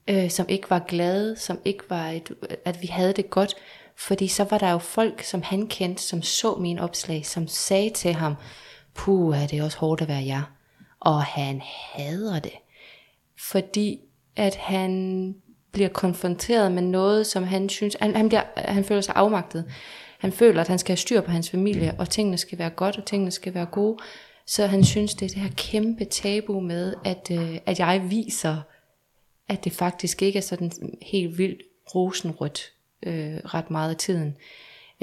øh, 0.09 0.29
som 0.29 0.45
ikke 0.49 0.69
var 0.69 0.79
glade, 0.79 1.35
som 1.37 1.59
ikke 1.65 1.83
var, 1.89 2.07
et, 2.07 2.31
at 2.65 2.81
vi 2.81 2.87
havde 2.87 3.13
det 3.13 3.29
godt. 3.29 3.55
Fordi 3.97 4.27
så 4.27 4.43
var 4.43 4.57
der 4.57 4.71
jo 4.71 4.77
folk, 4.77 5.23
som 5.23 5.41
han 5.41 5.67
kendte, 5.67 6.03
som 6.03 6.21
så 6.21 6.55
min 6.55 6.79
opslag, 6.79 7.25
som 7.25 7.47
sagde 7.47 7.89
til 7.89 8.13
ham, 8.13 8.35
puh, 8.93 9.41
er 9.43 9.47
det 9.47 9.63
også 9.63 9.77
hårdt 9.77 10.01
at 10.01 10.07
være 10.07 10.25
jer. 10.25 10.51
Og 10.99 11.23
han 11.23 11.61
hader 11.63 12.39
det. 12.39 12.53
Fordi 13.39 13.99
at 14.35 14.55
han 14.55 15.35
bliver 15.71 15.89
konfronteret 15.89 16.71
med 16.71 16.81
noget, 16.81 17.27
som 17.27 17.43
han 17.43 17.69
synes, 17.69 17.97
han, 18.01 18.15
han, 18.15 18.27
bliver, 18.27 18.43
han 18.55 18.83
føler 18.83 19.01
sig 19.01 19.15
afmagtet. 19.15 19.65
Han 20.25 20.31
føler, 20.31 20.61
at 20.61 20.67
han 20.67 20.79
skal 20.79 20.91
have 20.91 20.97
styr 20.97 21.21
på 21.21 21.31
hans 21.31 21.49
familie, 21.49 21.95
og 21.99 22.09
tingene 22.09 22.37
skal 22.37 22.59
være 22.59 22.69
godt, 22.69 22.97
og 22.97 23.05
tingene 23.05 23.31
skal 23.31 23.53
være 23.53 23.65
gode. 23.65 23.97
Så 24.45 24.67
han 24.67 24.83
synes, 24.83 25.13
det 25.13 25.25
er 25.25 25.29
det 25.29 25.37
her 25.37 25.49
kæmpe 25.57 26.05
tabu 26.05 26.59
med, 26.59 26.93
at, 27.03 27.31
øh, 27.31 27.57
at 27.65 27.79
jeg 27.79 28.05
viser, 28.09 28.57
at 29.47 29.63
det 29.63 29.71
faktisk 29.71 30.21
ikke 30.21 30.37
er 30.37 30.41
sådan 30.41 30.71
helt 31.01 31.37
vildt 31.37 31.61
rosenrødt 31.95 32.71
øh, 33.03 33.35
ret 33.35 33.71
meget 33.71 33.89
af 33.89 33.95
tiden. 33.95 34.35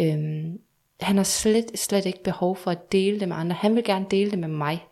Øhm, 0.00 0.60
han 1.00 1.16
har 1.16 1.24
slet, 1.24 1.78
slet 1.78 2.06
ikke 2.06 2.22
behov 2.22 2.56
for 2.56 2.70
at 2.70 2.92
dele 2.92 3.20
det 3.20 3.28
med 3.28 3.36
andre. 3.36 3.56
Han 3.56 3.74
vil 3.74 3.84
gerne 3.84 4.06
dele 4.10 4.30
det 4.30 4.38
med 4.38 4.48
mig. 4.48 4.84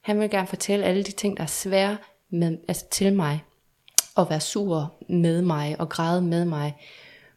Han 0.00 0.20
vil 0.20 0.30
gerne 0.30 0.46
fortælle 0.46 0.84
alle 0.84 1.02
de 1.02 1.12
ting, 1.12 1.36
der 1.36 1.42
er 1.42 1.46
svære 1.46 1.96
med, 2.30 2.58
altså 2.68 2.84
til 2.90 3.12
mig. 3.12 3.42
Og 4.14 4.30
være 4.30 4.40
sur 4.40 4.94
med 5.08 5.42
mig 5.42 5.76
og 5.78 5.88
græde 5.88 6.22
med 6.22 6.44
mig. 6.44 6.74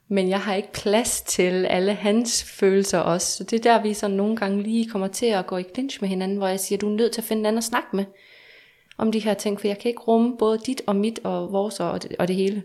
Men 0.07 0.29
jeg 0.29 0.41
har 0.41 0.55
ikke 0.55 0.71
plads 0.73 1.21
til 1.21 1.65
alle 1.65 1.93
hans 1.93 2.43
følelser 2.43 2.99
også. 2.99 3.37
Så 3.37 3.43
det 3.43 3.59
er 3.59 3.63
der, 3.73 3.81
vi 3.81 3.93
så 3.93 4.07
nogle 4.07 4.35
gange 4.35 4.63
lige 4.63 4.89
kommer 4.89 5.07
til 5.07 5.25
at 5.25 5.47
gå 5.47 5.57
i 5.57 5.63
clinch 5.73 5.97
med 6.01 6.09
hinanden, 6.09 6.37
hvor 6.37 6.47
jeg 6.47 6.59
siger, 6.59 6.79
du 6.79 6.89
er 6.89 6.95
nødt 6.95 7.11
til 7.11 7.21
at 7.21 7.25
finde 7.25 7.39
en 7.39 7.45
anden 7.45 7.57
at 7.57 7.63
snakke 7.63 7.95
med 7.95 8.05
om 8.97 9.11
de 9.11 9.19
her 9.19 9.33
ting, 9.33 9.59
for 9.59 9.67
jeg 9.67 9.79
kan 9.79 9.89
ikke 9.89 10.01
rumme 10.01 10.37
både 10.37 10.59
dit 10.59 10.81
og 10.87 10.95
mit 10.95 11.19
og 11.23 11.51
vores 11.51 11.79
og 11.79 12.03
det, 12.03 12.15
og 12.19 12.27
det 12.27 12.35
hele. 12.35 12.63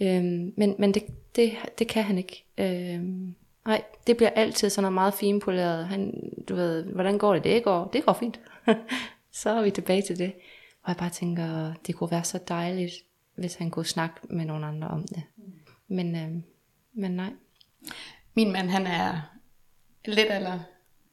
Øhm, 0.00 0.52
men 0.56 0.74
men 0.78 0.94
det, 0.94 1.02
det, 1.36 1.52
det 1.78 1.88
kan 1.88 2.02
han 2.02 2.18
ikke. 2.18 2.44
Øhm, 2.58 3.34
nej, 3.66 3.82
det 4.06 4.16
bliver 4.16 4.30
altid 4.30 4.70
sådan 4.70 4.82
noget 4.82 4.94
meget 4.94 5.14
finpoleret. 5.14 5.86
Han, 5.86 6.32
du 6.48 6.54
ved, 6.54 6.82
hvordan 6.84 7.18
går 7.18 7.34
det? 7.34 7.44
Det 7.44 7.64
går, 7.64 7.90
det 7.92 8.04
går 8.04 8.12
fint. 8.12 8.40
så 9.42 9.50
er 9.50 9.62
vi 9.62 9.70
tilbage 9.70 10.02
til 10.02 10.18
det. 10.18 10.32
Og 10.82 10.88
jeg 10.88 10.96
bare 10.96 11.10
tænker, 11.10 11.72
det 11.86 11.94
kunne 11.94 12.10
være 12.10 12.24
så 12.24 12.38
dejligt, 12.48 12.94
hvis 13.34 13.54
han 13.54 13.70
kunne 13.70 13.86
snakke 13.86 14.16
med 14.30 14.44
nogen 14.44 14.64
andre 14.64 14.88
om 14.88 15.02
det. 15.02 15.22
Men 15.88 16.16
øhm, 16.16 16.42
men 16.94 17.10
nej. 17.10 17.30
Min 18.34 18.52
mand, 18.52 18.68
han 18.68 18.86
er 18.86 19.20
lidt 20.04 20.28
eller 20.30 20.60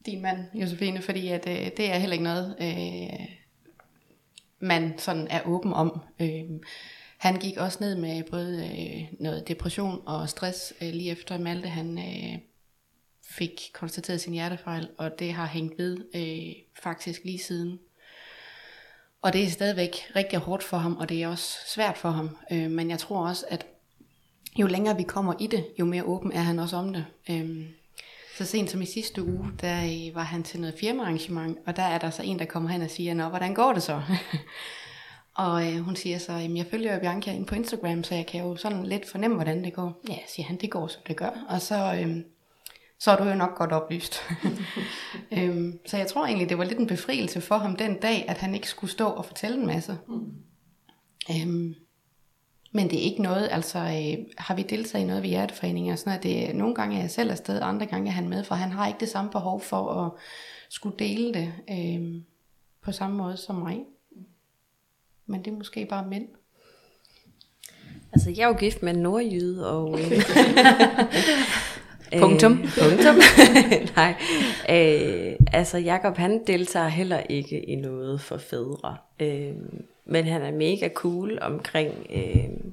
din 0.06 0.22
mand, 0.22 0.46
Josefine, 0.54 1.02
fordi 1.02 1.28
at, 1.28 1.48
øh, 1.48 1.72
det 1.78 1.92
er 1.92 1.98
heller 1.98 2.14
ikke 2.14 2.24
noget, 2.24 2.56
øh, 2.62 3.28
man 4.60 4.98
sådan 4.98 5.28
er 5.28 5.42
åben 5.46 5.74
om. 5.74 6.02
Øh, 6.20 6.44
Han 7.18 7.40
gik 7.40 7.58
også 7.58 7.78
ned 7.82 7.96
med 7.96 8.24
både 8.24 8.66
øh, 8.66 9.08
noget 9.20 9.48
depression 9.48 10.02
og 10.06 10.30
stress 10.30 10.74
øh, 10.82 10.90
lige 10.90 11.12
efter 11.12 11.38
Malte 11.38 11.68
han 11.68 11.98
øh, 11.98 12.40
fik 13.30 13.62
konstateret 13.74 14.22
sin 14.22 14.34
hjertefejl, 14.34 14.90
og 14.98 15.20
det 15.20 15.34
har 15.34 15.46
hængt 15.46 15.78
ved 15.78 15.98
øh, 16.16 16.56
faktisk 16.84 17.24
lige 17.24 17.40
siden. 17.40 17.80
Og 19.22 19.34
det 19.34 19.44
er 19.44 19.48
stadigvæk 19.50 19.96
rigtig 20.16 20.40
hårdt 20.40 20.64
for 20.64 20.78
ham, 20.78 20.98
og 20.98 21.10
det 21.10 21.24
er 21.24 21.28
også 21.28 21.58
svært 21.68 21.98
for 21.98 22.10
ham. 22.10 22.38
Øh, 22.52 22.72
men 22.72 22.90
jeg 22.90 23.00
tror 23.00 23.28
også, 23.28 23.46
at 23.50 23.66
jo 24.60 24.68
længere 24.68 24.98
vi 24.98 25.04
kommer 25.04 25.34
i 25.40 25.48
det, 25.48 25.68
jo 25.80 25.86
mere 25.86 26.04
åben 26.04 26.32
er 26.32 26.42
han 26.42 26.60
også 26.60 26.76
om 26.76 26.94
det. 26.94 27.06
Øh, 27.30 27.66
så 28.38 28.46
sent 28.46 28.70
som 28.70 28.82
i 28.82 28.86
sidste 28.86 29.24
uge, 29.24 29.52
der 29.62 29.84
øh, 29.84 30.16
var 30.16 30.24
han 30.24 30.44
til 30.44 30.60
noget 30.60 30.76
firmaarrangement, 30.80 31.58
og 31.66 31.76
der 31.76 31.84
er 31.84 31.98
der 31.98 32.10
så 32.10 32.24
en, 32.24 32.40
der 32.40 32.46
kommer 32.46 32.70
hen 32.70 32.82
og 32.82 32.90
siger, 32.90 33.14
Nå, 33.14 33.24
hvordan 33.24 33.54
går 33.54 33.74
det 33.74 33.84
så? 33.84 34.02
og 35.34 35.68
øh, 35.68 35.80
hun 35.80 35.96
siger 35.96 36.18
så, 36.18 36.34
jeg 36.34 36.66
følger 36.72 36.94
jo 36.94 37.00
Bianca 37.00 37.32
ind 37.32 37.46
på 37.46 37.56
Instagram, 37.56 38.04
så 38.04 38.16
jeg 38.16 38.26
kan 38.26 38.42
jo 38.42 38.56
sådan 38.56 38.86
lidt 38.86 39.10
fornemme, 39.10 39.36
hvordan 39.36 39.64
det 39.64 39.74
går. 39.74 40.02
Ja, 40.10 40.18
siger 40.28 40.46
han, 40.46 40.58
det 40.58 40.72
går 40.72 40.88
som 40.88 41.02
det 41.08 41.18
gør. 41.18 41.46
Og 41.50 41.62
så, 41.62 42.02
øh, 42.02 42.18
så 43.00 43.12
er 43.12 43.18
du 43.18 43.24
jo 43.24 43.36
nok 43.36 43.56
godt 43.56 43.72
oplyst. 43.72 44.22
øhm, 45.38 45.80
så 45.86 45.98
jeg 45.98 46.08
tror 46.08 46.26
egentlig, 46.26 46.50
det 46.50 46.58
var 46.58 46.64
lidt 46.64 46.80
en 46.80 46.88
befrielse 46.88 47.42
for 47.42 47.58
ham 47.58 47.76
den 47.76 48.00
dag, 48.00 48.26
at 48.28 48.38
han 48.38 48.56
ikke 48.56 48.68
skulle 48.68 48.92
stå 48.92 49.08
og 49.08 49.26
fortælle 49.26 49.58
en 49.58 49.68
masse. 49.68 49.98
Mm. 50.08 50.34
Øhm, 51.32 51.76
men 52.72 52.90
det 52.90 53.00
er 53.00 53.04
ikke 53.04 53.22
noget, 53.22 53.50
altså 53.52 53.80
øh, 53.80 54.26
har 54.38 54.56
vi 54.56 54.62
deltaget 54.62 55.04
i 55.04 55.08
noget 55.08 55.24
ved 55.24 55.30
hjerteforeninger 55.30 55.94
og 55.94 56.00
sådan 56.00 56.12
noget, 56.12 56.24
det 56.24 56.50
er, 56.50 56.54
nogle 56.54 56.76
gange 56.76 56.98
er 56.98 57.02
jeg 57.02 57.12
selv 57.12 57.32
afsted, 57.32 57.60
andre 57.62 57.86
gange 57.86 58.08
er 58.08 58.14
han 58.14 58.30
med, 58.30 58.44
for 58.44 58.56
han 58.56 58.72
har 58.72 58.88
ikke 58.88 59.00
det 59.00 59.10
samme 59.10 59.32
behov 59.32 59.62
for 59.62 59.92
at 59.92 60.12
skulle 60.70 60.96
dele 61.00 61.34
det 61.34 61.54
øh, 61.70 62.22
på 62.84 62.92
samme 62.92 63.18
måde 63.18 63.38
som 63.38 63.56
mig. 63.56 63.80
Men 65.26 65.46
det 65.46 65.52
er 65.52 65.58
måske 65.58 65.86
bare 65.86 66.08
mænd. 66.08 66.28
Altså, 68.14 68.30
jeg 68.30 68.44
er 68.44 68.48
jo 68.48 68.54
gift 68.54 68.84
med 68.84 68.94
en 68.94 69.02
nordjyde, 69.02 69.72
og... 69.72 70.00
Øh, 70.00 70.12
Punktum. 72.20 72.52
Øh, 72.52 72.70
punktum. 72.90 73.16
Nej. 73.96 74.16
Øh, 74.70 75.36
altså, 75.54 75.78
Jakob 75.78 76.18
han 76.18 76.42
deltager 76.48 76.88
heller 76.88 77.20
ikke 77.20 77.60
i 77.60 77.76
noget 77.76 78.22
for 78.22 78.38
fædre. 78.38 78.98
Øh, 79.20 79.54
men 80.06 80.26
han 80.26 80.42
er 80.42 80.52
mega 80.52 80.90
cool 80.90 81.40
omkring 81.42 82.08
øh, 82.16 82.72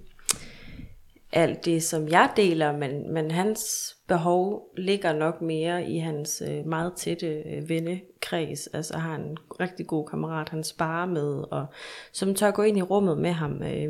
alt 1.33 1.64
det, 1.64 1.83
som 1.83 2.09
jeg 2.09 2.31
deler, 2.37 2.76
men, 2.76 3.12
men 3.12 3.31
hans 3.31 3.95
behov 4.09 4.68
ligger 4.76 5.12
nok 5.12 5.43
mere 5.43 5.85
i 5.91 5.99
hans 5.99 6.43
øh, 6.49 6.66
meget 6.66 6.93
tætte 6.97 7.26
øh, 7.26 7.68
vennekreds. 7.68 8.66
Altså 8.66 8.99
har 8.99 9.14
en 9.14 9.39
rigtig 9.61 9.87
god 9.87 10.07
kammerat, 10.07 10.49
han 10.49 10.64
sparer 10.64 11.07
med, 11.07 11.45
og 11.51 11.66
som 12.12 12.35
tør 12.35 12.51
gå 12.51 12.62
ind 12.62 12.79
i 12.79 12.83
rummet 12.83 13.18
med 13.18 13.33
ham. 13.33 13.62
Øh, 13.62 13.89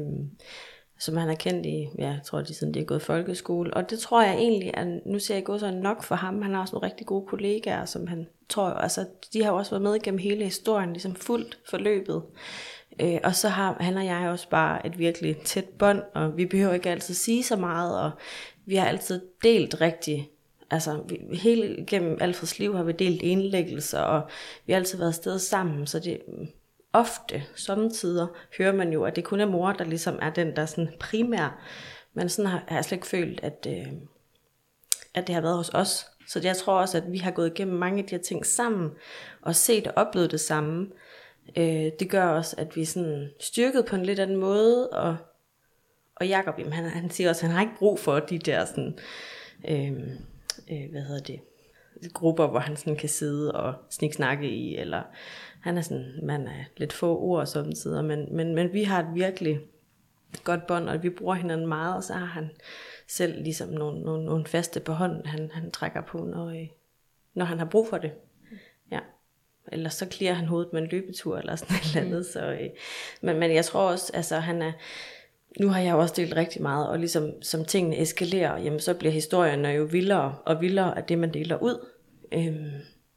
som 1.00 1.16
han 1.16 1.28
har 1.28 1.34
kendt 1.34 1.66
i, 1.66 1.88
ja, 1.98 2.08
jeg 2.08 2.20
tror, 2.24 2.42
de 2.42 2.54
siden 2.54 2.74
de 2.74 2.80
er 2.80 2.84
gået 2.84 3.02
folkeskole. 3.02 3.74
Og 3.74 3.90
det 3.90 3.98
tror 3.98 4.22
jeg 4.22 4.34
egentlig, 4.34 4.76
at 4.76 4.86
nu 5.06 5.18
ser 5.18 5.34
jeg 5.34 5.44
gå 5.44 5.58
sådan 5.58 5.78
nok 5.78 6.02
for 6.02 6.14
ham. 6.14 6.42
Han 6.42 6.54
har 6.54 6.60
også 6.60 6.74
nogle 6.74 6.86
rigtig 6.86 7.06
gode 7.06 7.26
kollegaer, 7.26 7.84
som 7.84 8.06
han 8.06 8.26
tror, 8.48 8.68
altså 8.68 9.06
de 9.32 9.44
har 9.44 9.52
også 9.52 9.70
været 9.70 9.82
med 9.82 9.94
igennem 9.94 10.18
hele 10.18 10.44
historien, 10.44 10.92
ligesom 10.92 11.14
fuldt 11.14 11.58
forløbet. 11.70 12.22
Øh, 13.00 13.18
og 13.24 13.34
så 13.34 13.48
har 13.48 13.76
han 13.80 13.96
og 13.96 14.04
jeg 14.04 14.28
også 14.28 14.48
bare 14.48 14.86
et 14.86 14.98
virkelig 14.98 15.36
tæt 15.44 15.64
bånd, 15.64 16.02
og 16.14 16.36
vi 16.36 16.46
behøver 16.46 16.74
ikke 16.74 16.90
altid 16.90 17.14
sige 17.14 17.42
så 17.42 17.56
meget, 17.56 18.00
og 18.00 18.10
vi 18.66 18.74
har 18.76 18.86
altid 18.86 19.20
delt 19.42 19.80
rigtig, 19.80 20.30
altså 20.70 21.02
vi, 21.08 21.36
hele 21.36 21.84
gennem 21.86 22.18
Alfreds 22.20 22.58
liv 22.58 22.76
har 22.76 22.82
vi 22.82 22.92
delt 22.92 23.22
indlæggelser, 23.22 24.00
og 24.00 24.28
vi 24.66 24.72
har 24.72 24.78
altid 24.78 24.98
været 24.98 25.08
afsted 25.08 25.38
sammen, 25.38 25.86
så 25.86 25.98
det, 25.98 26.20
ofte, 26.92 27.42
samtidig 27.54 28.26
hører 28.58 28.72
man 28.72 28.92
jo, 28.92 29.04
at 29.04 29.16
det 29.16 29.24
kun 29.24 29.40
er 29.40 29.46
mor, 29.46 29.72
der 29.72 29.84
ligesom 29.84 30.18
er 30.22 30.30
den, 30.30 30.56
der 30.56 30.66
sådan 30.66 30.92
primær. 31.00 31.60
Men 32.14 32.28
sådan 32.28 32.50
har, 32.50 32.64
har 32.68 32.76
jeg 32.76 32.84
slet 32.84 32.96
ikke 32.96 33.06
følt, 33.06 33.40
at, 33.42 33.66
øh, 33.68 33.92
at 35.14 35.26
det 35.26 35.34
har 35.34 35.42
været 35.42 35.56
hos 35.56 35.70
os. 35.74 36.06
Så 36.28 36.40
jeg 36.44 36.56
tror 36.56 36.80
også, 36.80 36.96
at 36.96 37.12
vi 37.12 37.18
har 37.18 37.30
gået 37.30 37.50
igennem 37.50 37.76
mange 37.76 38.02
af 38.02 38.08
de 38.08 38.14
her 38.14 38.22
ting 38.22 38.46
sammen, 38.46 38.90
og 39.42 39.56
set 39.56 39.86
og 39.86 39.92
oplevet 39.96 40.30
det 40.30 40.40
samme. 40.40 40.86
Øh, 41.56 41.92
det 42.00 42.10
gør 42.10 42.24
også, 42.24 42.56
at 42.58 42.76
vi 42.76 42.82
er 42.82 42.86
sådan 42.86 43.30
styrket 43.40 43.86
på 43.86 43.96
en 43.96 44.06
lidt 44.06 44.18
anden 44.18 44.36
måde, 44.36 44.90
og, 44.90 45.16
og 46.16 46.28
Jacob, 46.28 46.58
jamen, 46.58 46.72
han, 46.72 46.84
han 46.84 47.10
siger 47.10 47.28
også, 47.28 47.40
at 47.46 47.48
han 47.48 47.56
har 47.56 47.62
ikke 47.62 47.78
brug 47.78 47.98
for 47.98 48.18
de 48.18 48.38
der 48.38 48.64
sådan, 48.64 48.98
øh, 49.68 49.92
øh, 50.70 50.90
hvad 50.90 51.02
hedder 51.02 51.22
det, 51.22 51.40
grupper, 52.14 52.46
hvor 52.46 52.58
han 52.58 52.76
sådan 52.76 52.96
kan 52.96 53.08
sidde 53.08 53.52
og 53.52 53.74
sniksnakke 53.90 54.48
i, 54.48 54.76
eller 54.76 55.02
han 55.60 55.78
er 55.78 55.82
sådan 55.82 56.20
man 56.22 56.48
er 56.48 56.64
lidt 56.76 56.92
få 56.92 57.18
ord 57.18 57.46
samtidig, 57.46 58.04
men, 58.04 58.36
men, 58.36 58.54
men 58.54 58.72
vi 58.72 58.82
har 58.82 59.02
et 59.02 59.14
virkelig 59.14 59.60
godt 60.44 60.66
bånd, 60.66 60.88
og 60.88 61.02
vi 61.02 61.10
bruger 61.10 61.34
hinanden 61.34 61.66
meget, 61.66 61.96
og 61.96 62.04
så 62.04 62.12
har 62.12 62.26
han 62.26 62.50
selv 63.08 63.42
ligesom 63.42 63.68
nogle, 63.68 64.00
nogle, 64.00 64.24
nogle 64.24 64.46
faste 64.46 64.80
på 64.80 64.92
hånden, 64.92 65.26
han, 65.26 65.50
han 65.52 65.70
trækker 65.70 66.02
på, 66.02 66.18
når, 66.18 66.48
øh, 66.48 66.68
når 67.34 67.44
han 67.44 67.58
har 67.58 67.66
brug 67.66 67.88
for 67.88 67.98
det. 67.98 68.12
Eller 69.72 69.88
så 69.88 70.08
klirer 70.08 70.32
han 70.32 70.46
hovedet 70.46 70.72
med 70.72 70.82
en 70.82 70.88
løbetur, 70.92 71.38
eller 71.38 71.56
sådan 71.56 71.76
et 71.76 71.96
eller 71.96 72.06
andet. 72.06 72.26
Så, 72.26 72.50
øh, 72.52 72.68
men, 73.22 73.38
men 73.40 73.54
jeg 73.54 73.64
tror 73.64 73.90
også, 73.90 74.12
altså 74.14 74.36
han 74.36 74.62
er, 74.62 74.72
nu 75.60 75.68
har 75.68 75.80
jeg 75.80 75.92
jo 75.92 75.98
også 75.98 76.14
delt 76.16 76.36
rigtig 76.36 76.62
meget, 76.62 76.88
og 76.88 76.98
ligesom 76.98 77.42
som 77.42 77.64
tingene 77.64 78.00
eskalerer, 78.00 78.58
jamen 78.58 78.80
så 78.80 78.98
bliver 78.98 79.12
historierne 79.12 79.68
jo 79.68 79.88
vildere 79.92 80.34
og 80.46 80.60
vildere 80.60 80.98
af 80.98 81.04
det, 81.04 81.18
man 81.18 81.34
deler 81.34 81.62
ud. 81.62 81.86
Øhm, 82.34 82.70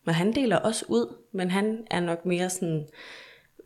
men 0.05 0.15
han 0.15 0.31
deler 0.31 0.57
også 0.57 0.85
ud, 0.89 1.05
men 1.33 1.51
han 1.51 1.65
er 1.91 1.99
nok 1.99 2.25
mere 2.25 2.49
sådan 2.49 2.83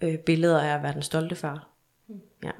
øh, 0.03 0.17
billeder 0.25 0.59
af 0.67 0.71
at 0.75 0.83
være 0.83 0.93
den 0.93 1.09
stolte 1.11 1.35
far. 1.35 1.59
Ja. 2.43 2.55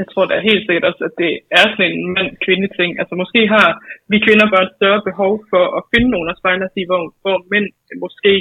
Jeg 0.00 0.06
tror 0.12 0.24
da 0.26 0.48
helt 0.50 0.64
sikkert 0.66 0.88
også, 0.90 1.02
at 1.08 1.14
det 1.22 1.32
er 1.58 1.66
sådan 1.68 1.92
en 1.92 2.12
mand-kvinde 2.16 2.68
ting. 2.78 2.90
Altså 3.00 3.14
måske 3.22 3.40
har 3.54 3.68
vi 4.12 4.16
kvinder 4.26 4.46
bare 4.54 4.66
et 4.66 4.76
større 4.78 5.02
behov 5.10 5.32
for 5.52 5.64
at 5.78 5.82
finde 5.92 6.08
nogen 6.14 6.28
at 6.30 6.38
spejle 6.40 6.64
os 6.68 6.76
i, 6.82 6.84
hvor, 6.90 7.02
hvor 7.22 7.36
mænd 7.52 7.66
måske 8.04 8.32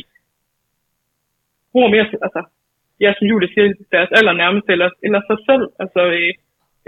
bruger 1.76 1.94
mere, 1.96 2.08
altså, 2.28 2.42
ja, 3.04 3.10
som 3.18 3.26
Julie 3.32 3.50
siger, 3.54 3.68
deres 3.96 4.12
allernærmeste, 4.18 4.70
eller, 4.76 4.90
eller 5.06 5.22
sig 5.30 5.40
selv, 5.50 5.66
altså, 5.84 6.02
øh, 6.18 6.34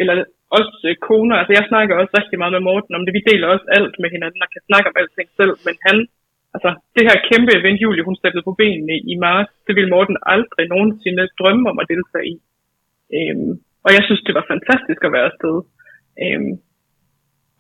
eller 0.01 0.15
også 0.57 0.75
øh, 0.89 0.95
koner. 1.07 1.35
Altså 1.39 1.53
jeg 1.57 1.65
snakker 1.71 1.93
også 1.95 2.13
rigtig 2.19 2.37
meget 2.41 2.55
med 2.55 2.67
Morten 2.69 2.95
om 2.97 3.03
det. 3.03 3.17
Vi 3.17 3.27
deler 3.29 3.47
også 3.47 3.67
alt 3.77 3.95
med 4.01 4.09
hinanden 4.15 4.43
og 4.45 4.49
kan 4.53 4.67
snakke 4.69 4.87
om 4.89 4.99
alting 5.01 5.29
selv, 5.39 5.53
men 5.67 5.75
han 5.87 5.97
altså, 6.55 6.69
det 6.95 7.03
her 7.07 7.17
kæmpe 7.29 7.51
event, 7.59 7.79
Julie, 7.83 8.07
hun 8.07 8.17
sættede 8.21 8.47
på 8.47 8.53
benene 8.61 8.95
i 9.11 9.15
marts, 9.25 9.53
det 9.67 9.73
ville 9.75 9.93
Morten 9.95 10.17
aldrig 10.33 10.65
nogensinde 10.73 11.33
drømme 11.39 11.65
om 11.71 11.79
at 11.81 11.89
deltage 11.93 12.27
i. 12.33 12.35
Øhm, 13.17 13.51
og 13.85 13.89
jeg 13.95 14.03
synes, 14.05 14.21
det 14.27 14.35
var 14.37 14.51
fantastisk 14.53 15.01
at 15.03 15.13
være 15.15 15.29
afsted. 15.31 15.57
Øhm, 16.23 16.53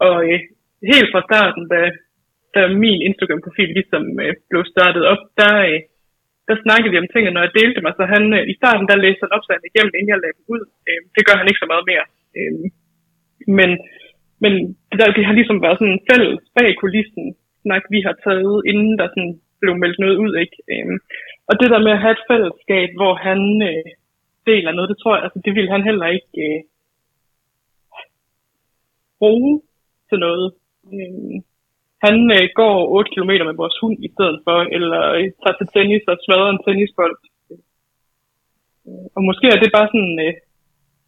og 0.07 0.17
øh, 0.29 0.39
helt 0.93 1.09
fra 1.13 1.25
starten, 1.29 1.63
da, 1.73 1.81
da 2.55 2.61
min 2.83 2.99
Instagram-profil 3.09 3.69
ligesom 3.77 4.03
øh, 4.23 4.33
blev 4.49 4.63
startet 4.73 5.03
op, 5.11 5.23
der, 5.41 5.53
øh, 5.69 5.79
der 6.47 6.63
snakkede 6.65 6.91
vi 6.91 7.01
om 7.01 7.11
tingene, 7.13 7.35
når 7.35 7.43
jeg 7.45 7.57
delte 7.59 7.81
mig. 7.83 7.93
Så 7.99 8.03
han, 8.13 8.23
øh, 8.37 8.43
i 8.51 8.53
starten, 8.59 8.85
der 8.89 9.03
læste 9.05 9.23
han 9.23 9.35
opslagene 9.37 9.69
igennem, 9.69 9.93
inden 9.95 10.11
jeg 10.11 10.21
lagde 10.21 10.37
dem 10.37 10.45
ud. 10.55 10.63
Øh, 10.87 11.01
det 11.15 11.23
gør 11.27 11.35
han 11.39 11.49
ikke 11.49 11.63
så 11.63 11.69
meget 11.73 11.85
mere. 11.91 12.05
Øh, 12.37 12.53
men 13.59 13.69
men 14.43 14.53
det, 14.89 14.97
der, 14.99 15.17
det 15.17 15.25
har 15.25 15.35
ligesom 15.39 15.61
været 15.65 15.77
sådan 15.79 15.93
en 15.93 16.05
fælles 16.09 16.41
bag 16.57 16.69
kulissen 16.81 17.25
snak, 17.61 17.83
vi 17.93 17.99
har 18.07 18.15
taget, 18.27 18.57
inden 18.71 18.93
der 18.99 19.07
sådan 19.07 19.33
blev 19.61 19.73
meldt 19.83 19.99
noget 19.99 20.17
ud. 20.23 20.33
Ikke? 20.43 20.57
Øh, 20.73 20.93
og 21.49 21.53
det 21.59 21.67
der 21.73 21.85
med 21.85 21.93
at 21.95 22.03
have 22.03 22.15
et 22.17 22.27
fællesskab, 22.31 22.89
hvor 22.99 23.13
han 23.27 23.39
øh, 23.69 23.89
deler 24.49 24.71
noget, 24.71 24.89
det 24.91 24.97
tror 24.99 25.15
jeg, 25.15 25.23
altså, 25.23 25.39
det 25.45 25.53
vil 25.57 25.69
han 25.73 25.83
heller 25.89 26.07
ikke 26.17 26.33
øh, 26.45 26.59
bruge 29.19 29.61
til 30.09 30.19
noget. 30.25 30.47
Øh, 30.93 31.35
han 32.05 32.15
øh, 32.37 32.45
går 32.59 32.75
8 32.97 33.11
km 33.13 33.31
med 33.49 33.55
vores 33.61 33.77
hund 33.81 33.97
i 34.07 34.09
stedet 34.15 34.37
for, 34.45 34.57
eller 34.77 35.01
øh, 35.17 35.27
tager 35.41 35.57
til 35.57 35.67
tennis 35.75 36.03
og 36.11 36.17
smadrer 36.25 36.49
en 36.51 36.63
tennisbold. 36.65 37.15
Øh, 38.87 39.05
og 39.15 39.21
måske 39.29 39.45
er 39.51 39.59
det 39.61 39.75
bare 39.77 39.89
sådan 39.93 40.15
øh, 40.25 40.33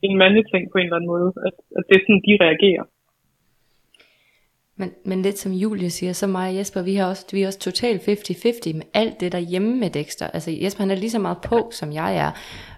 en 0.06 0.14
mandeting 0.22 0.64
på 0.72 0.78
en 0.78 0.86
eller 0.86 0.98
anden 0.98 1.14
måde, 1.16 1.30
at, 1.48 1.56
at 1.78 1.84
det 1.88 1.96
er 1.96 2.04
sådan, 2.04 2.26
de 2.28 2.44
reagerer. 2.46 2.86
Men, 4.80 4.92
men 5.06 5.22
lidt 5.22 5.40
som 5.40 5.52
Julie 5.52 5.90
siger, 5.90 6.14
så 6.14 6.28
mig 6.28 6.50
og 6.50 6.56
Jesper, 6.56 6.82
vi, 6.82 6.96
har 6.96 7.06
også, 7.06 7.26
vi 7.32 7.42
er 7.42 7.48
også 7.48 7.60
totalt 7.60 8.02
50-50 8.02 8.74
med 8.74 8.82
alt 8.94 9.20
det 9.20 9.32
der 9.32 9.40
hjemme 9.40 9.76
med 9.76 9.90
Dexter. 9.90 10.28
Altså 10.28 10.52
Jesper 10.52 10.82
han 10.82 10.92
er 10.92 10.96
lige 10.96 11.12
så 11.12 11.20
meget 11.20 11.38
på, 11.38 11.70
som 11.74 11.94
jeg 11.94 12.16
er, 12.16 12.32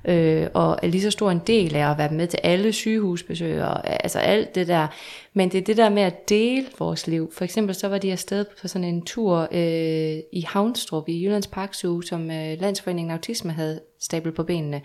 øh, 0.06 0.47
og 0.54 0.80
er 0.84 0.88
lige 0.88 1.02
så 1.02 1.12
stor 1.12 1.32
en 1.32 1.41
del 1.47 1.76
af 1.76 1.91
at 1.91 1.97
være 1.97 2.12
med 2.12 2.28
til 2.28 2.39
alle 2.43 2.74
sygehusbesøg, 2.74 3.64
og 3.64 4.04
altså 4.04 4.20
alt 4.20 4.56
det 4.56 4.68
der. 4.68 4.88
Men 5.34 5.49
det 5.49 5.58
er 5.58 5.62
det 5.62 5.78
der 5.78 5.89
med 5.89 6.04
at 6.04 6.30
dele 6.30 6.66
vores 6.80 7.08
liv. 7.08 7.32
For 7.34 7.43
eksempel 7.43 7.76
så 7.76 7.88
var 7.88 7.97
de 7.97 8.12
afsted 8.12 8.45
på 8.62 8.68
sådan 8.68 8.88
en 8.88 9.06
tur 9.06 9.47
øh, 9.52 10.18
i 10.34 10.45
Havnstrup 10.47 11.10
i 11.10 11.24
Jyllands 11.24 11.47
Parkzoo, 11.47 12.02
som 12.02 12.32
øh, 12.32 12.62
Landsforeningen 12.62 13.12
Autisme 13.12 13.52
havde 13.52 13.80
stablet 13.99 14.36
på 14.36 14.43
benene 14.43 14.82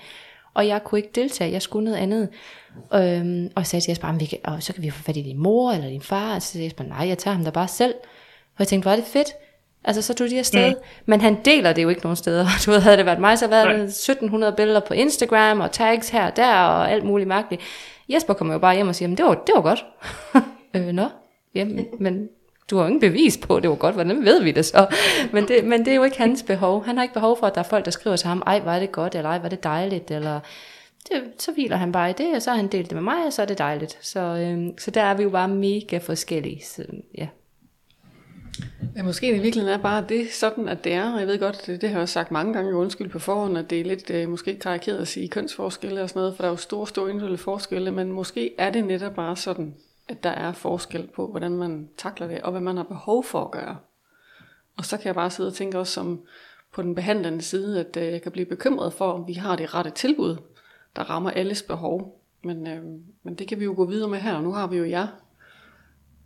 og 0.57 0.67
jeg 0.67 0.85
kunne 0.85 0.99
ikke 0.99 1.11
deltage, 1.15 1.53
jeg 1.53 1.63
skulle 1.63 1.85
noget 1.85 1.99
andet. 1.99 2.29
Øhm, 2.95 3.45
og 3.45 3.61
jeg 3.61 3.67
sagde 3.67 3.85
til 3.85 3.91
Jesper, 3.91 4.13
vi 4.19 4.25
kan, 4.25 4.39
og 4.45 4.63
så 4.63 4.73
kan 4.73 4.83
vi 4.83 4.91
få 4.91 5.03
fat 5.03 5.17
i 5.17 5.23
din 5.23 5.39
mor 5.39 5.73
eller 5.73 5.89
din 5.89 6.01
far, 6.01 6.35
og 6.35 6.43
så 6.43 6.53
sagde 6.53 6.65
Jesper, 6.65 6.85
nej, 6.85 7.09
jeg 7.09 7.19
tager 7.19 7.35
ham 7.35 7.45
da 7.45 7.51
bare 7.51 7.69
selv. 7.69 7.95
Og 8.55 8.59
jeg 8.59 8.69
tænkte, 8.69 8.91
var 8.91 8.97
det 8.97 9.05
fedt, 9.05 9.29
Altså, 9.85 10.03
så 10.03 10.15
tog 10.15 10.31
de 10.31 10.39
afsted. 10.39 10.71
Mm. 10.71 10.81
Men 11.07 11.21
han 11.21 11.37
deler 11.45 11.73
det 11.73 11.83
jo 11.83 11.89
ikke 11.89 12.03
nogen 12.03 12.17
steder. 12.17 12.47
Du 12.67 12.71
ved, 12.71 12.81
havde 12.81 12.97
det 12.97 13.07
været 13.07 13.21
mig, 13.21 13.39
så 13.39 13.49
havde 13.49 13.69
det 13.69 13.83
1700 13.83 14.53
billeder 14.53 14.81
på 14.81 14.95
Instagram, 14.95 15.61
og 15.61 15.73
tags 15.73 16.09
her 16.09 16.27
og 16.27 16.37
der, 16.37 16.55
og 16.55 16.91
alt 16.91 17.05
muligt 17.05 17.29
mærkeligt. 17.29 17.63
Jesper 18.09 18.35
kommer 18.35 18.55
jo 18.55 18.59
bare 18.59 18.75
hjem 18.75 18.89
og 18.89 18.95
siger, 18.95 19.09
men 19.09 19.17
det 19.17 19.25
var, 19.25 19.35
det 19.35 19.53
var 19.55 19.63
godt. 19.63 19.85
øh, 20.75 20.87
nå, 20.87 21.09
jamen, 21.55 21.87
men 22.01 22.29
du 22.71 22.77
har 22.77 22.83
jo 22.83 22.87
ingen 22.87 23.01
bevis 23.01 23.37
på, 23.37 23.61
det 23.61 23.71
var 23.71 23.77
godt. 23.77 23.95
Hvordan 23.95 24.25
ved 24.25 24.43
vi 24.43 24.53
det 24.53 24.65
så? 24.65 24.87
Men 25.33 25.49
det, 25.49 25.65
men 25.65 25.85
det 25.85 25.89
er 25.89 25.95
jo 25.95 26.05
ikke 26.05 26.19
hans 26.19 26.43
behov. 26.43 26.85
Han 26.85 26.97
har 26.97 27.03
ikke 27.03 27.15
behov 27.15 27.39
for, 27.39 27.47
at 27.47 27.55
der 27.55 27.61
er 27.61 27.65
folk, 27.65 27.85
der 27.85 27.91
skriver 27.91 28.17
til 28.17 28.29
ham, 28.29 28.43
ej, 28.47 28.61
var 28.65 28.79
det 28.79 28.93
godt, 28.93 29.15
eller 29.15 29.31
ej, 29.31 29.39
var 29.39 29.49
det 29.49 29.65
dejligt, 29.65 30.11
eller 30.11 30.41
det, 31.09 31.23
så 31.39 31.53
hviler 31.53 31.77
han 31.77 31.93
bare 31.93 32.11
i 32.11 32.13
det, 32.13 32.35
og 32.37 32.43
så 32.43 32.51
har 32.51 32.57
han 32.57 32.69
delt 32.69 32.91
det 32.91 32.95
med 32.95 33.03
mig, 33.03 33.27
og 33.27 33.33
så 33.33 33.43
er 33.43 33.47
det 33.47 33.59
dejligt. 33.59 33.99
Så, 34.01 34.21
øhm, 34.21 34.79
så 34.79 34.91
der 34.91 35.03
er 35.03 35.15
vi 35.15 35.23
jo 35.23 35.31
bare 35.31 35.49
mega 35.49 35.99
forskellige. 35.99 36.65
Så, 36.65 36.85
ja. 37.19 37.27
Ja, 38.97 39.03
måske 39.03 39.33
det 39.33 39.43
virkelig 39.43 39.69
er 39.69 39.79
bare 39.79 40.05
det 40.09 40.33
sådan, 40.33 40.69
at 40.69 40.85
det 40.85 40.93
er. 40.93 41.13
Og 41.13 41.21
jeg 41.21 41.27
ved 41.27 41.39
godt, 41.39 41.67
det, 41.67 41.81
det 41.81 41.89
har 41.89 41.97
jeg 41.97 42.03
også 42.03 42.13
sagt 42.13 42.31
mange 42.31 42.53
gange, 42.53 42.75
undskyld 42.75 43.09
på 43.09 43.19
forhånd, 43.19 43.59
at 43.59 43.71
det 43.71 43.81
er 43.81 43.85
lidt 43.85 44.11
øh, 44.11 44.29
måske 44.29 44.59
karikeret 44.59 44.99
at 44.99 45.09
sige 45.09 45.29
kønsforskelle 45.29 46.03
og 46.03 46.09
sådan 46.09 46.21
noget, 46.21 46.37
for 46.37 46.43
der 46.43 46.49
er 46.49 46.53
jo 46.53 46.57
store, 46.57 46.87
store 46.87 47.09
individuelle 47.09 47.39
forskelle, 47.39 47.91
men 47.91 48.13
måske 48.13 48.55
er 48.59 48.71
det 48.71 48.85
netop 48.85 49.15
bare 49.15 49.37
sådan, 49.37 49.75
at 50.09 50.23
der 50.23 50.31
er 50.31 50.53
forskel 50.53 51.09
på, 51.15 51.27
hvordan 51.31 51.53
man 51.53 51.89
takler 51.97 52.27
det, 52.27 52.41
og 52.41 52.51
hvad 52.51 52.61
man 52.61 52.77
har 52.77 52.85
behov 52.85 53.25
for 53.25 53.45
at 53.45 53.51
gøre. 53.51 53.77
Og 54.77 54.85
så 54.85 54.97
kan 54.97 55.07
jeg 55.07 55.15
bare 55.15 55.31
sidde 55.31 55.47
og 55.47 55.55
tænke 55.55 55.79
også 55.79 55.93
som 55.93 56.21
på 56.73 56.83
den 56.83 56.95
behandlende 56.95 57.43
side, 57.43 57.81
at 57.81 57.97
øh, 57.97 58.13
jeg 58.13 58.23
kan 58.23 58.33
blive 58.33 58.47
bekymret 58.47 58.93
for, 58.93 59.13
om 59.13 59.29
vi 59.29 59.33
har 59.33 59.57
det 59.57 59.75
rette 59.75 59.91
tilbud, 59.91 60.37
der 60.97 61.03
rammer 61.03 61.31
alles 61.31 61.63
behov. 61.63 62.23
Men, 62.45 62.67
øh, 62.67 62.83
men 63.23 63.35
det 63.35 63.49
kan 63.49 63.61
vi 63.61 63.65
jo 63.65 63.75
gå 63.77 63.85
videre 63.85 64.11
med 64.11 64.19
her, 64.19 64.35
og 64.35 64.43
nu 64.43 64.53
har 64.53 64.67
vi 64.67 64.77
jo 64.77 64.85
jer 64.85 65.07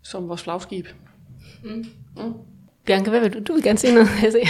som 0.03 0.29
vores 0.29 0.43
flagskib. 0.43 0.87
Bianca, 2.85 3.11
hvad 3.11 3.21
vil 3.21 3.33
du? 3.33 3.39
Du 3.39 3.53
vil 3.53 3.63
gerne 3.63 3.79
sige 3.79 3.95
noget, 3.95 4.09
jeg 4.23 4.33
ser. 4.33 4.47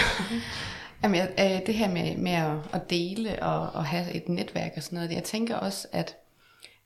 Jamen, 1.02 1.20
øh, 1.20 1.66
det 1.66 1.74
her 1.74 1.92
med, 1.92 2.16
med 2.16 2.32
at, 2.32 2.56
at 2.72 2.90
dele 2.90 3.42
og, 3.42 3.60
og 3.60 3.84
have 3.84 4.12
et 4.14 4.28
netværk 4.28 4.72
og 4.76 4.82
sådan 4.82 4.96
noget, 4.96 5.12
jeg 5.12 5.24
tænker 5.24 5.56
også, 5.56 5.88
at 5.92 6.16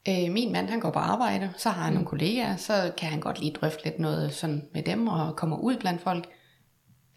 øh, 0.08 0.32
min 0.32 0.52
mand, 0.52 0.68
han 0.68 0.80
går 0.80 0.90
på 0.90 0.98
arbejde, 0.98 1.52
så 1.56 1.68
har 1.68 1.82
han 1.82 1.92
nogle 1.92 2.08
kollegaer, 2.08 2.56
så 2.56 2.92
kan 2.96 3.08
han 3.08 3.20
godt 3.20 3.40
lige 3.40 3.52
drøfte 3.52 3.84
lidt 3.84 3.98
noget 3.98 4.34
sådan 4.34 4.64
med 4.74 4.82
dem 4.82 5.06
og 5.06 5.36
kommer 5.36 5.56
ud 5.56 5.76
blandt 5.76 6.02
folk. 6.02 6.26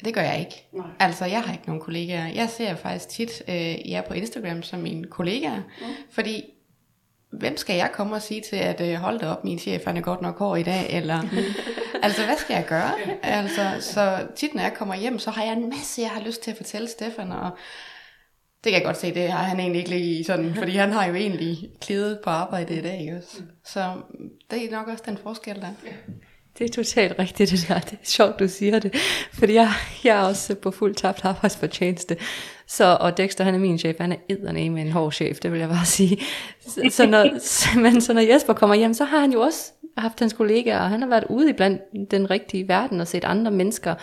Det 0.05 0.13
gør 0.13 0.21
jeg 0.21 0.39
ikke. 0.39 0.67
Nej. 0.73 0.87
Altså, 0.99 1.25
jeg 1.25 1.41
har 1.41 1.53
ikke 1.53 1.67
nogen 1.67 1.81
kollegaer. 1.81 2.27
Jeg 2.27 2.49
ser 2.49 2.75
faktisk 2.75 3.09
tit 3.09 3.43
øh, 3.47 3.89
jer 3.89 4.01
på 4.01 4.13
Instagram 4.13 4.63
som 4.63 4.79
mine 4.79 5.05
kollegaer, 5.07 5.57
mm. 5.57 5.87
fordi 6.11 6.43
hvem 7.29 7.57
skal 7.57 7.75
jeg 7.75 7.89
komme 7.93 8.15
og 8.15 8.21
sige 8.21 8.41
til, 8.49 8.55
at 8.55 8.81
øh, 8.81 8.93
hold 8.93 9.19
da 9.19 9.27
op, 9.27 9.43
min 9.43 9.59
chef 9.59 9.85
han 9.85 9.97
er 9.97 10.01
godt 10.01 10.21
nok 10.21 10.39
hård 10.39 10.59
i 10.59 10.63
dag, 10.63 10.89
eller 10.89 11.21
altså, 12.03 12.25
hvad 12.25 12.37
skal 12.37 12.53
jeg 12.53 12.65
gøre? 12.65 12.91
Altså, 13.23 13.71
så 13.79 14.27
tit 14.35 14.55
når 14.55 14.61
jeg 14.61 14.73
kommer 14.73 14.95
hjem, 14.95 15.19
så 15.19 15.31
har 15.31 15.43
jeg 15.43 15.53
en 15.53 15.69
masse, 15.69 16.01
jeg 16.01 16.09
har 16.09 16.21
lyst 16.21 16.43
til 16.43 16.51
at 16.51 16.57
fortælle 16.57 16.87
Stefan, 16.87 17.31
og 17.31 17.51
det 18.63 18.71
kan 18.71 18.73
jeg 18.73 18.85
godt 18.85 18.97
se, 18.97 19.13
det 19.13 19.29
har 19.29 19.43
han 19.43 19.59
egentlig 19.59 19.79
ikke 19.79 19.89
lige 19.89 20.23
sådan, 20.23 20.55
fordi 20.55 20.71
han 20.71 20.91
har 20.91 21.05
jo 21.05 21.15
egentlig 21.15 21.69
klædet 21.81 22.19
på 22.23 22.29
arbejde 22.29 22.77
i 22.77 22.81
dag 22.81 23.13
også. 23.17 23.41
Så 23.65 23.93
det 24.51 24.65
er 24.65 24.71
nok 24.71 24.87
også 24.87 25.03
den 25.07 25.17
forskel 25.17 25.55
der. 25.55 25.67
Det 26.59 26.69
er 26.69 26.73
totalt 26.73 27.19
rigtigt 27.19 27.51
det 27.51 27.65
der. 27.67 27.79
Det 27.79 27.93
er 27.93 27.97
sjovt, 28.03 28.39
du 28.39 28.47
siger 28.47 28.79
det. 28.79 28.95
Fordi 29.33 29.53
jeg, 29.53 29.69
jeg 30.03 30.17
er 30.17 30.21
også 30.21 30.55
på 30.55 30.71
fuld 30.71 30.95
tabt 30.95 31.25
arbejdsfortjeneste. 31.25 32.17
Så, 32.67 32.97
og 32.99 33.17
Dexter, 33.17 33.43
han 33.43 33.55
er 33.55 33.59
min 33.59 33.79
chef. 33.79 33.95
Han 33.99 34.11
er 34.11 34.15
edderne 34.29 34.69
med 34.69 34.81
en 34.81 34.91
hård 34.91 35.11
chef, 35.11 35.37
det 35.37 35.51
vil 35.51 35.59
jeg 35.59 35.69
bare 35.69 35.85
sige. 35.85 36.17
Så, 36.67 36.81
så, 36.91 37.05
når, 37.05 37.29
men 37.83 38.01
så 38.01 38.13
når 38.13 38.21
Jesper 38.21 38.53
kommer 38.53 38.75
hjem, 38.75 38.93
så 38.93 39.05
har 39.05 39.19
han 39.19 39.31
jo 39.31 39.41
også 39.41 39.71
haft 39.97 40.19
hans 40.19 40.33
kollegaer, 40.33 40.79
og 40.79 40.89
han 40.89 41.01
har 41.01 41.09
været 41.09 41.25
ude 41.29 41.49
i 41.49 41.53
blandt 41.53 41.81
den 42.11 42.29
rigtige 42.29 42.67
verden 42.67 43.01
og 43.01 43.07
set 43.07 43.23
andre 43.23 43.51
mennesker. 43.51 43.95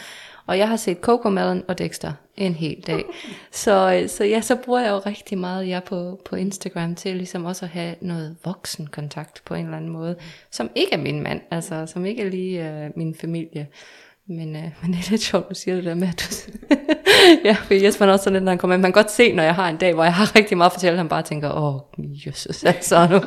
Og 0.47 0.59
jeg 0.59 0.69
har 0.69 0.77
set 0.77 0.99
Coco 1.01 1.31
Melon 1.31 1.63
og 1.69 1.79
Dexter 1.79 2.13
en 2.37 2.55
hel 2.55 2.85
dag. 2.87 3.05
Så, 3.51 4.01
øh, 4.03 4.09
så 4.09 4.25
ja, 4.25 4.41
så 4.41 4.57
bruger 4.57 4.81
jeg 4.81 4.91
jo 4.91 4.99
rigtig 4.99 5.39
meget 5.39 5.69
jer 5.69 5.81
på, 5.81 6.21
på 6.25 6.37
Instagram 6.37 6.95
til 6.95 7.17
ligesom 7.17 7.45
også 7.45 7.65
at 7.65 7.71
have 7.71 7.95
noget 8.01 8.37
voksenkontakt 8.45 9.43
på 9.45 9.55
en 9.55 9.65
eller 9.65 9.77
anden 9.77 9.91
måde, 9.91 10.17
som 10.51 10.71
ikke 10.75 10.93
er 10.93 10.99
min 10.99 11.23
mand, 11.23 11.41
altså 11.51 11.87
som 11.87 12.05
ikke 12.07 12.23
er 12.23 12.31
lige 12.31 12.71
øh, 12.71 12.91
min 12.97 13.15
familie. 13.15 13.67
Men, 14.29 14.57
øh, 14.57 14.63
men 14.83 14.93
det 14.93 14.99
er 15.07 15.11
lidt 15.11 15.23
sjovt, 15.23 15.49
du 15.49 15.55
siger 15.55 15.75
det 15.75 15.85
der 15.85 15.95
med, 15.95 16.09
at 16.09 16.21
du... 16.21 16.75
ja, 17.49 17.53
for 17.53 17.75
Jesper 17.75 18.07
er 18.07 18.13
også 18.13 18.25
sådan 18.25 18.33
lidt, 18.33 18.45
når 18.45 18.51
han 18.51 18.59
kommer 18.59 18.75
ind. 18.75 18.83
Man 18.83 18.93
kan 18.93 19.03
godt 19.03 19.11
se, 19.11 19.33
når 19.33 19.43
jeg 19.43 19.55
har 19.55 19.69
en 19.69 19.77
dag, 19.77 19.95
hvor 19.95 20.05
jeg 20.05 20.15
har 20.15 20.33
rigtig 20.39 20.57
meget 20.57 20.71
at 20.71 20.73
fortælle, 20.73 20.97
han 20.97 21.09
bare 21.09 21.23
tænker, 21.23 21.53
åh, 21.53 21.81
Jesus, 22.27 22.65
altså 22.65 23.09
nu. 23.11 23.21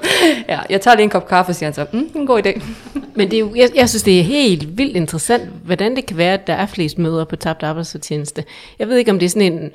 Ja, 0.50 0.60
jeg 0.70 0.82
tager 0.82 0.96
lige 0.96 1.04
en 1.04 1.10
kop 1.10 1.28
kaffe, 1.28 1.54
siger 1.54 1.68
han 1.68 1.74
så, 1.74 1.86
mm, 1.94 2.10
en 2.16 2.28
god 2.28 2.46
idé. 2.46 2.64
Men 3.16 3.32
det 3.32 3.34
er 3.34 3.40
jo, 3.40 3.56
jeg, 3.56 3.70
jeg 3.76 3.90
synes, 3.90 4.04
det 4.04 4.20
er 4.20 4.24
helt 4.24 4.78
vildt 4.78 4.96
interessant, 4.96 5.50
hvordan 5.50 5.96
det 5.96 6.06
kan 6.06 6.18
være, 6.18 6.34
at 6.34 6.48
der 6.48 6.54
er 6.54 6.66
flest 6.66 6.98
møder 6.98 7.26
på 7.26 7.36
tabt 7.36 7.64
arbejdsfortjeneste. 7.64 8.44
Jeg 8.80 8.88
ved 8.88 8.98
ikke, 8.98 9.12
om 9.12 9.20
det 9.20 9.26
er 9.26 9.30
sådan 9.30 9.54
en, 9.54 9.72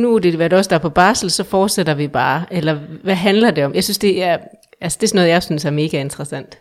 nu 0.00 0.14
er 0.14 0.18
det 0.18 0.38
været 0.38 0.52
os, 0.52 0.68
der 0.68 0.76
er 0.76 0.80
på 0.80 0.88
barsel, 0.88 1.30
så 1.30 1.44
fortsætter 1.44 1.94
vi 1.94 2.08
bare, 2.08 2.44
eller 2.50 2.78
hvad 3.04 3.14
handler 3.14 3.50
det 3.50 3.64
om? 3.64 3.74
Jeg 3.74 3.84
synes, 3.84 3.98
det 3.98 4.22
er, 4.22 4.38
altså, 4.80 4.98
det 5.00 5.06
er 5.06 5.08
sådan 5.08 5.18
noget, 5.18 5.30
jeg 5.30 5.42
synes 5.42 5.64
er 5.64 5.70
mega 5.70 6.00
interessant. 6.00 6.58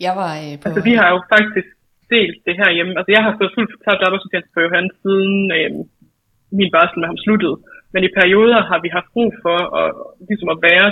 Jeg 0.00 0.16
var 0.16 0.36
øh, 0.36 0.58
på... 0.60 0.68
Altså, 0.68 0.82
vi 0.82 0.94
har 0.94 1.08
jo 1.08 1.22
faktisk 1.28 1.66
delt 2.14 2.38
det 2.46 2.54
her 2.60 2.70
hjemme. 2.76 2.92
Altså, 2.98 3.12
jeg 3.16 3.22
har 3.26 3.34
fået 3.38 3.54
fuldt 3.56 3.72
tabt 3.86 4.02
arbejdsfortjeneste 4.06 4.54
på 4.54 4.60
Johan, 4.64 4.88
siden 5.02 5.36
øh, 5.58 5.70
min 6.58 6.72
barsel 6.74 6.98
med 7.00 7.08
ham 7.10 7.22
sluttede. 7.24 7.56
Men 7.92 8.02
i 8.04 8.14
perioder 8.20 8.60
har 8.70 8.78
vi 8.84 8.96
haft 8.96 9.14
brug 9.14 9.30
for 9.44 9.58
at, 9.80 9.90
ligesom 10.28 10.50
at 10.54 10.62
være 10.68 10.88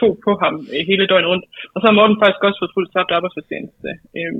to 0.00 0.08
på 0.24 0.32
ham 0.42 0.54
øh, 0.74 0.82
hele 0.90 1.06
døgnet 1.10 1.30
rundt. 1.32 1.46
Og 1.72 1.76
så 1.78 1.84
har 1.86 1.96
Morten 1.98 2.20
faktisk 2.22 2.42
også 2.46 2.60
fået 2.60 2.74
fuldt 2.76 2.92
tabt 2.92 3.10
arbejdsfortjeneste. 3.16 3.90
Øh, 4.18 4.34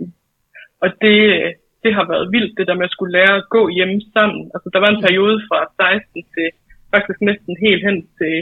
og 0.83 0.89
det, 1.05 1.18
øh, 1.37 1.51
det 1.85 1.93
har 1.99 2.07
været 2.12 2.33
vildt, 2.35 2.57
det 2.59 2.66
der 2.68 2.78
med 2.78 2.89
at 2.89 2.95
skulle 2.97 3.16
lære 3.18 3.35
at 3.39 3.49
gå 3.57 3.62
hjemme 3.76 3.99
sammen. 4.16 4.43
Altså, 4.55 4.68
der 4.74 4.80
var 4.83 4.91
en 4.91 5.05
periode 5.07 5.39
fra 5.49 5.59
16 5.80 6.22
til 6.35 6.49
faktisk 6.95 7.20
næsten 7.28 7.55
helt 7.66 7.83
hen 7.89 7.99
til 8.18 8.35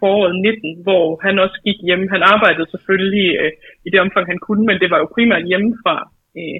foråret 0.00 0.34
19, 0.40 0.82
hvor 0.86 1.04
han 1.26 1.34
også 1.44 1.58
gik 1.66 1.78
hjem. 1.88 2.04
Han 2.14 2.22
arbejdede 2.34 2.70
selvfølgelig 2.74 3.28
øh, 3.42 3.52
i 3.86 3.88
det 3.92 4.00
omfang, 4.04 4.24
han 4.32 4.40
kunne, 4.46 4.64
men 4.68 4.78
det 4.82 4.88
var 4.92 4.98
jo 5.00 5.14
primært 5.16 5.48
hjemmefra. 5.50 5.96
Øh, 6.38 6.58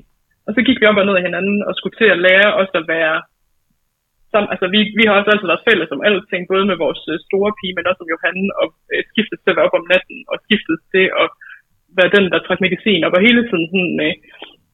og 0.50 0.54
så 0.56 0.62
gik 0.66 0.78
vi 0.80 0.88
op 0.90 1.00
og 1.00 1.06
ned 1.06 1.16
af 1.18 1.26
hinanden 1.28 1.58
og 1.68 1.72
skulle 1.74 1.96
til 1.98 2.08
at 2.14 2.22
lære 2.26 2.50
os 2.60 2.72
at 2.80 2.86
være 2.94 3.16
sammen. 4.32 4.50
Altså, 4.52 4.66
vi, 4.74 4.80
vi 4.98 5.04
har 5.06 5.14
også 5.14 5.30
altid 5.30 5.48
været 5.50 5.66
fælles 5.68 5.94
om 5.94 6.04
alting, 6.08 6.42
både 6.52 6.64
med 6.70 6.76
vores 6.84 7.02
øh, 7.12 7.16
store 7.28 7.50
pige, 7.58 7.74
men 7.76 7.88
også 7.90 8.02
om 8.04 8.10
Johan, 8.12 8.38
og 8.60 8.66
øh, 8.92 9.02
skiftet 9.10 9.38
til 9.40 9.50
at 9.52 9.56
være 9.56 9.68
op 9.68 9.78
om 9.80 9.88
natten, 9.92 10.18
og 10.30 10.36
skiftet 10.46 10.76
til 10.94 11.06
at 11.22 11.28
være 11.98 12.14
den, 12.16 12.24
der 12.32 12.38
trak 12.40 12.60
medicin 12.64 13.04
op, 13.06 13.16
og 13.16 13.26
hele 13.28 13.42
tiden 13.48 13.66
sådan, 13.72 13.96
øh, 14.06 14.14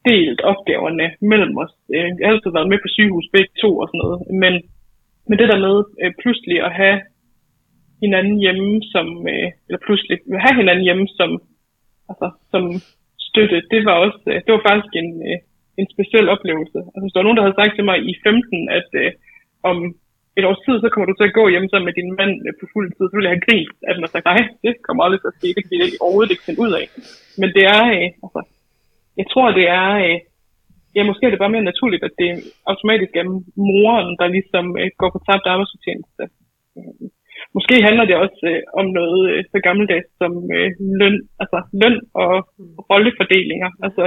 delt 0.09 0.41
opgaverne 0.51 1.07
mellem 1.31 1.53
os. 1.63 1.73
Øh, 1.95 2.09
jeg 2.17 2.25
har 2.25 2.33
altid 2.33 2.51
været 2.57 2.71
med 2.71 2.79
på 2.81 2.89
sygehus 2.95 3.27
begge 3.35 3.53
to 3.61 3.69
og 3.81 3.87
sådan 3.87 4.01
noget, 4.03 4.19
men, 4.41 4.53
men 5.27 5.35
det 5.39 5.47
der 5.51 5.65
med 5.67 5.77
øh, 6.01 6.11
pludselig 6.21 6.57
at 6.67 6.71
have 6.81 6.97
hinanden 8.03 8.37
hjemme, 8.43 8.71
som, 8.93 9.07
øh, 9.33 9.47
eller 9.67 9.81
pludselig 9.87 10.15
have 10.45 10.59
hinanden 10.61 10.85
hjemme 10.87 11.07
som, 11.19 11.29
altså, 12.11 12.27
som 12.51 12.63
støtte, 13.29 13.57
det 13.71 13.81
var 13.87 13.95
også, 14.05 14.21
øh, 14.31 14.39
det 14.45 14.51
var 14.55 14.63
faktisk 14.69 14.93
en, 15.01 15.09
øh, 15.29 15.37
en 15.79 15.87
speciel 15.95 16.27
oplevelse. 16.35 16.79
Altså, 16.93 17.03
hvis 17.03 17.13
der 17.13 17.19
var 17.19 17.27
nogen, 17.27 17.39
der 17.39 17.45
havde 17.45 17.59
sagt 17.61 17.73
til 17.75 17.85
mig 17.89 17.97
i 18.11 18.13
15, 18.23 18.69
at 18.79 18.89
øh, 19.01 19.11
om 19.71 19.77
et 20.37 20.45
års 20.49 20.63
tid, 20.65 20.75
så 20.79 20.87
kommer 20.89 21.07
du 21.07 21.15
til 21.17 21.29
at 21.29 21.37
gå 21.39 21.43
hjem 21.53 21.67
sammen 21.69 21.87
med 21.89 21.97
din 21.99 22.11
mand 22.19 22.33
øh, 22.47 22.53
på 22.59 22.65
fuld 22.73 22.87
tid, 22.95 23.05
så 23.07 23.13
ville 23.15 23.27
jeg 23.27 23.35
have 23.35 23.47
grint, 23.47 23.77
at 23.89 23.95
man 24.01 24.09
sagt, 24.11 24.25
nej, 24.31 24.41
det 24.63 24.73
kommer 24.85 25.01
aldrig 25.03 25.21
til 25.21 25.31
at 25.33 25.37
ske, 25.39 25.55
det 25.55 25.63
kan 25.63 25.71
vi 25.73 26.01
overhovedet 26.03 26.33
ikke 26.33 26.47
finde 26.47 26.63
ud 26.65 26.71
af. 26.79 26.85
Men 27.41 27.49
det 27.55 27.63
er, 27.75 27.83
øh, 27.97 28.07
altså, 28.25 28.41
jeg 29.19 29.27
tror, 29.31 29.47
det 29.59 29.65
er, 29.81 29.89
øh, 30.05 30.17
ja, 30.95 31.01
måske 31.09 31.25
er 31.25 31.33
det 31.33 31.43
bare 31.43 31.55
mere 31.55 31.69
naturligt, 31.71 32.03
at 32.07 32.15
det 32.21 32.31
automatisk 32.71 33.13
er 33.21 33.27
moren, 33.69 34.09
der 34.19 34.35
ligesom 34.37 34.65
øh, 34.79 34.89
går 34.99 35.09
på 35.13 35.19
tabt 35.27 35.45
arbejdsfortjeneste. 35.53 36.23
Måske 37.57 37.75
handler 37.87 38.05
det 38.05 38.15
også 38.25 38.41
øh, 38.51 38.61
om 38.79 38.85
noget 38.99 39.21
øh, 39.31 39.43
så 39.51 39.57
gammeldags 39.67 40.09
som 40.21 40.31
øh, 40.55 40.69
løn, 41.01 41.17
altså 41.41 41.57
løn 41.81 41.97
og 42.23 42.31
rollefordelinger. 42.89 43.69
Altså 43.85 44.03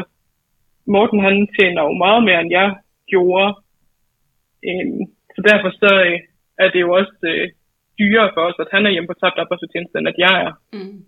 Morten 0.95 1.21
han 1.27 1.37
tjener 1.57 1.83
jo 1.89 1.93
meget 2.05 2.23
mere 2.29 2.41
end 2.43 2.51
jeg 2.61 2.69
gjorde. 3.13 3.49
Øh, 4.69 4.87
så 5.35 5.41
derfor 5.51 5.71
så 5.83 5.93
øh, 6.09 6.19
er 6.63 6.69
det 6.73 6.81
jo 6.85 6.91
også 7.01 7.17
øh, 7.33 7.47
dyrere 8.01 8.31
for 8.35 8.43
os, 8.49 8.59
at 8.65 8.73
han 8.75 8.87
er 8.87 8.91
hjemme 8.95 9.11
på 9.11 9.19
tabt 9.23 9.39
arbejdsfortjeneste, 9.43 9.99
end 9.99 10.13
at 10.13 10.19
jeg 10.27 10.35
er. 10.47 10.53
Mm. 10.77 10.99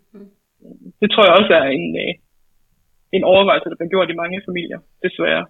Det 1.01 1.09
tror 1.11 1.25
jeg 1.27 1.39
også 1.41 1.53
er 1.61 1.67
en, 1.79 1.87
øh, 2.05 2.13
en 3.17 3.25
overvejelse, 3.33 3.69
der 3.71 3.79
bliver 3.79 3.95
gjort 3.95 4.11
i 4.11 4.21
mange 4.23 4.43
familier, 4.49 4.81
desværre. 5.07 5.45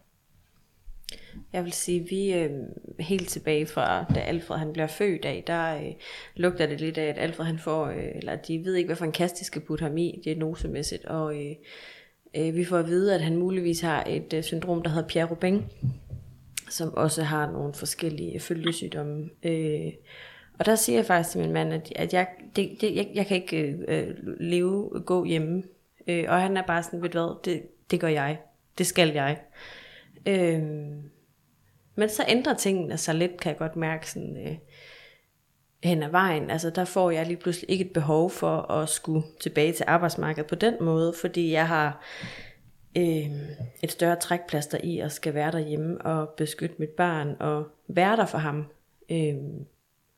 Jeg 1.52 1.64
vil 1.64 1.72
sige, 1.72 2.00
vi 2.14 2.22
øh, 2.40 2.50
helt 3.10 3.28
tilbage 3.28 3.66
fra, 3.74 3.86
da 4.14 4.20
Alfred 4.20 4.58
han 4.58 4.72
bliver 4.72 4.86
født 4.98 5.24
af, 5.24 5.42
der 5.46 5.64
øh, 5.76 5.92
lugter 6.36 6.66
det 6.66 6.80
lidt 6.80 6.98
af, 6.98 7.06
at 7.06 7.18
Alfred 7.18 7.46
han 7.46 7.58
får, 7.58 7.86
øh, 7.86 8.10
eller 8.18 8.36
de 8.36 8.62
ved 8.64 8.74
ikke, 8.74 8.88
hvad 8.88 8.96
for 8.96 9.04
en 9.04 9.18
kast 9.20 9.38
de 9.38 9.44
skal 9.44 9.62
putte 9.68 9.82
ham 9.82 9.96
i, 9.96 10.20
diagnosemæssigt, 10.24 11.04
og 11.04 11.26
øh, 11.34 11.54
øh, 12.36 12.54
vi 12.54 12.64
får 12.64 12.78
at 12.78 12.86
vide, 12.86 13.14
at 13.14 13.20
han 13.20 13.36
muligvis 13.36 13.80
har 13.80 14.04
et 14.06 14.32
øh, 14.32 14.42
syndrom, 14.42 14.82
der 14.82 14.90
hedder 14.90 15.08
Pierre 15.08 15.30
Robin, 15.30 15.64
som 16.70 16.94
også 16.94 17.22
har 17.22 17.50
nogle 17.50 17.74
forskellige 17.74 18.40
følgesygdomme. 18.40 19.30
Øh, 19.42 19.92
og 20.58 20.66
der 20.66 20.74
siger 20.74 20.98
jeg 20.98 21.06
faktisk 21.06 21.32
til 21.32 21.40
min 21.40 21.52
mand, 21.52 21.72
at, 21.72 21.92
at 21.96 22.14
jeg, 22.14 22.26
det, 22.56 22.76
det, 22.80 22.96
jeg, 22.96 23.10
jeg 23.14 23.26
kan 23.26 23.36
ikke 23.36 23.76
øh, 23.88 24.14
leve, 24.40 25.02
gå 25.06 25.24
hjemme. 25.24 25.62
Øh, 26.06 26.24
og 26.28 26.40
han 26.40 26.56
er 26.56 26.62
bare 26.62 26.82
sådan, 26.82 27.02
ved 27.02 27.08
du 27.08 27.18
hvad, 27.18 27.36
det, 27.44 27.62
det 27.90 28.00
gør 28.00 28.08
jeg. 28.08 28.38
Det 28.78 28.86
skal 28.86 29.12
jeg. 29.12 29.40
Øh, 30.26 30.62
men 31.94 32.08
så 32.08 32.24
ændrer 32.28 32.54
tingene 32.54 32.96
sig 32.96 33.14
lidt, 33.14 33.40
kan 33.40 33.50
jeg 33.50 33.58
godt 33.58 33.76
mærke 33.76 34.10
sådan, 34.10 34.36
øh, 34.46 34.56
hen 35.82 36.02
ad 36.02 36.10
vejen. 36.10 36.50
Altså 36.50 36.70
der 36.70 36.84
får 36.84 37.10
jeg 37.10 37.26
lige 37.26 37.36
pludselig 37.36 37.70
ikke 37.70 37.84
et 37.84 37.92
behov 37.92 38.30
for 38.30 38.70
at 38.70 38.88
skulle 38.88 39.22
tilbage 39.40 39.72
til 39.72 39.84
arbejdsmarkedet 39.88 40.48
på 40.48 40.54
den 40.54 40.74
måde, 40.80 41.14
fordi 41.20 41.52
jeg 41.52 41.68
har 41.68 42.04
øh, 42.96 43.30
et 43.82 43.90
større 43.90 44.16
trækplaster 44.16 44.78
i 44.82 44.98
at 44.98 45.12
skal 45.12 45.34
være 45.34 45.52
derhjemme 45.52 46.00
og 46.00 46.28
beskytte 46.28 46.76
mit 46.78 46.90
barn 46.90 47.36
og 47.40 47.66
være 47.88 48.16
der 48.16 48.26
for 48.26 48.38
ham. 48.38 48.66
Øh, 49.10 49.36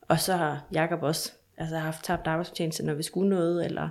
og 0.08 0.20
så 0.20 0.36
har 0.36 0.64
Jakob 0.72 1.02
også 1.02 1.32
altså, 1.56 1.76
haft 1.76 2.04
tabt 2.04 2.26
arbejdsfortjeneste, 2.26 2.86
når 2.86 2.94
vi 2.94 3.02
skulle 3.02 3.28
noget, 3.28 3.64
eller 3.64 3.88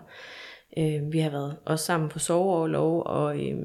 øh, 0.78 1.14
vi 1.14 1.20
har 1.20 1.30
været 1.30 1.56
også 1.66 1.86
sammen 1.86 2.10
på 2.10 2.20
soveoverlov, 2.20 3.04
og, 3.06 3.46
øh, 3.48 3.58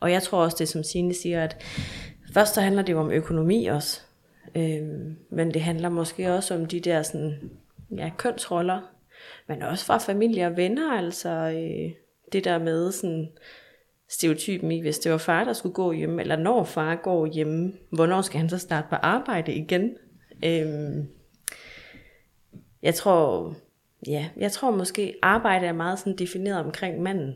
og 0.00 0.12
jeg 0.12 0.22
tror 0.22 0.42
også 0.42 0.56
det, 0.58 0.68
som 0.68 0.82
Signe 0.82 1.14
siger, 1.14 1.44
at 1.44 1.56
først 2.34 2.54
så 2.54 2.60
handler 2.60 2.82
det 2.82 2.92
jo 2.92 3.00
om 3.00 3.10
økonomi 3.10 3.66
også, 3.66 4.00
øh, 4.54 4.82
men 5.30 5.54
det 5.54 5.62
handler 5.62 5.88
måske 5.88 6.32
også 6.32 6.54
om 6.54 6.66
de 6.66 6.80
der 6.80 7.02
sådan, 7.02 7.50
ja, 7.96 8.10
kønsroller, 8.16 8.80
men 9.46 9.62
også 9.62 9.84
fra 9.84 9.98
familie 9.98 10.46
og 10.46 10.56
venner, 10.56 10.92
altså 10.92 11.30
øh, 11.30 11.92
det 12.32 12.44
der 12.44 12.58
med 12.58 12.92
sådan, 12.92 13.28
stereotypen 14.10 14.72
i, 14.72 14.80
hvis 14.80 14.98
det 14.98 15.12
var 15.12 15.18
far, 15.18 15.44
der 15.44 15.52
skulle 15.52 15.74
gå 15.74 15.92
hjem, 15.92 16.18
eller 16.18 16.36
når 16.36 16.64
far 16.64 16.96
går 16.96 17.26
hjemme, 17.26 17.72
hvornår 17.92 18.20
skal 18.20 18.40
han 18.40 18.48
så 18.48 18.58
starte 18.58 18.86
på 18.90 18.94
arbejde 18.94 19.54
igen? 19.54 19.96
Øhm, 20.44 21.08
jeg 22.82 22.94
tror, 22.94 23.54
ja, 24.06 24.28
jeg 24.36 24.52
tror 24.52 24.70
måske, 24.70 25.14
arbejde 25.22 25.66
er 25.66 25.72
meget 25.72 25.98
sådan 25.98 26.16
defineret 26.16 26.64
omkring 26.64 27.02
manden. 27.02 27.34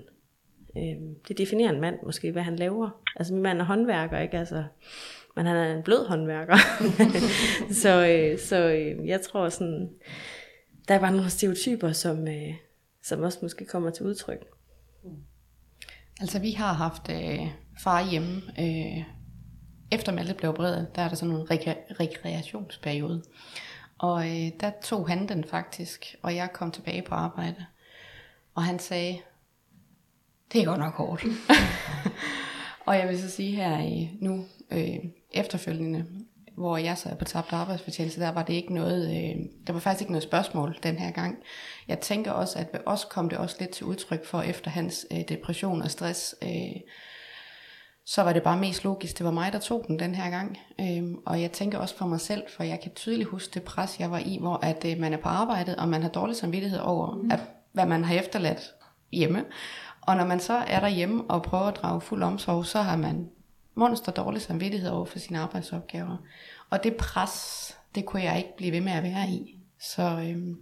Øhm, 0.77 1.15
det 1.29 1.39
definerer 1.39 1.73
en 1.73 1.81
mand 1.81 1.97
måske, 2.03 2.33
hvad 2.33 2.43
han 2.43 2.57
laver. 2.57 3.01
Altså 3.17 3.35
min 3.35 3.43
mand 3.43 3.61
er 3.61 3.65
håndværker, 3.65 4.19
ikke? 4.19 4.39
Altså, 4.39 4.65
men 5.37 5.47
han 5.47 5.57
er 5.57 5.77
en 5.77 5.83
blød 5.83 6.07
håndværker. 6.07 6.57
så 7.83 8.07
øh, 8.07 8.39
så 8.39 8.57
øh, 8.57 9.09
jeg 9.09 9.21
tror 9.21 9.49
sådan, 9.49 9.91
der 10.89 10.95
er 10.95 11.01
bare 11.01 11.13
nogle 11.13 11.31
stereotyper, 11.31 11.93
som, 11.93 12.29
øh, 12.29 12.55
som 13.03 13.23
også 13.23 13.39
måske 13.43 13.65
kommer 13.65 13.91
til 13.91 14.07
udtryk. 14.07 14.47
Altså 16.21 16.39
vi 16.39 16.51
har 16.51 16.73
haft 16.73 17.11
øh, 17.11 17.47
far 17.83 18.11
hjemme, 18.11 18.43
øh, 18.59 19.05
efter 19.93 20.13
Malte 20.13 20.35
blev 20.35 20.51
opereret, 20.51 20.97
der 20.97 21.03
er 21.03 21.09
der 21.09 21.17
sådan 21.17 21.35
en 21.35 21.51
rekre- 21.51 21.95
rekreationsperiode. 22.01 23.23
Og 23.99 24.29
øh, 24.29 24.51
der 24.61 24.71
tog 24.83 25.09
han 25.09 25.29
den 25.29 25.45
faktisk, 25.45 26.17
og 26.23 26.37
jeg 26.37 26.53
kom 26.53 26.71
tilbage 26.71 27.03
på 27.03 27.15
arbejde. 27.15 27.67
Og 28.55 28.65
han 28.65 28.79
sagde, 28.79 29.19
det 30.53 30.61
er 30.61 30.65
godt 30.65 30.79
nok 30.79 30.95
hårdt. 30.95 31.25
og 32.87 32.99
jeg 32.99 33.09
vil 33.09 33.21
så 33.21 33.31
sige 33.31 33.57
her 33.57 33.79
i 33.79 34.11
nu 34.21 34.45
øh, 34.71 34.99
efterfølgende, 35.33 36.07
hvor 36.57 36.77
jeg 36.77 36.99
så 36.99 37.09
er 37.09 37.15
på 37.15 37.25
tabt 37.25 37.53
arbejdsfortjeneste, 37.53 38.21
der 38.21 38.33
var 38.33 38.43
det 38.43 38.55
ikke 38.55 38.75
noget, 38.75 39.05
øh, 39.11 39.37
der 39.67 39.73
var 39.73 39.81
faktisk 39.81 40.03
ikke 40.03 40.13
noget 40.13 40.23
spørgsmål 40.23 40.77
den 40.83 40.99
her 40.99 41.11
gang. 41.11 41.37
Jeg 41.89 42.01
tænker 42.01 42.33
også, 42.33 42.59
at 42.59 42.69
ved 42.73 42.81
os 42.87 43.05
kom 43.05 43.29
det 43.29 43.39
også 43.39 43.57
lidt 43.61 43.71
til 43.71 43.87
udtryk 43.87 44.25
for, 44.25 44.43
efter 44.43 44.71
hans 44.71 45.07
øh, 45.11 45.21
depression 45.29 45.83
og 45.83 45.91
stress, 45.91 46.35
øh, 46.43 46.81
så 48.07 48.23
var 48.23 48.33
det 48.33 48.43
bare 48.43 48.61
mest 48.61 48.85
logisk, 48.85 49.19
det 49.19 49.27
var 49.27 49.33
mig, 49.33 49.53
der 49.53 49.59
tog 49.59 49.85
den 49.89 49.99
den 49.99 50.15
her 50.15 50.31
gang. 50.31 50.59
Øhm, 50.81 51.17
og 51.27 51.41
jeg 51.41 51.53
tænker 51.53 51.79
også 51.79 51.97
for 51.97 52.07
mig 52.07 52.21
selv, 52.21 52.43
for 52.57 52.63
jeg 52.63 52.81
kan 52.81 52.93
tydeligt 52.95 53.29
huske 53.29 53.55
det 53.55 53.63
pres, 53.63 54.01
jeg 54.01 54.11
var 54.11 54.19
i, 54.19 54.39
hvor 54.41 54.59
at 54.63 54.85
øh, 54.85 54.99
man 54.99 55.13
er 55.13 55.17
på 55.17 55.29
arbejdet, 55.29 55.77
og 55.77 55.89
man 55.89 56.03
har 56.03 56.09
dårlig 56.09 56.37
samvittighed 56.37 56.79
over, 56.79 57.15
mm. 57.15 57.31
at, 57.31 57.41
hvad 57.73 57.87
man 57.87 58.05
har 58.05 58.15
efterladt 58.15 58.75
hjemme. 59.13 59.45
Og 60.01 60.17
når 60.17 60.25
man 60.25 60.41
så 60.41 60.53
er 60.53 60.81
derhjemme 60.81 61.25
og 61.31 61.43
prøver 61.43 61.65
at 61.65 61.77
drage 61.77 62.01
fuld 62.01 62.23
omsorg, 62.23 62.67
så 62.67 62.81
har 62.81 62.97
man 62.97 63.29
monster 63.75 64.13
dårlig 64.13 64.43
samvittighed 64.43 64.91
over 64.91 65.05
for 65.05 65.19
sine 65.19 65.39
arbejdsopgaver. 65.39 66.17
Og 66.71 66.85
det 66.85 66.97
pres, 66.97 67.77
det 67.95 68.07
kunne 68.07 68.23
jeg 68.23 68.39
ikke 68.39 68.57
blive 68.57 68.73
ved 68.73 68.81
med 68.81 68.93
at 68.93 69.03
være 69.03 69.29
i. 69.29 69.59
Så, 69.81 70.03
øhm, 70.03 70.57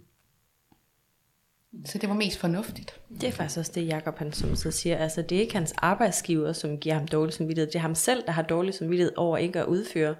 så 1.85 1.97
det 1.97 2.09
var 2.09 2.15
mest 2.15 2.39
fornuftigt. 2.39 2.99
Det 3.21 3.23
er 3.23 3.31
faktisk 3.31 3.59
også 3.59 3.71
det, 3.75 3.87
Jacob 3.87 4.17
han 4.17 4.33
som 4.33 4.55
så 4.55 4.71
siger. 4.71 4.97
Altså, 4.97 5.21
det 5.21 5.35
er 5.35 5.41
ikke 5.41 5.55
hans 5.55 5.73
arbejdsgiver, 5.77 6.53
som 6.53 6.77
giver 6.77 6.95
ham 6.95 7.07
dårlig 7.07 7.33
samvittighed. 7.33 7.67
Det 7.67 7.75
er 7.75 7.79
ham 7.79 7.95
selv, 7.95 8.23
der 8.25 8.31
har 8.31 8.41
dårlig 8.41 8.73
samvittighed 8.73 9.13
over 9.15 9.37
ikke 9.37 9.59
at 9.59 9.65
udføre 9.65 10.15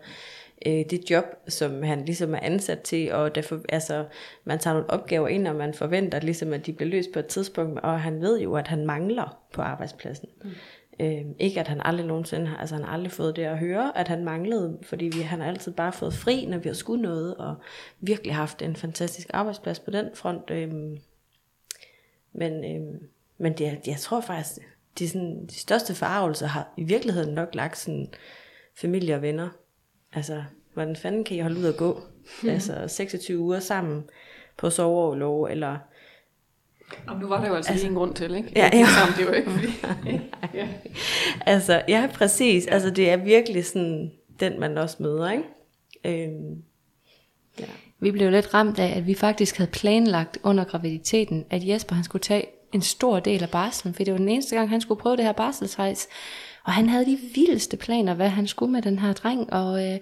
øh, 0.66 0.86
det 0.90 1.10
job, 1.10 1.26
som 1.48 1.84
han 1.84 2.06
ligesom 2.06 2.34
er 2.34 2.40
ansat 2.42 2.82
til, 2.82 3.14
og 3.14 3.36
derfor, 3.36 3.62
altså, 3.70 4.06
man 4.46 4.60
tager 4.60 4.74
nogle 4.74 4.90
opgaver 4.90 5.28
ind, 5.28 5.48
og 5.48 5.56
man 5.56 5.74
forventer 5.74 6.20
ligesom, 6.20 6.54
at 6.54 6.66
de 6.66 6.74
bliver 6.74 6.90
løst 6.90 7.10
på 7.14 7.20
et 7.20 7.28
tidspunkt, 7.28 7.80
og 7.80 8.02
han 8.02 8.22
ved 8.22 8.40
jo, 8.42 8.54
at 8.54 8.68
han 8.68 8.86
mangler 8.86 9.38
på 9.54 9.62
arbejdspladsen. 9.62 10.30
Mm. 10.44 10.50
Øh, 11.00 11.26
ikke 11.40 11.60
at 11.60 11.68
han 11.68 11.82
aldrig 11.86 12.06
nogensinde 12.06 12.48
har, 12.48 12.58
altså 12.58 12.76
han 12.76 12.84
har 12.84 12.94
aldrig 12.94 13.12
fået 13.12 13.36
det 13.36 13.44
at 13.44 13.60
høre, 13.60 13.98
at 13.98 14.08
han 14.08 14.24
manglede, 14.24 14.78
fordi 14.82 15.06
vi, 15.06 15.22
han 15.22 15.40
har 15.40 15.48
altid 15.48 15.72
bare 15.72 15.94
fået 15.94 16.14
fri, 16.14 16.46
når 16.46 16.58
vi 16.58 16.70
har 16.70 16.74
skulle 16.74 17.02
noget, 17.02 17.36
og 17.36 17.56
virkelig 18.00 18.36
haft 18.36 18.62
en 18.62 18.76
fantastisk 18.76 19.30
arbejdsplads 19.34 19.80
på 19.80 19.92
den 19.92 20.10
front. 20.14 20.50
Øh, 20.50 20.74
men, 22.34 22.66
øh, 22.66 23.02
men 23.38 23.54
det, 23.58 23.88
jeg 23.88 23.98
tror 23.98 24.22
faktisk, 24.22 24.60
de, 25.00 25.10
sådan, 25.10 25.46
de 25.46 25.56
største 25.56 25.96
forarvelser 25.96 26.48
har 26.48 26.74
i 26.78 26.84
virkeligheden 26.84 27.34
nok 27.34 27.56
lagt 27.56 27.78
sådan 27.78 28.08
familie 28.76 29.16
og 29.16 29.22
venner. 29.22 29.50
Altså, 30.14 30.44
hvordan 30.74 30.96
fanden 30.96 31.24
kan 31.24 31.38
I 31.38 31.40
holde 31.40 31.60
ud 31.60 31.66
at 31.66 31.78
gå? 31.78 32.02
Mm. 32.44 32.50
Altså 32.56 32.88
26 32.88 33.40
uger 33.40 33.60
sammen 33.60 34.04
på 34.58 34.70
soveoverlov, 34.70 35.44
eller 35.44 35.78
og 37.08 37.20
nu 37.20 37.28
var 37.28 37.42
der 37.42 37.48
jo 37.48 37.56
altså, 37.56 37.72
altså 37.72 37.86
lige 37.86 37.92
en 37.92 37.98
grund 37.98 38.14
til, 38.14 38.36
ikke? 38.36 38.52
Ja, 38.56 38.70
ja. 38.74 38.86
Sammen, 38.86 39.18
det 39.18 39.28
var 39.28 39.34
ikke 39.34 39.52
fordi... 39.52 39.68
ja. 40.60 40.68
Altså, 41.46 41.82
ja, 41.88 42.10
præcis. 42.14 42.68
Altså, 42.68 42.90
det 42.90 43.10
er 43.10 43.18
virkelig 43.18 43.66
sådan, 43.66 44.12
den 44.40 44.60
man 44.60 44.78
også 44.78 44.98
møder, 45.00 45.32
ikke? 45.32 45.44
Øhm, 46.06 46.64
ja. 47.60 47.66
Vi 48.00 48.12
blev 48.12 48.32
lidt 48.32 48.54
ramt 48.54 48.80
af, 48.80 48.98
at 48.98 49.08
vi 49.08 49.14
faktisk 49.14 49.58
havde 49.58 49.72
planlagt 49.72 50.38
under 50.44 50.64
graviditeten, 50.64 51.46
at 51.50 51.68
Jesper 51.68 51.96
han 51.96 52.04
skulle 52.04 52.24
tage 52.24 52.46
en 52.74 52.82
stor 52.82 53.20
del 53.20 53.44
af 53.44 53.50
barslen, 53.50 53.94
for 53.94 54.04
det 54.04 54.14
var 54.14 54.18
den 54.18 54.30
eneste 54.30 54.56
gang, 54.56 54.70
han 54.70 54.82
skulle 54.82 55.02
prøve 55.02 55.18
det 55.18 55.26
her 55.26 55.32
barselsrejs. 55.32 56.08
Og 56.64 56.74
han 56.74 56.90
havde 56.90 57.06
de 57.06 57.20
vildeste 57.36 57.78
planer, 57.78 58.14
hvad 58.14 58.30
han 58.30 58.48
skulle 58.48 58.72
med 58.72 58.82
den 58.82 59.00
her 59.00 59.14
dreng, 59.14 59.54
og... 59.54 59.88
Øh, 59.88 60.00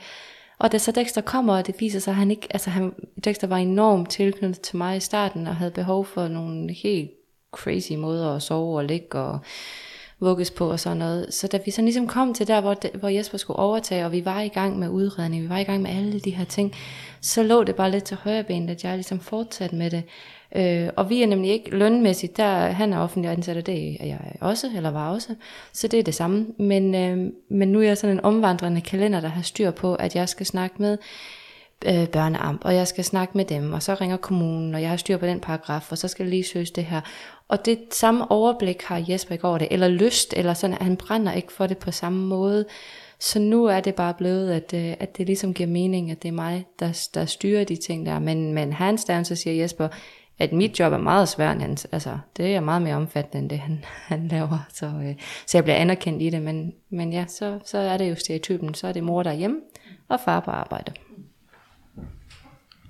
og 0.62 0.72
da 0.72 0.78
så 0.78 0.92
Dexter 0.92 1.22
kommer, 1.22 1.58
og 1.58 1.68
det 1.68 1.76
viser 1.80 2.00
sig, 2.00 2.12
at 2.12 2.16
han 2.16 2.32
ikke, 2.32 2.48
altså 2.50 2.70
han, 2.70 2.94
Dexter 3.26 3.48
var 3.48 3.58
enormt 3.58 4.10
tilknyttet 4.10 4.62
til 4.62 4.78
mig 4.78 4.98
i 4.98 5.00
starten, 5.00 5.48
og 5.48 5.56
havde 5.56 5.72
behov 5.72 6.06
for 6.06 6.28
nogle 6.28 6.74
helt 6.74 7.12
crazy 7.52 7.94
måder 7.94 8.36
at 8.36 8.42
sove 8.42 8.78
og 8.78 8.86
ligge 8.86 9.20
og 9.20 9.40
vugges 10.20 10.52
på 10.52 10.72
og 10.72 10.80
sådan 10.80 10.98
noget. 10.98 11.34
Så 11.34 11.48
da 11.48 11.60
vi 11.66 11.72
så 11.72 11.82
ligesom 11.82 12.08
kom 12.08 12.34
til 12.34 12.48
der, 12.48 12.62
hvor, 12.62 12.98
hvor 12.98 13.10
Jesper 13.10 13.38
skulle 13.38 13.60
overtage, 13.60 14.06
og 14.06 14.12
vi 14.12 14.26
var 14.26 14.42
i 14.42 14.48
gang 14.48 14.80
med 14.80 14.90
udredning, 14.90 15.44
vi 15.44 15.50
var 15.50 15.58
i 15.58 15.64
gang 15.64 15.82
med 15.82 15.92
alle 15.92 16.20
de 16.20 16.32
her 16.32 16.46
ting, 16.46 16.76
så 17.22 17.44
lå 17.44 17.64
det 17.64 17.76
bare 17.76 17.92
lidt 17.92 18.04
til 18.04 18.18
højre 18.18 18.44
ben, 18.44 18.70
at 18.70 18.84
jeg 18.84 18.96
ligesom 18.96 19.20
fortsatte 19.20 19.76
med 19.76 19.92
det. 19.92 20.04
Øh, 20.56 20.90
og 20.96 21.10
vi 21.10 21.24
er 21.24 21.28
nemlig 21.28 21.52
ikke 21.52 21.78
lønmæssigt, 21.78 22.38
der, 22.38 22.54
han 22.54 22.94
er 22.94 23.00
offentlig 23.00 23.32
ansat, 23.32 23.58
og 23.58 23.66
det 23.66 23.98
er 24.00 24.06
jeg 24.06 24.20
også, 24.42 24.68
eller 24.76 24.92
var 24.92 25.12
også, 25.12 25.36
så 25.74 25.88
det 25.88 26.00
er 26.00 26.04
det 26.04 26.16
samme. 26.16 26.48
Men, 26.58 26.96
øh, 26.96 27.32
men 27.50 27.68
nu 27.72 27.80
er 27.80 27.84
jeg 27.84 27.98
sådan 27.98 28.16
en 28.16 28.24
omvandrende 28.24 28.82
kalender, 28.82 29.22
der 29.22 29.28
har 29.28 29.42
styr 29.42 29.72
på, 29.72 29.96
at 29.96 30.16
jeg 30.16 30.30
skal 30.30 30.46
snakke 30.46 30.76
med 30.80 30.98
øh, 31.86 32.08
børneamt, 32.08 32.64
og 32.64 32.76
jeg 32.76 32.88
skal 32.88 33.04
snakke 33.04 33.38
med 33.38 33.46
dem, 33.46 33.74
og 33.74 33.84
så 33.84 33.94
ringer 33.94 34.18
kommunen, 34.18 34.76
og 34.76 34.82
jeg 34.82 34.90
har 34.90 34.98
styr 34.98 35.18
på 35.18 35.26
den 35.26 35.40
paragraf, 35.40 35.92
og 35.92 35.98
så 35.98 36.08
skal 36.08 36.24
jeg 36.24 36.30
lige 36.30 36.44
søge 36.44 36.66
det 36.66 36.86
her. 36.86 37.02
Og 37.48 37.66
det 37.66 37.80
samme 37.92 38.32
overblik 38.32 38.84
har 38.84 39.06
Jesper 39.10 39.34
ikke 39.34 39.48
over 39.48 39.58
det, 39.58 39.68
eller 39.72 39.88
lyst, 39.88 40.34
eller 40.38 40.54
sådan, 40.54 40.78
at 40.78 40.84
han 40.84 40.98
brænder 40.98 41.34
ikke 41.34 41.54
for 41.54 41.68
det 41.68 41.78
på 41.78 41.92
samme 41.92 42.28
måde. 42.28 42.66
Så 43.20 43.40
nu 43.40 43.66
er 43.66 43.80
det 43.80 43.96
bare 43.96 44.14
blevet, 44.14 44.52
at, 44.52 44.74
øh, 44.74 44.94
at 45.00 45.18
det 45.18 45.28
ligesom 45.28 45.54
giver 45.54 45.70
mening, 45.70 46.12
at 46.12 46.24
det 46.24 46.30
er 46.30 46.34
mig, 46.34 46.66
der, 46.80 47.08
der 47.14 47.26
styrer 47.26 47.64
de 47.64 47.76
ting 47.76 48.06
der. 48.06 48.20
Men, 48.20 48.54
men 48.54 48.74
hans 48.74 49.06
der, 49.06 49.24
så 49.24 49.36
siger 49.36 49.62
Jesper, 49.62 49.88
at 50.42 50.54
mit 50.54 50.80
job 50.80 50.94
er 50.94 50.98
meget 50.98 51.30
svært 51.30 51.56
end 51.56 51.62
hans. 51.62 51.88
Altså, 51.92 52.18
det 52.38 52.56
er 52.56 52.60
meget 52.60 52.82
mere 52.82 52.96
omfattende 52.96 53.42
end 53.42 53.50
det, 53.50 53.60
han, 53.60 53.80
han 53.84 54.28
laver. 54.28 54.68
Så, 54.74 54.86
øh, 54.86 55.16
så 55.48 55.58
jeg 55.58 55.64
bliver 55.64 55.76
anerkendt 55.76 56.22
i 56.22 56.30
det. 56.30 56.42
Men, 56.42 56.74
men 56.90 57.14
ja, 57.14 57.26
så, 57.28 57.60
så 57.66 57.78
er 57.78 57.98
det 57.98 58.10
jo 58.10 58.16
stereotypen. 58.16 58.74
Så 58.74 58.88
er 58.88 58.92
det 58.92 59.04
mor 59.04 59.24
derhjemme, 59.24 59.58
og 60.10 60.20
far 60.26 60.40
på 60.40 60.52
arbejde. 60.52 60.92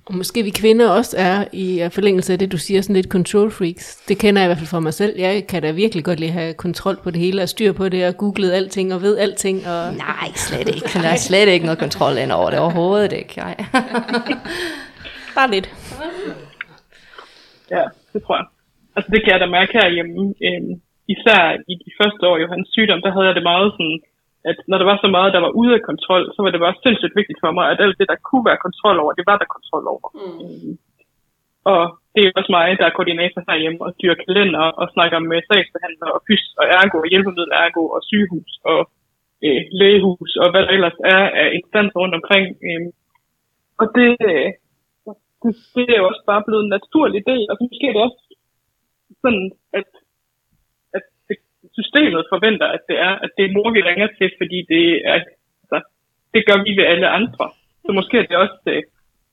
Og 0.05 0.15
måske 0.15 0.43
vi 0.43 0.49
kvinder 0.49 0.89
også 0.89 1.17
er 1.17 1.45
i 1.51 1.89
forlængelse 1.91 2.33
af 2.33 2.39
det, 2.39 2.51
du 2.51 2.57
siger, 2.57 2.81
sådan 2.81 2.95
lidt 2.95 3.07
control 3.07 3.51
freaks. 3.51 3.97
Det 4.07 4.17
kender 4.17 4.41
jeg 4.41 4.45
i 4.45 4.49
hvert 4.49 4.57
fald 4.57 4.67
for 4.67 4.79
mig 4.79 4.93
selv. 4.93 5.19
Jeg 5.19 5.47
kan 5.47 5.61
da 5.61 5.71
virkelig 5.71 6.03
godt 6.03 6.19
lide 6.19 6.29
at 6.29 6.33
have 6.33 6.53
kontrol 6.53 6.99
på 7.03 7.11
det 7.11 7.21
hele, 7.21 7.41
og 7.41 7.49
styr 7.49 7.71
på 7.71 7.89
det, 7.89 8.07
og 8.07 8.17
googlet 8.17 8.51
alting, 8.51 8.93
og 8.93 9.01
ved 9.01 9.17
alting. 9.17 9.67
Og... 9.67 9.93
Nej, 9.93 10.31
slet 10.35 10.75
ikke. 10.75 10.89
Der 10.93 11.07
er 11.07 11.15
slet 11.15 11.47
ikke 11.47 11.65
noget 11.65 11.79
kontrol 11.79 12.17
ind 12.17 12.31
over 12.31 12.49
det 12.49 12.59
overhovedet 12.59 13.13
ikke. 13.13 13.33
Nej. 13.37 13.55
Bare 15.35 15.51
lidt. 15.51 15.69
Ja, 17.75 17.85
det 18.13 18.19
tror 18.23 18.35
jeg. 18.39 18.47
Altså 18.95 19.09
det 19.13 19.19
kan 19.21 19.31
jeg 19.33 19.41
da 19.41 19.55
mærke 19.57 19.73
herhjemme. 19.79 20.21
Øhm, 20.47 20.73
især 21.13 21.41
i 21.71 21.73
de 21.85 21.91
første 21.99 22.23
år 22.29 22.37
i 22.37 22.51
hans 22.53 22.67
sygdom, 22.75 23.01
der 23.05 23.11
havde 23.15 23.27
jeg 23.29 23.37
det 23.37 23.49
meget 23.51 23.69
sådan, 23.75 23.97
at 24.49 24.57
når 24.69 24.77
der 24.77 24.87
var 24.91 24.97
så 25.01 25.09
meget, 25.17 25.33
der 25.35 25.41
var 25.45 25.53
ude 25.61 25.73
af 25.77 25.81
kontrol, 25.89 26.23
så 26.33 26.39
var 26.43 26.51
det 26.51 26.65
bare 26.65 26.81
sindssygt 26.83 27.17
vigtigt 27.19 27.41
for 27.43 27.51
mig, 27.57 27.65
at 27.71 27.81
alt 27.83 27.99
det, 27.99 28.07
der 28.11 28.25
kunne 28.27 28.45
være 28.49 28.63
kontrol 28.65 28.97
over, 29.03 29.11
det 29.13 29.25
var 29.29 29.37
der 29.37 29.55
kontrol 29.55 29.85
over. 29.93 30.07
Mm. 30.19 30.37
Øhm, 30.43 30.73
og 31.73 31.81
det 32.13 32.21
er 32.21 32.37
også 32.39 32.51
mig, 32.57 32.67
der 32.79 32.85
er 32.85 32.97
koordinator 32.97 33.41
herhjemme 33.49 33.79
og 33.85 33.93
styrer 33.95 34.21
kalender 34.25 34.65
og 34.79 34.85
snakker 34.95 35.19
med 35.19 35.39
sagsbehandler 35.49 36.09
og 36.15 36.21
fys 36.27 36.45
og 36.59 36.65
ergo 36.79 36.97
og 37.03 37.09
hjælpemiddel 37.11 37.51
ergo 37.63 37.83
og 37.95 38.01
sygehus 38.09 38.51
og 38.71 38.79
øh, 39.45 39.61
lægehus 39.81 40.31
og 40.41 40.47
hvad 40.51 40.61
der 40.63 40.71
ellers 40.75 40.97
er 41.15 41.23
af 41.41 41.47
instanser 41.57 41.99
rundt 42.01 42.15
omkring. 42.19 42.45
Øh, 42.67 42.87
og 43.81 43.85
det, 43.97 44.11
øh, 44.29 44.47
det, 45.41 45.51
det 45.75 45.93
er 45.93 45.99
jo 46.01 46.07
også 46.11 46.23
bare 46.31 46.45
blevet 46.47 46.63
en 46.63 46.75
naturlig 46.77 47.21
del, 47.31 47.45
og 47.49 47.55
så 47.55 47.61
måske 47.63 47.87
er 47.87 47.93
det 47.95 48.03
også 48.07 48.21
sådan, 49.23 49.47
at, 49.79 49.89
at 50.97 51.05
systemet 51.77 52.31
forventer, 52.33 52.67
at 52.75 52.83
det 52.89 52.97
er, 53.07 53.13
at 53.25 53.31
det 53.37 53.43
er 53.45 53.55
mor, 53.57 53.69
vi 53.77 53.81
ringer 53.89 54.07
til, 54.17 54.29
fordi 54.39 54.57
det 54.73 54.85
er, 55.11 55.19
altså, 55.63 55.77
det 56.33 56.41
gør 56.47 56.57
vi 56.65 56.71
ved 56.79 56.85
alle 56.93 57.07
andre. 57.19 57.45
Så 57.85 57.89
måske 57.99 58.15
er 58.17 58.27
det 58.27 58.37
også 58.45 58.59
øh, 58.73 58.83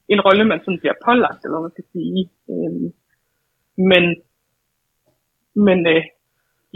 en 0.08 0.20
rolle, 0.26 0.44
man 0.44 0.60
sådan 0.60 0.82
bliver 0.82 1.02
pålagt, 1.06 1.40
eller 1.42 1.56
hvad 1.56 1.66
man 1.66 1.76
skal 1.76 1.88
sige. 1.94 2.22
Øhm, 2.52 2.88
men 3.90 4.04
men 5.66 5.78
øh, 5.94 6.02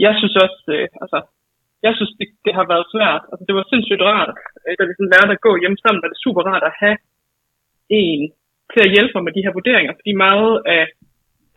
jeg 0.05 0.13
synes 0.19 0.35
også, 0.45 0.63
øh, 0.75 0.87
altså, 1.03 1.19
jeg 1.85 1.93
synes, 1.97 2.13
det, 2.19 2.27
det 2.45 2.53
har 2.59 2.65
været 2.73 2.91
svært. 2.93 3.23
Altså, 3.31 3.43
det 3.47 3.55
var 3.55 3.65
sindssygt 3.71 4.03
rart, 4.09 4.37
øh, 4.65 4.73
da 4.77 4.83
vi 4.85 4.93
sådan 4.95 5.13
lærte 5.13 5.35
at 5.35 5.45
gå 5.47 5.51
hjem 5.61 5.77
sammen, 5.83 6.01
var 6.03 6.09
det 6.11 6.23
super 6.25 6.43
rart 6.49 6.65
at 6.69 6.77
have 6.83 6.97
en 8.01 8.21
til 8.73 8.81
at 8.85 8.93
hjælpe 8.95 9.13
mig 9.15 9.23
med 9.25 9.33
de 9.35 9.43
her 9.45 9.53
vurderinger, 9.57 9.93
fordi 9.99 10.11
meget 10.27 10.53
af, 10.75 10.83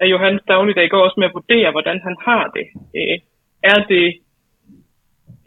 af 0.02 0.06
Johans 0.12 0.42
dagligdag 0.52 0.86
går 0.90 1.02
også 1.06 1.18
med 1.20 1.28
at 1.28 1.36
vurdere, 1.38 1.70
hvordan 1.74 1.98
han 2.06 2.16
har 2.26 2.44
det. 2.56 2.66
Øh, 2.98 3.16
er 3.72 3.78
det 3.92 4.06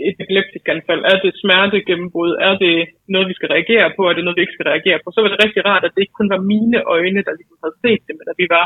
et 0.08 0.16
epileptisk 0.24 0.66
anfald? 0.76 1.02
Er 1.12 1.18
det 1.24 1.40
smerte 1.44 1.78
gennembrud? 1.90 2.32
Er 2.48 2.54
det 2.64 2.76
noget, 3.14 3.30
vi 3.32 3.38
skal 3.38 3.50
reagere 3.56 3.88
på? 3.96 4.02
Er 4.10 4.14
det 4.14 4.24
noget, 4.24 4.38
vi 4.38 4.44
ikke 4.46 4.58
skal 4.58 4.70
reagere 4.72 5.00
på? 5.02 5.08
Så 5.12 5.20
var 5.22 5.30
det 5.32 5.44
rigtig 5.46 5.62
rart, 5.70 5.84
at 5.86 5.94
det 5.94 6.02
ikke 6.02 6.20
kun 6.20 6.34
var 6.34 6.48
mine 6.54 6.80
øjne, 6.96 7.22
der 7.28 7.34
ligesom 7.38 7.58
havde 7.64 7.80
set 7.86 8.02
det, 8.08 8.16
men 8.20 8.28
at 8.32 8.40
vi 8.42 8.48
var 8.58 8.66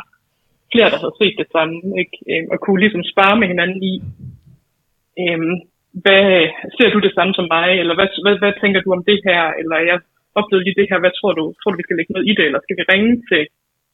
flere, 0.71 0.91
der 0.93 0.99
havde 1.03 1.19
set 1.21 1.35
det 1.41 1.47
samme, 1.55 1.77
ikke? 2.01 2.15
Øhm, 2.31 2.47
og 2.53 2.57
kunne 2.59 2.81
ligesom 2.83 3.03
spare 3.13 3.35
med 3.39 3.47
hinanden 3.53 3.79
i, 3.91 3.93
øhm, 5.21 5.55
hvad, 6.03 6.25
ser 6.77 6.89
du 6.91 6.99
det 7.07 7.13
samme 7.17 7.33
som 7.35 7.47
mig, 7.55 7.69
eller 7.81 7.95
hvad, 7.97 8.07
hvad, 8.25 8.35
hvad 8.43 8.53
tænker 8.61 8.81
du 8.81 8.89
om 8.97 9.03
det 9.09 9.19
her, 9.27 9.43
eller 9.61 9.77
jeg 9.89 9.97
oplevede 10.39 10.65
lige 10.65 10.79
det 10.79 10.89
her, 10.91 10.99
hvad 11.03 11.13
tror 11.19 11.33
du, 11.39 11.43
tror 11.59 11.69
du 11.71 11.79
vi 11.79 11.87
skal 11.87 11.97
lægge 11.97 12.13
noget 12.13 12.29
i 12.31 12.33
det, 12.37 12.45
eller 12.47 12.61
skal 12.63 12.77
vi 12.79 12.89
ringe 12.93 13.13
til 13.29 13.41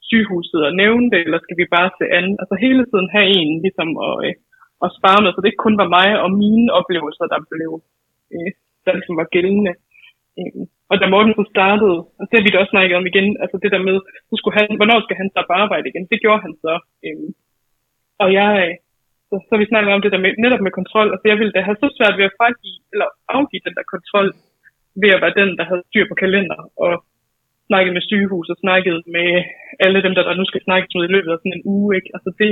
sygehuset 0.08 0.60
og 0.68 0.72
nævne 0.82 1.06
det, 1.12 1.20
eller 1.26 1.40
skal 1.42 1.58
vi 1.60 1.74
bare 1.76 1.90
se 1.98 2.04
an? 2.18 2.26
Altså 2.42 2.54
hele 2.66 2.82
tiden 2.90 3.08
have 3.16 3.28
en 3.40 3.52
ligesom 3.64 3.88
og, 4.06 4.14
øh, 4.26 4.34
og 4.84 4.88
spare 4.98 5.20
med, 5.22 5.30
så 5.32 5.38
det 5.40 5.50
ikke 5.50 5.66
kun 5.66 5.80
var 5.82 5.94
mig 5.98 6.08
og 6.24 6.30
mine 6.42 6.66
oplevelser, 6.80 7.26
der 7.32 7.40
blev, 7.52 7.70
øh, 8.34 8.50
der 8.84 8.92
ligesom 8.98 9.16
var 9.20 9.28
gældende. 9.34 9.72
Øh, 10.38 10.62
og 10.90 10.94
da 11.00 11.06
Morten 11.12 11.34
så 11.38 11.44
startede, 11.54 11.98
og 12.18 12.24
det 12.28 12.36
har 12.36 12.44
vi 12.44 12.52
da 12.52 12.58
også 12.60 12.74
snakket 12.74 12.98
om 13.00 13.06
igen, 13.10 13.28
altså 13.42 13.56
det 13.62 13.70
der 13.74 13.82
med, 13.88 13.96
så 14.28 14.34
skulle 14.36 14.56
han, 14.58 14.68
hvornår 14.78 14.98
skal 15.02 15.16
han 15.20 15.28
så 15.34 15.40
på 15.46 15.54
arbejde 15.62 15.86
igen? 15.88 16.04
Det 16.12 16.22
gjorde 16.24 16.44
han 16.46 16.54
så. 16.64 16.74
Øh, 17.06 17.28
og 18.22 18.28
jeg, 18.38 18.50
øh, 18.64 18.74
så, 19.28 19.36
så 19.48 19.54
vi 19.60 19.70
snakket 19.70 19.96
om 19.96 20.02
det 20.02 20.12
der 20.12 20.22
med, 20.24 20.32
netop 20.44 20.62
med 20.66 20.76
kontrol, 20.78 21.08
altså 21.14 21.26
jeg 21.30 21.38
ville 21.40 21.54
da 21.54 21.60
have 21.68 21.80
så 21.82 21.88
svært 21.96 22.16
ved 22.18 22.28
at 22.28 22.36
fragive, 22.38 22.80
eller 22.92 23.08
afgive 23.36 23.66
den 23.66 23.74
der 23.78 23.86
kontrol, 23.94 24.28
ved 25.02 25.10
at 25.16 25.22
være 25.24 25.38
den, 25.40 25.50
der 25.58 25.64
havde 25.70 25.82
styr 25.88 26.06
på 26.08 26.16
kalender, 26.22 26.60
og 26.84 26.92
snakket 27.68 27.92
med 27.96 28.02
sygehus, 28.10 28.46
og 28.52 28.56
snakket 28.64 28.96
med 29.16 29.28
alle 29.84 29.98
dem, 30.04 30.12
der, 30.16 30.22
der 30.28 30.34
nu 30.40 30.44
skal 30.50 30.62
snakkes 30.66 30.90
med 30.96 31.04
i 31.08 31.12
løbet 31.14 31.30
af 31.32 31.38
sådan 31.40 31.56
en 31.56 31.66
uge, 31.74 31.90
ikke? 31.98 32.10
Altså 32.16 32.30
det, 32.40 32.50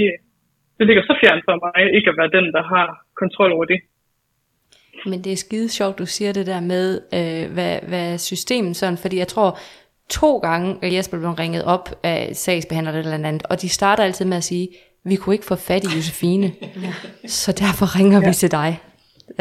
det 0.79 0.85
ligger 0.87 1.03
så 1.03 1.15
fjern 1.23 1.41
for 1.47 1.57
mig, 1.65 1.81
ikke 1.97 2.11
at 2.11 2.19
være 2.20 2.35
den, 2.39 2.47
der 2.57 2.62
har 2.75 2.87
kontrol 3.23 3.53
over 3.57 3.66
det. 3.73 3.81
Men 5.11 5.19
det 5.25 5.33
er 5.33 5.45
skide 5.47 5.69
sjovt, 5.69 5.99
du 5.99 6.07
siger 6.07 6.33
det 6.33 6.47
der 6.47 6.61
med, 6.61 6.87
øh, 7.19 7.45
hvad, 7.55 7.75
hvad 7.91 8.19
systemet 8.19 8.77
sådan, 8.77 8.99
fordi 9.05 9.16
jeg 9.19 9.29
tror, 9.29 9.51
to 10.11 10.39
gange 10.39 10.69
at 10.83 10.95
Jesper 10.95 11.19
blev 11.19 11.31
ringet 11.31 11.65
op 11.65 11.89
af 12.03 12.31
sagsbehandler 12.33 12.93
eller 12.93 13.29
andet, 13.29 13.47
og 13.51 13.62
de 13.62 13.69
starter 13.69 14.05
altid 14.05 14.25
med 14.25 14.37
at 14.37 14.45
sige, 14.45 14.69
vi 15.05 15.16
kunne 15.16 15.35
ikke 15.35 15.45
få 15.45 15.57
fat 15.57 15.85
i 15.85 15.97
Josefine, 15.97 16.53
så 17.43 17.53
derfor 17.53 17.99
ringer 17.99 18.20
ja. 18.20 18.29
vi 18.29 18.35
til 18.35 18.51
dig. 18.51 18.81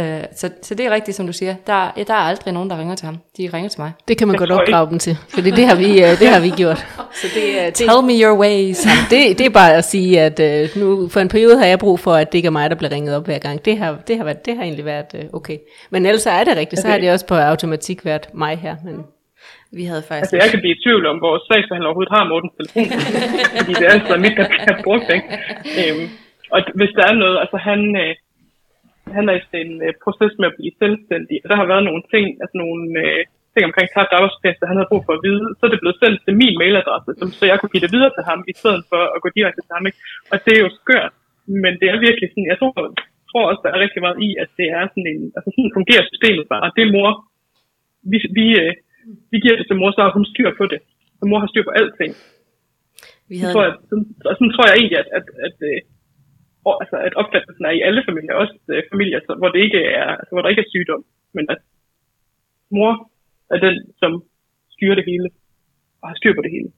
Uh, 0.01 0.05
så, 0.35 0.49
så 0.61 0.75
det 0.75 0.85
er 0.85 0.91
rigtigt, 0.91 1.17
som 1.17 1.27
du 1.27 1.33
siger. 1.33 1.55
Der, 1.67 1.91
ja, 1.97 2.03
der 2.03 2.13
er 2.13 2.17
aldrig 2.17 2.53
nogen, 2.53 2.69
der 2.69 2.79
ringer 2.79 2.95
til 2.95 3.05
ham. 3.05 3.17
De 3.37 3.49
ringer 3.53 3.69
til 3.69 3.81
mig. 3.81 3.91
Det 4.07 4.17
kan 4.17 4.27
man 4.27 4.37
godt 4.37 4.51
opdrage 4.51 4.89
dem 4.89 4.99
til, 4.99 5.15
for 5.29 5.41
det, 5.41 5.65
har 5.67 5.75
vi, 5.75 5.89
uh, 5.89 6.19
det 6.21 6.27
har 6.27 6.41
vi 6.41 6.49
gjort. 6.49 6.77
Så 7.21 7.27
det, 7.35 7.45
uh, 7.59 7.65
det, 7.65 7.73
Tell 7.73 8.01
me 8.03 8.13
your 8.23 8.39
ways. 8.39 8.87
Det, 9.09 9.37
det 9.37 9.45
er 9.45 9.49
bare 9.49 9.73
at 9.75 9.83
sige, 9.83 10.21
at 10.21 10.39
uh, 10.39 10.81
nu 10.81 11.09
for 11.09 11.19
en 11.19 11.29
periode 11.29 11.57
har 11.57 11.65
jeg 11.65 11.79
brug 11.79 11.99
for, 11.99 12.13
at 12.13 12.31
det 12.31 12.37
ikke 12.37 12.47
er 12.47 12.51
mig, 12.51 12.69
der 12.69 12.75
bliver 12.75 12.91
ringet 12.91 13.15
op 13.15 13.25
hver 13.25 13.39
gang. 13.39 13.65
Det 13.65 13.77
har, 13.77 13.97
det 14.07 14.17
har, 14.17 14.23
været, 14.23 14.45
det 14.45 14.55
har 14.55 14.63
egentlig 14.63 14.85
været 14.85 15.09
uh, 15.13 15.19
okay. 15.33 15.57
Men 15.89 16.05
ellers 16.05 16.25
er 16.25 16.43
det 16.43 16.57
rigtigt, 16.57 16.81
så 16.81 16.87
har 16.87 16.97
det 16.97 17.11
også 17.11 17.27
på 17.27 17.35
automatik 17.35 18.05
været 18.05 18.27
mig 18.33 18.57
her. 18.57 18.75
Men 18.85 18.95
vi 19.71 19.83
havde 19.91 20.03
faktisk... 20.07 20.33
Altså, 20.33 20.37
jeg 20.43 20.49
kan 20.51 20.59
blive 20.63 20.75
i 20.77 20.81
tvivl 20.85 21.03
om, 21.11 21.15
vores 21.27 21.43
sagsbehandler 21.49 21.87
overhovedet 21.89 22.13
har 22.17 22.23
Mortens 22.31 22.53
telefon. 22.57 22.99
fordi 23.57 23.73
det 23.79 23.85
er 23.89 23.93
altså 23.97 24.15
mit, 24.25 24.35
der 24.39 24.47
bliver 24.51 24.77
brugt, 24.87 25.07
ikke? 25.17 25.27
Um, 25.81 26.03
og 26.53 26.59
hvis 26.79 26.91
der 26.97 27.05
er 27.11 27.15
noget, 27.23 27.37
altså 27.43 27.57
han, 27.69 27.79
øh, 28.03 28.11
han 29.15 29.23
er 29.31 29.35
i 29.37 29.43
en 29.65 29.73
øh, 29.87 29.93
proces 30.03 30.33
med 30.39 30.47
at 30.49 30.57
blive 30.57 30.73
selvstændig, 30.83 31.35
og 31.43 31.47
der 31.51 31.57
har 31.61 31.71
været 31.71 31.87
nogle 31.89 32.03
ting, 32.13 32.25
altså 32.43 32.55
nogle 32.63 32.81
øh, 33.03 33.21
ting 33.53 33.63
omkring 33.69 33.87
tabt 33.89 34.15
arbejdsplads, 34.17 34.57
han 34.71 34.79
havde 34.79 34.91
brug 34.91 35.03
for 35.07 35.15
at 35.17 35.23
vide, 35.27 35.45
så 35.57 35.61
er 35.65 35.71
det 35.71 35.83
blevet 35.83 36.01
sendt 36.01 36.19
til 36.25 36.33
min 36.41 36.55
mailadresse, 36.61 37.11
som, 37.19 37.27
så 37.37 37.43
jeg 37.49 37.57
kunne 37.57 37.73
give 37.73 37.85
det 37.85 37.95
videre 37.95 38.13
til 38.15 38.23
ham, 38.29 38.39
i 38.51 38.55
stedet 38.61 38.83
for 38.91 39.01
at 39.15 39.19
gå 39.23 39.29
direkte 39.37 39.61
til 39.63 39.75
ham. 39.77 39.85
Ikke? 39.89 39.99
Og 40.31 40.37
det 40.45 40.53
er 40.53 40.61
jo 40.65 40.71
skørt, 40.81 41.13
men 41.63 41.73
det 41.79 41.87
er 41.89 42.05
virkelig 42.07 42.27
sådan, 42.29 42.51
jeg 42.51 42.59
tror, 42.59 42.71
tror 43.31 43.43
også, 43.49 43.61
der 43.63 43.71
er 43.71 43.83
rigtig 43.85 44.01
meget 44.05 44.17
i, 44.27 44.29
at 44.43 44.49
det 44.59 44.67
er 44.77 44.83
sådan 44.93 45.09
en, 45.13 45.21
altså 45.37 45.49
sådan 45.55 45.75
fungerer 45.77 46.03
systemet 46.11 46.45
bare. 46.53 46.67
Det 46.75 46.83
er 46.83 46.93
mor, 46.97 47.09
vi, 48.11 48.17
vi, 48.37 48.45
øh, 48.61 48.73
vi 49.31 49.37
giver 49.43 49.57
det 49.57 49.65
til 49.67 49.79
mor, 49.79 49.91
så 49.91 50.01
har 50.05 50.11
hun 50.17 50.25
styr 50.33 50.49
på 50.59 50.65
det. 50.73 50.79
Så 51.19 51.23
mor 51.29 51.39
har 51.43 51.49
styr 51.51 51.65
på 51.67 51.73
alting. 51.79 52.13
Vi 53.29 53.35
havde... 53.41 53.53
tror, 53.53 53.63
jeg, 53.67 53.73
sådan, 53.89 54.07
og 54.29 54.33
sådan 54.37 54.53
tror 54.53 54.65
jeg 54.67 54.75
egentlig, 54.77 54.99
at, 55.03 55.09
at, 55.17 55.25
at, 55.45 55.55
at 55.57 55.57
øh, 55.69 55.79
altså, 56.81 56.97
at 57.07 57.13
opfattelsen 57.21 57.65
er 57.69 57.73
i 57.75 57.85
alle 57.87 58.01
familier, 58.09 58.33
også 58.43 58.55
øh, 58.73 58.83
familier, 58.91 59.19
så, 59.27 59.31
hvor, 59.39 59.49
det 59.53 59.61
ikke 59.67 59.81
er, 60.01 60.09
altså, 60.19 60.31
hvor 60.33 60.41
der 60.41 60.49
ikke 60.51 60.63
er 60.65 60.73
sygdom, 60.73 61.01
men 61.35 61.45
at 61.53 61.59
mor 62.77 62.93
er 63.53 63.59
den, 63.65 63.75
som 64.01 64.11
styrer 64.75 64.95
det 64.99 65.05
hele, 65.11 65.27
og 66.01 66.05
har 66.09 66.15
styr 66.21 66.33
på 66.35 66.43
det 66.45 66.51
hele. 66.57 66.69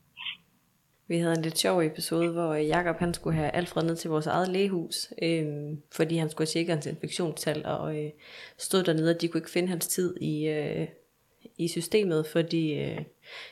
Vi 1.12 1.18
havde 1.18 1.36
en 1.38 1.42
lidt 1.42 1.58
sjov 1.58 1.82
episode, 1.82 2.32
hvor 2.32 2.54
Jakob 2.54 2.98
han 3.00 3.14
skulle 3.14 3.36
have 3.36 3.50
Alfred 3.50 3.84
ned 3.84 3.96
til 3.96 4.10
vores 4.10 4.28
eget 4.28 4.50
lægehus, 4.50 5.14
øh, 5.22 5.48
fordi 5.92 6.16
han 6.18 6.30
skulle 6.30 6.48
tjekke 6.48 6.72
hans 6.72 6.86
infektionstal, 6.86 7.66
og 7.66 7.98
øh, 7.98 8.12
stod 8.58 8.84
dernede, 8.84 9.16
og 9.16 9.22
de 9.22 9.28
kunne 9.28 9.40
ikke 9.40 9.50
finde 9.58 9.68
hans 9.68 9.88
tid 9.88 10.16
i, 10.22 10.48
øh, 10.48 10.88
i 11.58 11.68
systemet, 11.68 12.26
fordi 12.32 12.82
øh, 12.82 12.98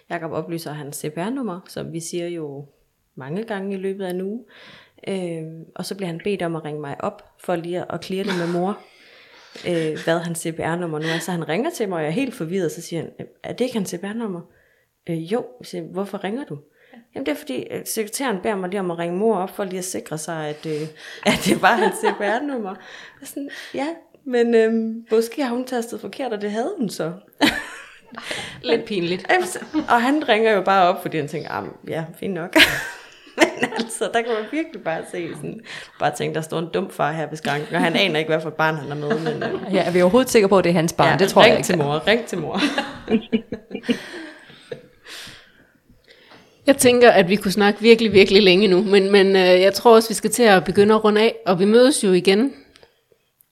Jakob 0.09 0.31
oplyser 0.31 0.71
hans 0.71 0.95
CPR-nummer, 0.95 1.59
som 1.67 1.93
vi 1.93 1.99
siger 1.99 2.27
jo 2.27 2.65
mange 3.15 3.43
gange 3.43 3.77
i 3.77 3.81
løbet 3.81 4.05
af 4.05 4.09
en 4.09 4.21
uge. 4.21 4.45
Øh, 5.07 5.43
og 5.75 5.85
så 5.85 5.95
bliver 5.95 6.07
han 6.07 6.21
bedt 6.23 6.41
om 6.41 6.55
at 6.55 6.65
ringe 6.65 6.81
mig 6.81 6.95
op, 6.99 7.23
for 7.39 7.55
lige 7.55 7.91
at 7.91 8.01
klire 8.01 8.23
det 8.23 8.37
med 8.37 8.47
mor, 8.47 8.79
øh, 9.67 9.97
hvad 10.03 10.19
hans 10.19 10.39
CPR-nummer 10.39 10.99
nu 10.99 11.05
er. 11.05 11.19
Så 11.19 11.31
han 11.31 11.49
ringer 11.49 11.69
til 11.69 11.89
mig, 11.89 11.95
og 11.95 12.01
jeg 12.01 12.09
er 12.09 12.13
helt 12.13 12.35
forvirret, 12.35 12.71
så 12.71 12.81
siger 12.81 13.01
han, 13.01 13.11
er 13.43 13.53
det 13.53 13.65
ikke 13.65 13.77
hans 13.77 13.89
CPR-nummer? 13.89 14.41
Øh, 15.09 15.33
jo, 15.33 15.45
jeg 15.59 15.65
siger, 15.65 15.83
hvorfor 15.83 16.23
ringer 16.23 16.45
du? 16.45 16.57
Jamen 17.15 17.25
det 17.25 17.31
er 17.31 17.35
fordi, 17.35 17.67
øh, 17.71 17.81
sekretæren 17.85 18.41
beder 18.43 18.55
mig 18.55 18.69
lige 18.69 18.79
om 18.79 18.91
at 18.91 18.97
ringe 18.97 19.17
mor 19.17 19.37
op, 19.37 19.55
for 19.55 19.63
lige 19.63 19.77
at 19.77 19.85
sikre 19.85 20.17
sig, 20.17 20.47
at, 20.47 20.65
øh, 20.65 20.81
at 21.33 21.39
det 21.45 21.61
var 21.61 21.75
hans 21.75 21.95
CPR-nummer. 21.95 22.75
Sådan, 23.23 23.49
ja, 23.73 23.87
men 24.25 24.55
øh, 24.55 24.73
måske 25.11 25.43
har 25.43 25.55
hun 25.55 25.65
tastet 25.65 26.01
forkert, 26.01 26.33
og 26.33 26.41
det 26.41 26.51
havde 26.51 26.73
hun 26.77 26.89
så. 26.89 27.13
Lidt 28.63 28.85
pinligt. 28.85 29.31
og 29.89 30.01
han 30.01 30.29
ringer 30.29 30.51
jo 30.51 30.61
bare 30.61 30.87
op, 30.87 31.01
fordi 31.01 31.17
han 31.17 31.27
tænker, 31.27 31.77
ja, 31.87 32.05
fint 32.19 32.33
nok. 32.33 32.55
Men 33.61 33.69
altså, 33.77 34.09
der 34.13 34.21
kan 34.21 34.31
man 34.33 34.43
virkelig 34.51 34.83
bare 34.83 35.01
se 35.11 35.29
sådan, 35.35 35.59
bare 35.99 36.11
tænke, 36.15 36.35
der 36.35 36.41
står 36.41 36.59
en 36.59 36.67
dum 36.73 36.89
far 36.91 37.11
her 37.11 37.29
ved 37.29 37.37
skranken, 37.37 37.75
og 37.75 37.81
han 37.81 37.95
aner 37.95 38.19
ikke, 38.19 38.29
hvad 38.29 38.41
for 38.41 38.49
et 38.49 38.53
barn 38.55 38.75
han 38.75 38.91
er 38.91 38.95
med. 38.95 39.19
Men, 39.19 39.43
øh. 39.43 39.73
Ja, 39.73 39.83
er 39.83 39.91
vi 39.91 40.01
overhovedet 40.01 40.29
sikre 40.29 40.49
på, 40.49 40.57
at 40.57 40.63
det 40.63 40.69
er 40.69 40.73
hans 40.73 40.93
barn? 40.93 41.09
Ja, 41.09 41.17
det 41.17 41.29
tror 41.29 41.41
ring 41.41 41.49
jeg 41.49 41.57
ikke. 41.57 41.67
til 41.67 41.77
mor, 41.77 42.07
ring 42.07 42.25
til 42.25 42.37
mor. 42.37 42.59
Jeg 46.67 46.77
tænker, 46.77 47.11
at 47.11 47.29
vi 47.29 47.35
kunne 47.35 47.51
snakke 47.51 47.81
virkelig, 47.81 48.13
virkelig 48.13 48.43
længe 48.43 48.67
nu, 48.67 48.83
men, 48.83 49.11
men 49.11 49.27
øh, 49.27 49.61
jeg 49.61 49.73
tror 49.73 49.95
også, 49.95 50.09
vi 50.09 50.13
skal 50.13 50.29
til 50.29 50.43
at 50.43 50.63
begynde 50.63 50.95
at 50.95 51.03
runde 51.03 51.21
af, 51.21 51.35
og 51.45 51.59
vi 51.59 51.65
mødes 51.65 52.03
jo 52.03 52.11
igen 52.11 52.53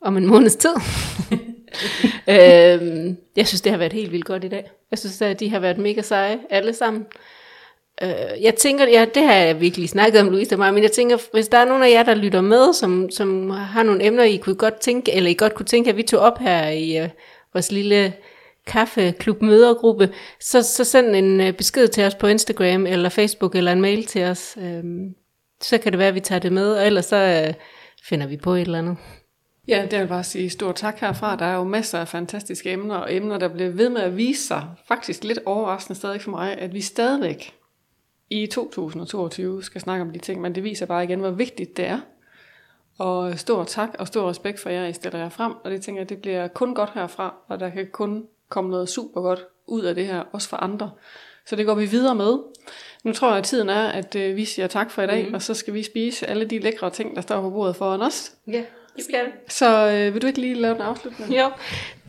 om 0.02 0.18
en 0.18 0.26
måneds 0.26 0.56
tid. 0.56 0.76
øh, 2.30 3.14
jeg 3.36 3.48
synes, 3.48 3.62
det 3.62 3.72
har 3.72 3.78
været 3.78 3.94
helt 3.94 4.12
vildt 4.12 4.26
godt 4.26 4.44
i 4.44 4.48
dag. 4.48 4.72
Jeg 4.92 5.00
synes, 5.00 5.22
at 5.22 5.40
de 5.40 5.50
har 5.50 5.60
været 5.60 5.78
mega 5.78 6.02
seje, 6.02 6.40
alle 6.50 6.74
sammen. 6.74 7.06
Øh, 8.04 8.42
jeg 8.42 8.56
tænker, 8.56 8.88
ja, 8.88 9.06
det 9.16 9.24
har 9.24 9.34
jeg 9.34 9.62
virkelig 9.62 9.90
snakket 9.90 10.22
om, 10.22 10.30
Louise 10.30 10.56
og 10.56 10.60
mig, 10.60 10.74
men 10.74 10.84
jeg 10.84 10.92
tænker, 10.92 11.18
hvis 11.32 11.48
der 11.48 11.58
er 11.58 11.66
nogen 11.66 11.84
af 11.84 11.90
jer, 11.90 12.04
der 12.04 12.16
lytter 12.16 12.42
med, 12.42 12.74
som, 12.74 13.10
som 13.12 13.50
har 13.50 13.84
nogle 13.84 14.06
emner, 14.06 14.24
I 14.24 14.38
kunne 14.38 14.56
godt 14.56 14.80
tænke, 14.80 15.14
eller 15.14 15.30
I 15.30 15.34
godt 15.34 15.54
kunne 15.54 15.66
tænke, 15.66 15.90
at 15.90 15.98
vi 15.98 16.04
tog 16.04 16.20
op 16.20 16.38
her 16.40 16.68
i 16.68 16.98
øh, 16.98 17.10
vores 17.54 17.72
lille 17.72 18.14
kaffeklub 18.68 19.42
mødergruppe, 19.42 20.10
så, 20.40 20.62
så 20.64 20.84
send 20.84 21.16
en 21.16 21.42
øh, 21.42 21.54
besked 21.54 21.88
til 21.88 22.04
os 22.04 22.16
på 22.16 22.28
Instagram 22.28 22.86
eller 22.86 23.10
Facebook 23.10 23.56
eller 23.56 23.72
en 23.72 23.82
mail 23.82 24.06
til 24.06 24.24
os. 24.24 24.58
Øh, 24.62 24.84
så 25.62 25.78
kan 25.78 25.92
det 25.92 26.00
være, 26.00 26.08
at 26.08 26.16
vi 26.16 26.20
tager 26.20 26.40
det 26.40 26.52
med, 26.52 26.74
og 26.74 26.86
ellers 26.86 27.06
så 27.06 27.46
øh, 27.48 27.54
finder 28.04 28.28
vi 28.28 28.38
på 28.38 28.54
et 28.54 28.62
eller 28.62 28.80
andet. 28.80 28.98
Ja, 29.68 29.88
det 29.92 30.00
vil 30.00 30.08
bare 30.08 30.24
sige 30.24 30.50
stort 30.50 30.76
tak 30.76 31.00
herfra. 31.00 31.36
Der 31.36 31.46
er 31.46 31.56
jo 31.56 31.64
masser 31.64 32.00
af 32.00 32.08
fantastiske 32.08 32.72
emner, 32.72 32.96
og 32.96 33.14
emner, 33.16 33.38
der 33.38 33.48
bliver 33.48 33.70
ved 33.70 33.90
med 33.90 34.02
at 34.02 34.18
vise 34.18 34.48
sig, 34.48 34.64
faktisk 34.88 35.24
lidt 35.24 35.40
overraskende 35.46 36.00
stadig 36.00 36.22
for 36.22 36.32
mig, 36.32 36.58
at 36.58 36.74
vi 36.74 36.82
stadigvæk 36.82 37.54
i 38.30 38.48
2022 38.48 39.64
skal 39.64 39.82
snakke 39.82 40.02
om 40.02 40.12
de 40.12 40.20
ting, 40.20 40.42
men 40.42 40.56
det 40.56 40.64
viser 40.64 40.86
bare 40.86 41.04
igen, 41.04 41.20
hvor 41.20 41.30
vigtigt 41.30 41.78
det 41.78 41.86
er. 41.86 42.00
Og 42.98 43.40
stor 43.40 43.64
tak 43.64 43.90
og 44.00 44.08
stor 44.08 44.30
respekt 44.30 44.60
for 44.60 44.70
jer, 44.70 44.88
I 44.88 44.94
stiller 44.94 45.20
jer 45.20 45.30
frem. 45.30 45.54
Og 45.64 45.72
det 45.72 45.82
tænker 45.82 46.02
jeg, 46.02 46.10
det 46.10 46.22
bliver 46.22 46.48
kun 46.48 46.76
godt 46.76 46.90
herfra, 46.94 47.36
og 47.48 47.60
der 47.60 47.70
kan 47.70 47.88
kun 47.92 48.28
komme 48.50 48.70
noget 48.70 48.90
super 48.90 49.22
godt 49.22 49.46
ud 49.68 49.82
af 49.82 49.96
det 49.96 50.08
her, 50.08 50.24
også 50.32 50.50
for 50.50 50.58
andre. 50.58 50.92
Så 51.46 51.56
det 51.56 51.66
går 51.66 51.76
vi 51.76 51.86
videre 51.86 52.16
med. 52.16 52.38
Nu 53.04 53.14
tror 53.14 53.30
jeg, 53.30 53.38
at 53.38 53.44
tiden 53.44 53.70
er, 53.70 53.88
at 53.88 54.16
øh, 54.16 54.36
vi 54.36 54.46
siger 54.46 54.68
tak 54.68 54.92
for 54.92 55.02
i 55.02 55.08
dag, 55.08 55.28
mm. 55.28 55.34
og 55.34 55.42
så 55.42 55.54
skal 55.54 55.74
vi 55.74 55.84
spise 55.84 56.28
alle 56.28 56.46
de 56.46 56.60
lækre 56.60 56.90
ting, 56.90 57.16
der 57.16 57.22
står 57.22 57.42
på 57.42 57.50
bordet 57.50 57.76
foran 57.76 58.02
os. 58.02 58.36
Ja, 58.48 58.64
det 58.96 59.04
skal 59.04 59.26
Så 59.50 59.90
øh, 59.90 60.14
vil 60.14 60.22
du 60.22 60.28
ikke 60.28 60.42
lige 60.42 60.54
lave 60.54 60.76
en 60.76 60.82
afslutning? 60.82 61.38
Jo. 61.38 61.52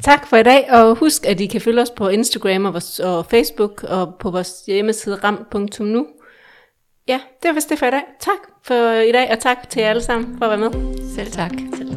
Tak 0.02 0.26
for 0.26 0.36
i 0.36 0.42
dag, 0.42 0.70
og 0.70 0.94
husk, 0.94 1.26
at 1.26 1.40
I 1.40 1.46
kan 1.46 1.60
følge 1.60 1.82
os 1.82 1.90
på 1.90 2.08
Instagram 2.08 2.64
og, 2.64 2.72
vores, 2.72 2.98
og 2.98 3.26
Facebook 3.26 3.84
og 3.84 4.14
på 4.20 4.30
vores 4.30 4.62
hjemmeside 4.66 5.16
ram.nu. 5.24 6.06
Ja, 7.08 7.20
det 7.42 7.48
var 7.48 7.54
vist 7.54 7.70
det 7.70 7.78
for 7.78 7.86
i 7.86 7.90
dag. 7.90 8.02
Tak 8.20 8.38
for 8.62 8.92
i 8.92 9.12
dag, 9.12 9.30
og 9.30 9.38
tak 9.38 9.70
til 9.70 9.80
jer 9.80 9.90
alle 9.90 10.02
sammen 10.02 10.38
for 10.38 10.46
at 10.46 10.60
være 10.60 10.70
med. 10.70 10.98
Selv 11.14 11.30
tak. 11.30 11.52
Selv 11.76 11.95